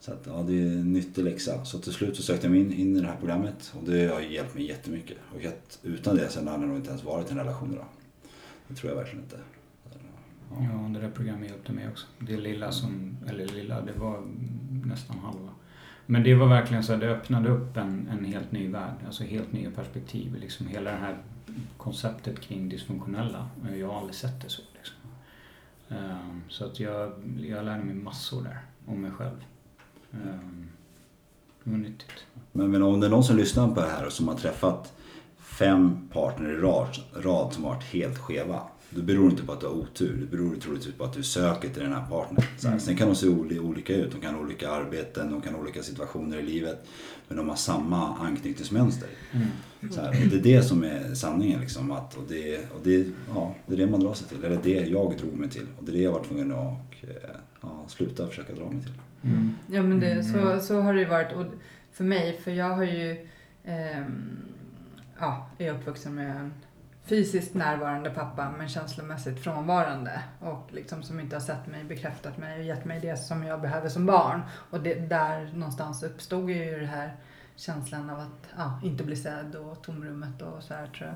så 0.00 0.12
att, 0.12 0.26
ja, 0.26 0.44
det 0.48 0.52
är 0.52 0.66
en 0.66 0.92
nyttig 0.92 1.24
läxa. 1.24 1.64
Så 1.64 1.78
till 1.78 1.92
slut 1.92 2.16
så 2.16 2.22
sökte 2.22 2.46
jag 2.46 2.52
mig 2.52 2.60
in, 2.60 2.72
in 2.72 2.96
i 2.96 3.00
det 3.00 3.06
här 3.06 3.16
programmet 3.16 3.72
och 3.80 3.88
det 3.88 4.06
har 4.06 4.20
hjälpt 4.20 4.54
mig 4.54 4.68
jättemycket. 4.68 5.16
Och 5.34 5.40
utan 5.82 6.16
det 6.16 6.28
så 6.28 6.38
hade 6.38 6.50
jag 6.50 6.60
nog 6.60 6.76
inte 6.76 6.90
ens 6.90 7.04
varit 7.04 7.28
i 7.28 7.32
en 7.32 7.38
relation 7.38 7.72
idag. 7.72 7.86
Det 8.68 8.74
tror 8.74 8.90
jag 8.92 8.96
verkligen 8.96 9.24
inte. 9.24 9.36
Ja. 10.50 10.88
Det 10.88 11.00
där 11.00 11.10
programmet 11.10 11.50
hjälpte 11.50 11.72
mig 11.72 11.88
också. 11.88 12.06
Det 12.18 12.36
lilla 12.36 12.72
som, 12.72 13.16
eller 13.28 13.46
lilla, 13.46 13.80
det 13.80 13.92
var 13.92 14.22
nästan 14.84 15.18
halva. 15.18 15.50
Men 16.06 16.22
det 16.22 16.34
var 16.34 16.46
verkligen 16.46 16.82
så 16.82 16.92
att 16.92 17.00
det 17.00 17.08
öppnade 17.08 17.48
upp 17.48 17.76
en, 17.76 18.08
en 18.12 18.24
helt 18.24 18.52
ny 18.52 18.68
värld, 18.68 18.94
alltså 19.06 19.24
helt 19.24 19.52
nya 19.52 19.70
perspektiv. 19.70 20.36
Liksom 20.40 20.66
hela 20.66 20.90
det 20.90 20.96
här 20.96 21.18
konceptet 21.76 22.40
kring 22.40 22.68
dysfunktionella. 22.68 23.48
Jag 23.78 23.88
har 23.88 23.98
aldrig 23.98 24.14
sett 24.14 24.42
det 24.42 24.48
så. 24.48 24.62
Liksom. 24.74 24.96
Ehm, 25.88 26.42
så 26.48 26.64
att 26.64 26.80
jag, 26.80 27.12
jag 27.40 27.64
lärde 27.64 27.84
mig 27.84 27.94
massor 27.94 28.42
där 28.42 28.58
om 28.86 29.00
mig 29.02 29.10
själv. 29.10 29.44
Ehm, 30.12 30.68
det 31.64 31.70
var 31.70 31.78
nyttigt. 31.78 32.26
Men, 32.52 32.70
men 32.70 32.82
om 32.82 33.00
det 33.00 33.06
är 33.06 33.10
någon 33.10 33.24
som 33.24 33.36
lyssnar 33.36 33.68
på 33.68 33.80
det 33.80 33.86
här 33.86 34.06
och 34.06 34.12
som 34.12 34.28
har 34.28 34.34
träffat 34.34 34.92
fem 35.38 36.08
partner 36.12 36.50
i 36.50 36.56
rad, 36.56 36.96
rad 37.14 37.52
som 37.52 37.62
varit 37.62 37.84
helt 37.84 38.18
skeva. 38.18 38.62
Det 38.90 39.02
beror 39.02 39.30
inte 39.30 39.42
på 39.42 39.52
att 39.52 39.60
du 39.60 39.66
har 39.66 39.74
otur. 39.74 40.16
Det 40.20 40.26
beror 40.36 40.56
troligtvis 40.56 40.94
på 40.94 41.04
att 41.04 41.12
du 41.12 41.22
söker 41.22 41.68
till 41.68 41.82
den 41.82 41.92
här 41.92 42.06
partnern. 42.10 42.44
Mm. 42.66 42.80
Sen 42.80 42.96
kan 42.96 43.08
de 43.08 43.14
se 43.14 43.26
oli- 43.26 43.58
olika 43.58 43.94
ut. 43.96 44.12
De 44.12 44.20
kan 44.20 44.34
ha 44.34 44.40
olika 44.42 44.70
arbeten, 44.70 45.30
de 45.32 45.40
kan 45.40 45.54
ha 45.54 45.60
olika 45.60 45.82
situationer 45.82 46.36
i 46.38 46.42
livet. 46.42 46.86
Men 47.28 47.36
de 47.36 47.48
har 47.48 47.56
samma 47.56 48.16
anknytningsmönster. 48.16 49.08
Mm. 49.32 49.46
Så 49.92 50.00
här, 50.00 50.08
och 50.08 50.28
det 50.30 50.36
är 50.36 50.42
det 50.56 50.62
som 50.62 50.84
är 50.84 51.14
sanningen. 51.14 51.60
Liksom, 51.60 51.90
att, 51.92 52.16
och 52.16 52.24
det, 52.28 52.58
och 52.58 52.80
det, 52.84 53.06
ja, 53.34 53.54
det 53.66 53.74
är 53.74 53.78
det 53.78 53.86
man 53.86 54.00
drar 54.00 54.14
sig 54.14 54.28
till. 54.28 54.44
Eller 54.44 54.60
det 54.62 54.86
jag 54.88 55.16
drog 55.18 55.34
mig 55.34 55.48
till. 55.50 55.66
Och 55.78 55.84
det 55.84 55.92
är 55.92 55.96
det 55.96 56.02
jag 56.02 56.12
var 56.12 56.24
tvungen 56.24 56.52
att 56.52 57.02
eh, 57.02 57.30
ja, 57.60 57.84
sluta 57.88 58.26
försöka 58.26 58.52
dra 58.54 58.70
mig 58.70 58.82
till. 58.82 58.92
Mm. 59.30 59.54
Ja 59.66 59.82
men 59.82 60.00
det, 60.00 60.10
Mm. 60.12 60.24
så, 60.24 60.66
så 60.66 60.80
har 60.80 60.94
det 60.94 61.00
ju 61.00 61.06
varit 61.06 61.32
och 61.36 61.44
för 61.92 62.04
mig, 62.04 62.40
för 62.44 62.50
jag 62.50 62.74
har 62.76 62.84
ju 62.84 63.26
ehm, 63.64 64.38
ja, 65.20 65.46
är 65.58 65.72
uppvuxen 65.74 66.14
med 66.14 66.36
en 66.36 66.52
fysiskt 67.10 67.54
närvarande 67.54 68.10
pappa 68.10 68.50
men 68.58 68.68
känslomässigt 68.68 69.44
frånvarande 69.44 70.22
och 70.40 70.68
liksom 70.72 71.02
som 71.02 71.20
inte 71.20 71.36
har 71.36 71.40
sett 71.40 71.66
mig, 71.66 71.84
bekräftat 71.84 72.38
mig 72.38 72.58
och 72.58 72.64
gett 72.64 72.84
mig 72.84 73.00
det 73.00 73.16
som 73.16 73.42
jag 73.42 73.60
behöver 73.60 73.88
som 73.88 74.06
barn. 74.06 74.42
Och 74.70 74.80
det, 74.80 74.94
där 74.94 75.50
någonstans 75.54 76.02
uppstod 76.02 76.50
ju 76.50 76.80
det 76.80 76.86
här 76.86 77.16
känslan 77.56 78.10
av 78.10 78.18
att 78.18 78.48
ja, 78.56 78.80
inte 78.84 79.04
bli 79.04 79.16
sedd 79.16 79.54
och 79.54 79.82
tomrummet 79.82 80.42
och 80.42 80.62
så 80.62 80.74
här 80.74 80.86
tror 80.86 81.14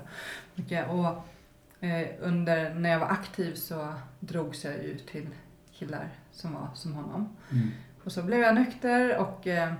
jag. 0.67 0.89
Och 0.89 1.85
eh, 1.85 2.07
under, 2.19 2.73
när 2.73 2.89
jag 2.89 2.99
var 2.99 3.07
aktiv 3.07 3.53
så 3.53 3.93
drogs 4.19 4.65
jag 4.65 4.73
ju 4.73 4.97
till 4.97 5.29
killar 5.73 6.09
som 6.31 6.53
var 6.53 6.69
som 6.73 6.93
honom. 6.93 7.35
Mm. 7.51 7.71
Och 8.03 8.11
så 8.11 8.23
blev 8.23 8.39
jag 8.39 8.55
nykter 8.55 9.17
och 9.17 9.47
eh, 9.47 9.73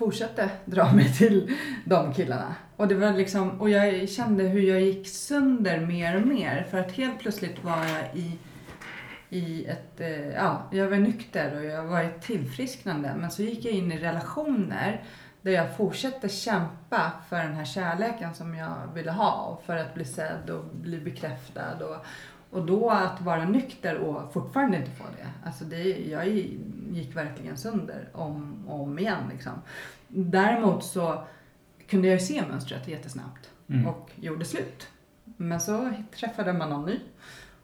fortsatte 0.00 0.50
dra 0.64 0.92
mig 0.92 1.12
till 1.12 1.56
de 1.84 2.14
killarna. 2.14 2.54
Och, 2.76 2.88
det 2.88 2.94
var 2.94 3.12
liksom, 3.12 3.60
och 3.60 3.70
jag 3.70 4.08
kände 4.08 4.44
hur 4.44 4.60
jag 4.60 4.80
gick 4.80 5.08
sönder 5.08 5.80
mer 5.80 6.16
och 6.16 6.26
mer. 6.26 6.66
För 6.70 6.78
att 6.78 6.92
helt 6.92 7.18
plötsligt 7.18 7.64
var 7.64 7.84
jag 7.84 8.16
i, 8.16 8.38
i 9.28 9.64
ett... 9.64 10.00
Eh, 10.00 10.28
ja, 10.28 10.68
jag 10.72 10.88
var 10.88 10.96
nykter 10.96 11.58
och 11.58 11.64
jag 11.64 11.84
var 11.84 12.02
i 12.02 12.06
ett 12.06 12.22
tillfrisknande. 12.22 13.14
Men 13.18 13.30
så 13.30 13.42
gick 13.42 13.64
jag 13.64 13.74
in 13.74 13.92
i 13.92 13.98
relationer 13.98 15.04
där 15.42 15.52
jag 15.52 15.76
fortsatte 15.76 16.28
kämpa 16.28 17.12
för 17.28 17.36
den 17.36 17.54
här 17.54 17.64
kärleken 17.64 18.34
som 18.34 18.54
jag 18.54 18.76
ville 18.94 19.10
ha. 19.10 19.32
Och 19.32 19.62
för 19.64 19.76
att 19.76 19.94
bli 19.94 20.04
sedd 20.04 20.50
och 20.50 20.64
bli 20.64 21.00
bekräftad. 21.00 21.84
Och, 21.84 22.06
och 22.50 22.66
då 22.66 22.90
att 22.90 23.20
vara 23.20 23.44
nykter 23.44 23.96
och 23.98 24.32
fortfarande 24.32 24.76
inte 24.76 24.90
få 24.90 25.04
det. 25.18 25.46
Alltså 25.46 25.64
det, 25.64 25.82
jag 26.10 26.28
gick 26.90 27.16
verkligen 27.16 27.56
sönder 27.56 28.08
om 28.12 28.64
och 28.68 28.80
om 28.80 28.98
igen. 28.98 29.22
Liksom. 29.32 29.52
Däremot 30.08 30.84
så 30.84 31.24
kunde 31.86 32.08
jag 32.08 32.20
ju 32.20 32.26
se 32.26 32.42
mönstret 32.48 32.88
jättesnabbt 32.88 33.50
Mm. 33.68 33.86
och 33.86 34.10
gjorde 34.16 34.44
slut. 34.44 34.88
Men 35.24 35.60
så 35.60 35.92
träffade 36.16 36.52
man 36.52 36.70
någon 36.70 36.86
ny. 36.86 37.00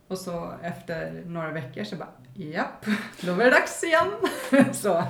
Och 0.09 0.19
så 0.19 0.53
efter 0.63 1.23
några 1.27 1.51
veckor 1.51 1.85
så 1.85 1.97
bara, 1.97 2.09
japp, 2.39 2.87
då 3.21 3.35
var 3.35 3.45
det 3.45 3.51
dags 3.51 3.85
igen. 3.85 4.13
så 4.75 5.05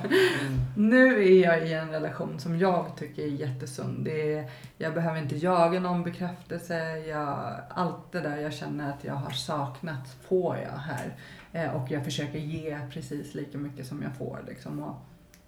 nu 0.77 1.25
är 1.25 1.45
jag 1.45 1.69
i 1.69 1.73
en 1.73 1.91
relation 1.91 2.41
som 2.41 2.59
jag 2.59 2.97
tycker 2.99 3.23
är 3.23 3.27
jättesund. 3.27 4.05
Det 4.05 4.35
är, 4.35 4.51
jag 4.79 4.95
behöver 4.95 5.19
inte 5.19 5.37
jaga 5.37 5.81
någon 5.81 6.03
bekräftelse. 6.03 6.99
Jag, 6.99 7.61
allt 7.69 8.13
det 8.13 8.21
där 8.21 8.37
jag 8.37 8.53
känner 8.53 8.91
att 8.91 9.05
jag 9.05 9.15
har 9.15 9.31
saknat 9.31 10.17
får 10.29 10.57
jag 10.57 10.79
här. 10.79 11.17
Eh, 11.53 11.77
och 11.77 11.91
jag 11.91 12.05
försöker 12.05 12.39
ge 12.39 12.79
precis 12.93 13.35
lika 13.35 13.59
mycket 13.59 13.87
som 13.87 14.03
jag 14.03 14.17
får. 14.17 14.45
Liksom. 14.47 14.83
Och 14.83 14.97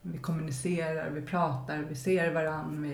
vi 0.02 0.18
kommunicerar, 0.18 1.10
vi 1.10 1.22
pratar, 1.22 1.78
vi 1.78 1.94
ser 1.94 2.32
varandra, 2.32 2.88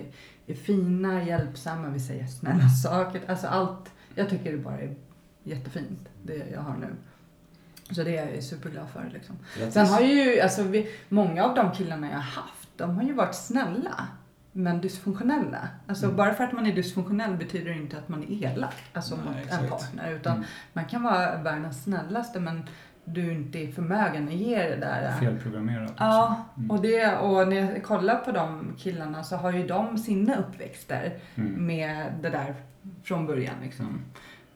vi 0.45 0.53
är 0.53 0.57
fina, 0.57 1.23
hjälpsamma, 1.23 1.89
vi 1.89 1.99
säger 1.99 2.27
snälla 2.27 2.69
saker. 2.69 3.21
Alltså 3.27 3.47
allt, 3.47 3.91
jag 4.15 4.29
tycker 4.29 4.51
det 4.51 4.57
bara 4.57 4.79
är 4.79 4.95
jättefint, 5.43 6.09
det 6.23 6.49
jag 6.53 6.61
har 6.61 6.77
nu. 6.77 6.95
Så 7.91 8.03
det 8.03 8.17
är 8.17 8.33
jag 8.33 8.43
superglad 8.43 8.89
för. 8.89 9.09
Liksom. 9.13 9.35
Grattis. 9.57 9.73
Sen 9.73 9.85
har 9.87 10.01
ju, 10.01 10.39
alltså 10.39 10.63
vi, 10.63 10.87
många 11.09 11.43
av 11.43 11.55
de 11.55 11.71
killarna 11.71 12.07
jag 12.07 12.15
har 12.15 12.21
haft, 12.21 12.69
de 12.77 12.95
har 12.95 13.03
ju 13.03 13.13
varit 13.13 13.35
snälla. 13.35 14.07
Men 14.51 14.81
dysfunktionella. 14.81 15.67
Alltså 15.87 16.11
bara 16.11 16.33
för 16.33 16.43
att 16.43 16.51
man 16.53 16.65
är 16.65 16.75
dysfunktionell 16.75 17.35
betyder 17.35 17.71
det 17.71 17.77
inte 17.77 17.97
att 17.97 18.09
man 18.09 18.23
är 18.23 18.43
elak. 18.43 18.75
Alltså 18.93 19.15
Nej, 19.15 19.25
mot 19.25 19.37
exakt. 19.43 19.63
en 19.63 19.69
partner. 19.69 20.11
Utan 20.11 20.33
Mm. 20.35 20.45
man 20.73 20.85
kan 20.85 21.03
vara 21.03 21.37
världens 21.37 21.83
snällaste 21.83 22.39
men 22.39 22.63
du 23.05 23.33
inte 23.33 23.59
är 23.59 23.71
förmögen 23.71 24.27
att 24.27 24.33
ge 24.33 24.63
det 24.69 24.75
där. 24.75 25.11
Felprogrammerat. 25.19 25.93
Ja, 25.97 26.45
Mm. 26.57 26.71
och, 26.71 26.81
det, 26.81 27.15
och 27.17 27.47
när 27.47 27.55
jag 27.55 27.83
kollar 27.83 28.15
på 28.17 28.31
de 28.31 28.73
killarna 28.77 29.23
så 29.23 29.35
har 29.35 29.51
ju 29.51 29.67
de 29.67 29.97
sina 29.97 30.35
uppväxter 30.35 31.13
Mm. 31.35 31.65
med 31.67 32.13
det 32.21 32.29
där 32.29 32.55
från 33.03 33.25
början. 33.25 33.55
Liksom. 33.63 33.99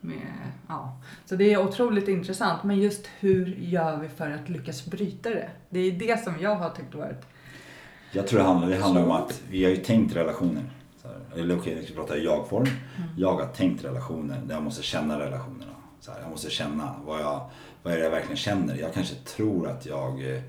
Mm. 0.03 0.15
Med, 0.15 0.51
ja. 0.67 0.97
Så 1.25 1.35
det 1.35 1.53
är 1.53 1.57
otroligt 1.57 2.07
intressant. 2.07 2.63
Men 2.63 2.79
just 2.79 3.07
hur 3.19 3.45
gör 3.45 3.97
vi 3.97 4.09
för 4.09 4.31
att 4.31 4.49
lyckas 4.49 4.85
bryta 4.85 5.29
det? 5.29 5.49
Det 5.69 5.79
är 5.79 5.91
det 5.91 6.23
som 6.23 6.33
jag 6.41 6.55
har 6.55 6.69
tyckt 6.69 6.95
varit... 6.95 7.25
Jag 8.11 8.27
tror 8.27 8.39
det 8.39 8.45
handlar, 8.45 8.69
det 8.69 8.77
handlar 8.77 9.03
om 9.03 9.11
att 9.11 9.41
vi 9.49 9.63
har 9.63 9.71
ju 9.71 9.77
tänkt 9.77 10.15
relationer. 10.15 10.63
Så 11.01 11.07
här, 11.07 11.41
eller 11.41 11.57
okej, 11.57 11.75
jag 11.75 11.85
ska 11.85 11.93
prata 11.93 12.17
i 12.17 12.23
jag-form. 12.23 12.65
Jag 13.17 13.33
har 13.33 13.45
tänkt 13.45 13.83
relationer 13.83 14.41
där 14.45 14.55
jag 14.55 14.63
måste 14.63 14.83
känna 14.83 15.19
relationerna. 15.19 15.71
Så 15.99 16.11
här, 16.11 16.21
jag 16.21 16.29
måste 16.29 16.49
känna 16.49 16.95
vad, 17.05 17.21
jag, 17.21 17.49
vad 17.83 17.93
är 17.93 17.97
det 17.97 18.03
jag 18.03 18.11
verkligen 18.11 18.37
känner. 18.37 18.75
Jag 18.75 18.93
kanske 18.93 19.15
tror 19.15 19.67
att 19.67 19.85
jag 19.85 20.35
eh, 20.35 20.41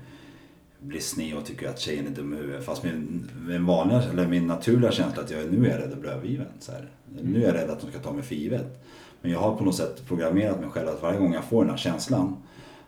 blir 0.79 0.99
sned 0.99 1.37
och 1.37 1.45
tycker 1.45 1.69
att 1.69 1.79
tjejen 1.79 2.07
är 2.07 2.11
dum 2.11 2.33
i 2.33 2.37
huvudet. 2.37 2.65
Fast 2.65 2.83
min, 2.83 3.29
min, 3.47 3.65
vanliga, 3.65 4.03
eller 4.03 4.27
min 4.27 4.47
naturliga 4.47 4.91
känsla 4.91 5.23
att 5.23 5.31
jag, 5.31 5.53
nu 5.53 5.65
är 5.65 5.71
jag 5.71 5.79
rädd 5.79 5.93
att 5.93 5.99
bli 6.01 6.09
övergiven. 6.09 6.47
Så 6.59 6.71
här. 6.71 6.89
Nu 7.21 7.43
är 7.43 7.47
jag 7.47 7.55
rädd 7.55 7.69
att 7.69 7.81
de 7.81 7.91
ska 7.91 7.99
ta 7.99 8.11
mig 8.11 8.23
för 8.23 8.35
givet. 8.35 8.85
Men 9.21 9.31
jag 9.31 9.39
har 9.39 9.55
på 9.55 9.63
något 9.63 9.75
sätt 9.75 10.07
programmerat 10.07 10.59
mig 10.59 10.69
själv 10.69 10.89
att 10.89 11.01
varje 11.01 11.19
gång 11.19 11.33
jag 11.33 11.43
får 11.43 11.61
den 11.61 11.69
här 11.69 11.77
känslan, 11.77 12.37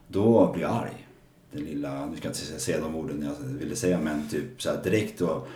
då 0.07 0.51
blir 0.53 0.63
jag 0.63 0.71
arg. 0.71 1.07
Den 1.51 1.63
lilla, 1.63 2.05
nu 2.05 2.17
ska 2.17 2.27
jag 2.27 2.36
inte 2.36 2.59
säga 2.59 2.79
de 2.81 2.95
orden 2.95 3.25
jag 3.39 3.47
ville 3.59 3.75
säga, 3.75 3.99
men 3.99 4.29
typ 4.29 4.61
så 4.61 4.69
direkt 4.84 5.21
och 5.21 5.47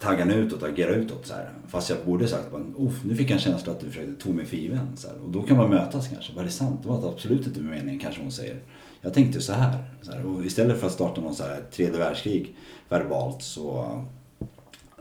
tagga 0.00 0.34
utåt, 0.34 0.62
agera 0.62 0.90
utåt. 0.90 1.26
Så 1.26 1.34
här. 1.34 1.50
Fast 1.68 1.90
jag 1.90 1.98
borde 2.04 2.28
sagt 2.28 2.46
Uff, 2.78 3.04
nu 3.04 3.16
fick 3.16 3.30
jag 3.30 3.34
en 3.34 3.40
känsla 3.40 3.72
att 3.72 3.80
du 3.80 3.86
försökte 3.86 4.22
tog 4.22 4.34
mig 4.34 4.46
för 4.46 4.56
given. 4.56 4.96
Så 4.96 5.08
här. 5.08 5.16
Och 5.24 5.30
då 5.30 5.42
kan 5.42 5.56
man 5.56 5.70
mötas 5.70 6.08
kanske. 6.08 6.32
Var 6.32 6.44
det 6.44 6.50
sant? 6.50 6.80
Det 6.82 6.88
var 6.88 7.08
absolut 7.08 7.46
inte 7.46 7.60
meningen 7.60 8.00
kanske 8.00 8.22
hon 8.22 8.32
säger. 8.32 8.60
Jag 9.00 9.14
tänkte 9.14 9.40
så 9.40 9.52
här. 9.52 9.78
Så 10.02 10.12
här. 10.12 10.26
Och 10.26 10.44
istället 10.44 10.80
för 10.80 10.86
att 10.86 10.92
starta 10.92 11.20
någon 11.20 11.34
så 11.34 11.42
här 11.42 11.62
tredje 11.72 11.98
världskrig 11.98 12.56
verbalt 12.88 13.42
så, 13.42 13.98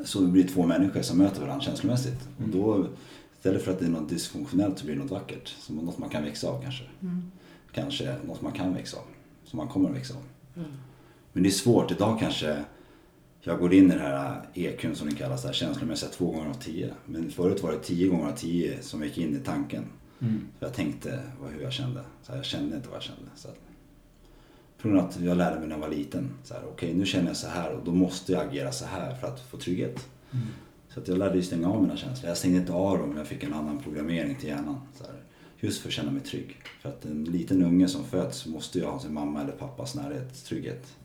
så 0.05 0.21
blir 0.21 0.43
det 0.43 0.49
två 0.49 0.65
människor 0.65 1.01
som 1.01 1.17
möter 1.17 1.41
varandra 1.41 1.65
känslomässigt. 1.65 2.27
Och 2.43 2.49
då, 2.49 2.87
istället 3.47 3.63
för 3.63 3.71
att 3.71 3.79
det 3.79 3.85
är 3.85 3.89
något 3.89 4.09
dysfunktionellt 4.09 4.79
så 4.79 4.85
blir 4.85 4.95
det 4.95 5.01
något 5.01 5.11
vackert. 5.11 5.47
Som 5.47 5.75
något 5.75 5.97
man 5.97 6.09
kan 6.09 6.23
växa 6.23 6.49
av 6.49 6.61
kanske. 6.61 6.83
Kanske 7.71 8.15
något 8.25 8.41
man 8.41 8.51
kan 8.51 8.73
växa 8.73 8.97
av. 8.97 9.03
Som 9.43 9.57
man 9.57 9.67
kommer 9.67 9.89
att 9.89 9.95
växa 9.95 10.13
av. 10.13 10.23
Men 11.33 11.43
det 11.43 11.49
är 11.49 11.51
svårt. 11.51 11.91
Idag 11.91 12.19
kanske 12.19 12.63
jag 13.41 13.59
går 13.59 13.73
in 13.73 13.85
i 13.85 13.89
den 13.89 13.99
här 13.99 14.41
EQn 14.53 14.95
som 14.95 15.09
det 15.09 15.15
kallas, 15.15 15.43
där 15.43 15.53
känslomässiga 15.53 16.09
två 16.09 16.31
gånger 16.31 16.49
av 16.49 16.53
tio. 16.53 16.93
Men 17.05 17.31
förut 17.31 17.63
var 17.63 17.71
det 17.71 17.79
tio 17.79 18.07
gånger 18.07 18.27
av 18.27 18.35
tio 18.35 18.81
som 18.81 19.03
gick 19.03 19.17
in 19.17 19.35
i 19.35 19.39
tanken. 19.39 19.83
Mm. 20.19 20.47
Jag 20.59 20.73
tänkte 20.73 21.19
vad, 21.41 21.51
hur 21.51 21.61
jag 21.61 21.73
kände. 21.73 22.01
Så 22.23 22.31
här, 22.31 22.39
jag 22.39 22.45
kände 22.45 22.75
inte 22.75 22.87
vad 22.87 22.95
jag 22.95 23.03
kände. 23.03 23.31
Så 23.35 23.47
att, 23.47 23.59
från 24.77 24.99
att 24.99 25.19
jag 25.19 25.37
lärde 25.37 25.59
mig 25.59 25.67
när 25.67 25.75
jag 25.75 25.81
var 25.81 25.89
liten. 25.89 26.29
Så 26.43 26.53
här, 26.53 26.63
Okej, 26.71 26.93
nu 26.93 27.05
känner 27.05 27.27
jag 27.27 27.37
så 27.37 27.47
här 27.47 27.73
och 27.73 27.85
då 27.85 27.91
måste 27.91 28.31
jag 28.31 28.47
agera 28.47 28.71
så 28.71 28.85
här 28.85 29.15
för 29.15 29.27
att 29.27 29.39
få 29.39 29.57
trygghet. 29.57 30.09
Så 30.97 31.01
att 31.01 31.07
jag 31.07 31.17
lärde 31.17 31.35
ju 31.35 31.43
stänga 31.43 31.69
av 31.69 31.81
mina 31.81 31.97
känslor. 31.97 32.29
Jag 32.29 32.37
stängde 32.37 32.57
inte 32.57 32.73
av 32.73 32.97
dem, 32.99 33.17
jag 33.17 33.27
fick 33.27 33.43
en 33.43 33.53
annan 33.53 33.79
programmering 33.79 34.35
till 34.35 34.49
hjärnan. 34.49 34.77
Så 34.97 35.03
här, 35.03 35.13
just 35.59 35.81
för 35.81 35.89
att 35.89 35.93
känna 35.93 36.11
mig 36.11 36.21
trygg. 36.21 36.57
För 36.81 36.89
att 36.89 37.05
en 37.05 37.23
liten 37.23 37.63
unge 37.63 37.87
som 37.87 38.03
föds 38.03 38.45
måste 38.45 38.79
ju 38.79 38.85
ha 38.85 38.99
sin 38.99 39.13
mamma 39.13 39.41
eller 39.41 39.51
pappas 39.51 39.95
närhet, 39.95 40.45
trygghet. 40.45 40.95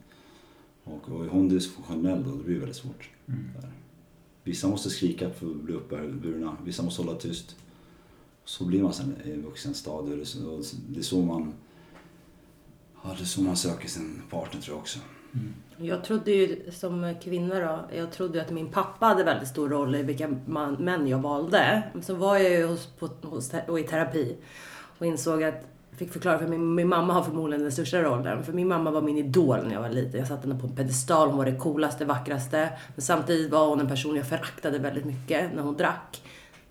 Och, 0.85 1.09
och 1.09 1.25
är 1.25 1.29
hon 1.29 1.49
dysfunktionell 1.49 2.25
då, 2.25 2.31
då 2.31 2.37
blir 2.37 2.55
det 2.55 2.61
väldigt 2.61 2.77
svårt. 2.77 3.11
Där. 3.27 3.73
Vissa 4.45 4.69
måste 4.69 4.91
skrika 4.91 5.31
för 5.31 5.47
att 5.51 5.57
bli 5.57 5.75
uppburna, 5.75 6.57
vissa 6.65 6.83
måste 6.83 7.03
hålla 7.03 7.19
tyst. 7.19 7.57
Så 8.45 8.65
blir 8.65 8.83
man 8.83 8.93
sen 8.93 9.15
i 9.25 9.33
vuxen 9.37 9.75
stadie. 9.75 10.17
Det 10.89 10.99
är 10.99 11.03
så- 11.03 11.23
man, 11.23 11.53
ja, 13.05 13.15
det 13.19 13.23
är 13.23 13.27
så 13.27 13.43
man 13.43 13.57
söker 13.57 13.89
sin 13.89 14.23
partner 14.31 14.61
tror 14.61 14.75
jag 14.77 14.81
också. 14.81 14.99
Jag 15.83 16.05
trodde 16.05 16.31
ju 16.31 16.71
som 16.71 17.15
kvinna 17.23 17.61
då, 17.61 17.97
jag 17.97 18.13
trodde 18.13 18.39
ju 18.39 18.45
att 18.45 18.51
min 18.51 18.69
pappa 18.69 19.07
hade 19.07 19.25
väldigt 19.25 19.49
stor 19.49 19.69
roll 19.69 19.95
i 19.95 20.03
vilka 20.03 20.29
man, 20.47 20.75
män 20.75 21.09
jag 21.09 21.19
valde. 21.19 21.83
Så 22.03 22.15
var 22.15 22.37
jag 22.37 22.51
ju 22.51 22.67
hos, 22.67 22.87
på, 22.87 23.09
hos, 23.23 23.53
och 23.69 23.81
i 23.81 23.83
terapi 23.83 24.37
och 24.99 25.07
insåg 25.07 25.43
att 25.43 25.65
fick 25.97 26.13
förklara 26.13 26.39
för 26.39 26.47
min, 26.47 26.75
min 26.75 26.89
mamma 26.89 27.13
har 27.13 27.23
förmodligen 27.23 27.63
den 27.63 27.73
största 27.73 28.03
rollen. 28.03 28.45
För 28.45 28.53
min 28.53 28.69
mamma 28.69 28.91
var 28.91 29.03
min 29.03 29.17
idol 29.19 29.59
när 29.67 29.75
jag 29.75 29.81
var 29.81 29.89
liten. 29.89 30.19
Jag 30.19 30.29
satte 30.29 30.49
henne 30.49 30.61
på 30.61 30.67
en 30.67 30.77
pedestal. 30.77 31.29
Hon 31.29 31.37
var 31.37 31.45
det 31.45 31.57
coolaste, 31.57 32.05
vackraste. 32.05 32.69
Men 32.95 33.03
samtidigt 33.03 33.53
var 33.53 33.69
hon 33.69 33.81
en 33.81 33.89
person 33.89 34.17
jag 34.17 34.27
föraktade 34.27 34.79
väldigt 34.79 35.05
mycket 35.05 35.55
när 35.55 35.63
hon 35.63 35.77
drack. 35.77 36.23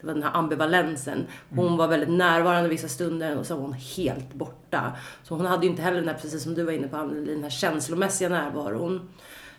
Det 0.01 0.07
var 0.07 0.13
den 0.13 0.23
här 0.23 0.31
ambivalensen. 0.33 1.25
Hon 1.55 1.77
var 1.77 1.87
väldigt 1.87 2.09
närvarande 2.09 2.69
vissa 2.69 2.87
stunder 2.87 3.37
och 3.37 3.45
så 3.45 3.55
var 3.55 3.61
hon 3.61 3.73
helt 3.73 4.33
borta. 4.33 4.91
Så 5.23 5.35
hon 5.35 5.45
hade 5.45 5.65
ju 5.65 5.69
inte 5.71 5.81
heller 5.81 5.97
den 5.99 6.07
här, 6.07 6.15
precis 6.21 6.43
som 6.43 6.53
du 6.53 6.63
var 6.63 6.71
inne 6.71 6.87
på 6.87 6.97
Anneli, 6.97 7.33
den 7.33 7.43
här 7.43 7.49
känslomässiga 7.49 8.29
närvaron. 8.29 9.09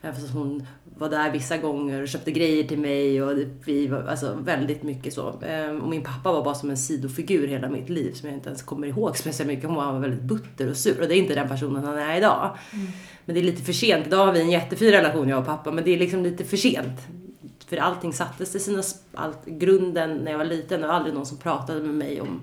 Fast 0.03 0.30
hon 0.30 0.66
var 0.99 1.09
där 1.09 1.30
vissa 1.30 1.57
gånger 1.57 2.03
och 2.03 2.09
köpte 2.09 2.30
grejer 2.30 2.64
till 2.64 2.78
mig 2.78 3.22
och 3.22 3.38
vi 3.64 3.86
var 3.86 4.03
alltså 4.03 4.38
väldigt 4.40 4.82
mycket 4.82 5.14
så. 5.14 5.34
Ehm, 5.47 5.80
Och 5.80 5.88
min 5.88 6.03
pappa 6.03 6.32
var 6.32 6.45
bara 6.45 6.55
som 6.55 6.70
en 6.70 6.76
sidofigur 6.76 7.47
hela 7.49 7.68
mitt 7.68 7.88
liv 7.88 8.12
som 8.12 8.28
jag 8.28 8.36
inte 8.38 8.49
ens 8.49 8.62
kommer 8.62 8.86
ihåg 8.86 9.16
speciellt 9.16 9.49
mycket. 9.49 9.64
Hon 9.66 9.74
var 9.76 9.99
väldigt 9.99 10.22
butter 10.22 10.70
och 10.70 10.76
sur 10.76 11.01
och 11.03 11.09
det 11.09 11.14
är 11.16 11.18
inte 11.18 11.34
den 11.34 11.49
personen 11.49 11.84
han 11.84 11.99
är 11.99 12.16
idag. 12.16 12.57
Men 13.24 13.34
det 13.34 13.40
är 13.40 13.45
lite 13.45 13.62
för 13.62 13.72
sent. 13.72 14.07
Idag 14.07 14.26
har 14.26 14.32
vi 14.32 14.40
en 14.40 14.51
jättefin 14.51 14.90
relation 14.90 15.28
jag 15.28 15.38
och 15.38 15.47
pappa 15.47 15.70
men 15.70 15.84
det 15.84 15.90
är 15.95 15.99
liksom 15.99 16.22
lite 16.22 16.45
för 16.45 16.57
sent. 16.57 17.01
För 17.72 17.76
allting 17.76 18.12
sattes 18.12 18.54
i 18.54 18.60
sina... 18.60 18.82
Allt, 19.14 19.46
grunden 19.46 20.16
när 20.16 20.30
jag 20.30 20.38
var 20.38 20.44
liten, 20.44 20.80
det 20.80 20.86
var 20.86 20.94
aldrig 20.94 21.14
någon 21.14 21.26
som 21.26 21.38
pratade 21.38 21.80
med 21.82 21.94
mig 21.94 22.20
om 22.20 22.40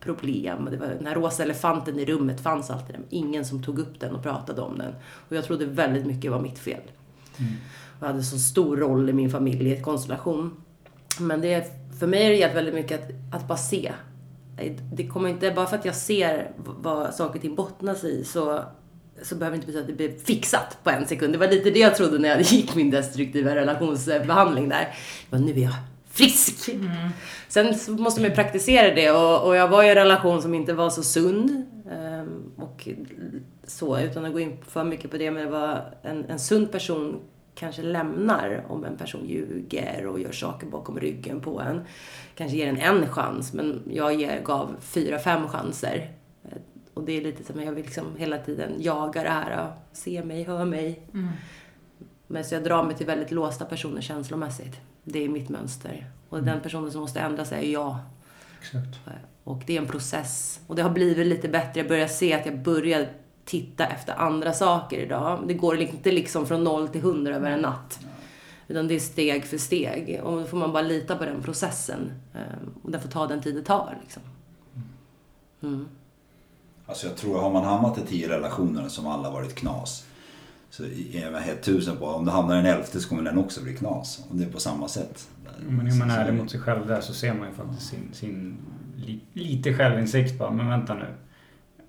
problem. 0.00 0.68
Det 0.70 0.76
var, 0.76 0.86
den 0.86 1.06
här 1.06 1.14
rosa 1.14 1.42
elefanten 1.42 1.98
i 1.98 2.04
rummet 2.04 2.40
fanns 2.40 2.70
alltid 2.70 2.94
där, 2.94 3.04
ingen 3.10 3.44
som 3.44 3.62
tog 3.62 3.78
upp 3.78 4.00
den 4.00 4.14
och 4.14 4.22
pratade 4.22 4.62
om 4.62 4.78
den. 4.78 4.94
Och 5.28 5.36
jag 5.36 5.44
trodde 5.44 5.66
väldigt 5.66 6.06
mycket 6.06 6.30
var 6.30 6.40
mitt 6.40 6.58
fel. 6.58 6.80
Jag 8.00 8.06
hade 8.06 8.22
så 8.22 8.38
stor 8.38 8.76
roll 8.76 9.10
i 9.10 9.12
min 9.12 9.30
familj 9.30 9.68
i 9.68 9.76
ett 9.76 9.84
konstellation. 9.84 10.56
Men 11.20 11.40
det, 11.40 11.66
för 11.98 12.06
mig 12.06 12.22
har 12.22 12.30
det 12.30 12.36
hjälpt 12.36 12.56
väldigt 12.56 12.74
mycket 12.74 13.02
att, 13.02 13.40
att 13.40 13.48
bara 13.48 13.58
se. 13.58 13.92
Det 14.92 15.06
kommer 15.06 15.28
inte, 15.28 15.50
bara 15.50 15.66
för 15.66 15.76
att 15.76 15.84
jag 15.84 15.96
ser 15.96 16.52
vad 16.56 17.14
saker 17.14 17.34
och 17.34 17.42
ting 17.42 17.54
bottnas 17.54 18.04
i 18.04 18.24
så, 18.24 18.62
så 19.22 19.34
behöver 19.34 19.56
det 19.56 19.60
inte 19.60 19.66
betyda 19.66 19.80
att 19.80 19.98
det 19.98 20.08
blir 20.08 20.18
fixat 20.24 20.78
på 20.84 20.90
en 20.90 21.06
sekund. 21.06 21.34
Det 21.34 21.38
var 21.38 21.48
lite 21.48 21.70
det 21.70 21.78
jag 21.78 21.94
trodde 21.96 22.18
när 22.18 22.28
jag 22.28 22.40
gick 22.52 22.74
min 22.74 22.90
destruktiva 22.90 23.54
relationsbehandling 23.54 24.68
där. 24.68 24.94
Men 25.30 25.42
nu 25.42 25.52
är 25.52 25.58
jag 25.58 25.74
frisk! 26.10 26.70
Sen 27.48 27.74
så 27.74 27.92
måste 27.92 28.20
man 28.20 28.30
ju 28.30 28.36
praktisera 28.36 28.94
det 28.94 29.10
och, 29.10 29.46
och 29.48 29.56
jag 29.56 29.68
var 29.68 29.82
i 29.82 29.88
en 29.88 29.94
relation 29.94 30.42
som 30.42 30.54
inte 30.54 30.72
var 30.72 30.90
så 30.90 31.02
sund. 31.02 31.66
ehm, 31.90 32.52
och 32.56 32.88
så, 33.64 33.98
utan 33.98 34.24
att 34.24 34.32
gå 34.32 34.40
in 34.40 34.56
för 34.68 34.84
mycket 34.84 35.10
på 35.10 35.16
det, 35.16 35.30
men 35.30 35.44
det 35.44 35.50
var 35.50 35.94
en, 36.02 36.24
en 36.24 36.38
sund 36.38 36.72
person 36.72 37.20
kanske 37.54 37.82
lämnar 37.82 38.64
om 38.68 38.84
en 38.84 38.96
person 38.96 39.26
ljuger 39.26 40.06
och 40.06 40.20
gör 40.20 40.32
saker 40.32 40.66
bakom 40.66 41.00
ryggen 41.00 41.40
på 41.40 41.60
en. 41.60 41.80
Kanske 42.34 42.56
ger 42.56 42.66
en 42.66 42.80
en 42.80 43.08
chans, 43.08 43.52
men 43.52 43.82
jag 43.90 44.14
ger, 44.14 44.42
gav 44.44 44.76
fyra, 44.80 45.18
fem 45.18 45.48
chanser. 45.48 46.10
Och 46.96 47.02
det 47.02 47.12
är 47.12 47.22
lite 47.22 47.44
som 47.44 47.62
jag 47.62 47.72
vill 47.72 47.84
liksom 47.84 48.16
hela 48.16 48.38
tiden 48.38 48.72
jaga 48.78 49.22
det 49.22 49.28
här. 49.28 49.72
Se 49.92 50.24
mig, 50.24 50.42
hör 50.42 50.64
mig. 50.64 51.00
Men 52.26 52.44
så 52.44 52.54
jag 52.54 52.64
drar 52.64 52.84
mig 52.84 52.96
till 52.96 53.06
väldigt 53.06 53.30
låsta 53.30 53.64
personer 53.64 54.00
känslomässigt. 54.00 54.76
Det 55.04 55.24
är 55.24 55.28
mitt 55.28 55.48
mönster. 55.48 56.10
Och 56.28 56.42
den 56.42 56.60
personen 56.60 56.92
som 56.92 57.00
måste 57.00 57.20
ändra 57.20 57.44
sig 57.44 57.68
är 57.68 57.72
jag. 57.72 57.96
Exakt. 58.60 58.98
Och 59.44 59.62
det 59.66 59.76
är 59.76 59.80
en 59.80 59.86
process. 59.86 60.60
Och 60.66 60.76
det 60.76 60.82
har 60.82 60.90
blivit 60.90 61.26
lite 61.26 61.48
bättre. 61.48 61.80
Jag 61.80 61.88
börjar 61.88 62.08
se 62.08 62.32
att 62.32 62.46
jag 62.46 62.58
börjar 62.58 63.08
titta 63.44 63.86
efter 63.86 64.14
andra 64.14 64.52
saker 64.52 64.98
idag. 64.98 65.44
Det 65.46 65.54
går 65.54 65.80
inte 65.80 66.12
liksom 66.12 66.46
från 66.46 66.64
noll 66.64 66.88
till 66.88 67.00
hundra 67.00 67.36
över 67.36 67.50
en 67.50 67.60
natt. 67.60 68.00
Utan 68.68 68.88
det 68.88 68.94
är 68.94 69.00
steg 69.00 69.44
för 69.44 69.58
steg. 69.58 70.20
Och 70.22 70.40
då 70.40 70.44
får 70.46 70.56
man 70.56 70.72
bara 70.72 70.82
lita 70.82 71.16
på 71.16 71.24
den 71.24 71.42
processen. 71.42 72.12
Ehm, 72.34 72.74
Och 72.82 72.90
den 72.90 73.00
får 73.00 73.08
ta 73.08 73.26
den 73.26 73.40
tid 73.42 73.54
det 73.54 73.62
tar. 73.62 73.98
Liksom. 74.02 74.22
Mm. 75.62 75.88
Alltså 76.86 77.06
jag 77.06 77.16
tror, 77.16 77.40
har 77.40 77.50
man 77.50 77.64
hamnat 77.64 77.98
i 77.98 78.00
tio 78.00 78.28
relationer 78.28 78.88
som 78.88 79.06
alla 79.06 79.30
varit 79.30 79.54
knas. 79.54 80.06
Så 80.70 80.84
är 80.84 81.30
jag 81.32 81.40
helt 81.40 81.62
tusen 81.62 81.96
på, 81.96 82.06
om 82.06 82.24
du 82.24 82.30
hamnar 82.30 82.56
i 82.56 82.58
en 82.58 82.66
elfte 82.66 83.00
så 83.00 83.08
kommer 83.08 83.22
den 83.22 83.38
också 83.38 83.62
bli 83.62 83.76
knas. 83.76 84.26
Och 84.30 84.36
det 84.36 84.44
är 84.44 84.50
på 84.50 84.60
samma 84.60 84.88
sätt. 84.88 85.28
Men 85.68 85.86
är 85.86 85.94
man 85.94 86.10
är 86.10 86.24
ärlig 86.24 86.38
mot 86.38 86.50
sig 86.50 86.60
själv 86.60 86.86
där 86.86 87.00
så 87.00 87.14
ser 87.14 87.34
man 87.34 87.48
ju 87.48 87.54
faktiskt 87.54 87.88
sin, 87.88 88.08
sin 88.12 88.56
li, 88.96 89.20
lite 89.32 89.74
självinsikt 89.74 90.38
bara. 90.38 90.50
Men 90.50 90.68
vänta 90.68 90.94
nu. 90.94 91.06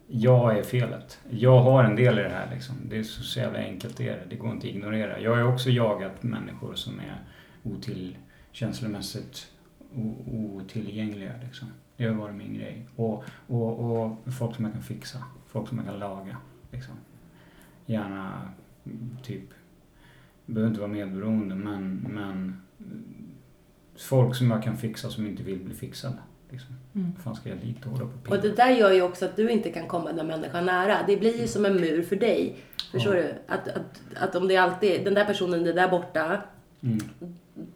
Jag 0.08 0.58
är 0.58 0.64
felet. 0.64 1.20
Jag 1.30 1.60
har 1.60 1.84
en 1.84 1.95
del 1.95 2.20
i 2.20 2.24
det 2.24 2.30
här 2.30 2.50
liksom. 2.54 2.76
Det 2.89 2.98
är 2.98 3.04
så, 3.04 3.24
så 3.24 3.39
jävla 3.39 3.60
enkelt 3.60 3.98
det 3.98 4.10
är. 4.10 4.26
Det 4.30 4.36
går 4.36 4.52
inte 4.52 4.68
att 4.68 4.74
ignorera. 4.74 5.20
Jag 5.20 5.32
har 5.32 5.38
ju 5.38 5.43
också 5.43 5.70
jagat 5.70 6.24
människor 6.24 6.76
som 6.76 7.00
är 7.00 7.24
otill, 7.64 8.18
känslomässigt 8.52 9.48
otillgängliga 10.26 11.32
liksom. 11.43 11.68
Det 11.98 12.06
har 12.06 12.14
varit 12.14 12.36
min 12.36 12.54
grej. 12.54 12.88
Och, 12.95 13.24
och, 13.48 13.80
och 14.02 14.34
folk 14.39 14.56
som 14.56 14.66
jag 14.66 14.74
kan 14.74 14.84
fixa. 14.84 15.24
Folk 15.48 15.68
som 15.70 15.78
jag 15.78 15.88
kan 15.88 16.00
laga. 16.00 16.38
Liksom. 16.72 16.93
Gärna 17.86 18.41
mm, 18.86 19.18
typ, 19.24 19.43
behöver 20.45 20.68
inte 20.70 20.80
vara 20.82 20.91
medberoende 20.91 21.56
men, 21.56 22.08
men 22.10 22.60
mm, 22.80 23.28
folk 24.10 24.36
som 24.36 24.52
jag 24.52 24.64
kan 24.64 24.78
fixa 24.78 25.10
som 25.10 25.28
inte 25.28 25.43
vill 25.43 25.60
bli 25.60 25.74
fixade. 25.74 26.18
Liksom. 26.50 26.76
Mm. 26.95 27.12
Fan 27.24 27.36
ska 27.36 27.50
jag 27.50 27.58
lita 27.64 27.89
hålla 27.89 28.06
på 28.06 28.32
Och 28.36 28.41
det 28.41 28.56
där 28.56 28.70
gör 28.70 28.91
ju 28.91 29.02
också 29.02 29.26
att 29.26 29.36
du 29.36 29.50
inte 29.50 29.70
kan 29.72 29.88
komma 29.88 30.12
den 30.12 30.28
människan 30.28 30.66
nära. 30.66 30.98
Det 31.08 31.18
blir 31.18 31.41
ju 31.41 31.48
som 31.48 31.66
en 31.66 31.76
mur 31.76 32.04
för 32.04 32.16
dig. 32.16 32.56
Förstår 32.91 33.16
Ja. 33.16 33.22
du? 33.24 33.34
Att, 33.48 33.68
att, 33.68 34.02
att 34.16 34.36
om 34.36 34.48
det 34.48 34.58
alltid, 34.58 35.04
den 35.06 35.14
där 35.14 35.26
personen 35.26 35.68
är 35.68 35.74
där 35.74 35.89
borta, 35.89 36.41
Mm. 36.82 37.00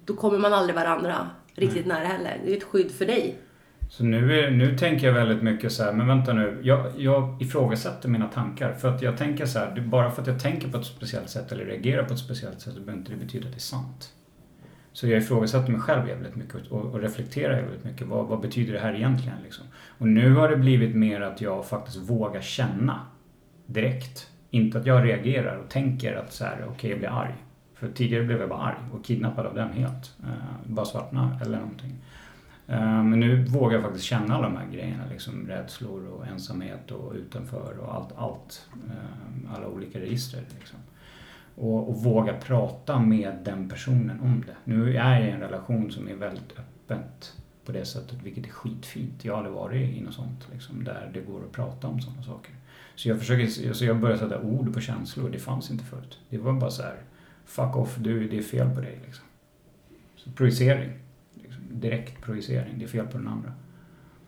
då 0.05 0.15
kommer 0.15 0.39
man 0.39 0.53
aldrig 0.53 0.75
varandra 0.75 1.29
riktigt 1.53 1.85
nära 1.85 2.05
heller. 2.05 2.41
Det 2.45 2.53
är 2.53 2.57
ett 2.57 2.63
skydd 2.63 2.91
för 2.91 3.05
dig. 3.05 3.37
Så 3.91 4.03
nu, 4.03 4.39
är, 4.39 4.51
nu 4.51 4.77
tänker 4.77 5.07
jag 5.07 5.13
väldigt 5.13 5.41
mycket 5.43 5.71
så 5.71 5.83
här, 5.83 5.93
men 5.93 6.07
vänta 6.07 6.33
nu. 6.33 6.59
Jag, 6.63 6.91
jag 6.97 7.41
ifrågasätter 7.41 8.09
mina 8.09 8.27
tankar. 8.27 8.73
För 8.73 8.95
att 8.95 9.01
jag 9.01 9.17
tänker 9.17 9.45
så 9.45 9.59
här, 9.59 9.81
bara 9.81 10.11
för 10.11 10.21
att 10.21 10.27
jag 10.27 10.39
tänker 10.39 10.67
på 10.67 10.77
ett 10.77 10.85
speciellt 10.85 11.29
sätt 11.29 11.51
eller 11.51 11.65
reagerar 11.65 12.03
på 12.03 12.13
ett 12.13 12.19
speciellt 12.19 12.61
sätt 12.61 12.73
så 12.73 12.79
behöver 12.79 12.99
inte 12.99 13.11
det 13.11 13.17
betyda 13.17 13.47
att 13.47 13.53
det 13.53 13.57
är 13.57 13.59
sant. 13.59 14.13
Så 14.93 15.07
jag 15.07 15.21
ifrågasätter 15.21 15.71
mig 15.71 15.81
själv 15.81 16.07
jävligt 16.07 16.35
mycket 16.35 16.67
och, 16.69 16.81
och 16.81 16.99
reflekterar 16.99 17.57
jävligt 17.57 17.83
mycket. 17.83 18.07
Vad, 18.07 18.27
vad 18.27 18.41
betyder 18.41 18.73
det 18.73 18.79
här 18.79 18.93
egentligen? 18.93 19.37
Liksom? 19.43 19.65
Och 19.97 20.07
nu 20.07 20.33
har 20.35 20.49
det 20.49 20.57
blivit 20.57 20.95
mer 20.95 21.21
att 21.21 21.41
jag 21.41 21.65
faktiskt 21.65 21.97
vågar 21.97 22.41
känna 22.41 22.99
direkt. 23.65 24.29
Inte 24.49 24.79
att 24.79 24.85
jag 24.85 25.05
reagerar 25.05 25.55
och 25.55 25.69
tänker 25.69 26.15
att 26.15 26.33
så 26.33 26.45
här, 26.45 26.65
okej 26.69 26.89
jag 26.89 26.99
blir 26.99 27.09
arg. 27.09 27.35
För 27.75 27.87
tidigare 27.87 28.23
blev 28.23 28.39
jag 28.39 28.49
bara 28.49 28.59
arg 28.59 28.77
och 28.91 29.05
kidnappad 29.05 29.45
av 29.45 29.55
den 29.55 29.71
helt. 29.73 30.11
Uh, 30.23 30.29
bara 30.63 30.85
svartna 30.85 31.39
eller 31.41 31.57
någonting. 31.57 31.95
Eh, 32.71 33.03
men 33.03 33.19
nu 33.19 33.43
vågar 33.43 33.73
jag 33.73 33.83
faktiskt 33.83 34.05
känna 34.05 34.35
alla 34.35 34.49
de 34.49 34.57
här 34.57 34.67
grejerna. 34.71 35.03
Liksom 35.11 35.47
rädslor 35.47 36.07
och 36.07 36.27
ensamhet 36.27 36.91
och 36.91 37.13
utanför 37.13 37.77
och 37.79 37.95
allt. 37.95 38.09
allt 38.15 38.69
eh, 38.87 39.55
alla 39.55 39.67
olika 39.67 39.99
register. 39.99 40.41
Liksom. 40.59 40.79
Och, 41.55 41.89
och 41.89 42.03
våga 42.03 42.33
prata 42.33 42.99
med 42.99 43.37
den 43.43 43.69
personen 43.69 44.19
om 44.21 44.43
det. 44.47 44.55
Nu 44.63 44.89
är 44.89 44.93
jag 44.93 45.27
i 45.27 45.29
en 45.29 45.39
relation 45.39 45.91
som 45.91 46.07
är 46.07 46.15
väldigt 46.15 46.51
öppet 46.51 47.35
på 47.65 47.71
det 47.71 47.85
sättet, 47.85 48.23
vilket 48.23 48.45
är 48.45 48.49
skitfint. 48.49 49.25
Jag 49.25 49.33
har 49.33 49.37
aldrig 49.37 49.55
varit 49.55 49.97
i 49.97 50.01
något 50.01 50.13
sånt, 50.13 50.47
liksom, 50.53 50.83
där 50.83 51.11
det 51.13 51.21
går 51.21 51.39
att 51.45 51.51
prata 51.51 51.87
om 51.87 52.01
sådana 52.01 52.23
saker. 52.23 52.51
Så 52.95 53.09
jag 53.09 53.19
försöker, 53.19 53.73
så 53.73 53.85
jag 53.85 53.99
börjar 53.99 54.17
sätta 54.17 54.41
ord 54.41 54.73
på 54.73 54.79
känslor, 54.79 55.29
det 55.29 55.39
fanns 55.39 55.71
inte 55.71 55.83
förut. 55.83 56.19
Det 56.29 56.37
var 56.37 56.53
bara 56.53 56.71
så 56.71 56.83
här, 56.83 56.95
fuck 57.45 57.75
off, 57.75 57.95
du, 57.97 58.27
det 58.27 58.37
är 58.37 58.41
fel 58.41 58.75
på 58.75 58.81
dig. 58.81 58.99
Liksom. 59.05 59.25
Så 60.15 60.31
projicering, 60.31 60.91
direkt 61.71 62.21
projicering, 62.21 62.79
det 62.79 62.85
är 62.85 62.87
fel 62.87 63.07
på 63.07 63.17
den 63.17 63.27
andra. 63.27 63.53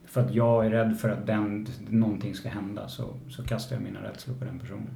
För 0.05 0.21
att 0.21 0.33
jag 0.33 0.65
är 0.65 0.69
rädd 0.69 0.99
för 0.99 1.09
att 1.09 1.27
den, 1.27 1.67
någonting 1.89 2.35
ska 2.35 2.49
hända 2.49 2.87
så, 2.87 3.13
så 3.29 3.43
kastar 3.43 3.75
jag 3.75 3.83
mina 3.83 4.03
rädslor 4.03 4.35
på 4.35 4.45
den 4.45 4.59
personen. 4.59 4.89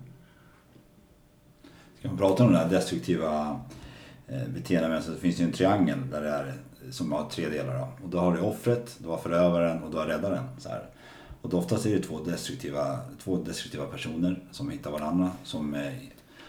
Ska 1.99 2.07
man 2.07 2.17
prata 2.17 2.43
om 2.43 2.51
det 2.51 2.57
här 2.57 2.69
destruktiva 2.69 3.59
eh, 4.27 4.33
beteendet, 4.33 4.53
beteendemönstret 4.53 5.15
så 5.15 5.21
finns 5.21 5.35
det 5.35 5.41
ju 5.43 5.47
en 5.47 5.53
triangel 5.53 6.09
där 6.11 6.21
det 6.21 6.29
är, 6.29 6.53
som 6.91 7.11
har 7.11 7.29
tre 7.29 7.49
delar. 7.49 7.79
Då. 7.79 7.87
Och 8.03 8.09
då 8.09 8.19
har 8.19 8.33
du 8.33 8.39
offret, 8.39 8.97
du 8.99 9.07
har 9.07 9.17
förövaren 9.17 9.83
och 9.83 9.91
du 9.91 9.97
har 9.97 10.05
räddaren. 10.05 10.43
Så 10.57 10.69
här. 10.69 10.83
Och 11.41 11.49
då 11.49 11.57
oftast 11.57 11.85
är 11.85 11.95
det 11.95 12.01
två 12.01 12.19
destruktiva, 12.19 12.99
två 13.23 13.37
destruktiva 13.37 13.85
personer 13.85 14.39
som 14.51 14.69
hittar 14.69 14.91
varandra. 14.91 15.31
Som 15.43 15.73
eh, 15.75 15.93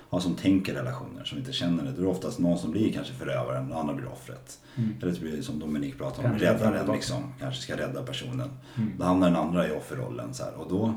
har 0.08 0.20
som 0.20 0.34
tänker 0.34 0.74
relationer, 0.74 1.24
som 1.24 1.38
inte 1.38 1.52
känner 1.52 1.84
det. 1.84 1.90
Då 1.90 1.98
är 1.98 2.02
det 2.02 2.10
oftast 2.10 2.38
någon 2.38 2.58
som 2.58 2.70
blir 2.70 2.92
kanske 2.92 3.12
förövaren 3.14 3.72
och 3.72 3.80
andra 3.80 3.94
blir 3.94 4.08
offret. 4.12 4.58
Mm. 4.76 4.94
Eller 5.02 5.14
så 5.14 5.20
blir 5.20 5.36
det 5.36 5.42
som 5.42 5.58
Dominik 5.58 5.98
pratade 5.98 6.28
om, 6.28 6.38
räddaren 6.38 6.92
liksom. 6.92 7.32
Kanske 7.40 7.62
ska 7.62 7.76
rädda 7.76 8.02
personen. 8.02 8.50
Mm. 8.76 8.92
Då 8.98 9.04
hamnar 9.04 9.26
den 9.26 9.36
andra 9.36 9.68
i 9.68 9.72
offerrollen. 9.72 10.34
Så 10.34 10.44
här. 10.44 10.54
Och 10.54 10.68
då, 10.70 10.94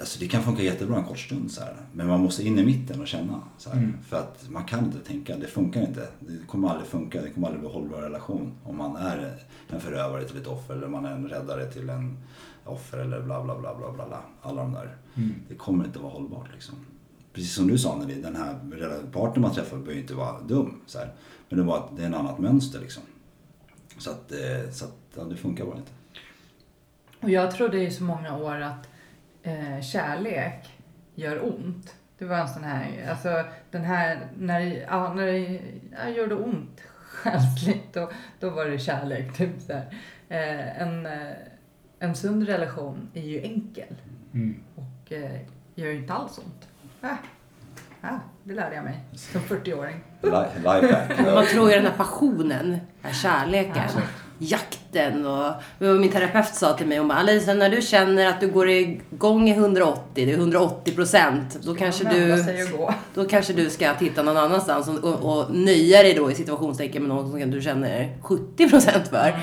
alltså 0.00 0.20
det 0.20 0.28
kan 0.28 0.42
funka 0.42 0.62
jättebra 0.62 0.96
en 0.96 1.04
kort 1.04 1.18
stund. 1.18 1.50
Så 1.50 1.60
här. 1.60 1.76
Men 1.92 2.06
man 2.06 2.20
måste 2.20 2.46
in 2.46 2.58
i 2.58 2.64
mitten 2.64 3.00
och 3.00 3.08
känna. 3.08 3.42
Så. 3.58 3.70
Mm. 3.70 3.96
För 4.02 4.16
att 4.16 4.46
man 4.48 4.64
kan 4.64 4.84
inte 4.84 4.98
tänka, 4.98 5.36
det 5.36 5.46
funkar 5.46 5.80
inte. 5.80 6.08
Det 6.20 6.46
kommer 6.46 6.68
aldrig 6.68 6.88
funka, 6.88 7.22
det 7.22 7.30
kommer 7.30 7.46
aldrig 7.46 7.60
bli 7.60 7.68
en 7.68 7.74
hållbar 7.74 7.98
relation. 7.98 8.52
Om 8.64 8.76
man 8.76 8.96
är 8.96 9.38
en 9.68 9.80
förövare 9.80 10.24
till 10.24 10.36
ett 10.36 10.46
offer 10.46 10.74
eller 10.74 10.88
man 10.88 11.04
är 11.04 11.12
en 11.12 11.28
räddare 11.28 11.66
till 11.72 11.90
en 11.90 12.16
offer 12.64 12.98
eller 12.98 13.22
bla 13.22 13.44
bla 13.44 13.58
bla 13.58 13.74
bla 13.74 13.92
bla. 13.92 14.06
bla. 14.06 14.20
Alla 14.42 14.62
de 14.62 14.72
där. 14.72 14.96
Mm. 15.14 15.34
Det 15.48 15.54
kommer 15.54 15.84
inte 15.84 15.98
vara 15.98 16.12
hållbart 16.12 16.48
liksom. 16.52 16.74
Precis 17.38 17.54
som 17.54 17.66
du 17.68 17.78
sa 17.78 17.96
Nelly, 17.96 18.22
den 18.22 18.36
här 18.36 18.54
partnern 19.12 19.40
man 19.42 19.54
träffar 19.54 19.76
behöver 19.76 20.00
inte 20.00 20.14
vara 20.14 20.40
dum. 20.40 20.80
Så 20.86 20.98
här. 20.98 21.12
Men 21.48 21.58
det 21.58 21.64
var 21.64 21.76
att 21.78 21.96
det 21.96 22.02
är 22.02 22.06
en 22.06 22.14
annat 22.14 22.38
mönster 22.38 22.80
liksom. 22.80 23.02
Så 23.98 24.10
att, 24.10 24.32
eh, 24.32 24.70
så 24.72 24.84
att 24.84 24.96
ja, 25.16 25.24
det 25.24 25.36
funkar 25.36 25.64
bara 25.64 25.76
inte. 25.76 25.90
Och 27.20 27.30
jag 27.30 27.50
trodde 27.50 27.80
i 27.82 27.90
så 27.90 28.04
många 28.04 28.36
år 28.36 28.60
att 28.60 28.88
eh, 29.42 29.80
kärlek 29.80 30.68
gör 31.14 31.44
ont. 31.54 31.94
Det 32.18 32.24
var 32.24 32.36
en 32.36 32.48
sån 32.48 32.64
här, 32.64 33.06
alltså 33.10 33.44
den 33.70 33.84
här, 33.84 34.26
när, 34.38 34.60
det- 34.60 34.86
ja, 34.88 35.14
när 35.14 35.26
det 35.26 35.60
ja, 36.04 36.08
gör 36.08 36.26
det 36.26 36.34
ont 36.34 36.80
själsligt, 37.08 37.92
då, 37.92 38.10
då 38.40 38.50
var 38.50 38.64
det 38.64 38.78
kärlek. 38.78 39.36
Typ 39.36 39.50
så 39.60 39.72
här. 39.72 39.96
Eh, 40.28 40.82
en, 40.82 41.06
eh, 41.06 41.32
en 41.98 42.14
sund 42.14 42.46
relation 42.46 43.08
är 43.14 43.22
ju 43.22 43.40
enkel 43.42 43.94
Mm. 44.34 44.60
och 44.74 45.12
eh, 45.12 45.40
gör 45.74 45.86
ju 45.86 45.96
inte 45.98 46.12
alls 46.12 46.38
ont. 46.38 46.67
Ah, 47.00 47.08
ah, 48.02 48.18
det 48.44 48.54
lärde 48.54 48.74
jag 48.74 48.84
mig 48.84 49.00
som 49.32 49.40
40-åring. 49.40 49.96
Li- 50.22 50.30
Lifehack. 50.56 51.34
Man 51.34 51.46
tror 51.46 51.68
ju 51.70 51.76
den 51.76 51.86
här 51.86 51.92
passionen, 51.96 52.68
den 52.70 52.80
här 53.02 53.12
kärleken, 53.12 53.82
jakten 54.38 55.26
och 55.26 55.52
min 55.80 56.10
terapeut 56.10 56.54
sa 56.54 56.72
till 56.76 56.86
mig, 56.86 56.98
hon 56.98 57.08
bara 57.08 57.18
Alisa 57.18 57.54
när 57.54 57.70
du 57.70 57.82
känner 57.82 58.26
att 58.26 58.40
du 58.40 58.48
går 58.48 58.68
igång 58.68 59.48
i 59.48 59.52
180, 59.52 60.02
det 60.14 60.32
är 60.32 60.36
180 60.36 60.94
procent, 60.94 61.58
då 61.62 61.74
kanske 61.74 62.04
du. 62.04 62.42
Då 63.14 63.24
kanske 63.24 63.52
du 63.52 63.70
ska 63.70 63.94
titta 63.94 64.22
någon 64.22 64.36
annanstans 64.36 64.88
och, 64.88 65.04
och, 65.04 65.38
och 65.38 65.54
nöja 65.54 66.02
dig 66.02 66.14
då 66.14 66.30
i 66.30 66.34
situationstecken 66.34 67.02
med 67.02 67.08
någon 67.16 67.30
som 67.40 67.50
du 67.50 67.60
känner 67.60 68.16
70% 68.22 69.04
för. 69.10 69.38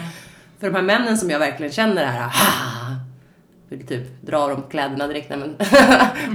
För 0.59 0.67
de 0.69 0.75
här 0.75 0.81
männen 0.81 1.17
som 1.17 1.29
jag 1.29 1.39
verkligen 1.39 1.71
känner 1.71 2.01
det 2.01 2.07
här, 2.11 2.27
"Ah", 2.27 2.95
vill 3.69 3.87
typ 3.87 4.21
dra 4.21 4.47
dem 4.47 4.63
kläderna 4.69 5.07
direkt, 5.07 5.29
nej, 5.29 5.39
men 5.39 5.55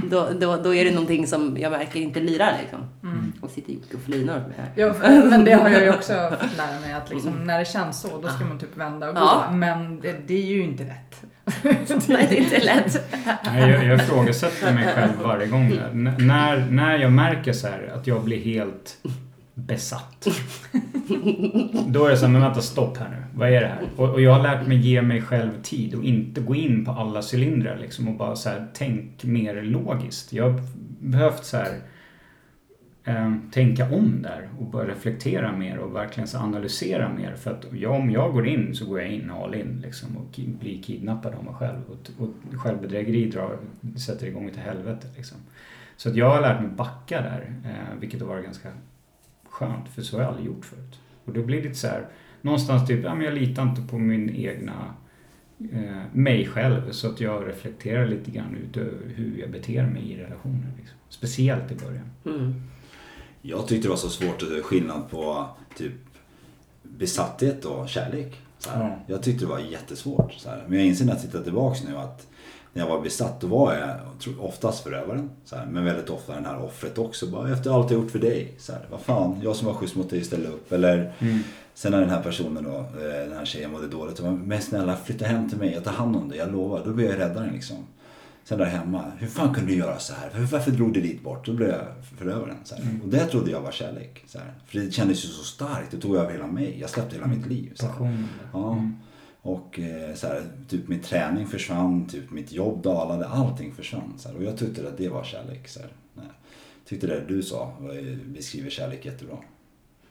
då, 0.09 0.29
då, 0.39 0.57
då 0.57 0.75
är 0.75 0.85
det 0.85 0.91
någonting 0.91 1.27
som 1.27 1.57
jag 1.59 1.71
märker 1.71 1.99
inte 1.99 2.19
lirar 2.19 2.53
liksom. 2.61 2.79
Och 3.41 3.49
sitter 3.49 3.73
Jocke 3.73 3.95
och 3.97 4.03
flinar 4.03 4.43
här. 4.57 4.93
För- 4.93 5.29
men 5.29 5.45
det 5.45 5.51
har 5.53 5.69
jag 5.69 5.83
ju 5.83 5.89
också 5.89 6.13
fått 6.39 6.57
lära 6.57 6.79
mig 6.79 6.93
att 6.93 7.09
liksom, 7.09 7.31
när 7.43 7.59
det 7.59 7.65
känns 7.65 8.01
så, 8.01 8.21
då 8.21 8.27
ska 8.27 8.45
man 8.45 8.59
typ 8.59 8.77
vända 8.77 9.09
och 9.09 9.15
gå. 9.15 9.21
Ja. 9.21 9.51
Men 9.51 9.99
det, 10.01 10.15
det 10.27 10.33
är 10.33 10.45
ju 10.45 10.63
inte 10.63 10.83
rätt. 10.83 11.21
Nej, 12.07 12.27
det 12.29 12.37
är 12.37 12.41
inte 12.41 12.59
lätt. 12.59 13.15
Nej, 13.45 13.71
jag, 13.71 13.83
jag 13.85 13.95
ifrågasätter 13.99 14.73
mig 14.73 14.87
själv 14.95 15.11
varje 15.23 15.47
gång. 15.47 15.69
där. 15.69 15.89
N- 15.91 16.15
när, 16.19 16.57
när 16.69 16.97
jag 16.97 17.11
märker 17.11 17.53
så 17.53 17.67
här 17.67 17.91
att 17.95 18.07
jag 18.07 18.23
blir 18.23 18.41
helt 18.43 18.97
besatt. 19.67 20.27
Då 21.87 22.05
är 22.05 22.09
det 22.09 22.17
så 22.17 22.25
här, 22.25 22.33
men 22.33 22.41
vänta 22.41 22.61
stopp 22.61 22.97
här 22.97 23.09
nu. 23.09 23.23
Vad 23.39 23.49
är 23.49 23.61
det 23.61 23.67
här? 23.67 23.81
Och, 23.95 24.09
och 24.09 24.21
jag 24.21 24.33
har 24.33 24.43
lärt 24.43 24.67
mig 24.67 24.77
ge 24.77 25.01
mig 25.01 25.21
själv 25.21 25.61
tid 25.61 25.95
och 25.95 26.03
inte 26.03 26.41
gå 26.41 26.55
in 26.55 26.85
på 26.85 26.91
alla 26.91 27.21
cylindrar 27.33 27.77
liksom 27.77 28.07
och 28.07 28.15
bara 28.15 28.35
så 28.35 28.49
här, 28.49 28.67
tänk 28.73 29.23
mer 29.23 29.61
logiskt. 29.61 30.33
Jag 30.33 30.49
har 30.49 30.61
behövt 30.99 31.45
så 31.45 31.57
här 31.57 31.81
eh, 33.03 33.33
tänka 33.51 33.85
om 33.85 34.21
där 34.21 34.49
och 34.59 34.65
börja 34.65 34.91
reflektera 34.91 35.57
mer 35.57 35.77
och 35.77 35.95
verkligen 35.95 36.27
så 36.27 36.37
analysera 36.37 37.13
mer. 37.13 37.35
För 37.35 37.51
att 37.51 37.65
jag, 37.73 37.91
om 37.91 38.11
jag 38.11 38.33
går 38.33 38.47
in 38.47 38.75
så 38.75 38.85
går 38.85 39.01
jag 39.01 39.11
in 39.11 39.31
all 39.31 39.55
in 39.55 39.81
liksom 39.83 40.17
och 40.17 40.39
blir 40.59 40.83
kidnappad 40.83 41.33
av 41.35 41.43
mig 41.43 41.53
själv. 41.53 41.81
Och, 41.87 42.23
och 42.23 42.59
självbedrägeri 42.61 43.29
drar, 43.29 43.57
sätter 44.05 44.27
igång 44.27 44.49
till 44.49 44.61
helvete 44.61 45.07
liksom. 45.17 45.37
Så 45.97 46.09
att 46.09 46.15
jag 46.15 46.29
har 46.29 46.41
lärt 46.41 46.61
mig 46.61 46.69
backa 46.69 47.21
där, 47.21 47.53
eh, 47.65 47.99
vilket 47.99 48.21
har 48.21 48.27
varit 48.27 48.45
ganska 48.45 48.69
skönt, 49.61 49.89
för 49.89 50.01
så 50.01 50.15
har 50.15 50.23
jag 50.23 50.29
aldrig 50.29 50.47
gjort 50.47 50.65
förut. 50.65 50.99
Och 51.25 51.33
då 51.33 51.43
blir 51.43 51.63
det 51.63 51.75
så 51.75 51.87
här, 51.87 52.07
någonstans 52.41 52.87
typ, 52.87 53.03
ja 53.03 53.15
men 53.15 53.25
jag 53.25 53.33
litar 53.33 53.63
inte 53.63 53.81
på 53.81 53.97
min 53.97 54.35
egna, 54.35 54.93
eh, 55.73 56.01
mig 56.11 56.47
själv, 56.47 56.91
så 56.91 57.07
att 57.07 57.21
jag 57.21 57.47
reflekterar 57.47 58.07
lite 58.07 58.31
grann 58.31 58.57
utöver 58.69 59.13
hur 59.15 59.37
jag 59.39 59.51
beter 59.51 59.85
mig 59.85 60.11
i 60.11 60.17
relationer. 60.17 60.71
Liksom. 60.77 60.97
Speciellt 61.09 61.71
i 61.71 61.75
början. 61.75 62.11
Mm. 62.25 62.61
Jag 63.41 63.67
tyckte 63.67 63.87
det 63.87 63.89
var 63.89 63.97
så 63.97 64.09
svårt 64.09 64.43
att 64.43 64.49
se 64.49 64.61
skillnad 64.61 65.09
på 65.09 65.49
typ 65.77 65.93
besatthet 66.83 67.65
och 67.65 67.89
kärlek. 67.89 68.39
Så 68.57 68.69
här. 68.69 68.83
Ja. 68.83 68.99
Jag 69.07 69.23
tyckte 69.23 69.45
det 69.45 69.49
var 69.49 69.59
jättesvårt. 69.59 70.33
Så 70.33 70.49
här. 70.49 70.65
Men 70.67 70.77
jag 70.77 70.87
inser 70.87 71.05
när 71.05 71.13
jag 71.13 71.21
tittar 71.21 71.43
tillbaks 71.43 71.83
nu 71.83 71.97
att 71.97 72.27
när 72.73 72.81
jag 72.81 72.89
var 72.89 73.01
besatt 73.01 73.41
då 73.41 73.47
var 73.47 73.73
jag 73.73 73.97
oftast 74.39 74.83
förövaren. 74.83 75.29
Så 75.45 75.55
här. 75.55 75.65
Men 75.65 75.85
väldigt 75.85 76.09
ofta 76.09 76.35
den 76.35 76.45
här 76.45 76.63
offret 76.63 76.97
också. 76.97 77.27
Bara, 77.27 77.53
efter 77.53 77.71
allt 77.71 77.91
jag 77.91 78.01
gjort 78.01 78.11
för 78.11 78.19
dig. 78.19 78.53
Så 78.57 78.71
här. 78.73 78.81
Vad 78.91 79.01
fan, 79.01 79.39
jag 79.43 79.55
som 79.55 79.67
var 79.67 79.73
schysst 79.73 79.95
mot 79.95 80.09
dig 80.09 80.23
ställde 80.23 80.47
upp. 80.47 80.71
Eller 80.71 81.13
sen 81.73 81.91
när 81.91 81.99
den 81.99 82.09
här 82.09 82.23
personen 82.23 82.63
då, 82.63 82.77
eh, 82.77 83.27
den 83.29 83.37
här 83.37 83.45
tjejen 83.45 83.71
mådde 83.71 83.87
dåligt. 83.87 84.19
Var, 84.19 84.31
men 84.31 84.61
snälla 84.61 84.95
flytta 84.95 85.25
hem 85.25 85.49
till 85.49 85.57
mig, 85.57 85.73
jag 85.73 85.83
tar 85.83 85.91
hand 85.91 86.15
om 86.15 86.29
dig, 86.29 86.37
jag 86.37 86.51
lovar. 86.51 86.81
Då 86.85 86.93
blir 86.93 87.09
jag 87.09 87.19
räddaren 87.19 87.53
liksom. 87.53 87.77
Sen 88.43 88.57
där 88.57 88.65
hemma, 88.65 89.03
hur 89.17 89.27
fan 89.27 89.53
kunde 89.53 89.71
du 89.71 89.77
göra 89.77 89.99
så 89.99 90.13
här? 90.13 90.47
Varför, 90.51 90.71
drog 90.71 90.93
du 90.93 91.01
dit 91.01 91.23
bort? 91.23 91.45
Då 91.45 91.53
blev 91.53 91.69
jag 91.69 91.85
förövaren. 92.17 92.57
Så 92.63 92.75
här. 92.75 92.85
Och 93.03 93.09
det 93.09 93.25
trodde 93.25 93.51
jag 93.51 93.61
var 93.61 93.71
kärlek. 93.71 94.23
Så 94.27 94.37
här. 94.37 94.53
För 94.65 94.79
det 94.79 94.91
kändes 94.91 95.25
ju 95.25 95.27
så 95.27 95.43
starkt, 95.43 95.91
det 95.91 95.97
tog 95.97 96.15
över 96.15 96.31
hela 96.31 96.47
mig. 96.47 96.77
Jag 96.79 96.89
släppte 96.89 97.15
hela 97.15 97.27
mitt 97.27 97.45
liv. 97.45 97.71
Så 97.75 97.85
här. 97.85 98.25
Ja. 98.53 98.89
Och 99.41 99.79
eh, 99.79 100.15
så 100.15 100.27
här, 100.27 100.43
typ 100.69 100.87
min 100.87 101.01
träning 101.01 101.47
försvann, 101.47 102.05
typ 102.07 102.31
mitt 102.31 102.51
jobb 102.51 102.81
dalade, 102.83 103.27
allting 103.27 103.73
försvann. 103.73 104.13
Så 104.17 104.29
här. 104.29 104.35
Och 104.37 104.43
jag 104.43 104.57
tyckte 104.57 104.87
att 104.87 104.97
det 104.97 105.09
var 105.09 105.23
kärlek. 105.23 105.67
Så 105.67 105.79
här. 105.79 105.89
Nej. 106.13 106.25
Tyckte 106.85 107.07
det 107.07 107.25
du 107.27 107.43
sa 107.43 107.73
beskriver 108.25 108.69
kärlek 108.69 109.05
jättebra. 109.05 109.37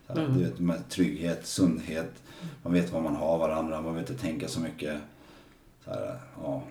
Så 0.06 0.12
här, 0.12 0.20
Mm. 0.24 0.38
du 0.38 0.44
vet, 0.44 0.58
med 0.58 0.88
trygghet, 0.88 1.46
sundhet, 1.46 2.22
man 2.62 2.72
vet 2.72 2.92
vad 2.92 3.02
man 3.02 3.16
har 3.16 3.38
varandra, 3.38 3.74
man 3.74 3.82
behöver 3.82 4.00
inte 4.00 4.14
tänka 4.14 4.48
så 4.48 4.60
mycket. 4.60 5.00
Så 5.84 5.90
här, 5.90 6.18
ja. 6.42 6.62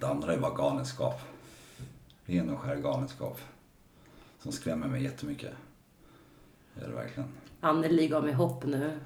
Det 0.00 0.06
andra 0.06 0.32
är 0.34 0.38
bara 0.38 0.54
galenskap. 0.54 1.20
Ren 2.26 2.50
och 2.50 2.58
skär 2.58 2.76
galenskap. 2.76 3.40
Som 4.42 4.52
skrämmer 4.52 4.88
mig 4.88 5.02
jättemycket. 5.02 5.50
Det 6.74 6.80
gör 6.80 6.88
det 6.88 6.94
verkligen. 6.94 7.28
Anneli 7.60 8.08
gav 8.08 8.24
mig 8.24 8.32
hopp 8.32 8.66
nu. 8.66 8.98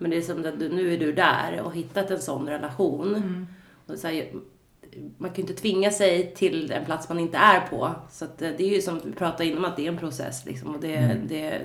Men 0.00 0.10
det 0.10 0.16
är 0.16 0.20
som 0.22 0.40
att 0.46 0.58
nu 0.58 0.94
är 0.94 0.98
du 0.98 1.12
där 1.12 1.60
och 1.64 1.74
hittat 1.74 2.10
en 2.10 2.20
sån 2.20 2.48
relation. 2.48 3.14
Mm. 3.14 3.46
Och 3.86 3.98
så 3.98 4.06
här, 4.08 4.32
man 5.18 5.30
kan 5.30 5.36
ju 5.36 5.42
inte 5.42 5.62
tvinga 5.62 5.90
sig 5.90 6.34
till 6.36 6.72
en 6.72 6.84
plats 6.84 7.08
man 7.08 7.18
inte 7.20 7.36
är 7.38 7.60
på. 7.60 7.90
Så 8.10 8.24
att 8.24 8.42
eh, 8.42 8.50
det 8.58 8.64
är 8.64 8.74
ju 8.74 8.80
som 8.82 9.00
vi 9.04 9.12
pratade 9.12 9.44
innan 9.46 9.64
att 9.64 9.76
det 9.76 9.86
är 9.86 9.92
en 9.92 9.98
process. 9.98 10.46
Liksom. 10.46 10.74
Och 10.74 10.80
det, 10.80 10.96
Mm. 10.96 11.26
det, 11.28 11.60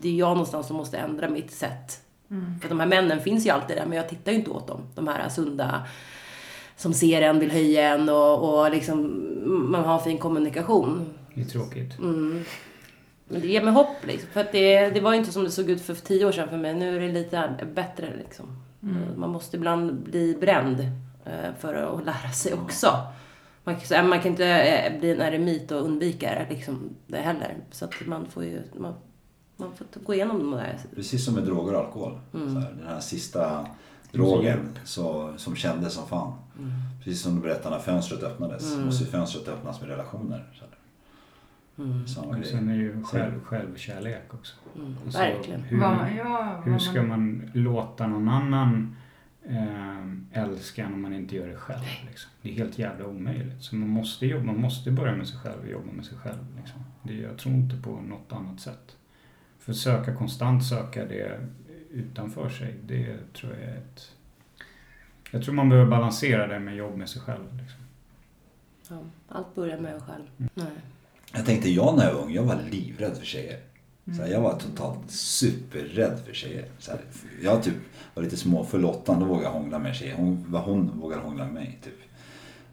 det 0.00 0.08
är 0.08 0.12
jag 0.14 0.28
någonstans 0.30 0.66
som 0.66 0.76
måste 0.76 0.98
ändra 0.98 1.28
mitt 1.28 1.50
sätt. 1.50 2.00
Mm. 2.30 2.60
För 2.60 2.68
de 2.68 2.80
här 2.80 2.86
männen 2.86 3.20
finns 3.20 3.46
ju 3.46 3.50
alltid 3.50 3.76
där, 3.76 3.86
men 3.86 3.96
jag 3.96 4.08
tittar 4.08 4.32
ju 4.32 4.38
inte 4.38 4.50
åt 4.50 4.66
dem. 4.66 4.80
De 4.94 5.08
här 5.08 5.28
sunda 5.28 5.82
som 6.76 6.92
ser 6.94 7.22
en, 7.22 7.38
vill 7.40 7.50
höja 7.50 7.94
en 7.94 8.08
och, 8.08 8.58
och 8.60 8.70
liksom, 8.70 9.24
man 9.70 9.84
har 9.84 9.98
en 9.98 10.04
fin 10.04 10.18
kommunikation. 10.18 11.14
Det 11.34 11.40
är 11.40 11.44
tråkigt. 11.44 11.98
Mm. 11.98 12.44
Men 13.28 13.40
det 13.40 13.46
ger 13.46 13.62
mig 13.64 13.72
hopp 13.74 14.06
liksom. 14.06 14.28
För 14.32 14.40
att 14.40 14.52
det, 14.52 14.90
det 14.90 15.00
var 15.00 15.14
inte 15.14 15.32
som 15.32 15.44
det 15.44 15.50
såg 15.50 15.70
ut 15.70 15.80
för 15.80 15.94
tio 15.94 16.26
år 16.26 16.32
sedan 16.32 16.48
för 16.48 16.56
mig. 16.56 16.74
Nu 16.74 16.96
är 16.96 17.00
det 17.00 17.12
lite 17.12 17.50
bättre 17.74 18.16
liksom. 18.18 18.46
Man 19.16 19.30
måste 19.30 19.56
ibland 19.56 20.02
bli 20.02 20.36
bränd 20.40 20.80
eh, 21.24 21.54
för 21.58 21.74
att 21.74 22.04
lära 22.04 22.30
sig 22.32 22.54
också. 22.54 22.86
Man, 23.64 23.76
kan- 23.76 23.96
här, 23.96 24.08
man 24.08 24.20
kan 24.20 24.30
inte 24.30 24.46
eh, 24.46 24.98
bli 25.00 25.10
en 25.12 25.20
eremit 25.20 25.70
och 25.70 25.82
undvika 25.84 26.30
det, 26.30 26.54
liksom, 26.54 26.90
det 27.06 27.16
heller. 27.18 27.56
Så 27.70 27.84
att 27.84 27.92
man 28.06 28.26
får 28.26 28.44
ju 28.44 28.62
man, 28.76 28.94
man 29.56 29.72
får 29.76 30.00
gå 30.00 30.14
igenom 30.14 30.38
de 30.38 30.50
där. 30.50 30.78
Precis 30.94 31.24
som 31.24 31.34
med 31.34 31.44
droger 31.44 31.74
och 31.74 31.80
alkohol. 31.80 32.18
Mm. 32.34 32.54
Så 32.54 32.60
här, 32.60 32.70
den 32.78 32.86
här 32.88 33.00
sista 33.00 33.66
drogen 34.12 34.78
så, 34.84 35.34
som 35.36 35.56
kändes 35.56 35.92
som 35.94 36.06
fan. 36.06 36.32
Mm. 36.58 36.70
Precis 37.04 37.22
som 37.22 37.34
du 37.34 37.40
berättade 37.42 37.76
när 37.76 37.82
fönstret 37.82 38.22
öppnades. 38.22 38.72
Mm. 38.72 38.86
måste 38.86 39.04
ju 39.04 39.10
fönstret 39.10 39.48
öppnas 39.48 39.80
med 39.80 39.90
relationer. 39.90 40.52
Så 40.54 40.60
här. 40.60 40.77
Mm. 41.78 42.06
Samma 42.06 42.42
sen 42.42 42.68
är 42.68 42.76
det 42.76 42.82
ju 42.82 43.02
själv, 43.02 43.44
självkärlek 43.44 44.34
också. 44.34 44.56
Mm. 44.76 44.96
Alltså, 45.04 45.18
Verkligen. 45.18 45.60
Hur, 45.60 45.76
man, 45.76 46.16
ja, 46.16 46.62
hur 46.64 46.78
ska 46.78 47.02
man 47.02 47.50
låta 47.54 48.06
någon 48.06 48.28
annan 48.28 48.96
eh, 49.48 50.42
älska 50.42 50.84
en 50.84 50.94
om 50.94 51.02
man 51.02 51.14
inte 51.14 51.36
gör 51.36 51.46
det 51.46 51.56
själv? 51.56 51.84
Liksom? 52.06 52.30
Det 52.42 52.50
är 52.50 52.54
helt 52.54 52.78
jävla 52.78 53.06
omöjligt. 53.06 53.62
Så 53.62 53.76
man 53.76 53.88
måste, 53.88 54.26
jobba, 54.26 54.44
man 54.44 54.60
måste 54.60 54.90
börja 54.90 55.16
med 55.16 55.28
sig 55.28 55.38
själv 55.38 55.60
och 55.62 55.68
jobba 55.68 55.92
med 55.92 56.04
sig 56.04 56.18
själv. 56.18 56.56
Liksom. 56.56 56.80
Det, 57.02 57.14
jag 57.14 57.38
tror 57.38 57.54
inte 57.54 57.76
på 57.76 57.90
något 57.90 58.32
annat 58.32 58.60
sätt. 58.60 58.96
För 59.58 59.72
söka 59.72 60.14
konstant 60.14 60.64
söka 60.64 61.04
det 61.04 61.40
utanför 61.90 62.48
sig, 62.48 62.74
det 62.86 63.32
tror 63.32 63.52
jag 63.52 63.62
är 63.62 63.76
ett... 63.76 64.12
Jag 65.30 65.44
tror 65.44 65.54
man 65.54 65.68
behöver 65.68 65.90
balansera 65.90 66.46
det 66.46 66.58
med 66.58 66.76
jobb 66.76 66.96
med 66.96 67.08
sig 67.08 67.22
själv. 67.22 67.56
Liksom. 67.56 67.80
Ja, 68.88 69.00
allt 69.28 69.54
börjar 69.54 69.78
med 69.78 69.94
en 69.94 70.00
själv. 70.00 70.24
Mm. 70.38 70.50
Nej. 70.54 70.66
Jag 71.34 71.46
tänkte 71.46 71.70
jag 71.70 71.96
när 71.96 72.06
jag 72.06 72.14
var 72.14 72.22
ung, 72.22 72.34
jag 72.34 72.42
var 72.42 72.58
livrädd 72.70 73.16
för 73.16 73.26
tjejer. 73.26 73.58
Så 74.16 74.22
här, 74.22 74.30
jag 74.30 74.40
var 74.40 74.58
totalt 74.58 75.10
superrädd 75.10 76.20
för 76.26 76.34
tjejer. 76.34 76.64
Så 76.78 76.90
här, 76.90 77.00
jag 77.42 77.62
typ 77.62 77.74
var 78.14 78.22
lite 78.22 78.36
småfull 78.36 78.84
åttan, 78.84 79.20
då 79.20 79.26
vågade 79.26 79.44
jag 79.44 79.52
hångla 79.52 79.78
med 79.78 79.94
tjejer. 79.94 80.14
Hon, 80.16 80.54
hon 80.64 81.00
vågade 81.00 81.22
hångla 81.22 81.44
med 81.44 81.54
mig. 81.54 81.78
Typ. 81.84 81.94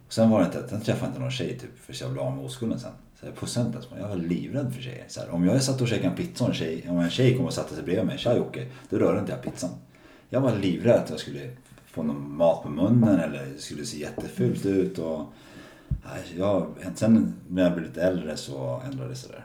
Och 0.06 0.12
sen 0.12 0.30
var 0.30 0.40
det 0.40 0.46
inte, 0.46 0.68
sen 0.68 0.80
träffade 0.80 1.02
jag 1.06 1.10
inte 1.10 1.20
någon 1.20 1.30
tjej 1.30 1.58
typ, 1.58 1.78
för 1.80 1.96
jag 2.00 2.12
blev 2.12 2.24
av 2.24 2.36
med 2.36 2.44
oskulden 2.44 2.80
sen. 2.80 2.92
Så 3.20 3.26
jag 3.26 3.36
pussade 3.36 3.66
inte 3.66 3.78
ens 3.78 4.00
Jag 4.00 4.08
var 4.08 4.16
livrädd 4.16 4.74
för 4.74 4.82
tjejer. 4.82 5.04
Så 5.08 5.20
här, 5.20 5.30
om 5.30 5.44
jag 5.44 5.62
satt 5.62 5.80
och 5.80 5.88
käkade 5.88 6.08
en 6.08 6.16
pizza 6.16 6.44
och 6.44 6.50
en 6.50 6.56
tjej, 6.56 6.86
om 6.88 6.98
en 6.98 7.10
tjej 7.10 7.36
kom 7.36 7.46
och 7.46 7.52
satte 7.52 7.74
sig 7.74 7.84
bredvid 7.84 8.06
mig, 8.06 8.18
tja 8.18 8.36
Jocke, 8.36 8.66
då 8.90 8.98
rörde 8.98 9.20
inte 9.20 9.32
jag 9.32 9.42
pizzan. 9.42 9.70
Jag 10.28 10.40
var 10.40 10.56
livrädd 10.56 11.00
att 11.00 11.10
jag 11.10 11.20
skulle 11.20 11.50
få 11.86 12.02
någon 12.02 12.36
mat 12.36 12.62
på 12.62 12.68
munnen 12.68 13.20
eller 13.20 13.46
det 13.54 13.60
skulle 13.60 13.84
se 13.84 13.98
jättefult 13.98 14.66
ut. 14.66 14.98
Och, 14.98 15.32
jag, 16.36 16.74
sen 16.94 17.34
när 17.48 17.62
jag 17.62 17.72
blev 17.72 17.86
lite 17.86 18.02
äldre 18.02 18.36
så 18.36 18.82
ändrades 18.84 19.22
det 19.22 19.32
där. 19.32 19.44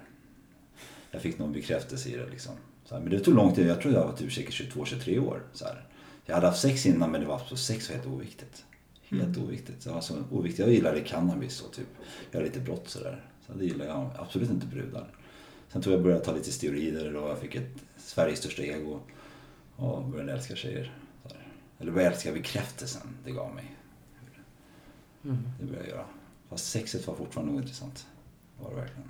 Jag 1.12 1.22
fick 1.22 1.40
någon 1.40 1.54
bekräftelse 1.54 2.10
i 2.10 2.18
det 2.18 2.30
liksom. 2.30 2.54
Så 2.86 2.96
här, 2.96 3.02
men 3.02 3.12
det 3.12 3.20
tog 3.20 3.36
lång 3.36 3.56
tid. 3.56 3.68
Jag 3.68 3.82
tror 3.82 3.94
jag 3.94 4.06
var 4.06 4.14
typ 4.14 4.32
säkert 4.34 4.74
22-23 4.76 5.20
år. 5.20 5.44
Så 5.54 5.66
här. 5.66 5.86
Jag 6.26 6.36
hade 6.36 6.48
haft 6.48 6.62
sex 6.62 6.86
innan 6.86 7.12
men 7.12 7.22
det 7.22 7.28
var 7.28 7.40
så 7.40 7.58
sex 7.58 7.90
var 7.90 7.96
helt 7.96 8.08
oviktigt. 8.08 8.66
Helt 9.10 9.38
oviktigt. 9.38 9.84
Det 9.84 9.90
var 9.90 10.02
så 10.02 10.16
oviktigt. 10.32 10.60
Jag 10.60 10.74
gillade 10.74 11.00
cannabis 11.00 11.62
och 11.62 11.74
typ 11.74 11.88
göra 12.32 12.44
lite 12.44 12.60
brott 12.60 12.90
sådär. 12.90 13.26
Så 13.48 13.54
det 13.54 13.66
gillar 13.66 13.86
jag 13.86 14.10
absolut 14.18 14.50
inte 14.50 14.66
brudar. 14.66 15.08
Sen 15.70 15.82
tror 15.82 15.96
jag 15.96 16.04
började 16.04 16.26
ta 16.26 16.34
lite 16.34 16.52
steroider 16.52 17.16
och 17.16 17.30
jag 17.30 17.40
fick 17.40 17.56
ett 17.56 17.76
Sveriges 17.98 18.40
största 18.40 18.62
ego. 18.64 19.00
Och 19.76 20.04
började 20.04 20.32
älska 20.32 20.56
tjejer. 20.56 20.94
Eller 21.80 21.92
började 21.92 22.16
älska 22.16 22.32
bekräftelsen 22.32 23.18
det 23.26 23.32
gav 23.32 23.56
mig. 23.56 23.76
Mm. 25.24 25.38
Det 25.60 25.66
började 25.66 25.88
jag 25.88 25.98
göra. 25.98 26.06
Fast 26.52 26.72
sexet 26.72 27.08
var 27.08 27.16
fortfarande 27.16 27.54
ointressant. 27.54 28.08
Var 28.60 28.70
det 28.70 28.76
verkligen. 28.76 29.10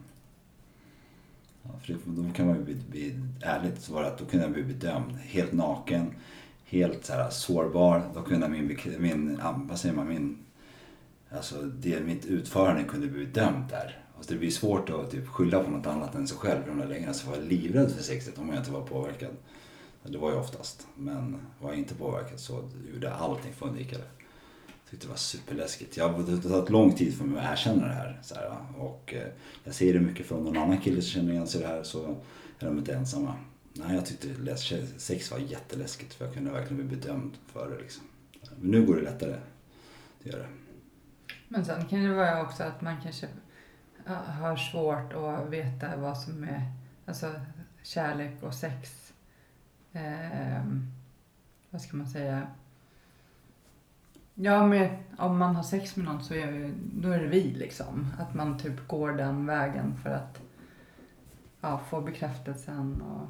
Ja, 1.63 1.69
för 1.81 1.93
det, 1.93 1.99
då 2.05 2.33
kan 2.33 2.47
man 2.47 2.55
ju 2.55 2.63
bli, 2.63 2.75
bli 2.75 3.19
ärligt 3.41 3.81
så 3.81 3.93
var 3.93 4.01
det 4.01 4.07
att 4.07 4.17
då 4.17 4.25
kunde 4.25 4.45
jag 4.45 4.53
bli 4.53 4.63
bedömd 4.63 5.17
helt 5.17 5.51
naken, 5.51 6.13
helt 6.65 7.05
så 7.05 7.13
här 7.13 7.29
sårbar. 7.29 8.09
Då 8.13 8.21
kunde 8.21 8.49
min, 8.49 8.77
min 8.99 9.39
vad 9.69 9.79
säger 9.79 9.95
man, 9.95 10.07
min, 10.07 10.37
alltså 11.29 11.61
det, 11.61 11.99
mitt 11.99 12.25
utförande 12.25 12.83
kunde 12.83 13.07
bli 13.07 13.25
bedömt 13.25 13.69
där. 13.69 14.03
Alltså 14.17 14.33
det 14.33 14.39
blir 14.39 14.51
svårt 14.51 14.89
att 14.89 15.11
typ 15.11 15.27
skylla 15.27 15.63
på 15.63 15.71
något 15.71 15.87
annat 15.87 16.15
än 16.15 16.27
sig 16.27 16.37
själv. 16.37 16.63
i 16.63 16.69
De 16.69 16.77
där 16.77 16.87
lägena. 16.87 17.05
så 17.05 17.09
alltså, 17.09 17.29
var 17.29 17.35
jag 17.37 17.45
livrädd 17.45 17.91
för 17.91 18.03
sexet 18.03 18.37
om 18.37 18.49
jag 18.49 18.57
inte 18.57 18.71
var 18.71 18.81
påverkad. 18.81 19.31
Det 20.03 20.17
var 20.17 20.31
jag 20.31 20.39
oftast. 20.39 20.87
Men 20.95 21.37
var 21.61 21.69
jag 21.69 21.79
inte 21.79 21.95
påverkad 21.95 22.39
så 22.39 22.69
gjorde 22.93 23.07
jag 23.07 23.17
allting 23.17 23.53
för 23.53 23.65
att 23.65 23.71
undvika 23.71 23.97
det. 23.97 24.20
Tyckte 24.91 25.07
det 25.07 25.09
var 25.09 25.17
superläskigt. 25.17 25.97
Jag 25.97 26.25
det 26.25 26.31
har 26.31 26.41
tagit 26.41 26.69
lång 26.69 26.95
tid 26.95 27.17
för 27.17 27.25
mig 27.25 27.45
att 27.45 27.51
erkänna 27.51 27.87
det 27.87 27.93
här. 27.93 28.19
Så 28.23 28.35
här 28.35 28.57
och 28.77 29.13
eh, 29.13 29.27
jag 29.63 29.73
ser 29.73 29.93
det 29.93 29.99
mycket 29.99 30.25
från 30.25 30.43
någon 30.43 30.57
annan 30.57 30.77
kille 30.77 31.01
som 31.01 31.09
känner 31.09 31.31
igen 31.31 31.47
sig 31.47 31.61
i 31.61 31.63
det 31.63 31.69
här 31.69 31.83
så 31.83 32.15
är 32.59 32.65
de 32.65 32.77
inte 32.77 32.93
ensamma. 32.93 33.35
Nej, 33.73 33.95
jag 33.95 34.05
tyckte 34.05 34.57
sex 34.97 35.31
var 35.31 35.39
jätteläskigt 35.39 36.13
för 36.13 36.25
jag 36.25 36.33
kunde 36.33 36.51
verkligen 36.51 36.87
bli 36.87 36.97
bedömd 36.97 37.31
för 37.47 37.69
det 37.69 37.81
liksom. 37.81 38.03
Men 38.59 38.71
nu 38.71 38.85
går 38.85 38.95
det 38.95 39.01
lättare. 39.01 39.35
Det 40.23 40.29
gör 40.29 40.39
det. 40.39 40.47
Men 41.47 41.65
sen 41.65 41.85
kan 41.85 42.03
det 42.03 42.13
vara 42.13 42.41
också 42.41 42.63
att 42.63 42.81
man 42.81 43.01
kanske 43.01 43.27
har 44.39 44.55
svårt 44.55 45.13
att 45.13 45.49
veta 45.49 45.97
vad 45.97 46.17
som 46.17 46.43
är 46.43 46.71
alltså, 47.05 47.33
kärlek 47.83 48.43
och 48.43 48.53
sex. 48.53 49.13
Eh, 49.91 50.65
vad 51.69 51.81
ska 51.81 51.97
man 51.97 52.09
säga? 52.09 52.47
Ja, 54.35 54.67
men 54.67 54.89
om 55.17 55.37
man 55.37 55.55
har 55.55 55.63
sex 55.63 55.95
med 55.95 56.05
någon 56.05 56.23
så 56.23 56.33
är 56.33 56.51
ju, 56.51 56.73
då 56.93 57.09
är 57.09 57.19
det 57.19 57.27
vi 57.27 57.43
liksom. 57.43 58.07
Att 58.19 58.33
man 58.33 58.57
typ 58.59 58.87
går 58.87 59.11
den 59.11 59.45
vägen 59.45 59.93
för 60.03 60.09
att 60.09 60.41
ja, 61.61 61.81
få 61.89 62.01
bekräftelsen 62.01 63.01
och 63.01 63.27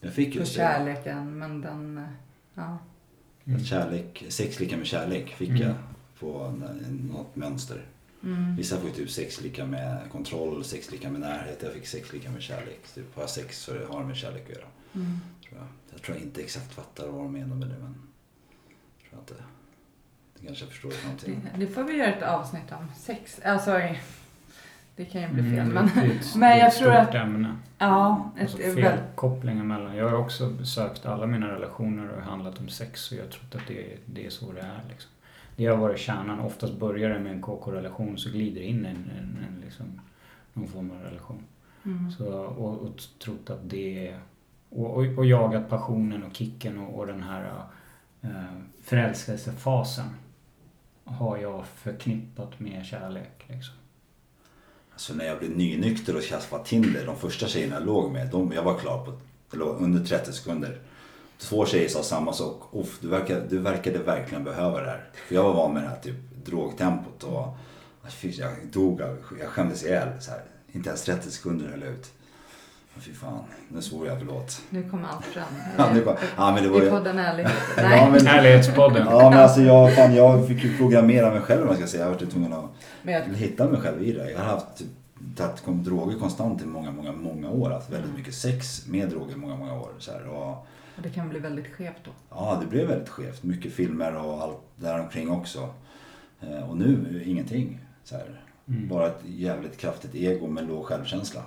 Jag 0.00 0.12
fick 0.12 0.32
få 0.34 0.38
just 0.40 0.52
det. 0.52 0.56
kärleken. 0.58 1.38
Men 1.38 1.60
den, 1.60 2.06
ja. 2.54 2.78
Att 3.56 3.66
Kärlek, 3.66 4.24
sex 4.28 4.60
lika 4.60 4.76
med 4.76 4.86
kärlek 4.86 5.28
fick 5.28 5.48
Mm. 5.48 5.62
jag 5.62 5.74
på 6.20 6.54
något 7.12 7.36
mönster. 7.36 7.86
Mm. 8.22 8.56
Vissa 8.56 8.76
får 8.76 8.88
ju 8.88 8.94
typ 8.94 9.10
sex 9.10 9.40
lika 9.40 9.66
med 9.66 9.98
kontroll, 10.12 10.64
sex 10.64 10.90
lika 10.92 11.10
med 11.10 11.20
närhet. 11.20 11.62
Jag 11.62 11.72
fick 11.72 11.86
sex 11.86 12.12
lika 12.12 12.30
med 12.30 12.42
kärlek. 12.42 12.80
Typ 12.94 13.16
har 13.16 13.26
sex 13.26 13.58
så 13.58 13.72
har 13.88 14.00
det 14.00 14.06
med 14.06 14.16
kärlek 14.16 14.42
att 14.50 14.56
göra. 14.56 14.66
Mm. 14.94 15.18
Tror 15.48 15.58
jag. 15.60 15.68
jag 15.92 16.02
tror 16.02 16.16
jag 16.16 16.26
inte 16.26 16.40
exakt 16.42 16.72
fattar 16.74 17.06
vad 17.08 17.22
de 17.22 17.32
menar 17.32 17.56
med 17.56 17.68
det 17.68 17.78
men 17.78 17.92
tror 17.94 19.10
jag 19.10 19.20
inte. 19.20 19.34
Det 20.42 20.46
kanske 20.46 20.64
jag 20.64 20.70
förstår 20.72 20.92
i 20.92 20.96
Det, 21.54 21.58
det 21.58 21.66
får 21.66 21.84
vi 21.84 21.96
göra 21.96 22.12
ett 22.12 22.22
avsnitt 22.22 22.72
om. 22.72 22.88
Sex. 22.96 23.40
Alltså, 23.44 23.80
det 24.96 25.04
kan 25.04 25.22
ju 25.22 25.28
bli 25.28 25.42
fel. 25.42 25.52
Mm, 25.58 25.68
men, 25.74 25.86
det 25.94 26.00
ett- 26.14 26.34
men 26.36 26.40
det 26.40 26.54
är 26.54 26.58
jag 26.58 26.68
ett 26.68 26.78
tror 26.78 26.92
att- 26.92 27.14
ämne. 27.14 27.56
ja, 27.78 28.30
ett, 28.36 28.42
Alltså 28.42 28.58
felkopplingar 28.58 29.64
mellan. 29.64 29.96
Jag 29.96 30.08
har 30.08 30.16
också 30.18 30.64
sökt 30.64 31.06
alla 31.06 31.26
mina 31.26 31.48
relationer 31.48 32.08
och 32.08 32.22
handlat 32.22 32.58
om 32.58 32.68
sex 32.68 33.10
och 33.12 33.18
jag 33.18 33.22
har 33.22 33.30
trott 33.30 33.54
att 33.54 33.66
det, 33.68 33.92
är- 33.92 33.98
det 34.06 34.26
är 34.26 34.30
så 34.30 34.52
det 34.52 34.60
är. 34.60 34.80
Liksom. 34.88 35.10
Det 35.56 35.66
har 35.66 35.76
varit 35.76 35.98
kärnan. 35.98 36.40
Oftast 36.40 36.78
börjar 36.78 37.10
det 37.10 37.18
med 37.20 37.32
en 37.32 37.42
KK-relation 37.42 38.18
så 38.18 38.30
glider 38.30 38.60
in 38.60 38.84
en, 38.86 39.10
en, 39.18 39.38
en 39.48 39.60
liksom, 39.64 40.00
någon 40.52 40.68
form 40.68 40.90
av 40.90 40.96
relation. 41.02 41.42
mm. 41.84 42.12
Så, 42.12 42.24
och, 42.34 42.78
och 42.82 42.96
trott 43.24 43.50
att 43.50 43.70
det 43.70 44.08
är... 44.08 44.18
Och, 44.70 44.90
och, 44.96 45.18
och 45.18 45.26
jagat 45.26 45.68
passionen 45.68 46.22
och 46.22 46.34
kicken 46.36 46.78
och, 46.78 46.98
och 46.98 47.06
den 47.06 47.22
här 47.22 47.52
äh, 48.22 48.30
förälskelsefasen 48.84 50.04
har 51.12 51.38
jag 51.38 51.66
förknippat 51.66 52.60
med 52.60 52.86
kärlek. 52.86 53.44
Liksom. 53.48 53.74
Alltså 54.92 55.14
när 55.14 55.24
jag 55.24 55.38
blev 55.38 55.56
nynykter 55.56 56.16
och 56.16 56.22
skaffade 56.22 56.64
Tinder, 56.64 57.06
de 57.06 57.16
första 57.16 57.46
tjejerna 57.46 57.74
jag 57.74 57.86
låg 57.86 58.12
med, 58.12 58.28
de, 58.30 58.52
jag 58.52 58.62
var 58.62 58.78
klar 58.78 59.04
på, 59.04 59.12
låg 59.56 59.80
under 59.80 60.04
30 60.04 60.32
sekunder. 60.32 60.78
två 61.38 61.66
tjejer 61.66 61.88
sa 61.88 62.02
samma 62.02 62.32
sak. 62.32 62.62
Uff, 62.72 62.98
du, 63.00 63.08
verkade, 63.08 63.46
du 63.48 63.58
verkade 63.58 63.98
verkligen 63.98 64.44
behöva 64.44 64.80
det 64.80 64.90
här. 64.90 65.10
För 65.28 65.34
jag 65.34 65.42
var 65.42 65.54
van 65.54 65.74
med 65.74 65.82
det 65.82 65.88
här 65.88 66.00
typ 66.00 66.16
drogtempot 66.44 67.22
och 67.22 67.56
fy, 68.08 68.30
jag 68.30 68.52
dog, 68.72 69.00
jag 69.40 69.48
skämdes 69.48 69.84
ihjäl. 69.84 70.08
Så 70.20 70.30
här. 70.30 70.42
Inte 70.72 70.88
ens 70.88 71.02
30 71.02 71.30
sekunder 71.30 71.68
höll 71.68 71.82
jag 71.82 71.90
ut. 71.90 72.12
Fy 72.98 73.12
fan, 73.14 73.38
nu 73.68 73.82
svor 73.82 74.06
jag, 74.06 74.18
förlåt. 74.18 74.60
Nu 74.70 74.82
kommer 74.90 75.08
allt 75.08 75.24
fram. 75.24 75.44
Ja, 75.78 75.88
det 75.94 76.00
var, 76.00 76.18
ja 76.36 76.52
men 76.54 76.62
det 76.62 76.68
var 76.68 76.80
I 76.80 76.84
ju... 76.84 76.90
podden 76.90 77.18
Ärlighet. 77.18 77.52
Ja, 77.76 78.08
men, 78.10 78.26
Ärlighetspodden. 78.26 79.06
ja 79.10 79.30
men 79.30 79.38
alltså 79.38 79.60
jag, 79.60 79.94
fan, 79.96 80.14
jag 80.14 80.48
fick 80.48 80.64
ju 80.64 80.76
programmera 80.76 81.30
mig 81.30 81.40
själv 81.40 81.60
om 81.62 81.66
man 81.68 81.76
ska 81.76 81.86
säga. 81.86 82.04
Jag 82.04 82.10
var 82.10 82.18
tvungen 82.18 82.52
att 82.52 82.64
jag, 83.02 83.20
hitta 83.34 83.68
mig 83.68 83.80
själv 83.80 84.02
i 84.02 84.12
det. 84.12 84.30
Jag 84.30 84.38
har 84.38 84.44
haft 84.46 84.82
tagit 85.36 85.60
kom, 85.64 85.84
droger 85.84 86.18
konstant 86.18 86.62
i 86.62 86.66
många, 86.66 86.90
många, 86.90 87.12
många 87.12 87.50
år. 87.50 87.70
Haft 87.70 87.88
Mm. 87.88 88.00
väldigt 88.00 88.18
mycket 88.18 88.34
sex 88.34 88.86
med 88.86 89.08
droger 89.08 89.32
i 89.32 89.36
många, 89.36 89.56
många 89.56 89.74
år. 89.74 89.90
Så 89.98 90.12
här, 90.12 90.28
och, 90.28 90.48
och 90.96 91.02
det 91.02 91.10
kan 91.10 91.28
bli 91.28 91.38
väldigt 91.38 91.66
skevt 91.74 91.96
då. 92.04 92.10
ja, 92.30 92.58
det 92.60 92.66
blev 92.66 92.88
väldigt 92.88 93.08
skevt. 93.08 93.42
Mycket 93.42 93.72
filmer 93.72 94.16
och 94.16 94.42
allt 94.42 94.58
däromkring 94.76 95.30
också. 95.30 95.68
Eh, 96.40 96.70
och 96.70 96.76
nu, 96.76 97.22
ingenting. 97.26 97.78
Så 98.04 98.14
här. 98.14 98.40
Mm. 98.68 98.88
Bara 98.88 99.06
ett 99.06 99.20
jävligt 99.24 99.76
kraftigt 99.78 100.14
ego 100.14 100.46
med 100.46 100.68
låg 100.68 100.84
självkänsla. 100.84 101.40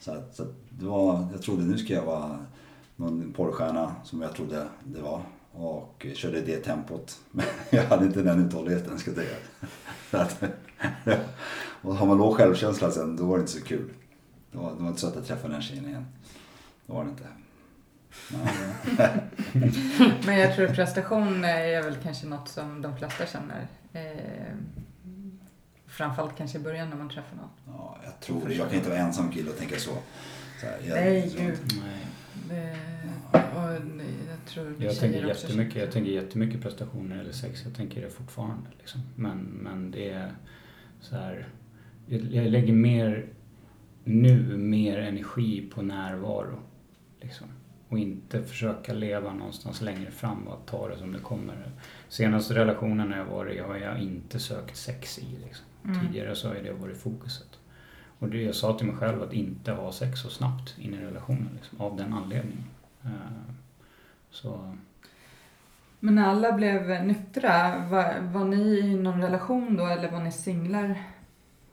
Så, 0.00 0.12
att, 0.12 0.34
så 0.36 0.42
att 0.42 0.48
det 0.78 0.86
var, 0.86 1.26
jag 1.32 1.42
trodde 1.42 1.62
nu 1.62 1.78
ska 1.78 1.92
jag 1.92 2.04
vara 2.04 2.38
någon 2.96 3.32
porrstjärna 3.32 3.94
som 4.04 4.22
jag 4.22 4.34
trodde 4.34 4.66
det 4.84 5.00
var. 5.00 5.22
Och 5.52 6.06
körde 6.14 6.40
det 6.40 6.56
tempot. 6.56 7.18
Men 7.30 7.46
jag 7.70 7.84
hade 7.84 8.04
inte 8.06 8.22
den 8.22 8.46
uthålligheten 8.46 8.98
ska 8.98 9.10
jag 9.10 9.18
säga. 9.18 9.36
Så 10.10 10.16
att, 10.16 10.42
och 11.82 11.96
har 11.96 12.06
man 12.06 12.18
låg 12.18 12.36
självkänsla 12.36 12.90
sen 12.90 13.16
då 13.16 13.24
var 13.24 13.36
det 13.36 13.40
inte 13.40 13.52
så 13.52 13.64
kul. 13.64 13.90
Det 14.52 14.58
var, 14.58 14.74
det 14.74 14.82
var 14.82 14.88
inte 14.88 15.00
så 15.00 15.08
att 15.08 15.14
jag 15.14 15.26
träffade 15.26 15.52
den 15.54 15.62
tjejen 15.62 15.86
igen. 15.86 16.06
Det 16.86 16.92
var 16.92 17.04
det 17.04 17.10
inte. 17.10 17.24
Men 20.26 20.38
jag 20.38 20.56
tror 20.56 20.66
prestation 20.66 21.44
är 21.44 21.82
väl 21.82 21.96
kanske 22.02 22.26
något 22.26 22.48
som 22.48 22.82
de 22.82 22.96
flesta 22.96 23.26
känner. 23.26 23.66
Eh, 23.92 24.54
framförallt 25.86 26.36
kanske 26.36 26.58
i 26.58 26.60
början 26.60 26.90
när 26.90 26.96
man 26.96 27.08
träffar 27.08 27.36
någon. 27.36 27.76
Ja, 27.76 27.98
jag 28.04 28.20
tror 28.20 28.48
det. 28.48 28.54
Jag 28.54 28.68
kan 28.68 28.76
inte 28.76 28.90
vara 28.90 28.98
ensam 28.98 29.32
kille 29.32 29.50
och 29.50 29.58
tänka 29.58 29.76
så. 29.78 29.90
Så 30.64 30.70
här, 30.70 30.78
jag, 30.88 31.04
Nej, 31.04 31.32
gud. 31.36 31.58
Nej. 32.48 32.60
Eh, 32.60 33.56
och 33.56 33.72
jag 34.30 34.44
tror 34.46 34.74
Jag 34.78 34.98
tänker, 34.98 35.30
också 35.30 35.46
jättemycket, 35.46 35.76
jag 35.76 35.92
tänker 35.92 36.10
jättemycket 36.10 36.62
prestationer 36.62 37.18
eller 37.18 37.32
sex. 37.32 37.64
Jag 37.64 37.74
tänker 37.74 38.02
det 38.02 38.10
fortfarande. 38.10 38.70
Liksom. 38.78 39.00
Men, 39.16 39.38
men 39.38 39.90
det 39.90 40.10
är 40.10 40.32
så 41.00 41.16
här. 41.16 41.48
Jag, 42.06 42.20
jag 42.20 42.46
lägger 42.46 42.72
mer 42.72 43.26
nu 44.04 44.56
mer 44.56 44.98
energi 44.98 45.70
på 45.74 45.82
närvaro. 45.82 46.58
Liksom. 47.20 47.46
Och 47.88 47.98
inte 47.98 48.42
försöka 48.42 48.92
leva 48.92 49.34
någonstans 49.34 49.80
längre 49.80 50.10
fram 50.10 50.48
och 50.48 50.66
ta 50.66 50.88
det 50.88 50.98
som 50.98 51.12
det 51.12 51.18
kommer. 51.18 51.72
Senaste 52.08 52.54
relationen 52.54 53.10
jag 53.10 53.24
varit 53.24 53.56
i 53.56 53.58
har 53.58 53.76
jag 53.76 54.02
inte 54.02 54.38
sökt 54.38 54.76
sex 54.76 55.18
i. 55.18 55.38
Liksom. 55.44 55.66
Mm. 55.84 56.00
Tidigare 56.00 56.34
så 56.34 56.48
har 56.48 56.54
det 56.54 56.72
varit 56.72 56.96
fokuset. 56.96 57.58
Och 58.24 58.30
det 58.30 58.42
jag 58.42 58.54
sa 58.54 58.78
till 58.78 58.86
mig 58.86 58.96
själv 58.96 59.22
att 59.22 59.32
inte 59.32 59.72
ha 59.72 59.92
sex 59.92 60.20
så 60.20 60.28
snabbt 60.28 60.74
in 60.78 60.94
i 60.94 60.98
relationen. 60.98 61.48
Liksom, 61.54 61.80
av 61.80 61.96
den 61.96 62.12
anledningen. 62.12 62.64
Eh, 63.04 63.10
Så 64.30 64.74
Men 66.00 66.14
när 66.14 66.24
alla 66.28 66.52
blev 66.52 67.04
nyktra, 67.04 67.78
var, 67.88 68.20
var 68.20 68.44
ni 68.44 68.78
i 68.78 68.94
någon 68.94 69.22
relation 69.22 69.76
då 69.76 69.86
eller 69.86 70.10
var 70.10 70.20
ni 70.20 70.32
singlar? 70.32 71.02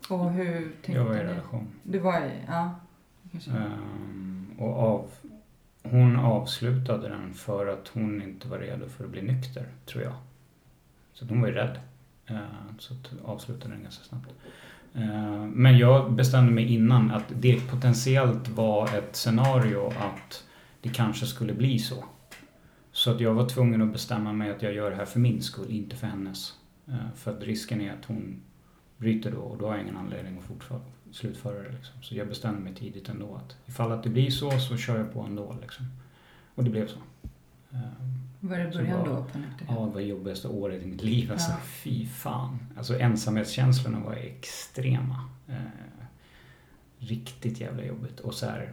Och 0.10 0.32
hur 0.32 0.62
tänkte 0.62 0.92
jag 0.92 1.04
var 1.06 1.14
i 1.16 1.18
ni? 1.18 1.24
relation. 1.24 1.68
Du 1.84 2.00
var 2.00 2.22
i, 2.22 2.32
ja. 2.48 2.76
Ehm, 3.48 4.48
och 4.58 4.80
av, 4.80 5.10
hon 5.84 6.16
avslutade 6.20 7.10
den 7.10 7.34
för 7.34 7.68
att 7.68 7.88
hon 7.88 8.22
inte 8.22 8.48
var 8.48 8.58
redo 8.58 8.90
för 8.90 9.04
att 9.04 9.10
bli 9.10 9.22
nykter, 9.22 9.66
tror 9.86 10.04
jag. 10.04 10.14
Så 11.14 11.26
hon 11.26 11.42
var 11.42 11.48
ju 11.48 11.54
rädd. 11.54 11.80
Ehm, 12.28 12.80
så 12.80 12.94
avslutade 13.26 13.74
den 13.74 13.84
ganska 13.84 14.04
snabbt. 14.04 14.30
Eh, 14.94 15.46
men 15.46 15.78
jag 15.78 16.14
bestämde 16.14 16.52
mig 16.52 16.74
innan 16.74 17.12
att 17.12 17.26
det 17.40 17.70
potentiellt 17.70 18.50
var 18.50 18.96
ett 18.98 19.16
scenario 19.16 19.88
att 19.88 20.44
det 20.82 20.90
kanske 20.90 21.26
skulle 21.26 21.54
bli 21.54 21.80
så. 21.80 22.04
Så 22.92 23.12
att 23.12 23.20
jag 23.20 23.34
var 23.34 23.50
tvungen 23.50 23.82
att 23.82 23.92
bestämma 23.94 24.34
mig 24.34 24.52
att 24.52 24.62
jag 24.62 24.74
gör 24.74 24.90
det 24.90 24.96
här 24.96 25.06
för 25.06 25.20
min 25.20 25.42
skull, 25.42 25.72
inte 25.72 25.96
för 25.96 26.08
hennes. 26.08 26.54
Eh, 26.88 26.96
för 27.16 27.32
att 27.32 27.44
risken 27.44 27.82
är 27.82 27.94
att 27.94 28.06
hon 28.06 28.42
bryter 28.98 29.32
då 29.32 29.38
och 29.38 29.58
då 29.58 29.68
har 29.68 29.74
jag 29.74 29.84
ingen 29.84 29.98
anledning 29.98 30.38
att 30.38 31.16
slutföra 31.16 31.64
det. 31.64 31.72
Liksom. 31.72 32.02
Så 32.02 32.16
jag 32.16 32.28
bestämde 32.28 32.62
mig 32.62 32.76
tidigt 32.76 33.10
ändå 33.10 33.36
att 33.36 33.58
ifall 33.66 33.92
att 33.92 34.04
det 34.04 34.10
blir 34.10 34.30
så, 34.30 34.52
så 34.52 34.78
kör 34.78 34.98
jag 34.98 35.14
på 35.14 35.22
ändå. 35.22 35.56
Liksom. 35.62 35.86
Och 36.56 36.64
det 36.64 36.70
blev 36.70 36.88
så. 36.88 36.98
Eh, 37.72 37.80
var 38.44 38.58
det 38.58 38.72
början 38.74 39.06
då 39.06 39.16
på? 39.24 39.40
Ja, 39.68 39.86
det 39.86 39.94
var 39.94 40.02
jobbigaste 40.02 40.48
året 40.48 40.84
i 40.84 40.86
mitt 40.86 41.02
liv. 41.04 41.32
Alltså, 41.32 41.52
Ja. 41.52 41.58
fy 41.64 42.06
fan. 42.08 42.60
Alltså 42.78 43.00
ensamhetskänslorna 43.00 44.00
var 44.00 44.14
extrema. 44.14 45.30
Eh, 45.48 45.56
riktigt 46.98 47.60
jävla 47.62 47.84
jobbigt. 47.86 48.20
Och 48.20 48.34
så 48.34 48.46
här 48.46 48.72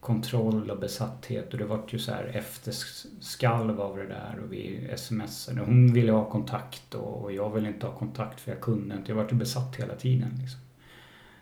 kontroll 0.00 0.70
och 0.70 0.78
besatthet. 0.78 1.52
Och 1.52 1.58
det 1.58 1.64
vart 1.64 1.92
ju 1.94 1.98
så 1.98 2.12
här 2.12 2.24
efterskalv 2.24 3.80
av 3.80 3.96
det 3.96 4.06
där. 4.06 4.38
Och 4.44 4.52
vi 4.52 4.90
smsade. 4.96 5.60
Hon 5.60 5.92
ville 5.92 6.12
ha 6.12 6.30
kontakt 6.30 6.94
och, 6.94 7.22
och 7.24 7.32
jag 7.32 7.50
ville 7.54 7.68
inte 7.68 7.86
ha 7.86 7.94
kontakt 7.94 8.40
för 8.40 8.50
jag 8.52 8.60
kunde 8.60 8.96
inte. 8.96 9.10
Jag 9.12 9.16
vart 9.16 9.32
ju 9.32 9.36
besatt 9.36 9.76
hela 9.76 9.94
tiden. 9.94 10.30
Liksom. 10.40 10.60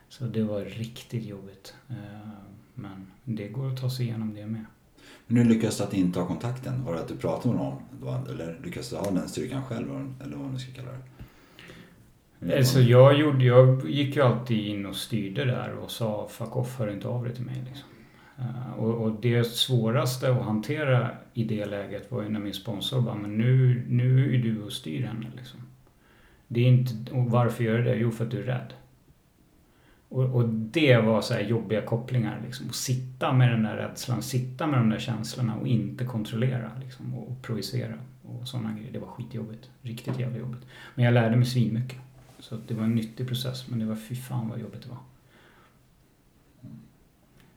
Så 0.09 0.23
det 0.25 0.43
var 0.43 0.61
riktigt 0.61 1.25
jobbigt. 1.25 1.75
Eh, 1.89 1.95
men 2.73 3.07
det 3.23 3.47
går 3.47 3.73
att 3.73 3.81
ta 3.81 3.89
sig 3.89 4.05
igenom 4.05 4.33
det 4.35 4.45
med. 4.45 4.65
Men 5.31 5.43
hur 5.43 5.49
lyckades 5.53 5.77
du 5.77 5.83
att 5.83 5.93
inte 5.93 6.19
ha 6.19 6.27
kontakten? 6.27 6.83
Var 6.85 6.93
det 6.93 6.99
att 6.99 7.07
du 7.07 7.17
pratade 7.17 7.55
med 7.55 7.65
någon? 8.01 8.27
Eller 8.27 8.59
lyckades 8.63 8.89
du 8.89 8.95
ha 8.95 9.11
den 9.11 9.29
styrkan 9.29 9.63
själv? 9.63 10.13
Eller 10.23 10.37
vad 10.37 10.45
man 10.45 10.59
ska 10.59 10.71
kalla 10.71 10.91
det? 12.39 12.57
Alltså 12.57 12.79
jag, 12.79 13.19
gjorde, 13.19 13.45
jag 13.45 13.89
gick 13.89 14.15
ju 14.15 14.21
alltid 14.21 14.65
in 14.65 14.85
och 14.85 14.95
styrde 14.95 15.45
där 15.45 15.73
och 15.73 15.91
sa 15.91 16.27
fuck 16.31 16.55
off, 16.55 16.79
hör 16.79 16.91
inte 16.91 17.07
av 17.07 17.23
dig 17.23 17.35
till 17.35 17.45
mig. 17.45 17.63
Liksom. 17.65 17.89
Eh, 18.37 18.73
och, 18.79 19.03
och 19.03 19.21
det 19.21 19.43
svåraste 19.43 20.31
att 20.31 20.45
hantera 20.45 21.11
i 21.33 21.43
det 21.43 21.65
läget 21.65 22.11
var 22.11 22.23
ju 22.23 22.29
när 22.29 22.39
min 22.39 22.53
sponsor 22.53 23.01
bara, 23.01 23.15
men 23.15 23.37
nu, 23.37 23.85
nu 23.89 24.35
är 24.35 24.39
du 24.39 24.63
och 24.63 24.71
styr 24.71 25.03
henne. 25.03 25.25
Liksom. 25.35 25.59
Det 26.47 26.59
är 26.59 26.65
inte, 26.67 27.11
och 27.11 27.25
varför 27.25 27.63
gör 27.63 27.77
du 27.77 27.83
det? 27.83 27.95
Jo, 27.95 28.11
för 28.11 28.25
att 28.25 28.31
du 28.31 28.39
är 28.39 28.43
rädd. 28.43 28.73
Och, 30.09 30.23
och 30.23 30.49
det 30.49 30.97
var 30.97 31.21
så 31.21 31.33
här 31.33 31.41
jobbiga 31.41 31.81
kopplingar. 31.81 32.41
Liksom. 32.45 32.69
Att 32.69 32.75
sitta 32.75 33.33
med 33.33 33.51
den 33.51 33.63
där 33.63 33.75
rädslan, 33.75 34.21
sitta 34.21 34.67
med 34.67 34.79
de 34.79 34.89
där 34.89 34.99
känslorna 34.99 35.55
och 35.55 35.67
inte 35.67 36.05
kontrollera 36.05 36.71
liksom, 36.83 37.13
och, 37.13 37.27
och 37.31 37.41
projicera. 37.41 37.93
Och 38.23 38.47
sådana 38.47 38.73
grejer. 38.73 38.93
Det 38.93 38.99
var 38.99 39.07
skitjobbigt. 39.07 39.69
Riktigt 39.81 40.19
jävla 40.19 40.37
jobbigt. 40.37 40.61
Men 40.95 41.05
jag 41.05 41.13
lärde 41.13 41.35
mig 41.35 41.45
svinmycket. 41.45 41.99
Så 42.39 42.57
det 42.67 42.73
var 42.73 42.83
en 42.83 42.95
nyttig 42.95 43.27
process, 43.27 43.67
men 43.67 43.79
det 43.79 43.85
var 43.85 43.95
fy 43.95 44.15
fan 44.15 44.49
vad 44.49 44.59
jobbigt 44.59 44.83
det 44.83 44.89
var. 44.89 44.97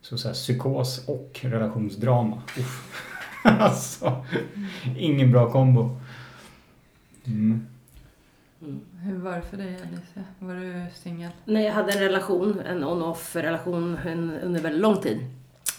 Så, 0.00 0.18
så 0.18 0.28
här, 0.28 0.34
psykos 0.34 1.08
och 1.08 1.40
relationsdrama. 1.42 2.42
Uff. 2.58 3.08
alltså, 3.44 4.24
ingen 4.96 5.30
bra 5.30 5.50
kombo. 5.50 5.96
Mm. 7.24 7.66
Mm. 8.62 8.80
Hur 9.04 9.18
var 9.18 9.36
det 9.36 9.42
för 9.42 9.56
dig 9.56 9.74
Alicia? 9.74 10.24
Var 10.38 10.54
du 10.54 10.86
singel? 10.94 11.30
Nej, 11.44 11.64
jag 11.64 11.72
hade 11.72 11.92
en 11.92 11.98
relation, 11.98 12.60
en 12.60 12.84
on-off 12.84 13.36
relation 13.36 13.98
en, 14.06 14.30
under 14.30 14.60
väldigt 14.60 14.80
lång 14.80 15.00
tid. 15.00 15.18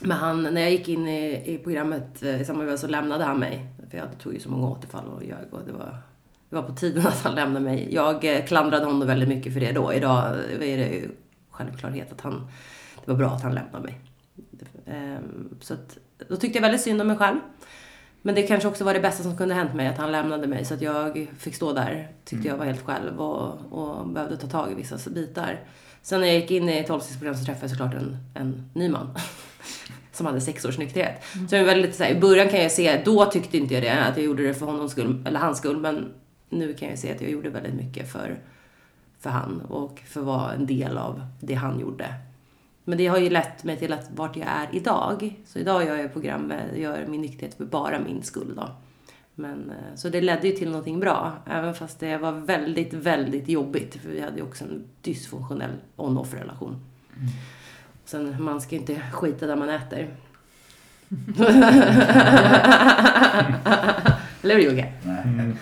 Men 0.02 0.18
han, 0.18 0.44
när 0.44 0.62
jag 0.62 0.72
gick 0.72 0.90
in 0.90 1.08
i, 1.08 1.54
i 1.54 1.58
programmet 1.58 2.24
eh, 2.24 2.42
i 2.42 2.46
samma 2.46 2.78
så 2.78 2.88
lämnade 2.88 3.24
han 3.24 3.40
mig. 3.40 3.68
För 3.90 3.98
jag 3.98 4.08
tog 4.20 4.34
ju 4.34 4.40
så 4.40 4.50
många 4.50 4.68
återfall 4.68 5.08
och 5.08 5.24
jag 5.24 5.38
och 5.52 5.60
det 5.66 5.72
var, 5.72 5.98
det 6.50 6.56
var 6.56 6.64
på 6.64 6.74
tiden 6.76 7.08
att 7.08 7.24
han 7.24 7.36
lämnade 7.36 7.66
mig. 7.66 7.94
Jag 7.94 8.26
eh, 8.26 8.46
klandrade 8.46 8.86
honom 8.86 9.08
väldigt 9.08 9.30
mycket 9.30 9.54
för 9.54 9.60
det 9.60 9.72
då. 9.72 9.94
Idag 9.94 10.26
eh, 10.26 10.74
är 10.74 10.78
det 10.78 10.88
ju 10.88 11.10
självklarhet 11.50 12.12
att 12.12 12.22
han, 12.22 12.48
det 13.06 13.12
var 13.12 13.18
bra 13.18 13.30
att 13.30 13.44
han 13.44 13.56
lämnade 13.56 13.84
mig. 13.84 14.00
Ehm, 14.86 15.58
så 15.62 15.74
att, 15.74 15.98
då 16.28 16.36
tyckte 16.36 16.58
jag 16.58 16.62
väldigt 16.62 16.82
synd 16.82 17.02
om 17.02 17.08
mig 17.08 17.18
själv. 17.18 17.40
Men 18.26 18.36
det 18.36 18.44
kanske 18.44 18.68
också 18.68 18.84
var 18.84 18.94
det 18.94 19.00
bästa 19.00 19.24
som 19.24 19.38
kunde 19.38 19.54
hänt 19.54 19.74
mig, 19.74 19.88
att 19.88 19.98
han 19.98 20.12
lämnade 20.12 20.48
mig. 20.48 20.66
Så 20.66 20.74
att 20.74 20.82
jag 20.82 21.28
fick 21.38 21.56
stå 21.56 21.74
där, 21.74 22.08
tyckte 22.26 22.48
jag 22.48 22.58
var 22.58 22.66
helt 22.66 22.86
själv 22.86 23.22
och, 23.22 23.58
och 23.72 24.08
behövde 24.08 24.38
ta 24.38 24.48
tag 24.48 24.72
i 24.72 24.76
vissa 24.76 25.10
bitar. 25.10 25.60
Sen 26.02 26.22
när 26.22 26.28
jag 26.28 26.36
gick 26.36 26.52
in 26.52 26.70
i 26.70 26.78
ett 26.78 26.88
tolvstegsprogram 26.88 27.36
så 27.36 27.46
träffade 27.46 27.64
jag 27.64 27.72
såklart 27.72 27.94
en, 27.94 28.18
en 28.34 28.70
ny 28.74 28.90
man. 28.90 29.16
som 30.12 30.26
hade 30.26 30.42
sex 30.42 30.66
års 30.66 30.78
nykterhet. 30.78 31.24
Så 31.34 31.56
det 31.56 31.60
var 31.60 31.66
väldigt 31.66 31.96
så 31.96 32.04
här, 32.04 32.12
i 32.12 32.20
början 32.20 32.50
kan 32.50 32.62
jag 32.62 32.72
se, 32.72 33.02
då 33.06 33.26
tyckte 33.26 33.58
inte 33.58 33.74
jag 33.74 33.84
det, 33.84 34.04
att 34.04 34.18
jag 34.18 34.26
gjorde 34.26 34.44
det 34.44 34.54
för 34.54 34.66
honom 34.66 34.90
skull, 34.90 35.24
eller 35.28 35.40
hans 35.40 35.58
skull. 35.58 35.78
Men 35.78 36.14
nu 36.50 36.74
kan 36.74 36.90
jag 36.90 37.00
se 37.00 37.12
att 37.12 37.22
jag 37.22 37.32
gjorde 37.32 37.50
väldigt 37.50 37.74
mycket 37.74 38.12
för, 38.12 38.40
för 39.20 39.30
han 39.30 39.62
och 39.62 40.00
för 40.06 40.20
att 40.20 40.26
vara 40.26 40.54
en 40.54 40.66
del 40.66 40.98
av 40.98 41.22
det 41.40 41.54
han 41.54 41.80
gjorde. 41.80 42.06
Men 42.84 42.98
det 42.98 43.08
har 43.08 43.18
ju 43.18 43.30
lett 43.30 43.64
mig 43.64 43.78
till 43.78 43.94
att 43.94 44.10
vart 44.16 44.36
jag 44.38 44.48
är 44.48 44.68
idag. 44.72 45.36
Så 45.46 45.60
idag 45.60 45.86
gör 45.86 45.96
jag 45.96 46.14
program, 46.14 46.42
med- 46.42 46.78
gör 46.80 47.06
min 47.08 47.22
nykterhet 47.22 47.54
för 47.56 47.66
bara 47.66 48.00
min 48.00 48.24
skull 48.24 48.54
då. 48.56 48.70
Men, 49.36 49.70
eh, 49.70 49.96
så 49.96 50.10
det 50.10 50.22
ledde 50.22 50.48
ju 50.48 50.54
till 50.56 50.70
någonting 50.70 51.00
bra, 51.00 51.32
även 51.46 51.76
fast 51.76 52.00
det 52.00 52.18
var 52.18 52.32
väldigt, 52.32 52.94
väldigt 52.94 53.50
jobbigt. 53.50 53.96
För 54.02 54.10
vi 54.10 54.22
hade 54.22 54.38
ju 54.38 54.44
också 54.44 54.64
en 54.64 54.84
dysfunktionell 55.02 55.72
on-off 55.96 56.34
relation. 56.34 56.86
Sen, 58.06 58.44
man 58.44 58.62
ska 58.62 58.76
inte 58.76 59.02
skita 59.12 59.48
där 59.48 59.56
man 59.56 59.70
äter. 59.70 60.16
Eller 64.44 64.56
hur 64.56 64.62
Jocke? 64.62 64.92
Nej, 65.04 65.22
Mm. 65.26 65.58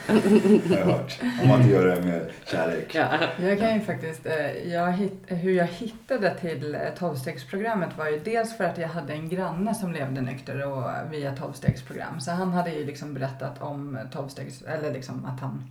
har 0.69 0.77
jag 0.77 0.85
hört. 0.85 1.19
Om 1.41 1.47
man 1.47 1.61
inte 1.61 1.71
gör 1.73 1.95
det 1.95 2.01
med 2.01 2.29
kärlek. 2.45 2.95
Ja. 2.95 3.07
Jag 3.41 3.59
kan 3.59 3.73
ju 3.73 3.79
faktiskt, 3.81 4.25
eh, 4.25 4.51
jag 4.73 4.91
hitt, 4.91 5.23
hur 5.27 5.51
jag 5.51 5.65
hittade 5.65 6.35
till 6.39 6.75
eh, 6.75 6.81
tolvstegsprogrammet 6.97 7.97
var 7.97 8.07
ju 8.09 8.19
dels 8.19 8.57
för 8.57 8.63
att 8.63 8.77
jag 8.77 8.87
hade 8.87 9.13
en 9.13 9.29
granne 9.29 9.75
som 9.75 9.91
levde 9.93 10.21
nykter 10.21 10.65
och 10.67 10.89
via 11.13 11.35
tolvstegsprogram. 11.35 12.19
Så 12.19 12.31
han 12.31 12.51
hade 12.53 12.71
ju 12.71 12.85
liksom 12.85 13.13
berättat 13.13 13.61
om 13.61 13.99
tolvstegs, 14.13 14.61
eller 14.61 14.93
liksom 14.93 15.25
att 15.25 15.39
han 15.39 15.69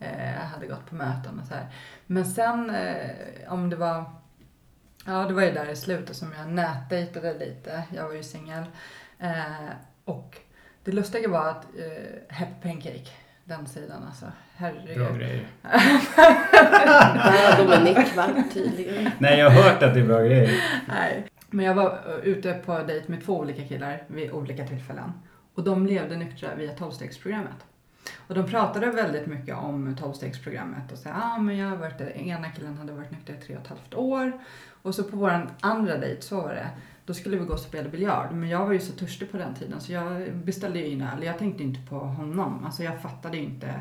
eh, 0.00 0.42
hade 0.52 0.66
gått 0.66 0.86
på 0.88 0.94
möten 0.94 1.38
och 1.40 1.46
så 1.46 1.54
här. 1.54 1.66
Men 2.06 2.24
sen 2.26 2.70
eh, 2.70 3.52
om 3.52 3.70
det 3.70 3.76
var, 3.76 4.04
ja 5.06 5.12
det 5.28 5.34
var 5.34 5.42
ju 5.42 5.52
där 5.52 5.70
i 5.70 5.76
slutet 5.76 6.16
som 6.16 6.32
jag 6.38 6.48
nätdejtade 6.48 7.34
lite. 7.38 7.82
Jag 7.96 8.04
var 8.04 8.14
ju 8.14 8.22
singel. 8.22 8.64
Eh, 9.18 9.30
och 10.04 10.36
det 10.84 10.92
lustiga 10.92 11.28
var 11.28 11.48
att 11.48 11.64
eh, 11.78 12.36
Happy 12.36 12.52
Pancake, 12.62 13.10
den 13.44 13.66
sidan 13.66 14.02
alltså, 14.06 14.26
herregud. 14.56 14.98
Bra 14.98 15.12
grejer. 15.12 15.46
Där 17.22 17.64
Dominik 17.64 18.16
va, 18.16 18.44
tydligen. 18.52 19.10
Nej, 19.18 19.38
jag 19.38 19.50
har 19.50 19.62
hört 19.62 19.82
att 19.82 19.94
det 19.94 20.00
är 20.00 20.06
bra 20.06 20.20
grejer. 20.20 20.50
Nej. 20.88 21.26
Men 21.50 21.64
jag 21.64 21.74
var 21.74 21.86
eh, 21.86 22.28
ute 22.28 22.52
på 22.52 22.78
dejt 22.78 23.04
med 23.08 23.24
två 23.24 23.38
olika 23.38 23.64
killar 23.64 24.02
vid 24.06 24.30
olika 24.30 24.66
tillfällen. 24.66 25.12
Och 25.54 25.64
de 25.64 25.86
levde 25.86 26.16
nyktra 26.16 26.54
via 26.54 26.72
tolvstegsprogrammet. 26.72 27.66
Och 28.26 28.34
de 28.34 28.46
pratade 28.46 28.90
väldigt 28.90 29.26
mycket 29.26 29.56
om 29.56 29.96
tolvstegsprogrammet 29.96 30.92
och 30.92 30.98
sa 30.98 31.10
ah, 31.10 31.38
men 31.38 31.56
jag 31.56 31.68
har 31.68 31.76
varit, 31.76 32.00
ena 32.00 32.50
killen 32.50 32.78
hade 32.78 32.92
varit 32.92 33.10
nykter 33.10 33.34
i 33.34 33.36
tre 33.36 33.56
och 33.56 33.62
ett 33.62 33.68
halvt 33.68 33.94
år. 33.94 34.32
Och 34.82 34.94
så 34.94 35.04
på 35.04 35.16
vår 35.16 35.48
andra 35.60 35.98
dejt, 35.98 36.22
så 36.22 36.40
var 36.40 36.54
det, 36.54 36.68
då 37.06 37.14
skulle 37.14 37.36
vi 37.36 37.44
gå 37.44 37.52
och 37.52 37.58
spela 37.58 37.88
biljard. 37.88 38.32
Men 38.32 38.48
jag 38.48 38.66
var 38.66 38.72
ju 38.72 38.80
så 38.80 38.92
törstig 38.92 39.30
på 39.30 39.36
den 39.36 39.54
tiden 39.54 39.80
så 39.80 39.92
jag 39.92 40.36
beställde 40.36 40.78
ju 40.78 40.86
in 40.86 41.02
öl. 41.02 41.22
Jag 41.22 41.38
tänkte 41.38 41.62
inte 41.62 41.80
på 41.90 41.98
honom. 41.98 42.64
Alltså 42.64 42.82
jag 42.82 43.02
fattade 43.02 43.38
inte 43.38 43.80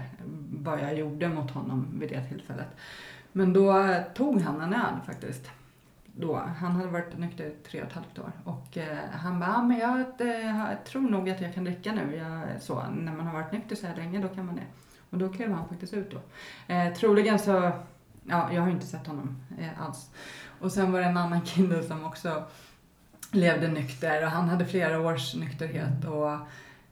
vad 0.51 0.79
jag 0.79 0.97
gjorde 0.97 1.29
mot 1.29 1.51
honom 1.51 1.87
vid 1.99 2.09
det 2.09 2.23
tillfället. 2.23 2.67
Men 3.31 3.53
då 3.53 3.95
tog 4.15 4.41
han 4.41 4.61
en 4.61 4.73
öl 4.73 4.95
faktiskt. 5.05 5.51
Då. 6.15 6.35
Han 6.35 6.71
hade 6.71 6.87
varit 6.87 7.17
nykter 7.17 7.45
i 7.45 7.55
tre 7.69 7.81
och 7.81 7.87
ett 7.87 7.93
halvt 7.93 8.19
år. 8.19 8.31
Och 8.43 8.77
eh, 8.77 8.97
han 9.11 9.39
bara, 9.39 9.55
ah, 9.55 9.63
men 9.63 9.77
jag, 9.77 9.99
eh, 9.99 10.67
jag 10.69 10.85
tror 10.85 11.01
nog 11.01 11.29
att 11.29 11.41
jag 11.41 11.53
kan 11.53 11.63
dricka 11.63 11.91
nu. 11.91 12.15
Jag, 12.15 12.61
så, 12.61 12.83
när 12.91 13.11
man 13.13 13.27
har 13.27 13.33
varit 13.33 13.51
nykter 13.51 13.75
så 13.75 13.87
här 13.87 13.95
länge, 13.95 14.19
då 14.19 14.27
kan 14.27 14.45
man 14.45 14.55
det. 14.55 14.65
Och 15.09 15.17
då 15.17 15.29
klev 15.29 15.51
han 15.51 15.67
faktiskt 15.69 15.93
ut 15.93 16.11
då. 16.11 16.21
Eh, 16.73 16.93
troligen 16.93 17.39
så, 17.39 17.71
ja, 18.23 18.53
jag 18.53 18.61
har 18.61 18.69
inte 18.69 18.85
sett 18.85 19.07
honom 19.07 19.37
eh, 19.59 19.81
alls. 19.81 20.11
Och 20.59 20.71
sen 20.71 20.91
var 20.91 20.99
det 20.99 21.05
en 21.05 21.17
annan 21.17 21.41
kille 21.45 21.83
som 21.83 22.05
också 22.05 22.43
levde 23.35 23.67
nykter 23.67 24.25
och 24.25 24.31
han 24.31 24.49
hade 24.49 24.65
flera 24.65 24.99
års 24.99 25.35
nykterhet 25.35 26.05
och 26.05 26.31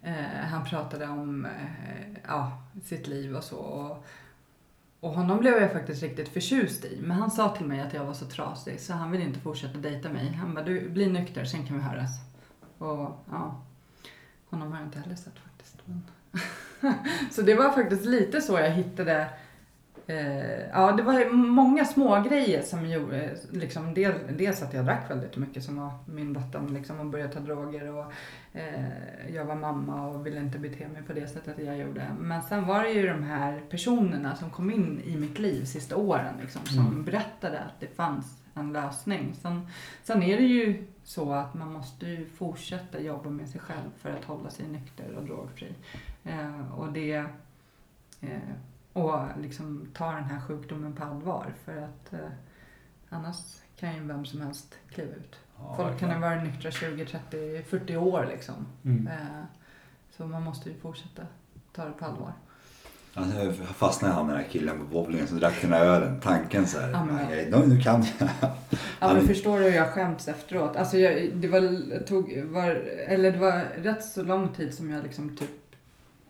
eh, 0.02 0.46
han 0.50 0.66
pratade 0.66 1.08
om 1.08 1.46
eh, 1.46 2.20
ja, 2.28 2.64
sitt 2.84 3.08
liv 3.08 3.36
och 3.36 3.44
så. 3.44 3.58
Och, 3.58 4.06
och 5.00 5.14
honom 5.14 5.40
blev 5.40 5.62
jag 5.62 5.72
faktiskt 5.72 6.04
riktigt 6.04 6.30
förtjust 6.30 6.86
i. 6.86 7.00
Men 7.02 7.18
han 7.18 7.32
sa 7.32 7.56
till 7.56 7.66
mig 7.66 7.82
att 7.82 7.94
jag 7.94 8.06
var 8.06 8.14
så 8.14 8.26
trasig 8.26 8.80
så 8.80 8.94
han 8.94 9.12
ville 9.12 9.24
inte 9.24 9.40
fortsätta 9.40 9.78
dejta 9.78 10.10
mig. 10.10 10.34
Han 10.34 10.54
bara, 10.54 10.66
du 10.66 10.90
blir 10.90 11.10
nykter, 11.10 11.46
sen 11.46 11.68
kan 11.68 11.78
vi 11.78 11.84
höras. 11.84 12.12
Och 12.78 13.20
ja, 13.32 13.62
honom 14.50 14.72
har 14.72 14.80
jag 14.80 14.88
inte 14.88 15.00
heller 15.00 15.16
sett 15.16 15.40
faktiskt. 15.40 15.78
Men 15.86 16.04
så 17.32 17.42
det 17.42 17.56
var 17.56 17.72
faktiskt 17.72 18.06
lite 18.06 18.42
så 18.42 18.54
jag 18.60 18.72
hittade 18.72 19.30
Eh, 20.12 20.70
ja, 20.72 20.92
det 20.92 21.04
var 21.04 21.30
många 21.34 21.86
små 21.86 22.22
grejer 22.22 22.62
som 22.62 22.86
gjorde, 22.90 23.38
liksom, 23.52 23.94
del, 23.94 24.14
dels 24.38 24.62
att 24.62 24.74
jag 24.74 24.86
drack 24.86 25.10
väldigt 25.10 25.38
mycket 25.38 25.64
som 25.64 25.78
var 25.78 25.92
min 26.06 26.34
vatten, 26.34 26.74
liksom, 26.74 27.00
och 27.00 27.06
började 27.06 27.34
ta 27.34 27.40
droger 27.40 27.92
och 27.96 28.14
eh, 28.54 29.36
jag 29.36 29.46
var 29.46 29.56
mamma 29.56 30.08
och 30.08 30.26
ville 30.26 30.40
inte 30.40 30.60
bete 30.60 30.88
mig 30.88 31.04
på 31.04 31.14
det 31.14 31.28
sättet 31.28 31.56
jag 31.66 31.78
gjorde. 31.78 32.08
Men 32.20 32.42
sen 32.42 32.66
var 32.66 32.84
det 32.84 32.90
ju 32.90 33.08
de 33.08 33.24
här 33.24 33.62
personerna 33.70 34.36
som 34.36 34.50
kom 34.50 34.72
in 34.72 35.02
i 35.06 35.18
mitt 35.18 35.40
liv 35.40 35.66
sista 35.66 35.96
åren 35.96 36.36
liksom, 36.42 36.66
som 36.66 36.88
Mm. 36.88 37.04
berättade 37.04 37.60
att 37.60 37.80
det 37.80 37.88
fanns 37.96 38.38
en 38.54 38.74
lösning. 38.74 39.36
Sen, 39.42 39.68
sen 40.04 40.24
är 40.24 40.38
det 40.38 40.44
ju 40.44 40.86
så 41.04 41.34
att 41.34 41.54
man 41.54 41.74
måste 41.74 42.06
ju 42.06 42.26
fortsätta 42.30 43.00
jobba 43.00 43.30
med 43.30 43.50
sig 43.50 43.62
själv 43.62 43.90
för 43.98 44.10
att 44.10 44.26
hålla 44.26 44.50
sig 44.50 44.68
nykter 44.68 45.16
och 45.18 45.24
drogfri. 45.24 45.74
Eh, 46.24 46.72
och 46.80 46.94
det 46.94 47.26
eh, 48.22 48.30
och 48.94 49.20
liksom 49.42 49.88
ta 49.94 50.12
den 50.12 50.24
här 50.24 50.40
sjukdomen 50.42 50.94
på 50.94 51.04
allvar 51.04 51.54
för 51.66 51.78
att 51.78 52.14
eh, 52.14 52.20
annars 53.10 53.36
kan 53.80 53.96
ju 53.96 54.00
vem 54.04 54.26
som 54.26 54.42
helst 54.42 54.76
kliva 54.94 55.16
ut. 55.16 55.36
Ja, 55.58 55.74
Folk 55.78 56.00
kan 56.00 56.10
verkligen. 56.10 56.24
ha 56.24 56.30
varit 56.30 56.44
nyktra 56.44 56.72
20, 56.72 57.06
30, 57.06 57.64
40 57.70 57.98
år 57.98 58.26
liksom. 58.30 58.56
Mm. 58.86 59.08
Eh, 59.08 59.44
så 60.18 60.28
man 60.28 60.44
måste 60.44 60.70
ju 60.70 60.76
fortsätta 60.80 61.22
ta 61.74 61.86
det 61.86 61.92
på 61.92 62.06
allvar. 62.06 62.34
Alltså, 63.14 63.38
jag 63.40 63.56
fastnade 63.56 64.14
han 64.14 64.28
den 64.28 64.38
här 64.38 64.44
killen 64.52 64.78
på 64.80 64.84
bowlingen 64.86 65.28
som 65.28 65.40
drack 65.40 65.62
den 65.62 65.74
här 65.74 65.86
ölen. 65.86 66.20
Tanken 66.20 66.68
så 66.68 66.80
här. 66.80 66.92
Ja, 66.92 67.06
men- 67.06 67.16
"Nej, 67.16 67.50
nu, 67.52 67.68
nu 67.68 67.82
kan 67.82 68.06
jag. 68.20 68.30
Ja 69.00 69.14
men 69.14 69.28
förstår 69.28 69.58
du 69.60 69.64
hur 69.66 69.72
jag 69.72 69.88
skämts 69.90 70.28
efteråt? 70.28 70.76
Alltså 70.76 70.98
jag, 70.98 71.30
det 71.36 71.48
var, 71.48 72.00
tog, 72.06 72.44
var, 72.44 72.70
eller 73.08 73.32
det 73.32 73.38
var 73.38 73.66
rätt 73.78 74.04
så 74.06 74.24
lång 74.24 74.50
tid 74.50 74.74
som 74.74 74.90
jag 74.90 75.04
liksom 75.04 75.38
typ 75.38 75.50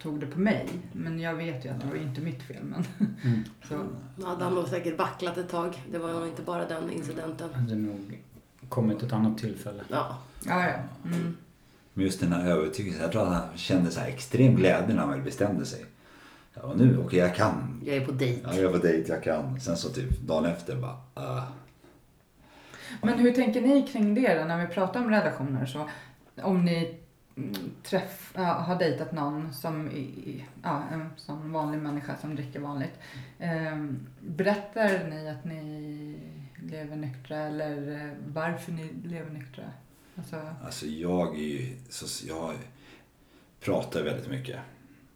tog 0.01 0.19
det 0.19 0.25
på 0.25 0.39
mig. 0.39 0.67
Men 0.93 1.19
jag 1.19 1.35
vet 1.35 1.65
ju 1.65 1.69
att 1.69 1.81
det 1.81 1.87
var 1.87 1.95
inte 1.95 2.21
mitt 2.21 2.43
fel. 2.43 2.63
Men, 2.63 2.85
Mm. 3.23 3.43
så, 3.67 4.35
han 4.39 4.55
nog 4.55 4.67
säkert 4.67 4.97
vacklat 4.97 5.37
ett 5.37 5.49
tag. 5.49 5.83
Det 5.91 5.97
var 5.97 6.13
nog 6.13 6.27
inte 6.27 6.41
bara 6.41 6.67
den 6.67 6.91
incidenten. 6.91 7.53
Hade 7.53 7.75
nog 7.75 8.19
kommit 8.69 9.03
ett 9.03 9.13
annat 9.13 9.37
tillfälle. 9.37 9.83
Ja. 9.89 10.17
ja, 10.45 10.67
ja. 10.67 11.09
Mm. 11.09 11.37
Men 11.93 12.05
just 12.05 12.19
den 12.19 12.31
här 12.31 12.51
övertygelsen. 12.51 13.01
Jag 13.01 13.11
tror 13.11 13.21
att 13.21 13.33
han 13.33 13.57
kände 13.57 13.91
så 13.91 13.99
här 13.99 14.07
extrem 14.07 14.55
glädje 14.55 14.95
när 14.95 15.01
han 15.01 15.09
väl 15.09 15.21
bestämde 15.21 15.65
sig. 15.65 15.85
Ja, 16.53 16.61
och 16.61 16.77
nu, 16.77 16.97
okej 17.05 17.19
jag 17.19 17.35
kan. 17.35 17.81
Jag 17.85 17.95
är 17.95 18.05
på 18.05 18.11
dejt. 18.11 18.41
Ja, 18.43 18.55
jag 18.55 18.63
är 18.63 18.79
på 18.79 18.87
dejt, 18.87 19.13
jag 19.13 19.23
kan. 19.23 19.59
Sen 19.59 19.77
så 19.77 19.89
typ 19.89 20.21
dagen 20.21 20.45
efter 20.45 20.75
bara, 20.75 20.97
uh, 21.37 21.43
Men 23.01 23.19
hur 23.19 23.31
tänker 23.31 23.61
ni 23.61 23.87
kring 23.87 24.15
det 24.15 24.39
då, 24.39 24.45
när 24.45 24.67
vi 24.67 24.73
pratar 24.73 24.99
om 24.99 25.09
relationer? 25.09 25.65
Så 25.65 25.89
om 26.41 26.65
ni 26.65 26.97
träff, 27.83 28.31
ja, 28.35 28.41
har 28.43 28.79
dejtat 28.79 29.11
någon 29.11 29.53
som 29.53 29.89
ja, 30.63 30.83
en 30.91 31.09
sån 31.17 31.51
vanlig 31.51 31.79
människa 31.79 32.15
som 32.21 32.35
dricker 32.35 32.59
vanligt. 32.59 32.93
Eh, 33.39 33.85
berättar 34.19 35.09
ni 35.09 35.29
att 35.29 35.45
ni 35.45 36.15
lever 36.63 36.95
nyktra 36.95 37.37
eller 37.37 37.91
eh, 37.91 38.11
varför 38.27 38.71
ni 38.71 38.93
lever 39.03 39.31
nyktra? 39.31 39.63
Alltså, 40.15 40.35
alltså 40.65 40.85
jag 40.85 41.35
är 41.35 41.43
ju, 41.43 41.75
så, 41.89 42.27
jag 42.27 42.53
pratar 43.59 44.03
väldigt 44.03 44.29
mycket. 44.29 44.59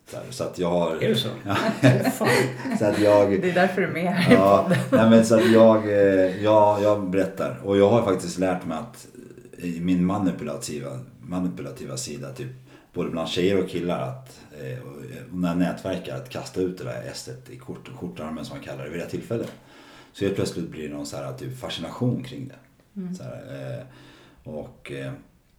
Så, 0.07 0.17
här, 0.17 0.25
så 0.29 0.43
att 0.43 0.59
jag 0.59 0.69
har... 0.69 1.03
Är 1.03 1.09
det 1.09 1.15
så? 1.15 1.29
Ja, 1.45 1.57
så 2.79 2.85
att 2.85 2.99
jag... 2.99 3.41
det 3.41 3.49
är 3.49 3.53
därför 3.53 3.81
du 3.81 3.87
är 3.87 3.93
med 3.93 4.13
här 4.13 4.33
Ja, 4.35 4.71
nej 4.91 5.09
men 5.09 5.25
så 5.25 5.35
att 5.35 5.51
jag, 5.51 5.85
eh, 5.85 6.43
jag, 6.43 6.83
jag 6.83 7.09
berättar. 7.09 7.59
Och 7.63 7.77
jag 7.77 7.89
har 7.89 8.03
faktiskt 8.03 8.37
lärt 8.37 8.65
mig 8.65 8.77
att 8.77 9.07
i 9.57 9.79
min 9.79 10.05
manipulativa, 10.05 10.99
manipulativa 11.27 11.97
sida, 11.97 12.33
typ 12.33 12.51
både 12.93 13.09
bland 13.09 13.29
tjejer 13.29 13.63
och 13.63 13.69
killar, 13.69 14.01
att, 14.01 14.41
eh, 14.61 14.79
och 14.79 14.95
och 15.31 15.37
när 15.37 15.55
nätverkar, 15.55 16.17
att 16.17 16.29
kasta 16.29 16.61
ut 16.61 16.77
det 16.77 16.83
där 16.83 17.01
esset 17.01 17.49
i 17.49 17.57
kort, 17.57 17.89
kortarmen 17.99 18.45
som 18.45 18.57
man 18.57 18.65
kallar 18.65 18.83
det 18.83 18.89
vid 18.89 18.99
det 18.99 19.09
tillfället. 19.09 19.51
Så 20.13 20.25
helt 20.25 20.35
plötsligt 20.35 20.69
blir 20.69 20.89
det 20.89 20.95
någon 20.95 21.05
så 21.05 21.17
här, 21.17 21.33
typ 21.33 21.59
fascination 21.59 22.23
kring 22.23 22.47
det. 22.47 22.99
Mm. 23.01 23.15
Här, 23.19 23.77
eh, 23.79 23.85
och 24.53 24.91
eh, 24.91 25.13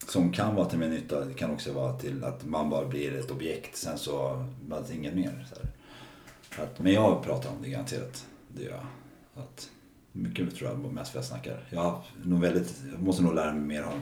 som 0.08 0.32
kan 0.32 0.54
vara 0.54 0.68
till 0.68 0.78
min 0.78 0.90
nytta, 0.90 1.24
det 1.24 1.34
kan 1.34 1.50
också 1.50 1.72
vara 1.72 1.98
till 1.98 2.24
att 2.24 2.44
man 2.46 2.70
bara 2.70 2.86
blir 2.86 3.18
ett 3.18 3.30
objekt, 3.30 3.76
sen 3.76 3.98
så 3.98 4.46
bara 4.66 4.80
inget 4.92 5.14
mer. 5.14 5.46
Så. 5.54 6.62
Att, 6.62 6.78
men 6.78 6.92
jag 6.92 7.24
pratar 7.24 7.50
om 7.50 7.56
det 7.62 7.68
garanterat. 7.68 8.26
Det 8.48 8.62
gör 8.62 8.70
jag. 8.70 8.86
Att, 9.42 9.70
mycket 10.16 10.56
tror 10.56 10.70
jag 10.70 10.92
mest 10.92 11.10
för 11.10 11.18
jag 11.18 11.24
snackar. 11.24 11.64
Jag, 11.70 11.80
har 11.80 12.02
nog 12.22 12.40
väldigt, 12.40 12.82
jag 12.92 13.02
måste 13.02 13.22
nog 13.22 13.34
lära 13.34 13.52
mig 13.52 13.62
mer 13.62 13.84
om, 13.84 14.00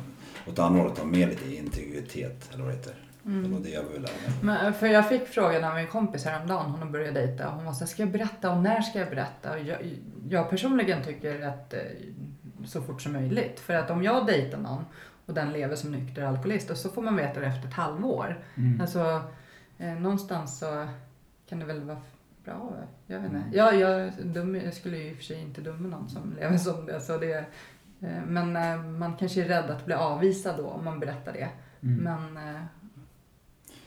åt 0.53 0.59
andra 0.59 0.82
hållet, 0.82 0.99
ha 0.99 1.05
mer 1.05 1.27
lite 1.28 1.55
integritet 1.55 2.51
eller 2.53 2.65
vad 2.65 2.73
det 2.73 2.77
heter. 2.77 2.95
Det 3.27 3.49
var 3.49 3.61
det 3.61 3.70
jag 3.70 3.82
ville 3.82 3.99
lära 3.99 4.12
mig. 4.27 4.39
Men, 4.43 4.74
för 4.74 4.86
jag 4.86 5.09
fick 5.09 5.27
frågan 5.27 5.65
av 5.65 5.74
min 5.74 5.86
kompis 5.86 6.24
häromdagen, 6.24 6.70
hon 6.70 6.82
har 6.82 6.89
börjat 6.89 7.15
dejta. 7.15 7.49
Hon 7.49 7.65
var 7.65 7.73
så 7.73 7.81
här, 7.81 7.86
ska 7.86 8.03
jag 8.03 8.12
berätta 8.12 8.51
och 8.51 8.62
när 8.62 8.81
ska 8.81 8.99
jag 8.99 9.11
berätta? 9.11 9.53
Och 9.53 9.59
jag, 9.59 9.78
jag 10.28 10.51
personligen 10.51 11.05
tycker 11.05 11.47
att 11.47 11.74
eh, 11.74 11.81
så 12.65 12.82
fort 12.82 13.03
som 13.03 13.12
möjligt. 13.12 13.61
För 13.61 13.74
att 13.74 13.91
om 13.91 14.03
jag 14.03 14.27
dejtar 14.27 14.59
någon 14.59 14.85
och 15.27 15.35
den 15.35 15.53
lever 15.53 15.77
som 15.77 15.93
nykter 15.93 16.23
alkoholist 16.23 16.70
och 16.70 16.77
så 16.77 16.89
får 16.89 17.03
man 17.03 17.16
veta 17.16 17.41
det 17.41 17.47
efter 17.47 17.69
ett 17.69 17.74
halvår. 17.74 18.45
Mm. 18.55 18.81
Alltså 18.81 19.23
eh, 19.78 19.95
någonstans 19.95 20.59
så 20.59 20.89
kan 21.49 21.59
det 21.59 21.65
väl 21.65 21.81
vara 21.81 22.01
bra. 22.45 22.73
Jag 23.07 23.16
vet 23.21 23.25
inte. 23.27 23.37
Mm. 23.37 23.53
Ja, 23.53 23.73
jag, 23.73 24.12
dum, 24.27 24.55
jag 24.55 24.75
skulle 24.75 24.97
ju 24.97 25.11
i 25.11 25.12
och 25.12 25.16
för 25.16 25.25
sig 25.25 25.41
inte 25.41 25.61
döma 25.61 25.89
någon 25.89 26.09
som 26.09 26.35
lever 26.41 26.59
som 26.59 26.87
det. 26.87 27.01
Så 27.01 27.19
det 27.19 27.45
eh, 28.01 28.25
men 28.27 28.57
eh, 28.57 28.85
man 28.85 29.16
kanske 29.16 29.43
är 29.45 29.49
rädd 29.49 29.71
att 29.71 29.87
bli 29.87 29.95
avvisad 29.95 30.57
då 30.57 30.66
om 30.66 30.85
man 30.85 31.01
berättar 31.01 31.33
det. 31.33 31.49
Mm. 31.83 31.97
Men 31.97 32.37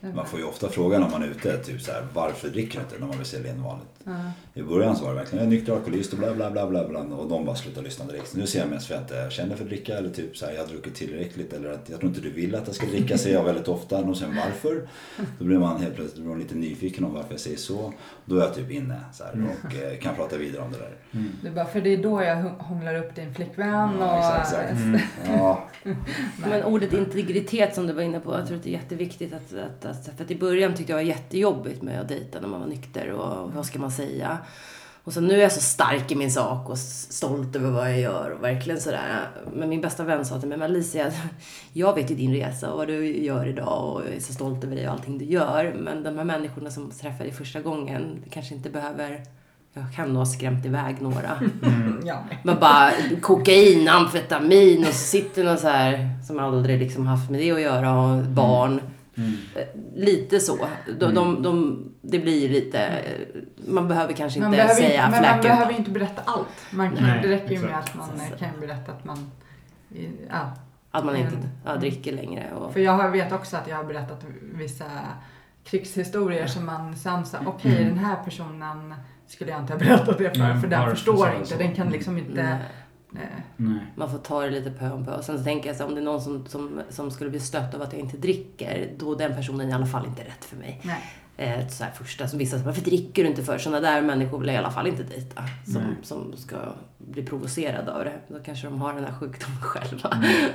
eh, 0.01 0.13
Man 0.15 0.25
får 0.25 0.39
ju 0.39 0.45
ofta 0.45 0.69
frågan 0.69 1.01
när 1.01 1.09
man 1.09 1.23
är 1.23 1.27
ute, 1.27 1.57
typ 1.57 1.81
så 1.81 1.91
här, 1.91 2.07
varför 2.13 2.49
dricker 2.49 2.79
du 2.79 2.83
inte 2.83 2.99
när 2.99 3.07
man 3.07 3.17
vill 3.17 3.25
sälja 3.25 3.51
in 3.51 3.63
vanligt? 3.63 3.99
Ja. 4.03 4.31
I 4.57 4.63
början 4.63 4.95
så 4.95 5.03
var 5.03 5.11
det 5.11 5.17
verkligen, 5.19 5.45
jag 5.45 5.53
är 5.53 5.57
nykter 5.57 5.73
alkoholist 5.73 6.13
och 6.13 6.19
bla 6.19 6.33
bla 6.33 6.51
bla 6.51 6.67
bla 6.67 6.87
bla 6.87 6.99
och 6.99 7.29
de 7.29 7.45
bara 7.45 7.55
slutade 7.55 7.85
lyssna 7.85 8.05
direkt. 8.05 8.27
Så 8.27 8.37
nu 8.37 8.47
ser 8.47 8.59
jag 8.59 8.69
mest 8.69 8.87
för 8.87 8.95
att 8.95 9.11
jag 9.11 9.31
känner 9.31 9.55
för 9.55 9.63
att 9.63 9.69
dricka 9.69 9.97
eller 9.97 10.09
typ 10.09 10.37
så 10.37 10.45
här, 10.45 10.53
jag 10.53 10.61
har 10.61 10.67
druckit 10.67 10.95
tillräckligt 10.95 11.53
eller 11.53 11.69
att 11.71 11.89
jag 11.89 11.99
tror 11.99 12.09
inte 12.09 12.21
du 12.21 12.29
vill 12.31 12.55
att 12.55 12.67
jag 12.67 12.75
ska 12.75 12.85
dricka 12.85 13.17
säger 13.17 13.35
jag 13.35 13.43
väldigt 13.43 13.67
ofta. 13.67 14.01
De 14.01 14.15
säger 14.15 14.33
varför? 14.45 14.87
Då 15.39 15.45
blir 15.45 15.57
man 15.57 15.81
helt 15.81 15.95
plötsligt 15.95 16.19
blir 16.21 16.29
man 16.29 16.39
lite 16.39 16.55
nyfiken 16.55 17.05
om 17.05 17.13
varför 17.13 17.31
jag 17.31 17.39
säger 17.39 17.57
så. 17.57 17.93
Då 18.25 18.35
är 18.35 18.39
jag 18.41 18.53
typ 18.55 18.71
inne 18.71 18.99
så 19.13 19.23
här, 19.23 19.33
och 19.63 19.75
eh, 19.75 19.97
kan 19.99 20.15
prata 20.15 20.37
vidare 20.37 20.61
om 20.63 20.71
det 20.71 20.77
där. 20.77 20.91
Det 21.41 21.47
är 21.47 21.51
bara 21.51 21.65
för 21.65 21.81
det 21.81 21.93
är 21.93 21.97
då 22.03 22.23
jag 22.23 22.35
hå- 22.35 22.59
hånglar 22.61 22.95
upp 22.95 23.15
din 23.15 23.33
flickvän 23.33 23.95
och... 23.95 24.01
Ja, 24.01 24.37
exakt, 24.41 24.53
exakt. 24.63 24.81
Mm. 24.81 24.99
Ja, 25.27 25.69
Men 26.49 26.63
ordet 26.63 26.93
integritet 26.93 27.75
som 27.75 27.87
du 27.87 27.93
var 27.93 28.01
inne 28.01 28.19
på, 28.19 28.33
jag 28.33 28.47
tror 28.47 28.57
att 28.57 28.63
det 28.63 28.69
är 28.69 28.73
jätteviktigt 28.73 29.33
att, 29.33 29.53
att, 29.53 29.85
att 29.85 30.15
för 30.17 30.23
att 30.23 30.31
i 30.31 30.35
början 30.35 30.73
tyckte 30.75 30.91
jag 30.91 30.99
det 30.99 31.03
var 31.03 31.09
jättejobbigt 31.09 31.81
med 31.81 32.01
att 32.01 32.07
dejta 32.07 32.39
när 32.41 32.47
man 32.47 32.59
var 32.59 32.67
nykter 32.67 33.11
och 33.11 33.53
vad 33.53 33.65
ska 33.65 33.79
man 33.79 33.91
säga. 33.91 34.37
Och 35.03 35.13
så 35.13 35.21
nu 35.21 35.33
är 35.33 35.41
jag 35.41 35.51
så 35.51 35.61
stark 35.61 36.11
i 36.11 36.15
min 36.15 36.31
sak 36.31 36.69
och 36.69 36.77
stolt 36.77 37.55
över 37.55 37.69
vad 37.69 37.91
jag 37.91 37.99
gör 37.99 38.29
och 38.29 38.43
verkligen 38.43 38.81
sådär. 38.81 39.29
Men 39.53 39.69
min 39.69 39.81
bästa 39.81 40.03
vän 40.03 40.25
sa 40.25 40.39
till 40.39 40.49
mig, 40.49 40.57
men 40.57 40.71
Alicia, 40.71 41.11
jag 41.73 41.95
vet 41.95 42.11
ju 42.11 42.15
din 42.15 42.33
resa 42.33 42.71
och 42.71 42.77
vad 42.77 42.87
du 42.87 43.23
gör 43.23 43.47
idag 43.47 43.93
och 43.93 44.01
jag 44.05 44.15
är 44.15 44.19
så 44.19 44.33
stolt 44.33 44.63
över 44.63 44.75
dig 44.75 44.87
och 44.87 44.93
allting 44.93 45.17
du 45.17 45.25
gör. 45.25 45.75
Men 45.79 46.03
de 46.03 46.17
här 46.17 46.25
människorna 46.25 46.71
som 46.71 46.91
träffar 46.91 47.23
dig 47.23 47.33
första 47.33 47.61
gången, 47.61 48.23
kanske 48.29 48.55
inte 48.55 48.69
behöver 48.69 49.23
jag 49.77 49.93
kan 49.95 50.07
nog 50.07 50.17
ha 50.17 50.25
skrämt 50.25 50.65
iväg 50.65 51.01
några. 51.01 51.39
Ja. 52.05 52.23
Men 52.43 52.59
bara 52.59 52.91
kokain, 53.21 53.87
amfetamin 53.87 54.79
och 54.79 54.93
så 54.93 54.93
sitter 54.93 55.43
någon 55.43 55.57
så 55.57 55.67
här 55.67 56.09
som 56.27 56.39
aldrig 56.39 56.79
liksom 56.79 57.07
haft 57.07 57.29
med 57.29 57.39
det 57.39 57.51
att 57.51 57.61
göra 57.61 58.01
och 58.01 58.23
barn. 58.23 58.81
Eh, 59.55 59.63
Lite 59.95 60.39
så. 60.39 60.67
De, 60.99 61.13
de, 61.15 61.41
de, 61.43 61.83
det 62.01 62.19
blir 62.19 62.49
lite... 62.49 62.79
eh, 62.85 63.41
Man 63.67 63.87
behöver 63.87 64.13
kanske 64.13 64.39
inte 64.39 64.51
behöver, 64.51 64.73
säga 64.73 65.05
inte, 65.05 65.21
men 65.21 65.31
man 65.31 65.41
behöver 65.41 65.71
ju 65.71 65.77
inte 65.77 65.91
berätta 65.91 66.21
allt. 66.25 66.47
Man 66.71 66.95
kan, 66.95 67.03
Nej, 67.07 67.19
det 67.21 67.27
räcker 67.29 67.49
ju 67.49 67.55
exakt. 67.55 67.71
med 67.71 67.79
att 67.79 67.95
man 67.95 68.09
eh, 68.31 68.37
kan 68.37 68.59
berätta 68.59 68.91
att 68.91 69.05
man... 69.05 69.31
Ja. 70.29 70.51
Att 70.91 71.05
man 71.05 71.15
inte 71.15 71.35
Mm. 71.35 71.47
ja, 71.65 71.75
dricker 71.75 72.13
längre. 72.13 72.51
Och, 72.53 72.73
För 72.73 72.79
jag 72.79 73.11
vet 73.11 73.31
också 73.31 73.57
att 73.57 73.67
jag 73.67 73.75
har 73.77 73.83
berättat 73.83 74.25
vissa 74.53 74.85
krigshistorier 75.63 76.47
som 76.47 76.65
man 76.65 76.95
sen 76.95 77.25
sa, 77.25 77.37
okej 77.45 77.71
Mm. 77.81 77.87
den 77.95 77.97
här 78.05 78.15
personen 78.25 78.93
skulle 79.27 79.51
jag 79.51 79.59
inte 79.61 79.73
ha 79.73 79.79
berättat 79.79 80.17
det 80.17 80.31
för, 80.33 80.39
Nej, 80.39 80.61
för 80.61 80.67
den 80.67 80.89
förstår 80.89 81.33
inte. 81.35 81.45
så? 81.49 81.57
Den 81.57 81.75
kan 81.75 81.89
liksom 81.89 82.17
inte... 82.17 82.43
Nej, 82.43 82.55
Nej. 83.09 83.79
man 83.95 84.11
får 84.11 84.17
ta 84.17 84.41
det 84.41 84.49
lite 84.49 84.71
pö 84.71 84.91
om 84.91 85.05
pö. 85.05 85.15
Och 85.15 85.23
sen 85.23 85.37
så 85.37 85.43
tänker 85.43 85.69
jag 85.69 85.75
så 85.77 85.83
här, 85.83 85.89
om 85.89 85.95
det 85.95 86.01
är 86.01 86.05
någon 86.05 86.21
som, 86.21 86.45
som, 86.45 86.81
som 86.89 87.11
skulle 87.11 87.29
bli 87.29 87.39
stött 87.39 87.73
av 87.73 87.81
att 87.81 87.93
jag 87.93 88.01
inte 88.01 88.17
dricker, 88.17 88.93
då 88.97 89.13
är 89.13 89.17
den 89.17 89.35
personen 89.35 89.69
i 89.69 89.73
alla 89.73 89.85
fall 89.85 90.05
inte 90.05 90.21
rätt 90.21 90.45
för 90.45 90.57
mig. 90.57 90.81
nej. 90.83 91.01
Eh, 91.39 91.67
så 91.67 91.83
här 91.83 91.91
första 91.91 92.27
som 92.27 92.39
vissa 92.39 92.51
säger, 92.51 92.65
varför 92.65 92.81
dricker 92.81 93.23
du 93.23 93.29
inte 93.29 93.43
för? 93.43 93.57
Sådana 93.57 93.91
där 93.91 94.01
människor 94.01 94.39
vill 94.39 94.47
jag 94.47 94.55
i 94.55 94.57
alla 94.57 94.71
fall 94.71 94.87
inte 94.87 95.03
dejta. 95.03 95.43
Som, 95.65 95.81
Nej. 95.81 95.95
som 96.03 96.37
ska 96.37 96.57
bli 96.97 97.23
provocerade 97.25 97.93
av 97.93 98.03
det. 98.03 98.19
Då 98.27 98.39
kanske 98.39 98.67
de 98.67 98.81
har 98.81 98.93
den 98.93 99.03
här 99.03 99.13
sjukdomen 99.13 99.57
själva. 99.61 100.09
Mm. 100.09 100.51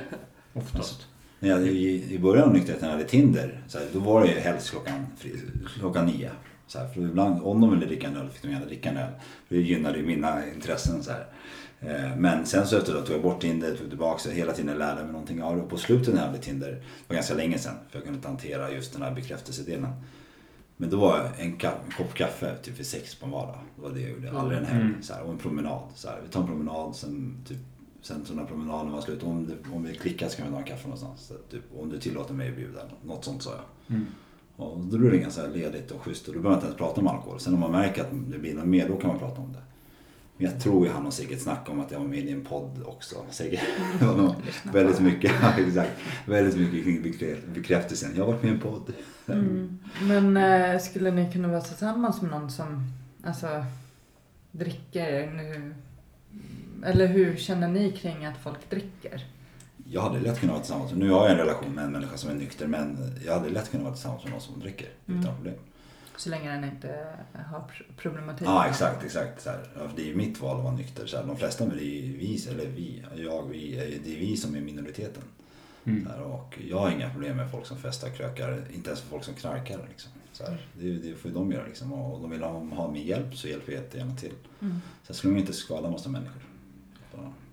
Oftast. 0.53 1.07
När 1.39 1.49
jag, 1.49 1.61
i, 1.61 2.13
I 2.13 2.19
början 2.19 2.47
av 2.47 2.53
nykterheten 2.53 2.89
hade 2.89 3.03
Tinder, 3.03 3.63
så 3.67 3.77
här, 3.77 3.87
då 3.93 3.99
var 3.99 4.21
det 4.21 4.27
ju 4.27 4.39
helst 4.39 4.69
klockan, 4.69 5.05
klockan 5.79 6.05
nio. 6.05 6.31
Så 6.67 6.79
här, 6.79 6.87
för 6.87 7.01
ibland, 7.01 7.41
om 7.43 7.61
de 7.61 7.71
ville 7.71 7.85
dricka 7.85 8.07
en 8.07 8.17
öl 8.17 8.29
fick 8.29 8.41
de 8.41 8.51
gärna 8.51 8.65
dricka 8.65 8.89
en 8.89 8.97
öl. 8.97 9.11
För 9.47 9.55
det 9.55 9.61
gynnade 9.61 9.97
ju 9.97 10.05
mina 10.05 10.47
intressen. 10.55 11.03
Så 11.03 11.11
här. 11.11 11.25
Eh, 11.85 12.15
Men 12.17 12.45
sen 12.45 12.67
så 12.67 12.77
efter 12.77 12.93
det 12.93 13.01
tog 13.01 13.15
jag 13.15 13.21
bort 13.23 13.41
Tinder, 13.41 13.75
tog 13.75 13.89
tillbaka 13.89 14.19
så 14.19 14.29
hela 14.29 14.53
tiden 14.53 14.77
lärde 14.77 15.03
mig 15.03 15.11
någonting 15.11 15.43
av 15.43 15.55
det. 15.55 15.61
Och 15.61 15.69
på 15.69 15.77
slutet 15.77 16.13
när 16.13 16.21
jag 16.21 16.27
hade 16.27 16.39
Tinder, 16.39 16.71
det 16.71 16.81
var 17.07 17.15
ganska 17.15 17.33
länge 17.33 17.57
sedan, 17.57 17.75
för 17.89 17.97
jag 17.97 18.03
kunde 18.03 18.17
inte 18.17 18.27
hantera 18.27 18.71
just 18.71 18.93
den 18.93 19.01
här 19.01 19.11
bekräftelsedelen. 19.15 19.91
Men 20.77 20.89
då 20.89 20.97
var 20.97 21.17
jag 21.17 21.45
en, 21.45 21.57
ka- 21.57 21.71
en 21.85 21.91
kopp 21.97 22.13
kaffe 22.13 22.55
typ 22.63 22.79
vid 22.79 22.85
sex 22.85 23.15
på 23.15 23.25
en 23.25 23.31
vardag. 23.31 23.59
Det 23.75 23.81
var 23.81 23.89
det 23.89 24.01
jag 24.01 24.11
gjorde, 24.11 24.31
aldrig 24.31 24.59
en 24.59 24.65
helg. 24.65 24.81
Mm. 24.85 25.03
Så 25.03 25.13
här, 25.13 25.21
och 25.23 25.31
en 25.31 25.37
promenad. 25.37 25.81
Så 25.95 26.07
här, 26.07 26.19
vi 26.23 26.29
tar 26.29 26.41
en 26.41 26.47
promenad, 26.47 26.95
sen 26.95 27.37
typ 27.47 27.57
Sen 28.01 28.25
så 28.25 28.33
när 28.33 28.45
promenaden 28.45 28.91
var 28.91 29.01
slut, 29.01 29.23
om, 29.23 29.47
det, 29.47 29.75
om 29.75 29.83
vi 29.83 29.95
klickar 29.95 30.29
så 30.29 30.37
kan 30.37 30.45
vi 30.45 30.51
ta 30.51 30.57
en 30.57 30.63
kaffe 30.63 30.83
någonstans. 30.83 31.21
Så, 31.21 31.33
typ, 31.33 31.61
om 31.77 31.89
du 31.89 31.99
tillåter 31.99 32.33
mig 32.33 32.49
att 32.49 32.55
bjuda, 32.55 32.79
något 33.05 33.25
sånt 33.25 33.43
sa 33.43 33.51
jag. 33.51 33.95
Mm. 33.95 34.07
Och 34.55 34.79
då 34.79 34.97
blir 34.97 35.11
det 35.11 35.17
ganska 35.17 35.47
ledigt 35.47 35.91
och 35.91 36.01
schysst 36.01 36.27
och 36.27 36.33
då 36.33 36.39
behöver 36.39 36.49
man 36.49 36.57
inte 36.57 36.65
ens 36.65 36.77
prata 36.77 37.01
om 37.01 37.07
alkohol. 37.07 37.39
Sen 37.39 37.53
om 37.53 37.59
man 37.59 37.71
märker 37.71 38.01
att 38.01 38.07
det 38.31 38.37
blir 38.39 38.53
något 38.55 38.65
mer, 38.65 38.87
då 38.89 38.97
kan 38.97 39.07
man 39.07 39.19
prata 39.19 39.41
om 39.41 39.53
det. 39.53 39.61
Men 40.37 40.51
jag 40.51 40.61
tror 40.61 40.85
ju 40.87 40.91
han 40.93 41.05
och 41.07 41.13
Sigge 41.13 41.37
snackade 41.37 41.71
om 41.71 41.79
att 41.79 41.91
jag 41.91 41.99
var 41.99 42.07
med 42.07 42.19
i 42.25 42.31
en 42.31 42.45
podd 42.45 42.83
också. 42.85 43.15
Nog 44.01 44.35
väldigt 44.73 44.99
mycket, 44.99 45.31
exakt. 45.57 45.91
Väldigt 46.25 46.57
mycket 46.57 46.83
kring 46.83 47.03
bekrä- 47.03 47.53
bekräftelsen. 47.53 48.11
Jag 48.15 48.25
har 48.25 48.31
varit 48.31 48.43
med 48.43 48.51
i 48.51 48.55
en 48.55 48.61
podd. 48.61 48.93
Mm. 49.27 49.79
Men 50.01 50.37
eh, 50.37 50.79
skulle 50.79 51.11
ni 51.11 51.31
kunna 51.31 51.47
vara 51.47 51.61
tillsammans 51.61 52.21
med 52.21 52.31
någon 52.31 52.51
som 52.51 52.83
alltså, 53.23 53.65
dricker 54.51 55.31
nu? 55.31 55.73
Eller 56.85 57.07
hur 57.07 57.35
känner 57.37 57.67
ni 57.67 57.91
kring 57.91 58.25
att 58.25 58.37
folk 58.43 58.69
dricker? 58.69 59.25
Jag 59.91 60.01
hade 60.01 60.19
lätt 60.19 60.39
kunnat 60.39 60.53
vara 60.53 60.63
tillsammans 60.63 60.91
nu 60.95 61.09
har 61.09 61.21
jag 61.23 61.31
en 61.31 61.37
relation 61.37 61.71
med 61.75 61.83
en 61.85 61.91
människa 61.91 62.17
som 62.17 62.29
är 62.29 62.33
nykter 62.35 62.67
men 62.67 62.97
jag 63.25 63.33
hade 63.33 63.49
lätt 63.49 63.71
kunnat 63.71 63.83
vara 63.83 63.93
tillsammans 63.93 64.23
med 64.23 64.31
någon 64.31 64.41
som 64.41 64.59
dricker 64.59 64.87
Mm. 65.07 65.19
utan 65.21 65.35
problem. 65.35 65.55
Så 66.17 66.29
länge 66.29 66.51
den 66.51 66.63
inte 66.63 67.15
har 67.33 67.59
pr- 67.59 67.95
problematik. 67.97 68.47
Ja 68.47 68.67
exakt, 68.67 69.03
exakt. 69.03 69.41
Så 69.41 69.49
här. 69.49 69.59
Det 69.95 70.01
är 70.01 70.05
ju 70.05 70.15
mitt 70.15 70.41
val 70.41 70.57
att 70.57 70.63
vara 70.63 70.75
nykter. 70.75 71.05
Så 71.05 71.17
här. 71.17 71.23
De 71.23 71.37
flesta, 71.37 71.65
det 71.65 71.75
är 71.75 71.77
vi, 72.17 72.47
eller 72.49 72.65
vi, 72.65 73.03
jag, 73.15 73.43
vi, 73.49 73.75
det 74.03 74.15
är 74.15 74.19
vi 74.19 74.37
som 74.37 74.55
är 74.55 74.61
minoriteten. 74.61 75.23
Mm. 75.85 76.07
Här, 76.07 76.21
och 76.21 76.59
jag 76.67 76.79
har 76.79 76.91
inga 76.91 77.09
problem 77.09 77.37
med 77.37 77.51
folk 77.51 77.65
som 77.65 77.77
festar, 77.77 78.09
krökar, 78.09 78.61
inte 78.73 78.89
ens 78.89 79.01
folk 79.01 79.23
som 79.23 79.33
knarkar. 79.33 79.79
Liksom. 79.89 80.11
Så 80.31 80.43
här, 80.43 80.67
det, 80.73 80.93
det 80.93 81.15
får 81.15 81.31
ju 81.31 81.35
de 81.37 81.51
göra 81.51 81.65
liksom. 81.65 81.93
Och 81.93 82.21
de 82.21 82.31
vill 82.31 82.43
ha, 82.43 82.59
ha 82.59 82.91
min 82.91 83.07
hjälp 83.07 83.35
så 83.35 83.47
hjälper 83.47 83.71
jag 83.71 83.81
jättegärna 83.81 84.15
till. 84.15 84.33
Mm. 84.61 84.81
Sen 85.03 85.15
skulle 85.15 85.33
man 85.33 85.39
inte 85.39 85.53
skada 85.53 85.89
massa 85.89 86.09
människor. 86.09 86.41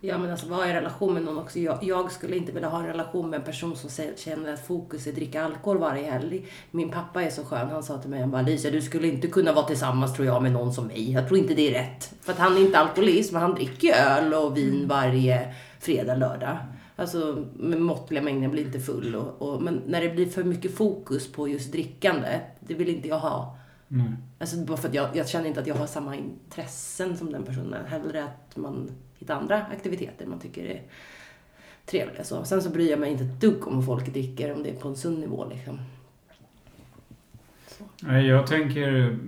Ja 0.02 0.18
men 0.18 0.30
alltså 0.30 0.46
vara 0.46 0.70
i 0.70 0.72
relation 0.72 1.14
med 1.14 1.22
någon 1.22 1.38
också. 1.38 1.58
Jag, 1.58 1.78
jag 1.82 2.12
skulle 2.12 2.36
inte 2.36 2.52
vilja 2.52 2.68
ha 2.68 2.78
en 2.80 2.86
relation 2.86 3.30
med 3.30 3.38
en 3.38 3.44
person 3.44 3.76
som 3.76 4.04
känner 4.16 4.52
att 4.52 4.66
fokus 4.66 5.06
är 5.06 5.10
att 5.10 5.16
dricka 5.16 5.44
alkohol 5.44 5.78
varje 5.78 6.10
helg. 6.10 6.46
Min 6.70 6.90
pappa 6.90 7.22
är 7.22 7.30
så 7.30 7.44
skön. 7.44 7.68
Han 7.68 7.82
sa 7.82 7.98
till 7.98 8.10
mig, 8.10 8.20
han 8.20 8.30
bara 8.30 8.38
Alicia 8.38 8.70
du 8.70 8.82
skulle 8.82 9.08
inte 9.08 9.28
kunna 9.28 9.52
vara 9.52 9.66
tillsammans 9.66 10.14
tror 10.14 10.26
jag 10.26 10.42
med 10.42 10.52
någon 10.52 10.72
som 10.72 10.86
mig. 10.86 11.12
Jag 11.12 11.28
tror 11.28 11.38
inte 11.38 11.54
det 11.54 11.68
är 11.68 11.82
rätt. 11.82 12.14
För 12.20 12.32
att 12.32 12.38
han 12.38 12.56
är 12.56 12.60
inte 12.60 12.78
alkoholist 12.78 13.32
men 13.32 13.42
han 13.42 13.54
dricker 13.54 13.94
öl 13.94 14.34
och 14.34 14.56
vin 14.56 14.88
varje 14.88 15.54
fredag, 15.80 16.14
lördag. 16.14 16.58
Alltså 16.96 17.44
med 17.54 17.80
måttliga 17.80 18.22
mängder, 18.22 18.48
blir 18.48 18.64
inte 18.64 18.80
full. 18.80 19.14
Och, 19.14 19.42
och, 19.42 19.62
men 19.62 19.82
när 19.86 20.00
det 20.00 20.08
blir 20.08 20.26
för 20.26 20.44
mycket 20.44 20.76
fokus 20.76 21.32
på 21.32 21.48
just 21.48 21.72
drickandet, 21.72 22.40
det 22.60 22.74
vill 22.74 22.88
inte 22.88 23.08
jag 23.08 23.18
ha. 23.18 23.56
Nej. 23.92 24.12
Alltså 24.38 24.56
bara 24.64 24.76
för 24.76 24.88
att 24.88 24.94
jag, 24.94 25.16
jag 25.16 25.28
känner 25.28 25.46
inte 25.46 25.60
att 25.60 25.66
jag 25.66 25.74
har 25.74 25.86
samma 25.86 26.16
intressen 26.16 27.16
som 27.16 27.32
den 27.32 27.42
personen. 27.42 27.86
Hellre 27.86 28.24
att 28.24 28.56
man 28.56 28.90
hittar 29.18 29.34
andra 29.34 29.62
aktiviteter 29.66 30.26
man 30.26 30.38
tycker 30.40 30.64
är 30.64 30.82
trevliga. 31.86 32.24
Så. 32.24 32.44
Sen 32.44 32.62
så 32.62 32.70
bryr 32.70 32.90
jag 32.90 33.00
mig 33.00 33.12
inte 33.12 33.24
ett 33.24 33.40
dugg 33.40 33.68
om 33.68 33.76
vad 33.76 33.84
folk 33.86 34.12
dricker, 34.12 34.54
om 34.54 34.62
det 34.62 34.70
är 34.70 34.74
på 34.74 34.88
en 34.88 34.96
sund 34.96 35.18
nivå 35.18 35.46
liksom. 35.50 35.78
Så. 37.68 37.84
Jag 38.12 38.46
tänker... 38.46 39.18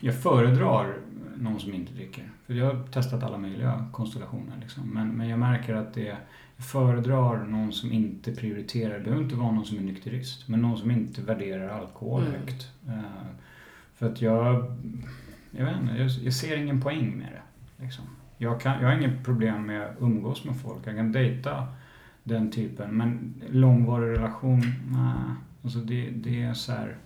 Jag 0.00 0.22
föredrar 0.22 0.96
någon 1.36 1.60
som 1.60 1.74
inte 1.74 1.92
dricker. 1.92 2.30
För 2.46 2.54
jag 2.54 2.74
har 2.74 2.86
testat 2.86 3.22
alla 3.22 3.38
möjliga 3.38 3.86
konstellationer. 3.92 4.56
Liksom. 4.60 4.88
Men, 4.88 5.08
men 5.08 5.28
jag 5.28 5.38
märker 5.38 5.74
att 5.74 5.94
det... 5.94 6.16
Jag 6.56 6.66
föredrar 6.66 7.44
någon 7.46 7.72
som 7.72 7.92
inte 7.92 8.32
prioriterar. 8.32 8.94
Det 8.98 9.04
behöver 9.04 9.22
inte 9.22 9.34
vara 9.36 9.50
någon 9.52 9.64
som 9.64 9.78
är 9.78 9.82
nykterist. 9.82 10.48
Men 10.48 10.62
någon 10.62 10.78
som 10.78 10.90
inte 10.90 11.22
värderar 11.22 11.68
alkohol 11.80 12.20
Mm. 12.22 12.32
högt. 12.32 12.68
Eh, 12.88 13.26
för 14.02 14.08
att 14.10 14.22
jag... 14.22 14.64
Jag 15.50 15.64
vet 15.64 15.76
inte, 15.80 15.94
jag, 15.94 16.10
jag 16.10 16.32
ser 16.32 16.56
ingen 16.56 16.80
poäng 16.80 17.18
med 17.18 17.28
det. 17.32 17.82
Liksom. 17.84 18.04
Jag, 18.38 18.60
kan, 18.60 18.80
jag 18.82 18.88
har 18.88 18.96
inget 18.96 19.24
problem 19.24 19.66
med 19.66 19.82
att 19.82 19.96
umgås 20.00 20.44
med 20.44 20.56
folk. 20.56 20.86
Jag 20.86 20.96
kan 20.96 21.12
dejta 21.12 21.66
den 22.22 22.50
typen. 22.50 22.96
Men 22.96 23.34
långvarig 23.50 24.18
relation, 24.18 24.60
nej. 24.90 25.36
Alltså 25.64 25.78
det, 25.78 26.10
det 26.10 26.42
är 26.42 26.54
så 26.54 26.72
här... 26.72 26.96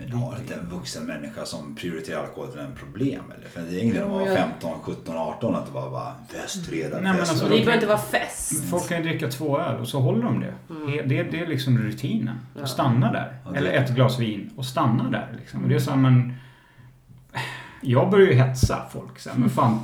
Men 0.00 0.12
har 0.12 0.36
inte 0.36 0.54
en 0.54 0.68
vuxen 0.70 1.04
människa 1.06 1.44
som 1.44 1.74
prioriterar 1.74 2.20
alkohol 2.20 2.48
till 2.50 2.60
en 2.60 2.74
problem? 2.74 3.22
Eller? 3.38 3.48
För 3.48 3.60
det 3.60 3.80
är 3.80 3.82
ingen 3.84 4.02
att 4.04 4.10
vara 4.10 4.26
jag- 4.26 4.36
15, 4.36 4.78
17, 4.82 5.16
18 5.16 5.54
att 5.54 5.66
det 5.66 5.72
bara 5.72 5.88
var 5.88 6.12
fest, 6.28 6.66
fredag, 6.66 6.94
Nej, 6.94 7.02
men 7.02 7.16
fest. 7.16 7.30
alltså, 7.30 7.44
det 7.44 7.50
behöver 7.50 7.74
inte 7.74 7.86
vara 7.86 7.98
fest. 7.98 8.64
Folk 8.70 8.88
kan 8.88 8.98
ju 8.98 9.04
dricka 9.10 9.28
två 9.28 9.60
öl 9.60 9.80
och 9.80 9.88
så 9.88 10.00
håller 10.00 10.22
de 10.22 10.40
det. 10.40 10.54
Mm. 10.70 11.08
Det, 11.08 11.22
det 11.22 11.40
är 11.40 11.46
liksom 11.46 11.78
rutinen. 11.78 12.36
Ja. 12.54 12.62
Och 12.62 12.68
stanna 12.68 13.12
där. 13.12 13.34
Ja, 13.44 13.54
Eller 13.56 13.72
ett 13.72 13.90
glas 13.90 14.18
vin 14.18 14.50
och 14.56 14.64
stanna 14.64 15.10
där. 15.10 15.28
Liksom. 15.38 15.62
Och 15.62 15.68
det 15.68 15.74
är 15.74 15.78
så 15.78 15.90
här, 15.90 15.98
men... 15.98 16.34
Jag 17.82 18.10
börjar 18.10 18.26
ju 18.26 18.34
hetsa 18.34 18.82
folk 18.92 19.18
sen. 19.18 19.32
Men 19.36 19.50
fan, 19.50 19.80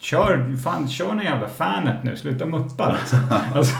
kör, 0.00 0.56
fan, 0.64 0.88
kör 0.88 1.14
ni 1.14 1.24
jävla 1.24 1.48
fanet 1.48 2.04
nu. 2.04 2.16
Sluta 2.16 2.46
muppa 2.46 2.84
alltså. 3.00 3.16
alltså. 3.54 3.76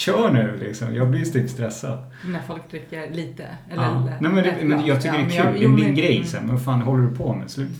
Kör 0.00 0.30
nu 0.32 0.56
liksom. 0.56 0.94
Jag 0.94 1.10
blir 1.10 1.24
typ 1.24 1.50
stressad. 1.50 1.98
När 2.26 2.40
folk 2.42 2.70
dricker 2.70 3.10
lite. 3.10 3.46
Eller 3.70 3.82
Ja. 3.82 3.90
eller 3.90 4.20
Nej, 4.20 4.32
men, 4.32 4.34
det, 4.34 4.64
men 4.64 4.86
jag 4.86 5.02
tycker 5.02 5.14
Ja, 5.18 5.24
det 5.28 5.34
är 5.34 5.44
jag- 5.44 5.52
kul. 5.54 5.62
jo, 5.62 5.68
det 5.68 5.74
blir 5.74 5.84
en 5.84 5.90
men- 5.90 5.98
grej 6.00 6.24
sen. 6.24 6.46
Men 6.46 6.54
vad 6.54 6.64
fan 6.64 6.80
håller 6.82 7.06
du 7.08 7.16
på 7.16 7.34
med? 7.34 7.50
Slut, 7.50 7.70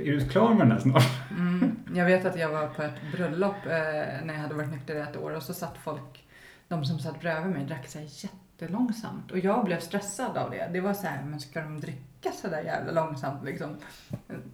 är 0.00 0.12
du 0.12 0.20
klar 0.28 0.48
med 0.54 0.58
den 0.58 0.68
där 0.68 0.78
snart? 0.78 1.02
Mm, 1.38 1.76
jag 1.94 2.04
vet 2.06 2.24
att 2.24 2.38
jag 2.38 2.48
var 2.48 2.66
på 2.66 2.82
ett 2.82 2.94
bröllop 3.12 3.54
eh, 3.66 4.24
när 4.24 4.34
jag 4.34 4.40
hade 4.40 4.54
varit 4.54 4.70
nykter 4.70 4.94
i 4.96 5.00
ett 5.00 5.16
år 5.16 5.36
och 5.36 5.42
så 5.42 5.54
satt 5.54 5.76
folk, 5.84 6.24
de 6.68 6.84
som 6.84 6.98
satt 6.98 7.20
bredvid 7.20 7.52
mig 7.52 7.64
drack 7.66 7.88
så 7.88 7.98
här 7.98 8.06
jättelångsamt. 8.10 9.30
Och 9.30 9.38
jag 9.38 9.64
blev 9.64 9.80
stressad 9.80 10.36
av 10.36 10.50
det. 10.50 10.70
Det 10.72 10.80
var 10.80 10.94
så 10.94 11.06
här, 11.06 11.22
men 11.24 11.40
ska 11.40 11.60
de 11.60 11.80
dricka 11.80 12.30
så 12.42 12.48
där 12.48 12.62
jävla 12.62 12.92
långsamt 13.04 13.44
liksom? 13.44 13.76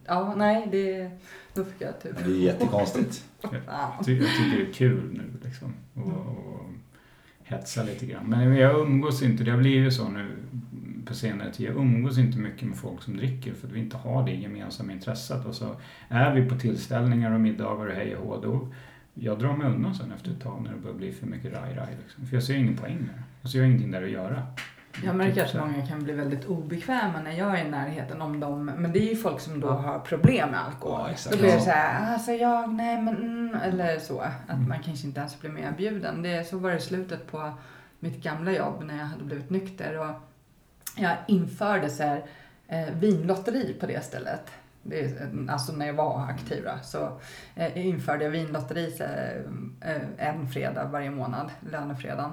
Ja, 0.06 0.34
nej, 0.36 0.68
det, 0.72 1.10
då 1.54 1.64
fick 1.64 1.80
jag 1.82 2.00
typ... 2.02 2.12
Det 2.18 2.30
är 2.30 2.38
jättekonstigt. 2.38 3.24
Ja. 3.66 3.98
Ty- 4.04 4.18
Jag 4.18 4.28
tycker 4.28 4.56
det 4.64 4.70
är 4.70 4.72
kul 4.72 5.10
nu 5.12 5.48
liksom. 5.48 5.74
Och, 5.94 6.02
och 6.12 6.66
hetsa 7.46 7.82
lite 7.82 8.06
grann. 8.06 8.26
Men 8.26 8.56
jag 8.56 8.80
umgås 8.80 9.22
inte, 9.22 9.44
det 9.44 9.50
har 9.50 9.58
blivit 9.58 9.94
så 9.94 10.08
nu 10.08 10.36
på 11.04 11.14
senare 11.14 11.52
tid. 11.52 11.66
Jag 11.66 11.76
umgås 11.76 12.18
inte 12.18 12.38
mycket 12.38 12.68
med 12.68 12.78
folk 12.78 13.02
som 13.02 13.16
dricker 13.16 13.54
för 13.54 13.66
att 13.66 13.72
vi 13.72 13.80
inte 13.80 13.96
har 13.96 14.26
det 14.26 14.32
gemensamma 14.32 14.92
intresset. 14.92 15.46
Och 15.46 15.54
så 15.54 15.76
är 16.08 16.34
vi 16.34 16.48
på 16.48 16.58
tillställningar 16.58 17.32
och 17.32 17.40
middagar 17.40 17.86
och 17.86 17.92
hej 17.92 18.16
och 18.16 18.26
hå, 18.26 18.40
då 18.40 18.68
jag 19.14 19.38
drar 19.38 19.56
mig 19.56 19.66
undan 19.66 19.94
sen 19.94 20.12
efter 20.12 20.30
ett 20.30 20.40
tag 20.40 20.62
när 20.64 20.72
det 20.72 20.78
börjar 20.78 20.96
bli 20.96 21.12
för 21.12 21.26
mycket 21.26 21.52
raj-raj. 21.52 21.96
Liksom. 22.02 22.26
För 22.26 22.36
jag 22.36 22.42
ser 22.42 22.54
ingen 22.54 22.76
poäng 22.76 22.96
med 22.96 23.14
det. 23.14 23.22
Alltså 23.42 23.58
jag 23.58 23.64
har 23.64 23.68
ingenting 23.68 23.90
där 23.90 24.02
att 24.02 24.10
göra. 24.10 24.42
Jag 25.04 25.16
märker 25.16 25.44
att 25.44 25.50
Typ 25.52 25.60
många 25.60 25.86
kan 25.86 26.04
bli 26.04 26.12
väldigt 26.12 26.44
obekväma 26.44 27.20
när 27.24 27.32
jag 27.32 27.60
är 27.60 27.64
i 27.64 27.70
närheten 27.70 28.22
om 28.22 28.40
dem. 28.40 28.64
Men 28.64 28.92
det 28.92 28.98
är 28.98 29.08
ju 29.10 29.16
folk 29.16 29.40
som 29.40 29.60
då 29.60 29.68
har 29.68 29.98
problem 29.98 30.50
med 30.50 30.60
alkohol. 30.64 31.00
Ja, 31.04 31.10
exakt. 31.10 31.36
Då 31.36 31.42
blir 31.42 31.52
det 31.52 31.60
så 31.60 31.70
här, 31.70 32.12
alltså 32.12 32.32
jag, 32.32 32.74
nej 32.74 33.02
men 33.02 33.16
mm, 33.16 33.54
eller 33.62 33.98
så. 33.98 34.20
Att 34.20 34.50
Mm. 34.56 34.68
man 34.68 34.78
kanske 34.82 35.06
inte 35.06 35.20
ens 35.20 35.40
blir 35.40 35.50
medbjuden. 35.50 36.22
Det, 36.22 36.48
så 36.48 36.58
var 36.58 36.70
det 36.70 36.76
i 36.76 36.80
slutet 36.80 37.30
på 37.30 37.52
mitt 38.00 38.22
gamla 38.22 38.52
jobb 38.52 38.82
när 38.84 38.98
jag 38.98 39.04
hade 39.04 39.24
blivit 39.24 39.50
nykter. 39.50 39.98
Och 39.98 40.14
jag 40.96 41.16
införde 41.28 41.90
så 41.90 42.02
här, 42.02 42.24
eh, 42.68 42.94
vinlotteri 42.94 43.76
på 43.80 43.86
det 43.86 44.04
stället. 44.04 44.50
Det 44.82 45.00
eh, 45.00 45.26
alltså 45.48 45.72
när 45.72 45.86
jag 45.86 45.94
var 45.94 46.20
aktiv 46.30 46.64
då, 46.64 46.72
så 46.82 47.20
eh, 47.54 47.86
införde 47.86 48.24
jag 48.24 48.30
vinlotteri 48.30 48.96
eh, 49.80 50.26
en 50.28 50.48
fredag 50.48 50.84
varje 50.84 51.10
månad, 51.10 51.50
lönefredagen. 51.70 52.30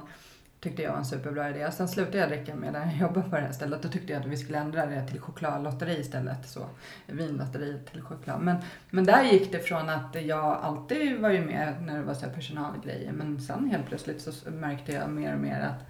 Tyckte 0.63 0.81
jag 0.81 0.91
var 0.91 0.97
en 0.97 1.05
superbra 1.05 1.49
idé. 1.49 1.71
Sen 1.71 1.87
slutade 1.87 2.17
jag 2.17 2.29
dricka 2.29 2.55
med 2.55 2.73
när 2.73 2.85
jag 2.85 2.97
jobbade 2.97 3.29
på 3.29 3.35
det 3.35 3.41
här 3.41 3.51
stället. 3.51 3.81
Då 3.81 3.89
tyckte 3.89 4.13
jag 4.13 4.21
att 4.21 4.27
vi 4.27 4.37
skulle 4.37 4.57
ändra 4.57 4.85
det 4.85 5.07
till 5.07 5.19
chokladlotteri 5.19 5.99
istället. 5.99 6.49
Så 6.49 6.65
vinlotteri 7.07 7.79
till 7.91 8.01
choklad. 8.01 8.41
Men, 8.41 8.57
men 8.89 9.03
där 9.03 9.23
gick 9.23 9.51
det 9.51 9.59
från 9.59 9.89
att 9.89 10.15
jag 10.25 10.45
alltid 10.45 11.19
var 11.19 11.29
ju 11.29 11.45
med 11.45 11.83
när 11.83 11.97
det 11.97 12.03
var 12.03 12.13
så 12.13 12.25
här 12.25 12.33
personalgrejer. 12.33 13.11
Men 13.11 13.41
sen 13.41 13.69
helt 13.69 13.87
plötsligt 13.87 14.21
så 14.21 14.51
märkte 14.51 14.91
jag 14.91 15.09
mer 15.09 15.33
och 15.33 15.39
mer 15.39 15.61
att 15.61 15.85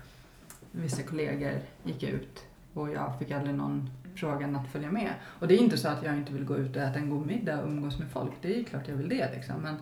vissa 0.72 1.04
kollegor 1.04 1.52
gick 1.84 2.04
ut 2.04 2.46
och 2.74 2.92
jag 2.92 3.20
fick 3.20 3.32
aldrig 3.32 3.56
någon 3.56 3.90
frågan 4.16 4.56
att 4.56 4.72
följa 4.72 4.92
med. 4.92 5.14
Och 5.24 5.48
det 5.48 5.54
är 5.54 5.60
inte 5.60 5.78
så 5.78 5.88
att 5.88 6.04
jag 6.04 6.18
inte 6.18 6.34
vill 6.34 6.46
gå 6.46 6.58
ut 6.58 6.76
och 6.76 6.82
äta 6.82 7.00
en 7.00 7.10
god 7.10 7.26
middag 7.26 7.62
och 7.62 7.68
umgås 7.68 8.00
med 8.00 8.12
folk. 8.12 8.32
Det 8.42 8.54
är 8.54 8.58
ju 8.58 8.64
klart 8.64 8.88
jag 8.88 8.96
vill 8.96 9.10
det 9.10 9.32
liksom. 9.36 9.62
Men 9.62 9.76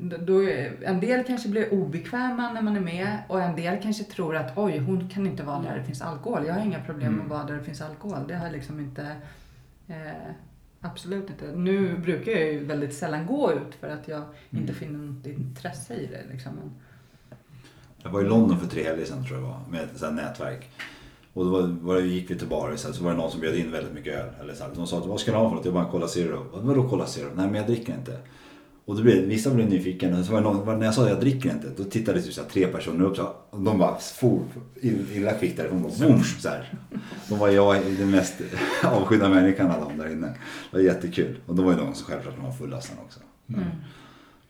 då- 0.00 0.48
en 0.82 1.00
del 1.00 1.24
kanske 1.24 1.48
blir 1.48 1.72
obekväma 1.74 2.52
när 2.52 2.62
man 2.62 2.76
är 2.76 2.80
med 2.80 3.18
och 3.28 3.40
en 3.42 3.56
del 3.56 3.82
kanske 3.82 4.04
tror 4.04 4.36
att 4.36 4.58
oj, 4.58 4.78
hon 4.78 5.08
kan 5.08 5.26
inte 5.26 5.42
vara 5.42 5.62
där 5.62 5.76
det 5.78 5.84
finns 5.84 6.02
alkohol. 6.02 6.46
Jag 6.46 6.54
har 6.54 6.60
inga 6.60 6.80
problem 6.82 7.12
med 7.12 7.24
att 7.24 7.30
vara 7.30 7.44
där 7.44 7.54
det 7.54 7.62
finns 7.64 7.80
alkohol. 7.80 8.18
Det 8.28 8.34
har 8.34 8.50
liksom 8.50 8.80
inte... 8.80 9.16
Eh, 9.88 9.94
absolut 10.80 11.30
inte. 11.30 11.56
Nu 11.56 11.98
brukar 11.98 12.32
jag 12.32 12.52
ju 12.52 12.64
väldigt 12.64 12.94
sällan 12.94 13.26
gå 13.26 13.52
ut 13.52 13.74
för 13.80 13.88
att 13.88 14.08
jag 14.08 14.22
inte 14.50 14.74
finner 14.74 14.98
något 14.98 15.26
intresse 15.26 15.94
i 15.94 16.06
det. 16.06 16.32
Liksom. 16.32 16.52
Jag 18.02 18.10
var 18.10 18.20
i 18.20 18.24
London 18.24 18.60
för 18.60 18.66
tre 18.66 18.84
helger 18.84 19.04
sedan 19.04 19.24
tror 19.26 19.38
jag 19.38 19.48
det 19.48 19.48
var, 19.52 19.60
med 19.70 19.82
ett 19.84 20.14
nätverk. 20.14 20.70
Och 21.32 21.44
då 21.44 21.50
var, 21.50 21.62
var, 21.62 22.00
gick 22.00 22.30
vi 22.30 22.38
till 22.38 22.48
bar 22.48 22.72
så, 22.76 23.04
var 23.04 23.10
det 23.10 23.16
någon 23.16 23.30
som 23.30 23.40
bjöd 23.40 23.54
in 23.56 23.72
väldigt 23.72 23.94
mycket 23.94 24.14
öl. 24.14 24.28
Eller 24.40 24.54
så 24.54 24.64
här, 24.64 24.70
de 24.74 24.86
sa 24.86 24.98
att 24.98 25.06
vad 25.06 25.20
ska 25.20 25.30
du 25.30 25.36
ha 25.36 25.48
för 25.48 25.56
något? 25.56 25.64
Jag 25.64 25.74
bara 25.74 25.90
Cola 25.90 26.06
Zero. 26.08 26.46
"Vad- 26.52 26.62
Vadå 26.62 26.88
Cola 26.88 27.06
Zero? 27.06 27.28
Nej 27.34 27.46
men 27.46 27.54
jag 27.54 27.66
dricker 27.66 27.94
inte. 27.94 28.18
Och 28.86 28.96
då 28.96 29.02
blev, 29.02 29.24
vissa 29.24 29.50
blev 29.50 29.68
nyfikna. 29.68 30.24
Så 30.24 30.32
var 30.32 30.40
någon, 30.40 30.78
när 30.78 30.86
jag 30.86 30.94
sa 30.94 31.02
att 31.02 31.10
jag 31.10 31.20
dricker 31.20 31.50
inte, 31.50 31.68
då 31.76 31.84
tittade 31.84 32.22
typ 32.22 32.32
så 32.32 32.42
här, 32.42 32.48
tre 32.48 32.66
personer 32.66 33.04
upp 33.04 33.16
så, 33.16 33.22
här, 33.22 33.32
och 33.50 33.60
de 33.60 33.78
bara 33.78 33.98
for 33.98 34.42
illa 34.80 35.32
kvickt 35.32 35.56
därifrån. 35.56 35.82
Bara, 35.82 35.92
boom, 36.08 36.22
så 36.22 36.48
här. 36.48 36.74
Då 37.28 37.34
var 37.34 37.48
jag 37.48 37.76
den 37.98 38.10
mest 38.10 38.34
avskydda 38.84 39.28
människan 39.28 39.70
av 39.70 39.80
dem 39.80 39.98
där 39.98 40.12
inne. 40.12 40.26
Det 40.26 40.76
var 40.76 40.80
jättekul. 40.80 41.36
Och 41.46 41.54
då 41.54 41.62
var 41.62 41.72
ju 41.72 41.78
de 41.78 41.94
som 41.94 42.06
självklart 42.06 42.38
var 42.38 42.52
fulla 42.52 42.80
sen 42.80 42.96
också. 43.04 43.20
mm. 43.48 43.64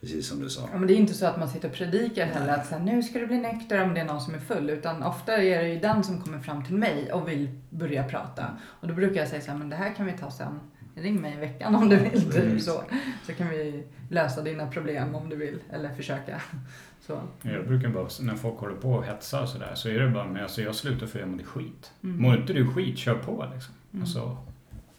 Precis 0.01 0.29
som 0.29 0.41
du 0.43 0.51
sa. 0.51 0.69
Ja, 0.73 0.79
men 0.79 0.89
det 0.89 0.95
är 0.95 0.97
inte 0.97 1.15
så 1.15 1.27
att 1.27 1.39
man 1.39 1.49
sitter 1.49 1.69
och 1.69 1.75
predikar 1.75 2.27
heller 2.27 2.53
att 2.53 2.67
så 2.67 2.75
här, 2.75 2.85
nu 2.85 3.03
ska 3.03 3.19
du 3.19 3.27
bli 3.27 3.39
nykter 3.39 3.83
om 3.83 3.95
det 3.95 4.01
är 4.01 4.05
någon 4.05 4.21
som 4.21 4.35
är 4.35 4.39
full. 4.39 4.71
Utan 4.71 5.03
ofta 5.03 5.37
är 5.37 5.63
det 5.63 5.69
ju 5.69 5.79
den 5.79 6.05
som 6.05 6.23
kommer 6.23 6.39
fram 6.39 6.65
till 6.65 6.75
mig 6.75 7.13
och 7.13 7.29
vill 7.29 7.49
börja 7.71 8.05
prata. 8.05 8.45
Och 8.63 8.89
då 8.89 8.95
brukar 8.95 9.21
jag 9.21 9.29
säga 9.29 9.43
så 9.43 9.51
här, 9.51 9.59
men 9.59 9.69
det 9.69 9.77
här 9.77 9.95
kan 9.95 10.07
vi 10.07 10.13
ta 10.13 10.31
sen. 10.31 10.61
Ring 10.95 11.21
mig 11.21 11.35
i 11.35 11.37
veckan 11.37 11.75
om 11.75 11.89
du 11.89 11.97
vill. 11.97 12.33
Typ, 12.33 12.63
så. 12.63 12.83
så 13.27 13.33
kan 13.33 13.49
vi 13.49 13.83
lösa 14.09 14.43
dina 14.43 14.67
problem 14.67 15.15
om 15.15 15.29
du 15.29 15.37
vill. 15.37 15.59
Eller 15.71 15.95
försöka. 15.95 16.43
Så. 17.01 17.23
Jag 17.43 17.67
brukar 17.67 17.89
bara, 17.89 18.09
när 18.21 18.35
folk 18.35 18.59
håller 18.59 18.75
på 18.75 18.93
och 18.93 19.05
hetsar 19.05 19.43
och 19.43 19.49
sådär, 19.49 19.73
så 19.75 19.89
är 19.89 19.99
det 19.99 20.11
bara, 20.11 20.27
men 20.27 20.43
alltså 20.43 20.63
jag 20.63 20.75
slutar 20.75 21.07
för 21.07 21.19
jag 21.19 21.29
mår 21.29 21.43
skit. 21.43 21.93
Mm. 22.03 22.23
Mår 22.23 22.37
inte 22.37 22.53
du 22.53 22.67
skit, 22.67 22.99
kör 22.99 23.15
på 23.15 23.49
liksom. 23.55 23.75
Mm. 23.93 24.03
Alltså, 24.03 24.37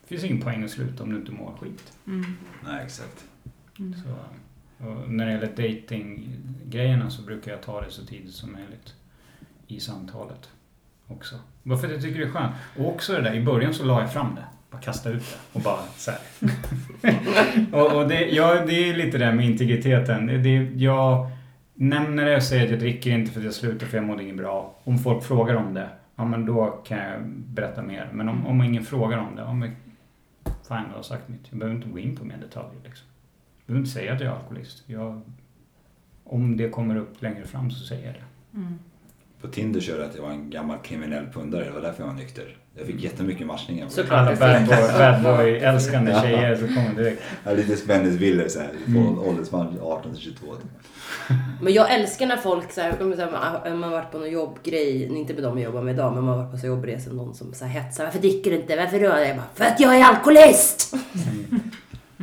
det 0.02 0.08
finns 0.08 0.24
ingen 0.24 0.42
poäng 0.42 0.64
att 0.64 0.72
sluta 0.72 1.04
om 1.04 1.10
du 1.10 1.16
inte 1.16 1.32
mår 1.32 1.54
skit. 1.62 1.94
Mm. 2.08 2.26
Nej 2.66 2.86
exakt. 2.86 3.26
Mm. 3.80 3.94
Så, 3.94 4.10
och 4.86 5.12
när 5.12 5.26
det 5.26 5.32
gäller 5.32 5.48
dating-grejerna 5.48 7.10
så 7.10 7.22
brukar 7.22 7.52
jag 7.52 7.62
ta 7.62 7.82
det 7.82 7.92
så 7.92 8.06
tidigt 8.06 8.34
som 8.34 8.52
möjligt 8.52 8.96
i 9.68 9.80
samtalet 9.80 10.50
också. 11.08 11.36
Bara 11.64 11.78
för 11.78 11.88
att 11.88 11.94
jag 11.94 12.02
tycker 12.02 12.20
det 12.20 12.26
är 12.26 12.32
skönt. 12.32 12.56
Och 12.78 12.88
också 12.88 13.14
det 13.14 13.22
där, 13.22 13.34
i 13.34 13.44
början 13.44 13.74
så 13.74 13.86
la 13.86 14.02
jag 14.02 14.14
fram 14.14 14.36
det. 14.36 14.46
Bara 14.72 14.81
kasta 14.81 15.10
ut 15.10 15.19
det 15.19 15.57
och 15.57 15.61
bara 15.61 15.81
så 15.95 16.11
här. 16.11 16.19
och 17.72 17.95
och 18.02 18.07
det, 18.07 18.26
ja, 18.26 18.65
det 18.65 18.89
är 18.89 18.94
lite 18.94 19.18
det 19.18 19.26
här 19.26 19.34
med 19.34 19.45
integriteten. 19.45 20.27
Det, 20.27 20.38
det, 20.38 20.56
jag 20.76 21.31
nämner 21.73 22.26
det 22.26 22.35
och 22.35 22.44
säger 22.44 22.64
att 22.64 22.69
jag 22.69 22.80
dricker 22.80 23.11
inte 23.11 23.31
för 23.31 23.39
att 23.39 23.45
jag 23.45 23.53
slutar 23.53 23.88
för 23.88 23.98
jag 23.98 24.06
mådde 24.06 24.23
inget 24.23 24.38
bra. 24.38 24.76
Om 24.84 24.98
folk 24.98 25.23
frågar 25.23 25.56
om 25.56 25.73
det, 25.73 25.89
ja 26.15 26.26
men 26.26 26.45
då 26.45 26.68
kan 26.68 26.98
jag 26.98 27.27
berätta 27.27 27.81
mer. 27.81 28.10
Men 28.14 28.30
om, 28.30 28.48
om 28.48 28.64
ingen 28.64 28.84
frågar 28.84 29.18
om 29.18 29.35
det, 29.35 29.41
ja 29.41 29.53
men 29.53 29.76
fine, 30.44 30.85
jag 30.89 30.95
har 30.95 31.03
sagt 31.03 31.27
mitt. 31.30 31.41
Jag 31.49 31.60
behöver 31.60 31.76
inte 31.77 31.89
gå 31.89 31.99
in 31.99 32.15
på 32.15 32.26
mer 32.26 32.38
detaljer 32.38 32.81
liksom. 32.84 33.07
Jag 33.60 33.68
behöver 33.68 33.80
inte 33.80 33.91
säga 33.91 34.14
att 34.14 34.19
jag 34.19 34.34
är 34.34 34.35
alkoholist. 34.35 34.84
Jag, 34.85 35.22
om 36.23 36.57
det 36.57 36.69
kommer 36.69 36.95
upp 36.95 37.22
längre 37.22 37.45
fram 37.45 37.72
så 37.72 37.85
säger 37.85 38.06
jag 38.06 38.14
det. 38.14 38.57
Mm. 38.57 38.80
På 39.42 39.48
Tinder 39.48 39.80
körde 39.82 40.00
jag 40.02 40.10
att 40.10 40.16
jag 40.16 40.24
var 40.24 40.32
en 40.32 40.50
gammal 40.50 40.78
kriminell 40.84 41.26
pundare. 41.34 41.64
Det 41.64 41.72
var 41.72 41.82
därför 41.82 42.04
jag 42.04 42.08
var 42.08 42.16
nykter. 42.16 42.58
Jag 42.78 42.86
fick 42.88 43.04
jättemycket 43.04 43.48
matchningar. 43.48 43.88
Så- 43.90 44.02
Alla 44.10 44.32
det 44.32 44.38
bad 44.40 44.66
boy, 44.68 44.78
bad 44.98 45.24
boy 45.38 45.58
älskande 45.58 46.12
Ja. 46.12 46.22
tjejer 46.22 46.56
så 46.56 46.68
kommer 46.68 46.94
direkt. 46.96 47.22
Jag 47.44 47.50
hade 47.52 47.62
lite 47.64 47.76
spännvidder 47.78 48.48
så 48.48 48.60
här. 48.60 48.70
På 48.86 48.92
Mm. 48.92 49.20
åldersspann 49.20 49.80
18 49.82 50.14
till 50.14 50.22
22. 50.24 50.48
Men 51.62 51.74
jag 51.74 51.94
älskar 51.94 52.26
när 52.28 52.38
folk 52.38 52.72
så 52.72 52.82
här, 52.82 52.94
man 53.76 53.84
har 53.84 53.92
varit 53.92 54.12
på 54.12 54.18
någon 54.18 54.32
jobbgrej, 54.32 55.04
inte 55.18 55.34
med 55.34 55.44
dem 55.44 55.58
jag 55.58 55.66
jobbar 55.66 55.82
med 55.82 55.94
idag, 55.94 56.14
men 56.14 56.24
man 56.24 56.34
har 56.38 56.44
varit 56.44 56.52
på 56.52 56.58
så 56.58 56.68
jobbresa 56.68 57.12
någon 57.14 57.34
som 57.36 57.54
så 57.54 57.66
här 57.66 57.82
hetsar. 57.82 58.04
Varför 58.04 58.20
dricker 58.20 58.52
du 58.52 58.58
inte? 58.58 58.76
Varför 58.76 59.00
då? 59.00 59.06
Jag 59.06 59.36
bara, 59.36 59.46
för 59.56 59.66
att 59.66 59.80
jag 59.80 59.96
är 60.00 60.04
alkoholist! 60.04 60.96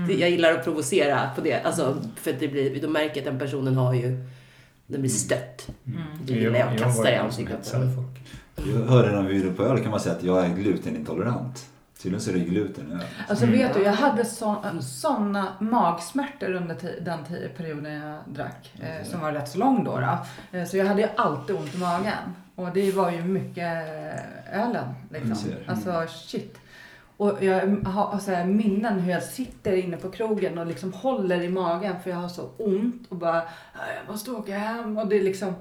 Det, 0.08 0.14
jag 0.14 0.30
gillar 0.30 0.52
att 0.52 0.64
provocera 0.64 1.20
på 1.34 1.40
det. 1.40 1.60
Alltså, 1.62 1.96
för 2.16 2.30
att 2.30 2.40
det 2.40 2.48
blir, 2.48 2.80
de 2.80 2.86
märker 2.88 3.20
att 3.20 3.24
den 3.24 3.38
personen 3.38 3.76
har 3.76 3.94
ju, 3.94 4.18
den 4.86 5.00
blir 5.00 5.10
stött. 5.10 5.68
Mm. 5.86 6.02
Det 6.24 6.32
gillar 6.32 6.58
jag 6.58 6.68
att 6.74 6.80
kasta 6.80 7.12
i 7.12 7.16
ansiktet 7.16 7.72
på 7.72 7.78
folk. 7.96 8.20
Jag 8.56 8.86
hörde 8.86 9.12
när 9.12 9.28
vi 9.28 9.42
var 9.42 9.54
på 9.54 9.62
öl 9.64 9.80
kan 9.82 9.90
man 9.90 10.00
säga 10.00 10.14
att 10.14 10.22
jag 10.22 10.46
är 10.46 10.54
glutenintolerant. 10.54 11.66
Tydligen 12.02 12.20
så 12.20 12.30
är 12.30 12.34
det 12.34 12.40
gluten 12.40 12.90
i 12.90 12.94
öl. 12.94 13.00
Alltså 13.28 13.44
Mm. 13.44 13.58
vet 13.58 13.74
du, 13.74 13.82
jag 13.82 13.92
hade 13.92 14.24
sådana 14.82 15.52
magsmärtor 15.60 16.52
under 16.52 16.76
den 17.04 17.18
perioden 17.56 17.92
jag 17.92 18.18
drack. 18.34 18.72
Eh, 18.80 19.08
som 19.10 19.20
var 19.20 19.32
rätt 19.32 19.48
så 19.48 19.58
lång 19.58 19.84
då. 19.84 20.00
då. 20.00 20.18
Eh, 20.58 20.64
så 20.66 20.76
jag 20.76 20.86
hade 20.86 21.00
ju 21.02 21.08
alltid 21.16 21.56
ont 21.56 21.74
i 21.74 21.78
magen. 21.78 22.12
Och 22.54 22.68
det 22.74 22.92
var 22.92 23.10
ju 23.10 23.22
mycket 23.22 23.88
ölen. 24.52 24.94
Liksom. 25.10 25.28
Jag 25.28 25.38
ser. 25.38 25.64
Alltså 25.66 26.04
shit. 26.26 26.58
Och 27.16 27.38
jag 27.44 27.60
har 27.86 28.18
så 28.18 28.30
här 28.30 28.44
minnen 28.44 29.00
hur 29.00 29.12
jag 29.12 29.22
sitter 29.22 29.72
inne 29.72 29.96
på 29.96 30.10
krogen 30.10 30.58
och 30.58 30.66
liksom 30.66 30.92
håller 30.92 31.42
i 31.42 31.48
magen 31.48 31.94
för 32.02 32.10
jag 32.10 32.16
har 32.16 32.28
så 32.28 32.50
ont 32.58 33.06
och 33.08 33.16
bara 33.16 33.36
"Ja, 33.74 33.80
jag 34.04 34.12
måste 34.12 34.30
åka 34.30 34.58
hem 34.58 34.98
och 34.98 35.06
det 35.08 35.16
är 35.16 35.22
liksom 35.22 35.54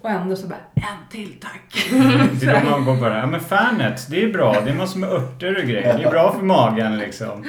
och 0.00 0.10
ändå 0.10 0.36
så 0.36 0.46
bara 0.46 0.58
en 0.74 1.08
till 1.10 1.40
tack. 1.40 1.90
Det 2.40 2.46
är 2.46 2.64
då 2.64 2.70
man 2.70 2.84
går 2.84 2.96
bara, 2.96 3.18
ja 3.18 3.26
men 3.26 3.40
Fanet, 3.40 4.06
det 4.10 4.24
är 4.24 4.32
bra. 4.32 4.60
Det 4.64 4.70
är 4.70 4.74
massor 4.74 4.98
med 5.00 5.08
örter 5.10 5.56
och 5.58 5.68
grejer. 5.68 5.98
Det 5.98 6.04
är 6.04 6.10
bra 6.10 6.32
för 6.32 6.42
magen 6.42 6.98
liksom. 6.98 7.44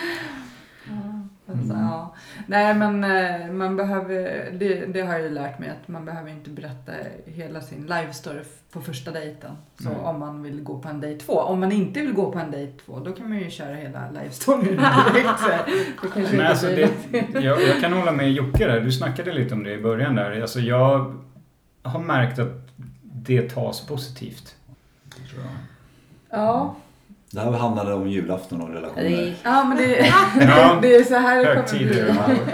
Alltså, 1.52 1.74
ja. 1.74 2.13
Nej 2.48 2.74
men 2.76 3.04
eh, 3.04 3.52
man 3.52 3.76
behöver, 3.76 4.50
det, 4.52 4.86
det 4.86 5.02
har 5.02 5.14
jag 5.14 5.22
ju 5.22 5.30
lärt 5.30 5.60
mig 5.60 5.70
att 5.70 5.88
man 5.88 6.06
behöver 6.06 6.32
inte 6.32 6.50
berätta 6.50 6.92
hela 7.26 7.62
sin 7.62 7.82
life 7.86 8.14
story 8.14 8.40
på 8.72 8.82
första 8.82 9.12
dejten. 9.12 9.52
Så 9.80 9.90
Mm. 9.90 10.02
om 10.02 10.20
man 10.20 10.44
vill 10.44 10.64
gå 10.64 10.80
på 10.80 10.90
en 10.90 11.02
dejt 11.02 11.26
två. 11.26 11.34
Om 11.40 11.60
man 11.60 11.72
inte 11.72 12.00
vill 12.02 12.14
gå 12.14 12.32
på 12.32 12.40
en 12.40 12.52
dejt 12.52 12.74
två 12.86 13.00
då 13.00 13.12
kan 13.12 13.30
man 13.30 13.38
ju 13.40 13.50
köra 13.50 13.76
hela 13.76 14.12
life 14.12 14.32
storyn 14.36 14.64
direkt. 15.14 16.32
Men 16.32 16.42
alltså, 16.48 16.68
det, 16.68 16.90
jag, 17.34 17.62
jag 17.64 17.82
kan 17.82 17.94
hålla 17.94 18.12
med 18.12 18.32
Jocke 18.32 18.68
där. 18.68 18.80
Du 18.82 18.92
snackade 18.92 19.34
lite 19.34 19.54
om 19.54 19.64
det 19.64 19.74
i 19.74 19.82
början 19.82 20.16
där. 20.16 20.42
Alltså, 20.42 20.60
jag 20.60 21.16
har 21.84 22.00
märkt 22.00 22.40
att 22.40 22.68
det 23.04 23.50
tas 23.50 23.88
positivt. 23.88 24.56
Tror 25.32 25.44
Det 27.34 27.40
här 27.42 27.52
handlade 27.52 27.94
om 27.94 28.08
julafton 28.08 28.62
och 28.62 28.70
relationer. 28.70 29.36
Ja 29.44 29.64
men 29.64 29.78
det, 29.78 29.98
Ja. 30.40 30.78
det 30.82 30.96
är 30.96 31.04
så 31.04 31.16
här 31.16 31.38
det 31.38 31.62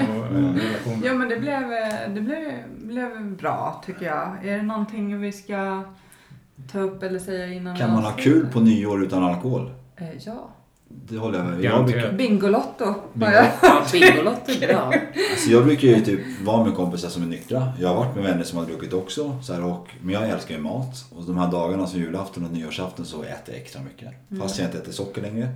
kommer 0.06 0.30
bli. 0.30 0.62
och, 0.86 0.92
och. 0.92 1.06
Ja 1.06 1.14
men 1.14 1.30
det 1.30 1.40
blev, 1.40 1.62
det 2.16 2.22
blev, 2.22 2.54
blev 2.68 3.36
bra 3.36 3.84
tycker 3.86 4.06
jag. 4.06 4.48
Är 4.48 4.58
det 4.58 4.64
någonting 4.64 5.20
vi 5.20 5.32
ska 5.32 5.84
ta 6.72 6.80
upp 6.80 7.04
eller 7.04 7.20
säga 7.20 7.48
innan 7.48 7.78
Kan 7.78 7.94
man 7.94 8.04
ha 8.04 8.12
kul 8.12 8.48
på 8.48 8.60
nyår 8.60 9.04
utan 9.04 9.24
alkohol? 9.24 9.72
Eh, 9.96 10.08
ja. 10.26 10.50
Det 10.92 11.18
håller 11.18 11.38
jag 11.38 11.48
med 11.48 11.56
jag 11.56 11.64
Garanterat. 11.64 12.02
brukar, 12.02 12.18
Bingolotto. 12.18 12.94
Bingolotto 13.92 14.52
är 14.52 14.68
bra. 14.68 14.94
alltså 15.32 15.50
jag 15.50 15.64
brukar 15.64 15.88
ju 15.88 16.02
typ 16.02 16.20
vara 16.44 16.64
med 16.64 16.76
kompisar 16.76 17.10
som 17.10 17.24
är 17.24 17.28
nyktra. 17.28 17.74
Jag 17.80 17.88
har 17.88 17.96
varit 17.96 18.16
med 18.16 18.24
vänner 18.24 18.44
som 18.44 18.60
har 18.60 18.66
druckit 18.66 18.94
också. 18.94 19.38
Så 19.44 19.54
här, 19.54 19.64
och, 19.64 19.88
men 20.02 20.14
jag 20.14 20.30
älskar 20.30 20.56
ju 20.56 20.62
mat. 20.62 21.06
Och 21.16 21.24
de 21.24 21.38
här 21.38 21.52
dagarna 21.52 21.88
som 21.88 22.00
julafton 22.00 22.46
och 22.46 22.52
nyårsafton 22.52 23.06
så 23.06 23.24
äter 23.24 23.54
jag 23.54 23.56
extra 23.58 23.82
mycket. 23.82 24.14
Fast 24.40 24.60
jag 24.60 24.68
inte 24.68 24.78
äter 24.78 24.92
socker 24.92 25.22
längre. 25.22 25.50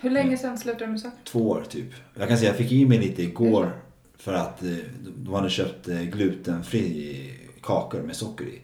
Hur 0.00 0.10
länge 0.10 0.38
sedan 0.38 0.58
slutade 0.58 0.84
du 0.84 0.90
med 0.90 1.00
socker? 1.00 1.18
Två 1.24 1.50
år 1.50 1.64
typ. 1.68 1.86
Jag 2.14 2.28
kan 2.28 2.38
säga 2.38 2.50
jag 2.50 2.56
fick 2.58 2.72
i 2.72 2.86
mig 2.86 2.98
lite 2.98 3.22
igår 3.22 3.72
för 4.18 4.34
att 4.34 4.62
eh, 4.62 4.70
de 5.16 5.34
hade 5.34 5.50
köpt 5.50 5.88
eh, 5.88 6.00
glutenfri 6.00 7.30
kakor 7.62 8.02
med 8.02 8.16
socker 8.16 8.44
i. 8.44 8.60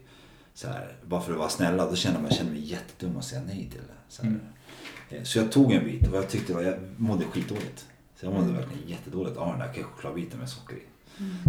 Så 0.54 0.68
här, 0.68 0.92
bara 1.06 1.20
för 1.20 1.32
att 1.32 1.38
vara 1.38 1.48
snälla. 1.48 1.90
Då 1.90 1.96
kände 1.96 2.20
man, 2.20 2.30
kände 2.30 2.52
mig 2.52 2.60
jättedum 2.60 3.16
att 3.16 3.24
säga 3.24 3.42
nej 3.46 3.68
till 3.70 3.80
det. 3.80 4.16
Så, 5.22 5.38
jag 5.38 5.52
tog 5.52 5.72
en 5.72 5.84
bit 5.84 6.08
och 6.08 6.16
jag 6.16 6.28
tyckte 6.28 6.52
jag 6.52 6.74
mådde 6.96 7.24
skitdåligt. 7.24 7.86
Så 8.16 8.26
jag 8.26 8.34
mådde 8.34 8.52
verkligen 8.52 8.88
jättedåligt 8.88 9.36
av 9.36 9.48
den 9.48 9.58
där 9.58 9.72
chokladbiten 9.72 10.38
med 10.38 10.48
socker 10.48 10.76
i. 10.76 10.80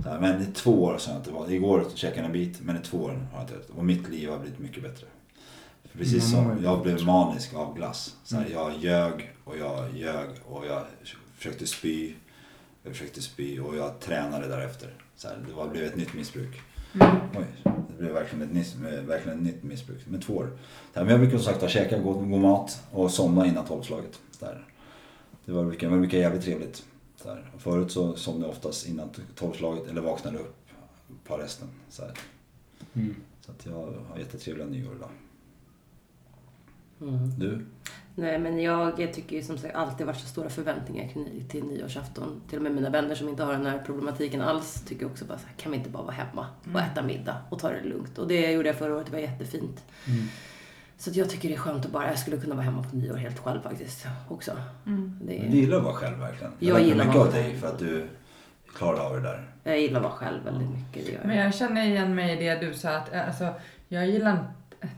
Här, 0.06 0.20
men 0.20 0.42
i 0.42 0.46
två 0.46 0.84
år 0.84 0.92
har 0.92 1.00
jag 1.08 1.18
inte 1.18 1.32
varit. 1.32 1.52
Igår 1.52 1.86
käkade 1.96 2.20
jag 2.20 2.26
en 2.26 2.32
bit 2.32 2.60
men 2.62 2.76
i 2.76 2.80
två 2.80 2.98
år 2.98 3.10
har 3.10 3.40
jag 3.40 3.44
inte 3.44 3.54
ätit. 3.56 3.70
Och 3.70 3.86
mitt 3.86 4.10
liv 4.10 4.30
har 4.30 4.40
blivit 4.40 4.60
mycket 4.60 4.84
bättre. 4.84 5.08
För 5.92 5.98
precis 5.98 6.34
Mm, 6.34 6.46
som 6.56 6.64
jag 6.64 6.82
blev 6.82 7.04
manisk 7.06 7.54
av 7.54 7.76
glass. 7.76 8.16
Så 8.24 8.36
här, 8.36 8.48
jag 8.52 8.74
ljög 8.80 9.32
och 9.44 9.58
jag 9.58 9.96
ljög 9.96 10.30
och 10.46 10.66
jag 10.66 10.84
försökte 11.38 11.68
spy. 11.68 12.14
Jag 12.84 12.94
försökte 12.94 13.22
spy 13.22 13.60
och 13.60 13.76
jag 13.76 14.00
tränade 14.00 14.48
därefter. 14.48 14.94
Så 15.16 15.28
här, 15.28 15.38
det 15.48 15.54
var, 15.54 15.68
blev 15.68 15.84
ett 15.84 15.96
nytt 15.96 16.14
missbruk. 16.14 16.62
Oj, 17.36 17.46
det 17.64 17.81
blev 18.02 18.14
verkligen 18.14 18.48
ett, 18.48 18.54
nyss, 18.54 18.76
verkligen 19.08 19.38
ett 19.38 19.44
nytt 19.44 19.64
missbruk. 19.64 20.08
Med 20.08 20.22
två 20.22 20.34
år. 20.34 20.50
Men 20.94 21.08
jag 21.08 21.20
brukar 21.20 21.38
som 21.38 21.54
sagt 21.54 21.70
käka 21.70 21.98
god, 21.98 22.30
god 22.30 22.42
mat 22.42 22.84
och 22.92 23.12
somna 23.12 23.46
innan 23.48 23.66
tolvslaget. 23.66 24.20
Det 25.46 25.52
var 25.52 25.64
mycket, 25.64 25.92
mycket 25.92 26.20
jävligt 26.20 26.44
trevligt. 26.44 26.86
Och 27.56 27.62
förut 27.62 27.92
så 27.92 28.16
somnade 28.16 28.46
jag 28.46 28.52
oftast 28.52 28.88
innan 28.88 29.10
tolvslaget 29.36 29.88
eller 29.90 30.02
vaknade 30.02 30.38
upp 30.38 30.56
på 31.28 31.38
resten. 31.38 31.68
Så. 31.90 32.04
Mm. 32.94 33.16
så 33.46 33.52
att 33.52 33.66
jag 33.66 33.74
har 34.10 34.18
jättetrevliga 34.20 34.68
nyår 34.68 34.96
idag. 34.96 35.10
Mm. 37.02 37.40
Du? 37.40 37.66
Nej, 38.16 38.40
men 38.40 38.60
jag 38.60 39.14
tycker 39.14 39.36
ju 39.36 39.44
som 39.44 39.58
sagt 39.58 39.76
alltid 39.76 40.06
varit 40.08 40.20
så 40.20 40.28
stora 40.28 40.50
förväntningar 40.50 41.08
kring- 41.14 41.46
till 41.50 41.64
nyårsafton. 41.64 42.42
Till 42.50 42.58
och 42.58 42.64
med 42.64 42.72
mina 42.72 42.90
vänner 42.90 43.16
som 43.16 43.30
inte 43.30 43.44
har 43.44 43.54
den 43.54 43.66
här 43.66 43.80
problematiken 43.86 44.42
alls 44.42 44.84
tycker 44.88 45.06
också 45.06 45.26
bara 45.26 45.38
så 45.38 45.48
här, 45.48 45.56
kan 45.58 45.72
vi 45.72 45.78
inte 45.78 45.90
bara 45.90 46.04
vara 46.04 46.14
hemma 46.16 46.48
och 46.74 46.80
äta 46.80 47.02
middag 47.04 47.38
och 47.50 47.60
ta 47.60 47.70
det 47.70 47.84
lugnt? 47.84 48.18
Och 48.18 48.28
det 48.28 48.52
gjorde 48.52 48.68
jag 48.70 48.76
förra 48.78 48.96
året, 48.96 49.06
det 49.06 49.12
var 49.12 49.20
jättefint. 49.20 49.84
Mm. 50.08 50.24
Så 50.98 51.10
att 51.10 51.16
jag 51.16 51.30
tycker 51.30 51.50
det 51.50 51.56
är 51.56 51.60
skönt 51.60 51.86
att 51.86 51.92
bara, 51.92 52.08
jag 52.08 52.20
skulle 52.20 52.38
kunna 52.38 52.56
vara 52.56 52.66
hemma 52.66 52.84
på 52.84 52.96
nyår 52.96 53.16
helt 53.16 53.40
själv 53.40 53.62
faktiskt 53.62 54.06
också. 54.30 54.52
Mm. 54.86 55.20
Det 55.22 55.34
Du 55.38 55.40
är, 55.46 55.50
gillar 55.50 55.78
att 55.78 55.84
vara 55.84 55.94
själv 55.94 56.18
verkligen. 56.20 56.54
Jag 56.60 56.74
mig 56.74 56.84
gillar 56.84 57.00
att 57.02 57.08
mycket 57.08 57.20
vara 57.20 57.28
av 57.28 57.34
dig 57.34 57.44
själv. 57.44 57.58
för 57.60 57.68
att 57.68 57.80
du 57.80 58.08
klarade 58.76 59.02
av 59.02 59.14
det 59.16 59.22
där. 59.22 59.48
jag 59.64 59.80
gillar 59.80 59.98
att 60.00 60.04
vara 60.04 60.14
själv 60.14 60.44
väldigt 60.44 60.70
mycket, 60.70 61.06
det 61.06 61.12
gör 61.12 61.22
Men 61.24 61.38
jag. 61.38 61.46
jag 61.46 61.56
känner 61.56 61.86
igen 61.86 62.16
mig 62.16 62.38
i 62.38 62.44
det 62.50 62.56
du 62.68 62.74
sa 62.74 62.90
att 62.90 63.14
eh, 63.14 63.28
alltså, 63.28 63.48
jag 63.88 64.08
gillar 64.08 64.32
inte 64.32 64.44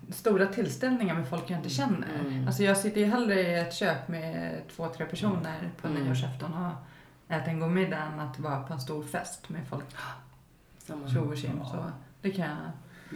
stora 0.10 0.46
tillställningar 0.46 1.16
med 1.16 1.28
folk 1.28 1.44
jag 1.48 1.60
inte 1.60 1.70
känner. 1.70 2.08
Mm. 2.20 2.48
Alltså 2.48 2.64
jag 2.64 2.78
sitter 2.78 3.02
ju 3.02 3.08
hellre 3.08 3.42
i 3.42 3.60
ett 3.60 3.74
kök 3.74 4.08
med 4.08 4.62
två, 4.76 4.88
tre 4.88 5.06
personer 5.06 5.70
på 5.82 5.88
Mm. 5.88 6.04
nyårsafton 6.04 6.54
och 6.54 6.72
äter 7.36 7.50
en 7.50 7.60
god 7.60 7.72
middag 7.72 7.98
än 8.14 8.20
att 8.20 8.40
vara 8.40 8.64
på 8.64 8.74
en 8.74 8.82
stor 8.82 9.04
fest 9.04 9.50
med 9.50 9.62
folk 9.68 9.86
Samma. 10.78 11.08
tjo 11.10 11.20
och 11.20 11.38
tjim. 11.38 11.60
Så 11.72 11.92
det 12.22 12.32
kan 12.32 12.46
jag 12.50 12.58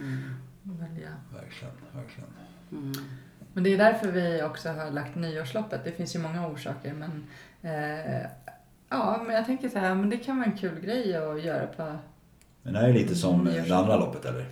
Mm. 0.04 0.34
välja. 0.64 1.08
Verkligen, 1.34 1.74
verkligen. 1.94 2.30
Mm. 2.72 2.92
Men 3.52 3.64
det 3.64 3.72
är 3.74 3.78
därför 3.78 4.12
vi 4.12 4.42
också 4.42 4.68
har 4.68 4.90
lagt 4.90 5.14
nyårsloppet. 5.14 5.84
Det 5.84 5.92
finns 5.92 6.16
ju 6.16 6.18
många 6.18 6.46
orsaker 6.48 6.92
men 6.94 7.26
eh, 7.62 8.26
ja, 8.88 9.22
men 9.26 9.36
jag 9.36 9.46
tänker 9.46 9.68
så 9.68 9.78
här, 9.78 9.94
men 9.94 10.10
det 10.10 10.16
kan 10.16 10.36
vara 10.38 10.46
en 10.46 10.58
kul 10.58 10.80
grej 10.80 11.16
att 11.16 11.42
göra 11.42 11.66
på 11.66 11.96
Men 12.62 12.72
det 12.72 12.78
här 12.80 12.88
är 12.88 12.92
lite 12.92 13.14
som 13.14 13.44
det 13.44 13.72
andra 13.76 13.96
loppet 13.96 14.24
eller? 14.24 14.46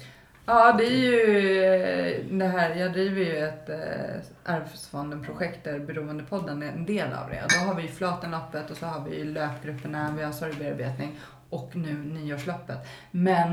Ja, 0.46 0.74
det 0.78 0.84
är 0.84 0.90
ju 0.90 1.64
eh, 1.64 2.38
det 2.38 2.46
här. 2.46 2.74
Jag 2.74 2.92
driver 2.92 3.20
ju 3.20 3.36
ett 3.36 3.68
eh, 3.68 4.54
Arvsfonden-projekt 4.54 5.64
där 5.64 5.78
Beroendepodden 5.78 6.62
är 6.62 6.68
en 6.68 6.86
del 6.86 7.12
av 7.12 7.30
det. 7.30 7.42
Då 7.48 7.66
har 7.66 7.74
vi 7.74 7.82
ju 7.82 7.88
Flatenloppet 7.88 8.70
och 8.70 8.76
så 8.76 8.86
har 8.86 9.08
vi 9.08 9.24
löpgrupperna, 9.24 10.14
vi 10.16 10.22
har 10.22 10.32
sorgbearbetning 10.32 11.18
och 11.50 11.76
nu 11.76 11.94
nyårsloppet. 11.94 12.78
Men 13.10 13.52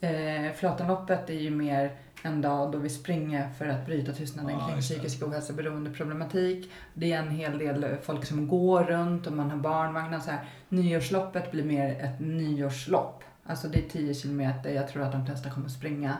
eh, 0.00 0.52
Flatenloppet 0.56 1.30
är 1.30 1.34
ju 1.34 1.50
mer 1.50 1.90
en 2.22 2.42
dag 2.42 2.72
då 2.72 2.78
vi 2.78 2.88
springer 2.88 3.48
för 3.58 3.66
att 3.66 3.86
bryta 3.86 4.12
tystnaden 4.12 4.56
Ja, 4.58 4.68
kring 4.68 4.80
psykisk 4.80 5.22
ohälsa, 5.22 5.52
beroendeproblematik. 5.52 6.72
Det 6.94 7.12
är 7.12 7.18
en 7.18 7.30
hel 7.30 7.58
del 7.58 7.96
folk 8.02 8.24
som 8.24 8.48
går 8.48 8.84
runt 8.84 9.26
och 9.26 9.32
man 9.32 9.50
har 9.50 9.58
barnvagnar. 9.58 10.20
Så 10.20 10.30
här. 10.30 10.44
Nyårsloppet 10.68 11.50
blir 11.50 11.64
mer 11.64 12.04
ett 12.04 12.20
nyårslopp. 12.20 13.24
Alltså 13.50 13.68
det 13.68 13.78
är 13.78 13.88
10 13.88 14.14
kilometer, 14.14 14.70
jag 14.70 14.88
tror 14.88 15.02
att 15.02 15.12
de 15.12 15.26
flesta 15.26 15.50
kommer 15.50 15.68
springa. 15.68 16.16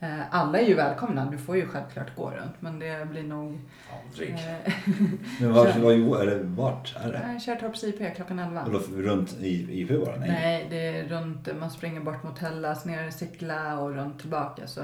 Eh, 0.00 0.20
Alla 0.30 0.60
är 0.60 0.66
ju 0.66 0.74
välkomna, 0.74 1.30
du 1.30 1.38
får 1.38 1.56
ju 1.56 1.66
självklart 1.66 2.16
gå 2.16 2.30
runt 2.30 2.54
men 2.60 2.78
det 2.78 3.08
blir 3.10 3.22
nog... 3.22 3.60
Aldrig. 4.04 4.30
Eh, 4.30 4.72
Men 5.40 5.52
vart, 5.54 5.76
var, 5.76 5.92
eller 5.92 6.42
vart 6.42 6.96
är 6.96 7.12
det? 7.12 7.40
Kärrtorps 7.40 7.84
IP 7.84 8.16
klockan 8.16 8.38
11. 8.38 8.64
Vadå, 8.66 8.78
runt 8.96 9.36
i 9.40 9.80
IP 9.80 10.04
bara? 10.04 10.16
Nej. 10.16 10.30
Nej, 10.30 10.66
det 10.70 10.98
är 10.98 11.08
runt, 11.08 11.48
man 11.58 11.70
springer 11.70 12.00
bort 12.00 12.22
mot 12.22 12.38
Hellas, 12.38 12.84
ner 12.84 13.08
i 13.08 13.12
Sickla 13.12 13.78
och 13.78 13.94
runt 13.94 14.20
tillbaka. 14.20 14.66
Så 14.66 14.82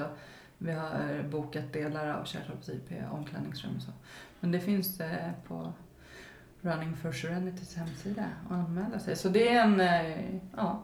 vi 0.59 0.73
har 0.73 1.23
bokat 1.31 1.73
delar 1.73 2.09
av 2.09 2.25
Kärrtorps 2.25 2.69
IP, 2.69 2.93
omklädningsrum 3.13 3.77
och 3.77 3.83
så. 3.83 3.91
Men 4.41 4.53
det 4.53 4.61
finns 4.61 5.01
eh, 5.01 5.31
på 5.49 5.73
Running 6.61 6.97
for 6.97 7.13
Serenitys 7.13 7.77
hemsida 7.77 8.25
att 8.47 8.53
anmäla 8.53 8.99
sig. 8.99 9.17
Så 9.17 9.29
det 9.29 9.49
är 9.49 9.63
en, 9.63 9.83
ja, 10.57 10.83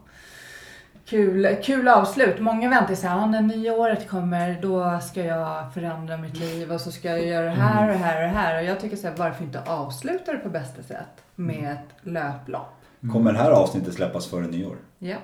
kul, 1.07 1.57
kul 1.65 1.89
avslut. 1.89 2.41
Många 2.41 2.69
väntar 2.69 2.95
sig 2.95 3.11
att 3.11 3.31
när 3.31 3.43
nya 3.43 3.73
året 3.73 4.09
kommer 4.09 4.59
då 4.63 5.01
ska 5.03 5.25
jag 5.25 5.75
förändra 5.75 6.17
mitt 6.17 6.37
liv 6.37 6.73
och 6.73 6.81
så 6.81 6.93
ska 6.93 7.09
jag 7.09 7.27
göra 7.27 7.45
det 7.45 7.51
här 7.51 7.89
och 7.89 7.93
det 7.93 8.05
här 8.05 8.17
och 8.17 8.29
det 8.29 8.39
här. 8.39 8.63
Och 8.63 8.69
jag 8.69 8.81
tycker 8.81 8.97
så 8.97 9.07
här, 9.07 9.15
varför 9.17 9.45
inte 9.45 9.63
avsluta 9.67 10.33
det 10.33 10.39
på 10.39 10.49
bästa 10.49 10.83
sätt 10.83 11.25
med 11.35 11.73
ett 11.73 12.09
löplopp? 12.09 12.81
Kommer 13.13 13.33
det 13.33 13.39
här 13.39 13.51
avsnittet 13.51 13.95
släppas 13.95 14.27
före 14.27 14.47
nyår? 14.47 14.77
Ja. 14.99 15.17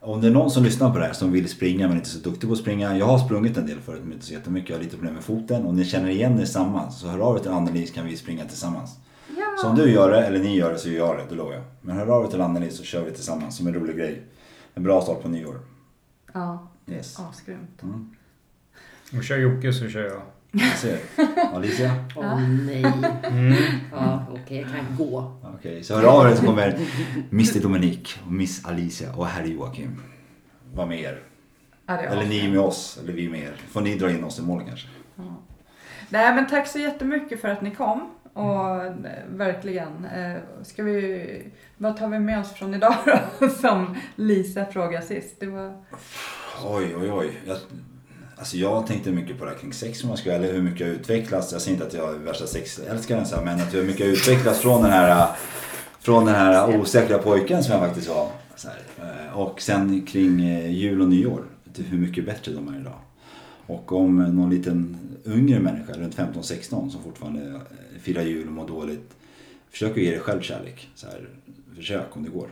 Om 0.00 0.20
det 0.20 0.26
är 0.26 0.30
någon 0.30 0.50
som 0.50 0.64
lyssnar 0.64 0.92
på 0.92 0.98
det 0.98 1.04
här 1.04 1.12
som 1.12 1.32
vill 1.32 1.48
springa 1.48 1.88
men 1.88 1.96
inte 1.96 2.08
är 2.08 2.10
så 2.10 2.18
duktig 2.18 2.48
på 2.48 2.52
att 2.52 2.58
springa. 2.58 2.96
Jag 2.96 3.06
har 3.06 3.18
sprungit 3.18 3.56
en 3.56 3.66
del 3.66 3.80
förut 3.80 4.00
men 4.04 4.12
inte 4.12 4.24
så 4.24 4.32
jättemycket. 4.32 4.70
Jag 4.70 4.76
har 4.76 4.82
lite 4.82 4.96
problem 4.96 5.14
med 5.14 5.24
foten. 5.24 5.66
Om 5.66 5.76
ni 5.76 5.84
känner 5.84 6.08
igen 6.08 6.32
er 6.32 6.38
tillsammans 6.38 7.00
så 7.00 7.06
hör 7.08 7.18
av 7.18 7.36
er 7.36 7.40
till 7.40 7.50
Anneli 7.50 7.86
så 7.86 7.94
kan 7.94 8.06
vi 8.06 8.16
springa 8.16 8.44
tillsammans. 8.44 8.96
Ja. 9.28 9.44
Så 9.62 9.68
om 9.68 9.76
du 9.76 9.92
gör 9.92 10.10
det 10.10 10.26
eller 10.26 10.38
ni 10.38 10.56
gör 10.56 10.72
det 10.72 10.78
så 10.78 10.88
gör 10.88 11.06
jag 11.06 11.16
det, 11.16 11.24
det 11.28 11.34
lovar 11.34 11.52
jag. 11.52 11.62
Men 11.80 11.96
hör 11.96 12.06
av 12.06 12.24
er 12.24 12.28
till 12.28 12.40
Anneli 12.40 12.70
så 12.70 12.82
kör 12.82 13.04
vi 13.04 13.10
tillsammans 13.10 13.56
som 13.56 13.66
en 13.66 13.74
rolig 13.74 13.96
grej. 13.96 14.22
En 14.76 14.82
bra 14.82 15.00
start 15.02 15.22
på 15.22 15.28
nyår. 15.28 15.60
Ja, 16.32 16.68
Yes. 16.86 17.18
asgrymt. 17.20 17.82
Mm. 17.82 18.10
Och 19.16 19.24
kör 19.24 19.38
Jocke 19.38 19.72
så 19.72 19.88
kör 19.88 20.04
jag. 20.04 20.22
Jag 20.50 20.76
ser. 20.76 20.98
Alicia? 21.54 22.04
Åh 22.16 22.40
nej. 22.48 22.84
Mm. 23.24 23.54
Ja, 23.92 24.26
okej, 24.30 24.60
jag 24.60 24.70
kan 24.70 24.96
gå. 24.96 25.32
Okej, 25.58 25.82
så 25.84 25.94
hör 25.96 26.04
av 26.04 26.30
er 26.30 26.34
så 26.34 26.46
kommer 26.46 26.78
Mr 27.32 27.60
Dominik 27.62 28.20
och 28.26 28.32
Miss 28.32 28.64
Alicia 28.64 29.12
och 29.14 29.26
herr 29.26 29.44
Joakim 29.44 30.02
vara 30.74 30.86
med 30.86 31.00
er. 31.00 31.22
Ja, 31.86 31.98
Eller 31.98 32.26
ni 32.26 32.48
med 32.48 32.60
oss, 32.60 32.98
eller 33.02 33.12
vi 33.12 33.28
med 33.28 33.40
er. 33.40 33.54
Får 33.68 33.80
ni 33.80 33.98
dra 33.98 34.10
in 34.10 34.24
oss 34.24 34.38
i 34.38 34.42
mål 34.42 34.62
kanske. 34.68 34.88
Ja. 35.16 35.22
Nej 36.08 36.34
men 36.34 36.46
tack 36.46 36.66
så 36.68 36.78
jättemycket 36.78 37.40
för 37.40 37.48
att 37.48 37.62
ni 37.62 37.70
kom. 37.74 38.10
Och 38.36 38.84
eh, 38.84 38.92
verkligen. 39.28 40.04
Eh, 40.04 40.36
ska 40.62 40.82
vi, 40.82 41.42
vad 41.76 41.96
tar 41.96 42.08
vi 42.08 42.18
med 42.18 42.40
oss 42.40 42.52
från 42.52 42.74
idag 42.74 42.94
då? 43.40 43.48
Som 43.60 43.96
Lisa 44.16 44.64
frågade 44.66 45.06
sist. 45.06 45.36
Det 45.40 45.46
var, 45.46 45.82
Oj, 46.64 46.94
oj, 46.96 47.12
oj. 47.12 47.30
Jag, 47.46 47.56
alltså 48.36 48.56
jag 48.56 48.86
tänkte 48.86 49.10
mycket 49.12 49.38
på 49.38 49.44
det 49.44 49.50
här 49.50 49.58
kring 49.58 49.72
sex 49.72 50.04
om 50.04 50.10
jag 50.10 50.18
ska 50.18 50.32
eller 50.32 50.52
hur 50.52 50.62
mycket 50.62 50.80
jag 50.80 50.88
utvecklats. 50.88 51.52
Jag 51.52 51.60
säger 51.60 51.74
inte 51.74 51.86
att 51.86 51.94
jag 51.94 52.14
är 52.14 52.18
värsta 52.18 52.46
sexälskaren 52.46 53.26
så 53.26 53.36
här, 53.36 53.44
men 53.44 53.60
att 53.60 53.74
hur 53.74 53.84
mycket 53.86 54.00
jag 54.00 54.08
utvecklats 54.08 54.58
från 54.60 54.82
den 54.82 54.90
här 54.92 55.28
från 56.00 56.24
den 56.26 56.34
här 56.34 56.80
osäkra 56.80 57.18
pojken 57.18 57.64
som 57.64 57.72
jag 57.72 57.80
faktiskt 57.80 58.08
var. 58.08 58.28
Eh, 58.98 59.38
Och 59.38 59.60
sen 59.60 60.06
kring 60.06 60.44
eh, 60.48 60.70
jul 60.70 61.00
och 61.02 61.08
nyår. 61.08 61.42
Hur 61.76 61.98
mycket 61.98 62.26
bättre 62.26 62.52
de 62.52 62.74
är 62.74 62.80
idag. 62.80 62.98
Och 63.66 63.92
om 63.92 64.16
någon 64.16 64.50
liten 64.50 64.98
yngre 65.26 65.60
människa, 65.60 65.92
runt 65.92 66.16
15-16, 66.16 66.88
som 66.90 67.02
fortfarande 67.04 67.60
firar 68.06 68.22
jul 68.22 68.46
och 68.46 68.52
mår 68.52 68.68
dåligt. 68.68 69.16
Försök 69.70 69.90
att 69.90 69.96
ge 69.96 70.10
dig 70.10 70.20
själv 70.20 70.40
kärlek. 70.40 70.90
Så 70.94 71.06
här, 71.06 71.28
försök 71.74 72.16
om 72.16 72.22
det 72.22 72.30
går. 72.30 72.48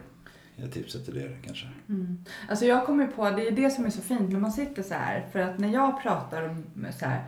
Jag 0.57 0.73
tipset 0.73 1.05
till 1.05 1.17
er 1.17 1.39
kanske. 1.45 1.67
mm. 1.89 2.25
Alltså 2.49 2.65
jag 2.65 2.87
kommer 2.87 3.07
på, 3.07 3.31
det 3.31 3.49
är 3.49 3.51
det 3.51 3.71
som 3.71 3.85
är 3.85 3.91
så 3.91 4.03
fint 4.03 4.33
när 4.33 4.41
man 4.41 4.53
sitter 4.53 4.83
så 4.83 4.95
här. 4.95 5.27
För 5.33 5.39
att 5.39 5.59
när 5.59 5.69
jag 5.69 6.03
pratar 6.03 6.49
om 6.49 6.65
så 6.99 7.07
här 7.07 7.25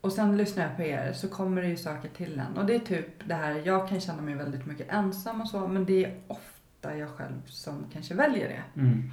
och 0.00 0.12
sen 0.12 0.36
lyssnar 0.36 0.64
jag 0.64 0.76
på 0.76 0.82
er 0.82 1.12
så 1.12 1.28
kommer 1.28 1.62
det 1.62 1.68
ju 1.68 1.76
saker 1.76 2.08
till 2.08 2.40
en. 2.40 2.58
Och 2.58 2.66
det 2.66 2.74
är 2.74 2.78
typ 2.78 3.28
det 3.28 3.34
här, 3.34 3.62
jag 3.64 3.88
kan 3.88 4.00
känna 4.00 4.22
mig 4.22 4.34
väldigt 4.34 4.66
mycket 4.66 4.92
ensam 4.92 5.40
och 5.40 5.48
så. 5.48 5.68
Men 5.68 5.84
det 5.84 6.04
är 6.04 6.20
ofta 6.26 6.96
jag 6.96 7.08
själv 7.08 7.42
som 7.46 7.84
kanske 7.92 8.14
väljer 8.14 8.48
det. 8.48 8.80
Mm. 8.80 9.10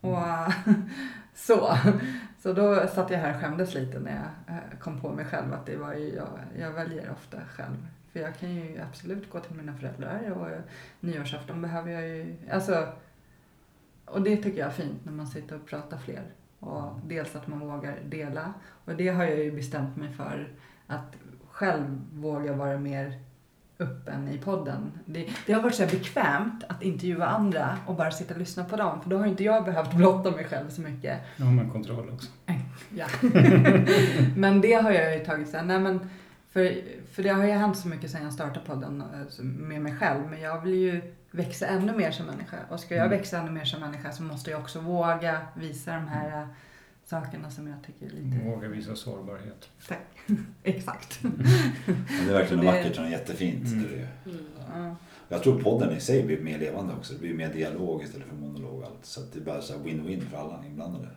Och 0.00 0.52
så. 1.34 1.78
Så 2.44 2.52
då 2.52 2.86
satt 2.86 3.10
jag 3.10 3.18
här 3.18 3.34
och 3.34 3.40
skämdes 3.40 3.74
lite 3.74 3.98
när 3.98 4.12
jag 4.12 4.56
eh, 4.56 4.78
kom 4.78 5.00
på 5.00 5.12
mig 5.12 5.24
själv 5.24 5.52
att 5.52 5.66
det 5.66 5.76
var 5.76 5.94
ju 5.94 6.14
jag, 6.14 6.28
jag 6.58 6.72
väljer 6.72 7.10
ofta 7.10 7.40
själv. 7.40 7.88
För 8.12 8.20
jag 8.20 8.38
kan 8.38 8.54
ju 8.54 8.80
absolut 8.80 9.30
gå 9.30 9.40
till 9.40 9.56
mina 9.56 9.74
föräldrar 9.74 10.30
och 10.30 10.48
nyårsafton 11.00 11.62
behöver 11.62 11.90
jag 11.90 12.08
ju, 12.08 12.36
alltså 12.50 12.88
och 14.04 14.22
det 14.22 14.36
tycker 14.36 14.58
jag 14.58 14.68
är 14.68 14.72
fint 14.72 15.04
när 15.04 15.12
man 15.12 15.26
sitter 15.26 15.56
och 15.56 15.66
pratar 15.66 15.98
fler. 15.98 16.22
Och 16.58 17.00
dels 17.06 17.36
att 17.36 17.46
man 17.46 17.60
vågar 17.60 17.98
dela. 18.04 18.54
Och 18.84 18.94
det 18.94 19.08
har 19.08 19.24
jag 19.24 19.38
ju 19.38 19.52
bestämt 19.52 19.96
mig 19.96 20.12
för 20.12 20.48
att 20.86 21.16
själv 21.50 22.00
våga 22.12 22.52
vara 22.52 22.78
mer 22.78 23.20
öppen 23.78 24.28
i 24.28 24.38
podden. 24.38 24.92
Det, 25.06 25.28
det 25.46 25.52
har 25.52 25.62
varit 25.62 25.74
så 25.74 25.86
bekvämt 25.86 26.64
att 26.68 26.82
intervjua 26.82 27.26
andra 27.26 27.76
och 27.86 27.94
bara 27.94 28.10
sitta 28.10 28.34
och 28.34 28.40
lyssna 28.40 28.64
på 28.64 28.76
dem. 28.76 29.00
För 29.02 29.10
då 29.10 29.18
har 29.18 29.26
inte 29.26 29.44
jag 29.44 29.64
behövt 29.64 29.92
blotta 29.94 30.30
mig 30.30 30.44
själv 30.44 30.68
så 30.70 30.80
mycket. 30.80 31.20
Nu 31.36 31.44
har 31.44 31.52
man 31.52 31.70
kontroll 31.70 32.10
också. 32.10 32.30
Ja. 32.96 33.06
men 34.36 34.60
det 34.60 34.72
har 34.72 34.90
jag 34.90 35.18
ju 35.18 35.24
tagit 35.24 35.52
här, 35.52 35.62
nej 35.62 35.78
men 35.80 36.10
för, 36.52 36.74
för 37.12 37.22
det 37.22 37.28
har 37.28 37.44
ju 37.44 37.50
hänt 37.52 37.78
så 37.78 37.88
mycket 37.88 38.10
sedan 38.10 38.22
jag 38.22 38.32
startade 38.32 38.66
podden 38.66 39.00
eh, 39.38 39.44
med 39.44 39.82
mig 39.82 39.96
själv. 39.96 40.20
Men 40.30 40.40
jag 40.40 40.60
vill 40.60 40.74
ju 40.74 41.02
växa 41.30 41.66
ännu 41.66 41.92
mer 41.92 42.10
som 42.10 42.26
människa. 42.26 42.56
Och 42.70 42.80
ska 42.80 42.94
jag 42.94 43.06
Mm. 43.06 43.18
växa 43.18 43.38
ännu 43.38 43.50
mer 43.50 43.64
som 43.64 43.80
människa 43.80 44.12
så 44.12 44.22
måste 44.22 44.50
jag 44.50 44.60
också 44.60 44.80
våga 44.80 45.40
visa 45.54 45.94
de 45.94 46.08
här 46.08 46.40
äh, 46.42 46.46
sakerna 47.04 47.50
som 47.50 47.66
jag 47.66 47.76
tycker 47.86 48.06
är 48.06 48.10
lite... 48.10 48.44
Våga 48.44 48.68
visa 48.68 48.96
sårbarhet. 48.96 49.68
Tack. 49.88 50.06
Exakt. 50.62 51.22
Men 51.22 51.32
det 52.26 52.30
är 52.30 52.32
verkligen 52.32 52.64
Det- 52.64 52.72
vackert 52.72 52.98
och 52.98 53.10
jättefint. 53.10 53.66
Mm. 53.66 53.82
Det. 53.82 54.30
Mm. 54.30 54.44
Ja. 54.74 54.96
Jag 55.28 55.42
tror 55.42 55.62
podden 55.62 55.96
i 55.96 56.00
sig 56.00 56.24
blir 56.24 56.40
mer 56.40 56.58
levande 56.58 56.94
också. 56.94 57.14
Det 57.14 57.20
blir 57.20 57.34
mer 57.34 57.52
dialog 57.52 58.02
istället 58.02 58.26
för 58.28 58.36
monolog 58.36 58.78
och 58.80 58.84
allt. 58.86 59.04
Så 59.04 59.20
att 59.20 59.32
det 59.32 59.38
är 59.38 59.44
bara 59.44 59.60
så 59.62 59.74
win-win 59.74 60.20
för 60.20 60.36
alla 60.38 60.64
inblandade. 60.66 61.08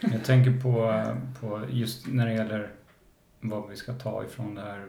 Jag 0.00 0.24
tänker 0.24 0.60
på, 0.60 1.02
på 1.40 1.64
just 1.70 2.06
när 2.06 2.26
det 2.26 2.32
gäller 2.32 2.70
vad 3.40 3.68
vi 3.70 3.76
ska 3.76 3.92
ta 3.92 4.24
ifrån 4.24 4.54
det 4.54 4.60
här 4.62 4.86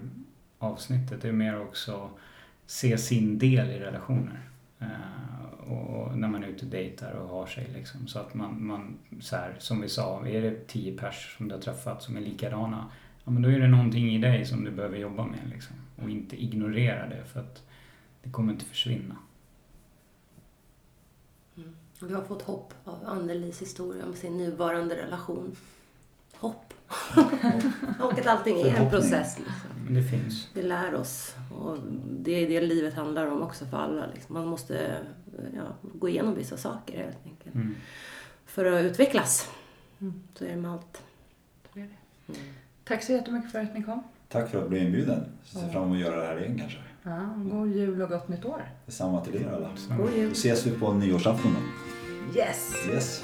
avsnittet. 0.60 1.22
Det 1.22 1.28
är 1.28 1.32
mer 1.32 1.62
också 1.62 2.10
se 2.66 2.98
sin 2.98 3.38
del 3.40 3.70
i 3.70 3.80
relationer. 3.80 4.40
Och 5.74 6.18
när 6.18 6.28
man 6.28 6.44
är 6.44 6.48
ute 6.48 6.66
och 6.66 6.72
dejtar 6.72 7.12
och 7.12 7.30
har 7.30 7.45
sig 7.45 7.70
liksom. 7.74 8.08
Så 8.08 8.20
att 8.20 8.34
man, 8.34 8.66
man 8.66 8.98
så 9.22 9.36
här, 9.36 9.56
som 9.60 9.82
vi 9.82 9.90
sa, 9.90 10.28
är 10.28 10.41
det 10.41 10.68
tio 10.68 10.98
pers 10.98 11.36
som 11.38 11.48
du 11.48 11.56
har 11.56 11.62
träffat 11.62 12.04
som 12.04 12.18
är 12.18 12.22
likadana. 12.22 12.91
Ja 13.24 13.32
men 13.32 13.41
då 13.41 13.50
är 13.50 13.60
det 13.60 13.68
någonting 13.68 14.16
i 14.16 14.18
dig 14.18 14.45
som 14.45 14.64
du 14.64 14.72
behöver 14.72 14.98
jobba 14.98 15.26
med 15.26 15.40
liksom. 15.54 15.76
Och 16.04 16.10
inte 16.10 16.44
ignorera 16.44 17.08
det 17.08 17.24
för 17.26 17.40
att 17.40 17.64
det 18.24 18.30
kommer 18.30 18.54
inte 18.54 18.66
försvinna. 18.66 19.16
Mm. 21.58 21.76
Vi 22.02 22.14
har 22.14 22.24
fått 22.24 22.41
hopp 22.41 22.74
av 22.84 23.00
Annelies 23.06 23.62
historia 23.62 24.06
om 24.06 24.14
sin 24.14 24.38
nuvarande 24.38 24.95
relation. 24.95 25.56
Hopp. 26.44 26.74
och 27.99 28.14
att 28.20 28.28
allting 28.28 28.61
är 28.61 28.76
en 28.76 28.90
process. 28.90 29.38
Liksom. 29.40 29.95
Det 29.95 30.03
finns. 30.03 30.49
Det 30.53 30.61
lär 30.61 30.95
oss. 30.95 31.36
Och 31.60 31.78
det 32.10 32.32
är 32.32 32.49
det 32.49 32.61
livet 32.61 32.94
handlar 32.94 33.28
om 33.28 33.41
också 33.41 33.65
för 33.65 33.78
alla. 33.78 34.06
Liksom. 34.14 34.34
Man 34.34 34.48
måste 34.48 34.98
ja, 35.56 35.90
gå 35.94 36.10
igenom 36.10 36.36
vissa 36.36 36.57
saker 36.57 36.98
helt 36.98 37.26
enkelt. 37.26 37.56
Mm. 37.56 37.76
För 38.45 38.65
att 38.65 38.84
utvecklas. 38.84 39.49
Mm. 40.02 40.14
Så 40.34 40.45
är 40.45 40.49
det 40.49 40.56
med 40.56 40.72
allt. 40.72 41.02
Så 41.74 41.80
är 41.80 41.84
det. 41.84 42.34
Mm. 42.34 42.53
Tack 42.84 43.03
så 43.03 43.11
jättemycket 43.11 43.52
för 43.52 43.60
att 43.60 43.74
ni 43.74 43.84
kom. 43.84 44.03
Tack 44.30 44.49
för 44.52 44.64
att 44.64 44.70
bli 44.70 44.80
inbjuden. 44.80 45.26
Ser 45.44 45.60
Ja. 45.61 45.70
fram 45.72 45.84
emot 45.84 45.95
att 45.95 46.02
göra 46.02 46.22
det 46.22 46.26
här 46.28 46.40
igen 46.44 46.60
kanske. 46.60 46.80
Ja, 47.03 47.20
god 47.52 47.68
jul 47.72 48.02
och 48.02 48.10
gott 48.10 48.28
nytt 48.28 48.45
år. 48.45 48.61
Detsamma 48.86 49.22
till 49.26 49.36
er 49.36 49.48
alla. 49.48 49.70
God 49.98 50.07
Då 50.11 50.18
jul. 50.18 50.32
ses 50.32 50.65
vi 50.65 50.72
på 50.72 50.94
nyårsafton 50.94 51.53
då. 51.53 52.40
Yes! 52.40 52.74
Yes. 52.94 53.24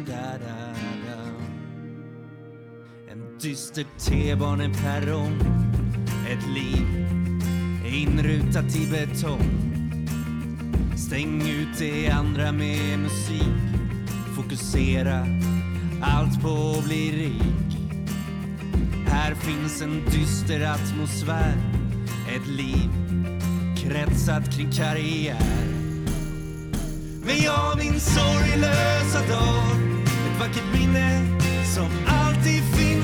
dyster 3.41 3.85
T-baneperrong 3.97 5.39
typ 5.39 6.31
Ett 6.31 6.47
liv 6.55 6.87
inrutat 7.85 8.75
i 8.75 8.87
betong. 8.87 9.49
Stäng 10.97 11.41
ut 11.41 11.79
det 11.79 12.09
andra 12.09 12.51
med 12.51 12.99
musik. 12.99 13.81
Fokusera 14.35 15.25
allt 16.01 16.41
på 16.41 16.75
att 16.77 16.85
bli 16.85 17.11
rik. 17.11 17.77
Här 19.07 19.35
finns 19.35 19.81
en 19.81 20.05
dyster 20.05 20.61
atmosfär. 20.61 21.57
Ett 22.35 22.47
liv 22.47 22.89
kretsat 23.77 24.55
kring 24.55 24.71
karriär. 24.71 25.65
Men 27.25 27.37
jag 27.43 27.77
minns 27.77 28.05
sorglösa 28.05 29.19
dag. 29.29 29.63
Ett 30.03 30.39
vackert 30.39 30.79
minne 30.79 31.39
som 31.75 32.20